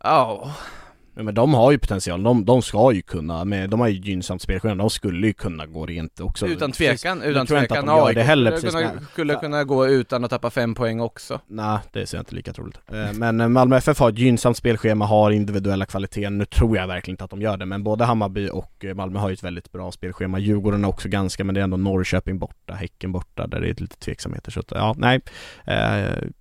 Ja, 0.02 0.52
men 1.14 1.34
de 1.34 1.54
har 1.54 1.72
ju 1.72 1.78
potential, 1.78 2.22
de, 2.22 2.44
de 2.44 2.62
ska 2.62 2.92
ju 2.92 3.02
kunna, 3.02 3.44
med, 3.44 3.70
de 3.70 3.80
har 3.80 3.88
ju 3.88 3.94
gynnsamt 4.00 4.42
spelschema, 4.42 4.74
de 4.74 4.90
skulle 4.90 5.26
ju 5.26 5.32
kunna 5.32 5.66
gå 5.66 5.86
rent 5.86 6.20
också 6.20 6.46
Utan 6.46 6.70
Precis. 6.72 7.00
tvekan, 7.02 7.20
Jag 7.20 7.30
utan 7.30 7.46
tror 7.46 7.58
inte 7.58 7.68
tvekan. 7.74 7.88
att 7.88 7.94
de 7.96 8.00
gör 8.00 8.06
AIK 8.06 8.14
det 8.16 8.22
heller 8.22 8.56
skulle 8.56 8.72
precis 8.72 8.90
kunna, 8.90 9.06
skulle 9.12 9.34
kunna 9.34 9.64
gå 9.64 9.86
utan 9.88 10.24
att 10.24 10.30
tappa 10.30 10.50
fem 10.50 10.74
poäng 10.74 11.00
också. 11.00 11.40
Nej, 11.46 11.78
det 11.92 12.06
ser 12.06 12.16
jag 12.18 12.22
inte 12.22 12.34
lika 12.34 12.52
troligt. 12.52 12.78
Eh, 12.92 13.12
Men 13.12 13.40
eh, 13.40 13.48
Malmö 13.48 13.76
FF 13.76 13.98
har 13.98 14.08
ett 14.08 14.18
gynnsamt 14.18 14.56
spelschema, 14.56 15.06
har 15.06 15.30
individuella 15.30 15.86
kvaliteter. 15.86 16.30
Nu 16.30 16.44
tror 16.44 16.76
jag 16.76 16.86
verkligen 16.86 17.12
inte 17.14 17.24
att 17.24 17.30
de 17.30 17.42
gör 17.42 17.56
det, 17.56 17.66
men 17.66 17.82
både 17.84 18.04
Hammarby 18.04 18.48
och 18.52 18.84
eh, 18.84 18.94
Malmö 18.94 19.18
har 19.18 19.28
ju 19.28 19.32
ett 19.34 19.42
väldigt 19.44 19.72
bra 19.72 19.92
spelschema. 19.92 20.38
Djurgården 20.38 20.84
har 20.84 20.90
också 20.90 21.08
ganska, 21.08 21.44
men 21.44 21.54
det 21.54 21.60
är 21.60 21.64
ändå 21.64 21.76
Norrköping 21.76 22.38
borta, 22.38 22.74
Häcken 22.74 23.12
borta, 23.12 23.46
där 23.46 23.60
det 23.60 23.68
är 23.68 23.74
lite 23.80 23.96
tveksamheter. 23.96 24.50
Så 24.50 24.60
att, 24.60 24.70
ja, 24.70 24.94
nej. 24.98 25.20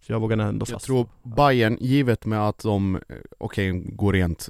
Jag 0.07 0.19
vågar 0.19 0.37
ändå 0.37 0.63
Jag 0.63 0.67
fast. 0.75 0.85
tror 0.85 1.07
Bayern 1.23 1.77
givet 1.81 2.25
med 2.25 2.39
att 2.47 2.59
de, 2.63 2.99
okej, 3.37 3.71
går 3.85 4.13
rent 4.13 4.49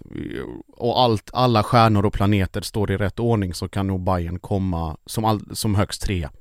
och 0.78 1.00
allt, 1.02 1.30
alla 1.34 1.64
stjärnor 1.64 2.06
och 2.06 2.14
planeter 2.14 2.62
står 2.62 2.92
i 2.92 2.98
rätt 2.98 3.20
ordning 3.20 3.54
så 3.54 3.70
kan 3.70 3.88
nog 3.88 4.04
Bayern 4.04 4.40
komma 4.40 4.98
som, 5.06 5.26
all, 5.26 5.42
som 5.56 5.76
högst 5.76 6.02
trea. 6.02 6.32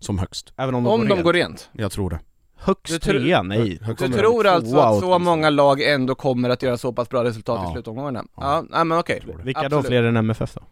Som 0.00 0.18
högst. 0.18 0.52
Även 0.56 0.74
om 0.74 0.84
de 0.84 0.90
Om 0.92 1.00
går 1.00 1.06
de 1.08 1.14
rent. 1.14 1.24
går 1.24 1.32
rent. 1.32 1.70
Jag 1.72 1.92
tror 1.92 2.10
det. 2.10 2.20
Högst 2.58 2.92
Du 2.92 2.98
trea? 2.98 3.42
Nej. 3.42 3.78
Högst 3.82 4.06
Du 4.06 4.12
tror 4.12 4.46
alltså 4.46 4.76
att 4.78 5.00
så 5.00 5.18
många 5.18 5.50
lag 5.50 5.82
ändå 5.82 6.14
kommer 6.14 6.50
att 6.50 6.62
göra 6.62 6.76
så 6.76 6.92
pass 6.92 7.08
bra 7.08 7.24
resultat 7.24 7.60
i 7.60 7.62
Ja. 7.66 7.72
slutomgångarna? 7.72 8.24
Ja, 8.36 8.64
Ja. 8.72 8.84
men 8.84 8.98
okej. 8.98 9.22
Det. 9.26 9.42
Vilka 9.42 9.60
då 9.60 9.66
Absolut. 9.66 9.86
fler 9.86 10.02
än 10.02 10.16
MFF 10.16 10.54
då? 10.54 10.62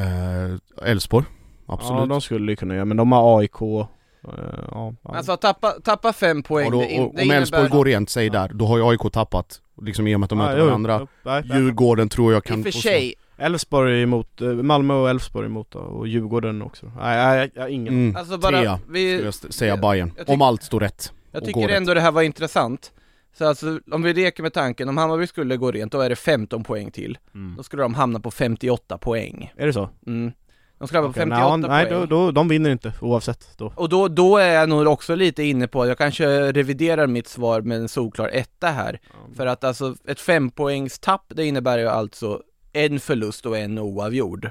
Eh, 0.00 0.90
Elfsborg, 0.90 1.26
absolut. 1.66 2.00
Ja, 2.00 2.06
de 2.06 2.20
skulle 2.20 2.52
ju 2.52 2.56
kunna 2.56 2.74
göra, 2.74 2.84
men 2.84 2.96
de 2.96 3.12
har 3.12 3.38
AIK, 3.40 3.88
ja, 4.22 4.32
ja. 4.70 4.94
Alltså 5.16 5.36
tappa, 5.36 5.70
tappa 5.70 6.12
fem 6.12 6.42
poäng, 6.42 6.66
och 6.66 6.72
då, 6.72 6.78
och, 6.78 6.86
det 7.16 7.22
om 7.22 7.30
Elfsborg 7.30 7.60
innebär... 7.62 7.76
går 7.76 7.84
rent, 7.84 8.10
säg 8.10 8.30
där, 8.30 8.50
då 8.54 8.66
har 8.66 8.76
ju 8.78 8.84
AIK 8.84 9.12
tappat, 9.12 9.60
liksom 9.82 10.06
i 10.06 10.14
och 10.14 10.20
med 10.20 10.24
att 10.24 10.30
de 10.30 10.38
Ja, 10.40 10.46
möter 10.46 10.64
varandra. 10.64 11.06
nej. 11.22 11.42
Djurgården 11.54 12.08
tror 12.08 12.32
jag 12.32 12.44
I 12.46 12.48
kan 12.48 12.58
och 12.58 12.64
för 12.64 12.72
få 12.72 12.78
sig, 12.78 13.14
Elfsborg 13.38 14.02
emot, 14.02 14.40
eh, 14.40 14.48
Malmö 14.48 14.94
och 14.94 15.10
Elfsborg 15.10 15.46
emot 15.46 15.70
då, 15.70 15.78
och 15.78 16.08
Djurgården 16.08 16.62
också. 16.62 16.92
Nej, 17.00 17.50
jag 17.54 17.62
har 17.62 17.68
ingen 17.68 17.94
Mm, 17.94 18.16
alltså 18.16 18.38
bara, 18.38 18.50
trea 18.60 18.78
skulle 18.78 18.92
vi, 18.92 19.20
jag 19.22 19.28
st- 19.28 19.52
säga 19.52 19.68
jag- 19.68 19.80
Bayern 19.80 20.12
jag 20.16 20.28
om 20.30 20.42
allt 20.42 20.62
står 20.62 20.80
rätt. 20.80 21.12
jag 21.32 21.44
tycker 21.44 21.60
går 21.60 21.68
rätt. 21.68 21.76
ändå 21.76 21.94
det 21.94 22.00
här 22.00 22.12
var 22.12 22.22
intressant. 22.22 22.92
Så 23.38 23.46
alltså, 23.48 23.80
om 23.92 24.02
vi 24.02 24.14
leker 24.14 24.42
med 24.42 24.52
tanken, 24.52 24.88
om 24.88 24.96
Hammarby 24.98 25.26
skulle 25.26 25.56
gå 25.56 25.70
rent, 25.72 25.92
då 25.92 26.00
är 26.00 26.08
det 26.08 26.16
15 26.16 26.64
poäng 26.64 26.90
till. 26.90 27.18
Mm. 27.34 27.54
Då 27.56 27.62
skulle 27.62 27.82
de 27.82 27.94
hamna 27.94 28.20
på 28.20 28.30
58 28.30 28.98
poäng. 28.98 29.52
Är 29.56 29.66
det 29.66 29.72
så? 29.72 29.88
Mm. 30.06 30.32
De 30.80 30.88
skulle 30.88 30.98
hamna 30.98 31.12
på 31.12 31.20
Okej, 31.20 31.30
58 31.30 31.56
nej, 31.56 31.68
nej 31.68 31.86
poäng. 31.86 32.00
då, 32.00 32.06
då, 32.06 32.30
de 32.30 32.48
vinner 32.48 32.70
inte 32.70 32.92
oavsett 33.00 33.48
då. 33.56 33.72
Och 33.76 33.88
då, 33.88 34.08
då 34.08 34.36
är 34.36 34.52
jag 34.52 34.68
nog 34.68 34.86
också 34.86 35.14
lite 35.14 35.42
inne 35.42 35.68
på, 35.68 35.86
jag 35.86 35.98
kanske 35.98 36.52
reviderar 36.52 37.06
mitt 37.06 37.28
svar 37.28 37.60
med 37.60 37.78
en 37.78 37.88
solklar 37.88 38.28
etta 38.28 38.68
här. 38.68 39.00
För 39.36 39.46
att 39.46 39.64
alltså 39.64 39.96
ett 40.04 40.20
fempoängstapp, 40.20 41.24
det 41.28 41.46
innebär 41.46 41.78
ju 41.78 41.88
alltså 41.88 42.42
en 42.72 43.00
förlust 43.00 43.46
och 43.46 43.58
en 43.58 43.78
oavgjord 43.78 44.50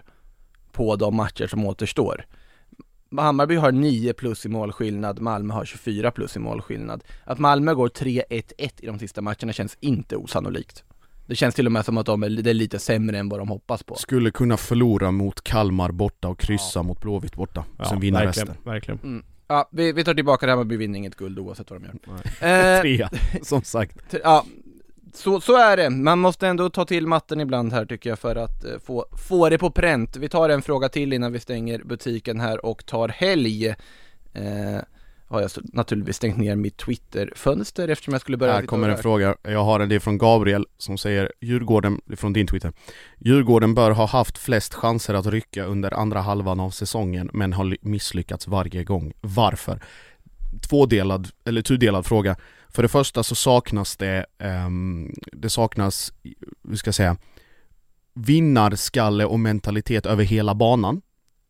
på 0.71 0.95
de 0.95 1.15
matcher 1.15 1.47
som 1.47 1.65
återstår. 1.65 2.25
Hammarby 3.17 3.55
har 3.55 3.71
9 3.71 4.13
plus 4.13 4.45
i 4.45 4.49
målskillnad, 4.49 5.19
Malmö 5.19 5.53
har 5.53 5.65
24 5.65 6.11
plus 6.11 6.35
i 6.35 6.39
målskillnad. 6.39 7.03
Att 7.23 7.39
Malmö 7.39 7.73
går 7.73 7.87
3-1-1 7.87 8.71
i 8.77 8.85
de 8.85 8.99
sista 8.99 9.21
matcherna 9.21 9.53
känns 9.53 9.77
inte 9.79 10.15
osannolikt. 10.15 10.83
Det 11.29 11.35
känns 11.35 11.55
till 11.55 11.65
och 11.65 11.71
med 11.71 11.85
som 11.85 11.97
att 11.97 12.05
de 12.05 12.23
är, 12.23 12.29
det 12.29 12.49
är 12.49 12.53
lite 12.53 12.79
sämre 12.79 13.17
än 13.17 13.29
vad 13.29 13.39
de 13.39 13.49
hoppas 13.49 13.83
på. 13.83 13.95
Skulle 13.95 14.31
kunna 14.31 14.57
förlora 14.57 15.11
mot 15.11 15.41
Kalmar 15.41 15.91
borta 15.91 16.27
och 16.27 16.39
kryssa 16.39 16.83
mot 16.83 17.01
Blåvitt 17.01 17.35
borta. 17.35 17.65
Ja, 17.77 17.85
sen 17.85 17.99
vinna 17.99 18.19
verkligen, 18.19 18.47
resten. 18.47 18.71
verkligen. 18.71 18.99
Mm. 19.03 19.23
Ja, 19.47 19.69
vi, 19.71 19.91
vi 19.91 20.03
tar 20.03 20.13
tillbaka 20.13 20.45
det 20.45 20.51
här 20.51 20.57
med 20.57 20.61
Hammarby 20.61 20.77
vinner 20.77 20.97
inget 20.97 21.15
guld 21.15 21.39
oavsett 21.39 21.71
vad 21.71 21.81
de 21.81 21.85
gör. 21.87 22.75
Eh, 22.75 22.81
Trea, 22.81 23.09
som 23.41 23.61
sagt. 23.61 24.15
Ja, 24.23 24.45
så, 25.13 25.41
så 25.41 25.57
är 25.57 25.77
det. 25.77 25.89
Man 25.89 26.19
måste 26.19 26.47
ändå 26.47 26.69
ta 26.69 26.85
till 26.85 27.07
matten 27.07 27.39
ibland 27.39 27.73
här 27.73 27.85
tycker 27.85 28.09
jag 28.09 28.19
för 28.19 28.35
att 28.35 28.65
eh, 28.65 28.79
få, 28.85 29.05
få 29.27 29.49
det 29.49 29.57
på 29.57 29.71
pränt. 29.71 30.17
Vi 30.17 30.29
tar 30.29 30.49
en 30.49 30.61
fråga 30.61 30.89
till 30.89 31.13
innan 31.13 31.33
vi 31.33 31.39
stänger 31.39 31.83
butiken 31.83 32.39
här 32.39 32.65
och 32.65 32.85
tar 32.85 33.07
helg. 33.07 33.67
Eh, 34.33 34.79
har 35.29 35.41
jag 35.41 35.51
naturligtvis 35.73 36.15
stängt 36.15 36.37
ner 36.37 36.55
mitt 36.55 36.77
Twitter-fönster 36.77 37.87
eftersom 37.87 38.13
jag 38.13 38.21
skulle 38.21 38.37
börja 38.37 38.53
Här 38.53 38.65
kommer 38.65 38.89
en 38.89 38.97
fråga, 38.97 39.35
jag 39.43 39.63
har 39.63 39.79
en, 39.79 39.89
det 39.89 39.95
är 39.95 39.99
från 39.99 40.17
Gabriel 40.17 40.65
som 40.77 40.97
säger 40.97 41.31
Djurgården, 41.41 42.01
från 42.15 42.33
din 42.33 42.47
Twitter 42.47 42.73
Djurgården 43.17 43.73
bör 43.75 43.91
ha 43.91 44.05
haft 44.05 44.37
flest 44.37 44.73
chanser 44.73 45.13
att 45.13 45.25
rycka 45.25 45.65
under 45.65 45.93
andra 45.93 46.21
halvan 46.21 46.59
av 46.59 46.69
säsongen 46.69 47.29
men 47.33 47.53
har 47.53 47.63
ly- 47.63 47.77
misslyckats 47.81 48.47
varje 48.47 48.83
gång. 48.83 49.13
Varför? 49.21 49.81
Tvådelad, 50.69 51.29
eller 51.45 51.61
tudelad 51.61 52.05
fråga. 52.05 52.35
För 52.69 52.83
det 52.83 52.89
första 52.89 53.23
så 53.23 53.35
saknas 53.35 53.97
det, 53.97 54.25
ehm, 54.39 55.13
det 55.31 55.49
saknas, 55.49 56.13
hur 56.69 56.75
ska 56.75 56.87
jag 56.87 56.95
säga, 56.95 57.17
vinnarskalle 58.13 59.25
och 59.25 59.39
mentalitet 59.39 60.05
över 60.05 60.23
hela 60.23 60.55
banan. 60.55 61.01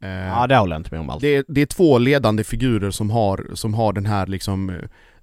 Eh, 0.03 0.09
Ja 0.09 0.47
det 0.47 0.57
håller 0.57 0.75
jag 0.75 0.79
inte 0.79 0.91
med 0.91 0.99
om 1.01 1.09
alls. 1.09 1.21
det 1.21 1.35
är, 1.35 1.43
det 1.47 1.61
är 1.61 1.65
två 1.65 1.97
ledande 1.97 2.43
figurer 2.43 2.91
som 2.91 3.09
har, 3.11 3.47
som 3.53 3.73
har 3.73 3.93
den 3.93 4.05
här 4.05 4.27
liksom 4.27 4.69
eh, 4.69 4.75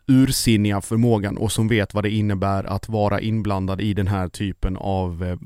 ursinniga 0.09 0.81
förmågan 0.81 1.37
och 1.37 1.53
som 1.53 1.69
vet 1.69 1.95
vad 1.95 2.05
det 2.05 2.11
innebär 2.11 2.65
att 2.65 2.89
vara 2.89 3.21
inblandad 3.21 3.81
i 3.81 3.95
den 3.95 4.07
här 4.07 4.29
typen 4.29 4.77
av 4.77 5.25
eh, 5.25 5.37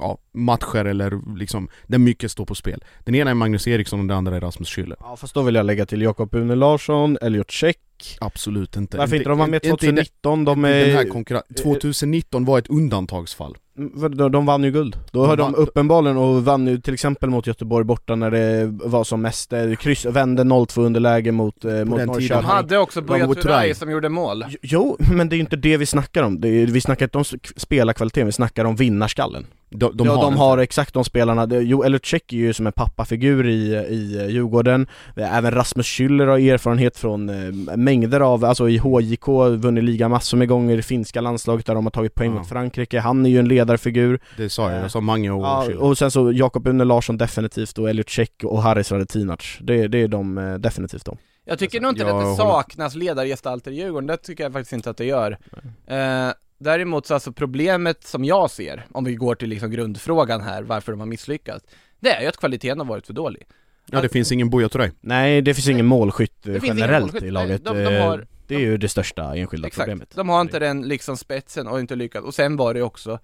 ja, 0.00 0.18
matcher 0.32 0.84
eller 0.84 1.36
liksom 1.38 1.68
där 1.86 1.98
mycket 1.98 2.30
står 2.30 2.46
på 2.46 2.54
spel. 2.54 2.84
Den 3.04 3.14
ena 3.14 3.30
är 3.30 3.34
Magnus 3.34 3.68
Eriksson 3.68 4.00
och 4.00 4.06
den 4.06 4.16
andra 4.16 4.36
är 4.36 4.40
Rasmus 4.40 4.68
Schüller. 4.68 4.96
Ja 5.00 5.16
fast 5.16 5.34
då 5.34 5.42
vill 5.42 5.54
jag 5.54 5.66
lägga 5.66 5.86
till 5.86 6.02
Jakob 6.02 6.34
Une 6.34 6.54
Larsson, 6.54 7.18
Elliot 7.22 7.50
Check 7.50 7.78
Absolut 8.20 8.76
inte. 8.76 8.96
Varför 8.96 9.16
inte 9.16 9.28
de 9.28 9.38
var 9.38 9.46
med 9.46 9.64
inte 9.64 9.66
i 9.66 9.70
den- 9.70 9.96
2019? 9.96 10.44
De 10.44 10.64
i 10.64 10.68
den 10.68 10.96
här 10.96 11.04
är... 11.04 11.08
konkurren- 11.10 11.62
2019 11.62 12.44
var 12.44 12.58
ett 12.58 12.66
undantagsfall. 12.68 13.56
De, 13.76 14.32
de 14.32 14.46
vann 14.46 14.64
ju 14.64 14.70
guld. 14.70 14.96
Då 15.10 15.22
De 15.22 15.28
hade 15.30 15.42
de 15.42 15.54
uppenbarligen 15.54 16.16
och 16.16 16.44
vann 16.44 16.66
ju 16.66 16.80
till 16.80 16.94
exempel 16.94 17.30
mot 17.30 17.46
Göteborg 17.46 17.84
borta 17.84 18.14
när 18.14 18.30
det 18.30 18.66
var 18.84 19.04
som 19.04 19.22
mest, 19.22 19.52
eh, 19.52 19.74
kryss, 19.74 20.04
vände 20.04 20.44
0-2 20.44 20.80
underläge 20.82 21.32
mot, 21.32 21.64
eh, 21.64 21.70
mot 21.70 21.76
den 21.78 21.86
tiden. 21.88 21.98
De 21.98 22.06
Norrköping. 22.06 22.44
hade 22.44 22.78
också 22.78 23.02
Buya 23.02 23.26
Turay 23.34 23.74
som 23.74 23.90
gjorde 23.90 24.08
mål. 24.08 24.44
Jo- 24.62 24.96
men 25.12 25.28
det 25.28 25.34
är 25.34 25.36
ju 25.36 25.42
inte 25.42 25.56
det 25.56 25.76
vi 25.76 25.86
snackar 25.86 26.22
om. 26.22 26.40
Det 26.40 26.48
är, 26.48 26.66
vi 26.66 26.80
snackar 26.80 27.06
inte 27.06 27.18
om 27.18 27.24
spelarkvaliteten, 27.56 28.26
vi 28.26 28.32
snackar 28.32 28.64
om 28.64 28.76
vinnarskallen. 28.76 29.46
De, 29.76 29.96
de 29.96 30.06
ja, 30.06 30.12
har, 30.14 30.22
de 30.22 30.28
inte. 30.32 30.42
har 30.42 30.58
exakt 30.58 30.94
de 30.94 31.04
spelarna. 31.04 31.48
Jo, 31.50 31.84
Check 32.02 32.32
är 32.32 32.36
ju 32.36 32.52
som 32.52 32.66
en 32.66 32.72
pappafigur 32.72 33.46
i, 33.46 33.74
i 33.74 34.26
Djurgården. 34.30 34.86
Även 35.16 35.50
Rasmus 35.54 35.86
Schüller 35.86 36.26
har 36.26 36.38
erfarenhet 36.38 36.96
från 36.96 37.28
eh, 37.28 37.76
mängder 37.76 38.20
av, 38.20 38.44
alltså 38.44 38.68
i 38.68 38.78
HJK, 38.78 39.28
vunnit 39.58 39.84
liga 39.84 40.08
massor 40.08 40.36
med 40.38 40.48
gånger, 40.48 40.78
i 40.78 40.82
finska 40.82 41.20
landslaget 41.20 41.66
där 41.66 41.74
de 41.74 41.86
har 41.86 41.90
tagit 41.90 42.14
poäng 42.14 42.32
Ja. 42.32 42.38
mot 42.38 42.48
Frankrike. 42.48 43.00
Han 43.00 43.26
är 43.26 43.30
ju 43.30 43.38
en 43.38 43.48
ledarfigur. 43.68 44.20
Det 44.36 44.48
sa 44.50 44.72
jag, 44.72 44.84
jag 44.84 44.90
sa 44.90 45.00
Mange 45.00 45.30
och 45.30 45.44
Ja, 45.44 45.68
och 45.78 45.98
sen 45.98 46.10
så 46.10 46.32
Jakob 46.32 46.66
Une 46.66 46.84
Larsson 46.84 47.16
definitivt 47.18 47.78
och 47.78 47.90
Elliot 47.90 48.08
Check 48.08 48.44
och 48.44 48.62
Haris 48.62 48.92
Radetinac. 48.92 49.58
Det, 49.60 49.88
det 49.88 49.98
är 49.98 50.08
de 50.08 50.38
eh, 50.38 50.54
definitivt 50.54 51.04
de. 51.04 51.16
Jag 51.44 51.58
tycker 51.58 51.80
nog 51.80 51.92
inte 51.92 52.02
Jag 52.02 52.10
att 52.10 52.20
det 52.22 52.24
håller- 52.26 52.36
saknas 52.36 52.94
ledargestalter 52.94 53.70
i 53.70 53.74
Djurgården, 53.74 54.06
det 54.06 54.16
tycker 54.16 54.44
jag 54.44 54.52
faktiskt 54.52 54.72
inte 54.72 54.90
att 54.90 54.96
det 54.96 55.04
gör. 55.04 55.38
Eh, 55.86 56.28
däremot 56.58 57.06
så 57.06 57.14
alltså 57.14 57.32
problemet 57.32 58.04
som 58.04 58.24
jag 58.24 58.50
ser, 58.50 58.86
om 58.92 59.04
vi 59.04 59.14
går 59.14 59.34
till 59.34 59.48
liksom 59.48 59.70
grundfrågan 59.70 60.40
här, 60.40 60.62
varför 60.62 60.92
de 60.92 61.00
har 61.00 61.06
misslyckats, 61.06 61.64
det 62.00 62.10
är 62.10 62.20
ju 62.22 62.26
att 62.26 62.36
kvaliteten 62.36 62.78
har 62.78 62.86
varit 62.86 63.06
för 63.06 63.12
dålig. 63.12 63.42
Ja 63.90 64.00
det 64.00 64.08
finns 64.08 64.32
ingen 64.32 64.50
Buya 64.50 64.68
Turay. 64.68 64.90
Nej, 65.00 65.42
det 65.42 65.54
finns 65.54 65.68
ingen 65.68 65.86
målskytt 65.86 66.46
eh, 66.46 66.52
Det 66.52 66.60
finns 66.60 66.64
ingen 66.64 66.78
generellt 66.78 67.02
målskytt. 67.04 67.22
i 67.22 67.30
laget. 67.30 67.62
Nej, 67.64 67.74
de- 67.74 67.84
de 67.84 67.96
Eh, 67.96 68.06
har- 68.06 68.26
det 68.46 68.54
är 68.54 68.58
ju 68.60 68.76
det 68.76 68.88
största 68.88 69.36
enskilda 69.36 69.66
Exakt, 69.68 69.84
problemet. 69.84 70.10
de 70.14 70.28
har 70.28 70.40
inte 70.40 70.58
den 70.58 70.82
liksom 70.82 71.16
spetsen 71.16 71.66
och 71.66 71.80
inte 71.80 71.96
lyckats. 71.96 72.26
Och 72.26 72.34
sen 72.34 72.56
var 72.56 72.74
det 72.74 72.82
också, 72.82 73.18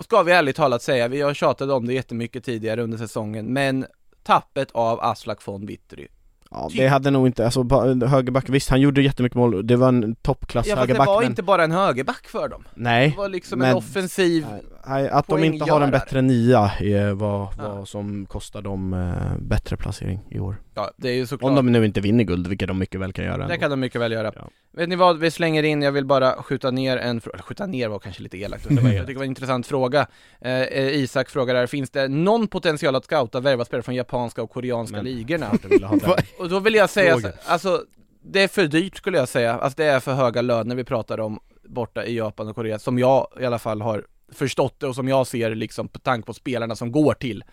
ska 0.00 0.22
vi 0.22 0.32
ärligt 0.32 0.56
talat 0.56 0.82
säga, 0.82 1.08
vi 1.08 1.20
har 1.20 1.34
tjatat 1.34 1.70
om 1.70 1.86
det 1.86 1.94
jättemycket 1.94 2.44
tidigare 2.44 2.82
under 2.82 2.98
säsongen, 2.98 3.46
men 3.52 3.86
tappet 4.22 4.68
av 4.72 5.00
Aslak 5.00 5.48
von 5.48 5.66
Witry. 5.66 6.06
Ja, 6.50 6.68
det 6.76 6.86
hade 6.88 7.10
nog 7.10 7.26
inte, 7.26 7.44
alltså 7.44 7.62
ba- 7.62 8.06
högerback, 8.06 8.48
visst 8.48 8.68
han 8.70 8.80
gjorde 8.80 9.02
jättemycket 9.02 9.36
mål, 9.36 9.66
det 9.66 9.76
var 9.76 9.88
en 9.88 10.14
toppklass 10.14 10.66
Ja 10.66 10.76
fast 10.76 10.86
det 10.86 10.92
högerback 10.92 11.06
var 11.06 11.20
men... 11.20 11.30
inte 11.30 11.42
bara 11.42 11.64
en 11.64 11.72
högerback 11.72 12.26
för 12.28 12.48
dem. 12.48 12.64
Nej, 12.74 13.10
Det 13.10 13.16
var 13.16 13.28
liksom 13.28 13.58
men- 13.58 13.70
en 13.70 13.76
offensiv, 13.76 14.46
Nej, 14.86 15.08
att 15.08 15.28
de 15.28 15.44
inte 15.44 15.72
har 15.72 15.80
en 15.80 15.90
bättre 15.90 16.22
nia 16.22 16.70
är 16.80 17.12
vad, 17.12 17.48
Ja. 17.58 17.74
vad 17.74 17.88
som 17.88 18.26
kostar 18.26 18.62
dem 18.62 18.92
eh, 18.94 19.38
bättre 19.38 19.76
placering 19.76 20.20
i 20.30 20.38
år. 20.38 20.56
Ja 20.76 20.90
det 20.96 21.08
är 21.08 21.14
ju 21.14 21.26
såklart. 21.26 21.48
Om 21.48 21.54
de 21.56 21.72
nu 21.72 21.84
inte 21.84 22.00
vinner 22.00 22.24
guld, 22.24 22.46
vilket 22.46 22.68
de 22.68 22.78
mycket 22.78 23.00
väl 23.00 23.12
kan 23.12 23.24
göra 23.24 23.36
Det 23.36 23.42
ändå. 23.44 23.56
kan 23.56 23.70
de 23.70 23.80
mycket 23.80 24.00
väl 24.00 24.12
göra. 24.12 24.32
Ja. 24.36 24.48
Vet 24.72 24.88
ni 24.88 24.96
vad, 24.96 25.18
vi 25.18 25.30
slänger 25.30 25.62
in, 25.62 25.82
jag 25.82 25.92
vill 25.92 26.04
bara 26.04 26.42
skjuta 26.42 26.70
ner 26.70 26.96
en 26.96 27.20
fråga, 27.20 27.38
skjuta 27.38 27.66
ner 27.66 27.88
var 27.88 27.98
kanske 27.98 28.22
lite 28.22 28.38
elakt, 28.38 28.66
jag 28.70 28.78
tycker 28.82 29.06
det 29.06 29.14
var 29.14 29.22
en 29.24 29.30
intressant 29.30 29.66
fråga. 29.66 30.06
Eh, 30.40 30.52
eh, 30.62 30.86
Isak 30.96 31.30
frågar 31.30 31.54
där, 31.54 31.66
finns 31.66 31.90
det 31.90 32.08
någon 32.08 32.48
potential 32.48 32.94
att 32.96 33.04
scouta 33.04 33.40
värva 33.40 33.64
spelare 33.64 33.82
från 33.82 33.94
japanska 33.94 34.42
och 34.42 34.50
koreanska 34.50 34.96
Men- 34.96 35.04
ligorna? 35.04 35.50
Och 36.38 36.48
då 36.48 36.60
vill 36.60 36.74
jag 36.74 36.90
säga, 36.90 37.20
så, 37.20 37.28
alltså 37.46 37.82
det 38.22 38.42
är 38.42 38.48
för 38.48 38.64
dyrt 38.66 38.96
skulle 38.96 39.18
jag 39.18 39.28
säga, 39.28 39.52
alltså 39.54 39.76
det 39.76 39.84
är 39.84 40.00
för 40.00 40.12
höga 40.14 40.42
löner 40.42 40.74
vi 40.74 40.84
pratar 40.84 41.20
om 41.20 41.40
borta 41.68 42.04
i 42.04 42.16
Japan 42.16 42.48
och 42.48 42.54
Korea, 42.54 42.78
som 42.78 42.98
jag 42.98 43.26
i 43.40 43.44
alla 43.44 43.58
fall 43.58 43.80
har 43.82 44.04
förstått 44.32 44.80
det 44.80 44.86
och 44.86 44.94
som 44.94 45.08
jag 45.08 45.26
ser 45.26 45.54
liksom 45.54 45.88
på 45.88 45.98
tanke 45.98 46.26
på 46.26 46.34
spelarna 46.34 46.76
som 46.76 46.92
går 46.92 47.14
till 47.14 47.44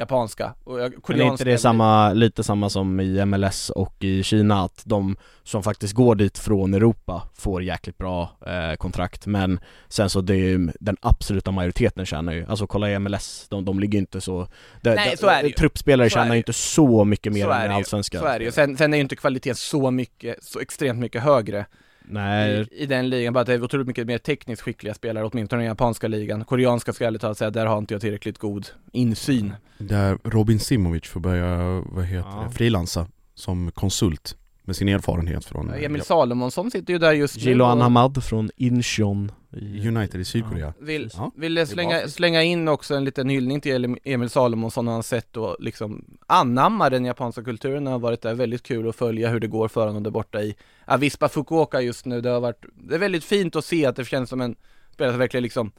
japanska 0.00 0.54
och 0.64 0.80
jag- 0.80 0.90
Men 0.90 0.92
är 0.92 1.00
koreanska 1.00 1.32
inte 1.32 1.44
det 1.44 1.58
samma, 1.58 2.12
lite 2.12 2.42
samma 2.44 2.70
som 2.70 3.00
i 3.00 3.24
MLS 3.24 3.70
och 3.70 3.94
i 4.04 4.22
Kina 4.22 4.62
att 4.64 4.82
de 4.84 5.16
som 5.42 5.62
faktiskt 5.62 5.94
går 5.94 6.14
dit 6.14 6.38
från 6.38 6.74
Europa 6.74 7.22
får 7.34 7.62
jäkligt 7.62 7.98
bra 7.98 8.30
eh, 8.46 8.76
kontrakt 8.76 9.26
men 9.26 9.60
sen 9.88 10.10
så 10.10 10.20
det 10.20 10.34
är 10.34 10.36
ju 10.36 10.68
den 10.80 10.96
absoluta 11.00 11.50
majoriteten 11.50 12.06
tjänar 12.06 12.32
ju, 12.32 12.46
alltså 12.48 12.66
kolla 12.66 12.90
i 12.90 12.98
MLS, 12.98 13.46
de, 13.50 13.64
de 13.64 13.80
ligger 13.80 13.98
inte 13.98 14.20
så 14.20 14.46
det, 14.82 14.94
Nej, 14.94 15.16
så 15.16 15.26
är 15.26 15.42
det 15.42 15.48
ju. 15.48 15.54
Truppspelare 15.54 16.10
Så 16.10 16.18
är 16.18 16.22
tjänar 16.22 16.34
ju 16.34 16.38
inte 16.38 16.52
så 16.52 17.04
mycket 17.04 17.32
mer 17.32 17.48
är 17.48 17.64
än. 17.66 17.72
Allsvenskan 17.72 18.20
Så 18.20 18.26
är 18.26 18.38
det 18.38 18.44
ju. 18.44 18.52
Sen, 18.52 18.76
sen 18.76 18.92
är 18.92 18.98
ju 18.98 19.02
inte 19.02 19.16
kvaliteten 19.16 19.56
så 19.56 19.90
mycket, 19.90 20.44
så 20.44 20.60
extremt 20.60 20.98
mycket 20.98 21.22
högre 21.22 21.66
Nej, 22.12 22.66
i, 22.70 22.82
i 22.82 22.86
den 22.86 23.08
ligan, 23.08 23.32
bara 23.32 23.40
att 23.40 23.46
det 23.46 23.54
är 23.54 23.62
otroligt 23.64 23.86
mycket 23.86 24.06
mer 24.06 24.18
tekniskt 24.18 24.62
skickliga 24.62 24.94
spelare, 24.94 25.24
åtminstone 25.24 25.62
i 25.62 25.64
den 25.64 25.68
japanska 25.70 26.08
ligan. 26.08 26.44
Koreanska 26.44 26.92
ska 26.92 27.04
jag 27.04 27.06
ärligt 27.06 27.20
talat 27.20 27.38
säga, 27.38 27.50
där 27.50 27.66
har 27.66 27.78
inte 27.78 27.94
jag 27.94 28.00
tillräckligt 28.00 28.38
god 28.38 28.66
insyn. 28.92 29.52
Där 29.78 30.18
Robin 30.24 30.60
Simovic 30.60 31.06
får 31.06 31.20
börja, 31.20 31.56
vad 31.86 32.04
heter 32.04 32.28
Ja. 32.30 32.50
frilansa 32.50 33.06
som 33.34 33.70
konsult 33.74 34.36
med 34.64 34.76
sin 34.76 34.88
erfarenhet 34.88 35.44
från 35.44 35.70
Emil 35.70 36.02
Salomonsson 36.02 36.70
sitter 36.70 36.92
ju 36.92 36.98
där 36.98 37.12
just 37.12 37.36
nu 37.36 37.42
Jiloan 37.42 37.78
och- 37.78 37.82
Hamad 37.84 38.24
från 38.24 38.50
Incheon 38.56 39.32
i 39.52 39.88
United 39.88 40.20
i 40.20 40.24
Sydkorea. 40.24 40.74
Vill, 40.80 41.10
Ja, 41.16 41.32
vill 41.36 41.66
slänga, 41.66 42.08
slänga 42.08 42.42
in 42.42 42.68
också 42.68 42.94
en 42.94 43.04
liten 43.04 43.28
hyllning 43.28 43.60
till 43.60 43.96
Emil- 44.04 44.28
Salomonsson 44.28 44.88
och 44.88 44.94
hans 44.94 45.08
sätt 45.08 45.36
att 45.36 45.56
liksom 45.60 46.04
anamma 46.26 46.90
den 46.90 47.04
japanska 47.04 47.42
kulturen 47.44 47.86
har 47.86 47.98
varit 47.98 48.22
där. 48.22 48.34
Väldigt 48.34 48.62
kul 48.62 48.88
att 48.88 48.96
följa 48.96 49.28
hur 49.30 49.40
det 49.40 49.46
går 49.46 49.68
för 49.68 49.86
honom 49.86 50.02
där 50.02 50.10
borta 50.10 50.42
i 50.42 50.56
Avispa 50.84 51.28
Fukuoka 51.28 51.80
just 51.80 52.04
nu. 52.06 52.20
Det 52.20 52.30
har 52.30 52.40
varit, 52.40 52.64
det 52.74 52.94
är 52.94 52.98
väldigt 52.98 53.24
fint 53.24 53.56
att 53.56 53.64
se 53.64 53.86
att 53.86 53.96
det 53.96 54.04
känns 54.04 54.30
som 54.30 54.40
en 54.40 54.56
spelare 54.92 55.12
som 55.12 55.18
verkligen 55.18 55.42
liksom 55.42 55.72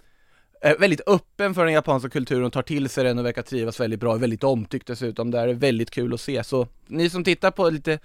är 0.62 0.78
väldigt 0.78 1.02
öppen 1.08 1.54
för 1.54 1.66
den 1.66 1.74
japanska 1.74 2.10
kulturen 2.10 2.44
och 2.46 2.54
tar 2.54 2.62
till 2.62 2.90
sig 2.90 3.04
den 3.04 3.20
och 3.20 3.26
verkar 3.26 3.42
trivas 3.42 3.80
väldigt 3.80 4.00
bra, 4.00 4.16
väldigt 4.16 4.44
omtyckt 4.44 4.88
dessutom. 4.88 5.32
Det 5.32 5.40
är 5.40 5.54
väldigt 5.54 5.92
kul 5.92 6.14
att 6.14 6.22
se. 6.22 6.44
Så 6.44 6.68
ni 6.88 7.10
som 7.10 7.24
tittar 7.24 7.52
på 7.52 7.70
lite 7.70 8.00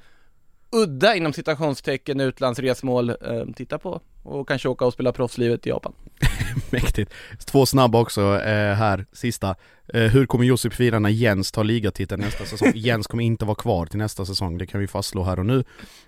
udda 0.70 1.14
inom 1.14 1.32
citationstecken 1.32 2.20
utlandsresmål, 2.20 3.10
eh, 3.10 3.16
titta 3.56 3.78
på 3.78 4.00
och 4.22 4.48
kanske 4.48 4.68
åka 4.68 4.84
och 4.84 4.92
spela 4.92 5.12
proffslivet 5.12 5.66
i 5.66 5.70
Japan. 5.70 5.92
Mäktigt. 6.70 7.12
Två 7.46 7.66
snabba 7.66 8.00
också 8.00 8.20
eh, 8.20 8.74
här, 8.74 9.06
sista. 9.12 9.54
Eh, 9.88 10.02
hur 10.02 10.26
kommer 10.26 10.44
Josip 10.44 10.74
fira 10.74 10.98
när 10.98 11.10
Jens 11.10 11.52
tar 11.52 11.64
ligatiteln 11.64 12.22
nästa 12.22 12.44
säsong? 12.44 12.72
Jens 12.74 13.06
kommer 13.06 13.24
inte 13.24 13.44
vara 13.44 13.54
kvar 13.54 13.86
till 13.86 13.98
nästa 13.98 14.26
säsong, 14.26 14.58
det 14.58 14.66
kan 14.66 14.80
vi 14.80 14.86
fastslå 14.86 15.22
här 15.22 15.38
och 15.38 15.46
nu. 15.46 15.64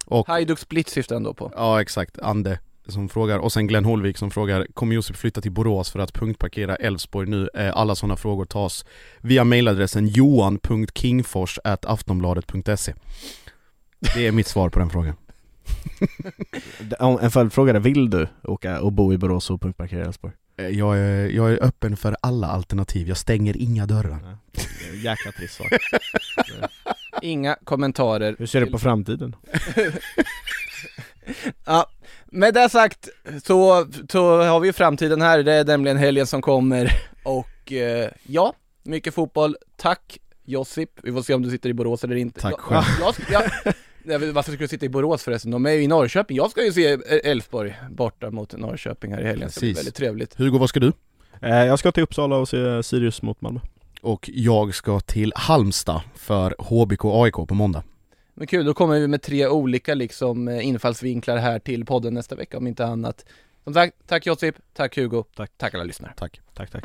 Och, 0.07 0.27
Hajduk 0.27 0.59
Split 0.59 0.89
syftar 0.89 1.17
ändå 1.17 1.35
på. 1.35 1.53
ja 1.57 1.81
exakt, 1.81 2.19
Ande 2.19 2.59
som 2.89 3.09
frågar, 3.09 3.39
och 3.39 3.53
sen 3.53 3.67
Glenn 3.67 3.85
Holvik 3.85 4.19
som 4.19 4.31
frågar 4.31 4.67
Kommer 4.75 4.95
Josip 4.95 5.17
flytta 5.17 5.41
till 5.41 5.53
Borås 5.53 5.91
för 5.91 5.99
att 5.99 6.13
punktparkera 6.13 6.77
Elfsborg 6.77 7.29
nu? 7.29 7.49
Eh, 7.55 7.77
alla 7.77 7.95
sådana 7.95 8.17
frågor 8.17 8.45
tas 8.45 8.85
via 9.21 9.45
mailadressen 9.45 10.07
johan.kingfors.aftonbladet.se 10.07 12.95
Det 14.15 14.27
är 14.27 14.33
mitt 14.33 14.47
svar 14.47 14.69
på 14.71 14.79
den 14.79 14.91
frågan. 14.91 15.15
En 17.21 17.31
följdfråga 17.31 17.73
där, 17.73 17.81
vill 17.81 18.11
du 18.11 18.29
åka 18.43 18.81
och 18.81 18.93
bo 18.93 19.13
i 19.13 19.19
Borås 19.19 19.51
och 19.51 19.61
punktparkera 19.61 20.01
i 20.01 20.05
Elfsborg? 20.05 20.33
Eh, 20.59 20.67
Jag 20.69 20.99
är, 20.99 21.29
jag 21.29 21.53
är 21.53 21.63
öppen 21.65 21.97
för 21.97 22.17
alla 22.23 22.47
alternativ, 22.47 23.09
jag 23.09 23.17
stänger 23.17 23.57
inga 23.57 23.87
dörrar. 23.87 24.37
Jäkla 24.95 25.33
trist 25.33 25.55
svar. 25.55 25.69
Inga 27.23 27.57
kommentarer. 27.65 28.37
Hur 28.39 28.47
ser 28.47 28.61
du 28.61 28.67
på 28.67 28.79
framtiden? 28.79 29.37
Ja, 31.65 31.87
med 32.27 32.55
det 32.55 32.69
sagt 32.69 33.09
så, 33.45 33.87
så 34.11 34.43
har 34.43 34.61
vi 34.61 34.67
ju 34.69 34.73
framtiden 34.73 35.23
här, 35.23 35.43
det 35.43 35.53
är 35.55 35.65
nämligen 35.65 35.97
helgen 35.97 36.27
som 36.27 36.43
kommer 36.43 36.93
och 37.25 37.73
eh, 37.73 38.11
ja, 38.27 38.55
mycket 38.83 39.15
fotboll. 39.15 39.57
Tack 39.77 40.19
Josip, 40.45 40.91
vi 41.03 41.13
får 41.13 41.23
se 41.23 41.35
om 41.35 41.43
du 41.43 41.51
sitter 41.51 41.69
i 41.69 41.75
Borås 41.75 42.05
eller 42.05 42.17
inte. 42.17 42.41
Tack 42.41 42.61
själv. 42.61 42.85
jag, 43.01 43.15
jag, 43.31 43.43
jag, 43.65 43.75
vet, 44.19 44.35
varför 44.35 44.53
skulle 44.53 44.65
du 44.65 44.69
sitta 44.69 44.87
i 44.87 44.89
Borås 44.89 45.23
förresten? 45.23 45.51
De 45.51 45.67
är 45.67 45.71
ju 45.71 45.83
i 45.83 45.87
Norrköping. 45.87 46.37
Jag 46.37 46.51
ska 46.51 46.65
ju 46.65 46.73
se 46.73 46.87
Elfsborg 47.25 47.77
borta 47.91 48.31
mot 48.31 48.57
Norrköping 48.59 49.13
här 49.13 49.21
i 49.21 49.25
helgen, 49.27 49.51
så 49.51 49.61
det 49.61 49.67
blir 49.67 49.75
väldigt 49.75 49.95
trevligt. 49.95 50.35
Hugo, 50.39 50.59
vad 50.59 50.69
ska 50.69 50.81
du? 50.81 50.93
Eh, 51.43 51.51
Jag 51.65 51.79
ska 51.79 51.93
till 51.93 52.03
Uppsala 52.03 52.37
och 52.37 52.49
se 52.49 52.83
Sirius 52.83 53.23
mot 53.23 53.41
Malmö. 53.41 53.61
Och 54.01 54.31
jag 54.33 54.75
ska 54.75 55.01
till 55.01 55.33
Halmstad 55.37 56.01
för 56.15 56.55
HBK 56.59 57.05
AIK 57.05 57.35
på 57.49 57.55
måndag. 57.55 57.83
Men 58.35 58.47
kul, 58.47 58.67
då 58.67 58.75
kommer 58.75 59.01
vi 59.01 59.09
med 59.09 59.23
tre 59.23 59.47
olika 59.47 59.95
liksom 59.95 60.49
eh, 60.49 60.67
infallsvinklar 60.67 61.37
här 61.37 61.59
till 61.59 61.85
podden 61.87 62.15
nästa 62.15 62.35
vecka 62.35 62.59
om 62.59 62.67
inte 62.67 62.87
annat. 62.87 63.25
Som 63.65 63.75
sagt, 63.75 63.95
tack 64.07 64.27
Josip, 64.27 64.55
tack 64.75 64.97
Hugo, 64.97 65.25
Tack. 65.37 65.51
tack 65.57 65.75
alla 65.75 65.85
lyssnare. 65.85 66.13
Tack. 66.17 66.41
Tack 66.55 66.71
tack. 66.71 66.85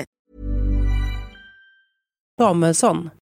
Samuelsson. 2.41 3.20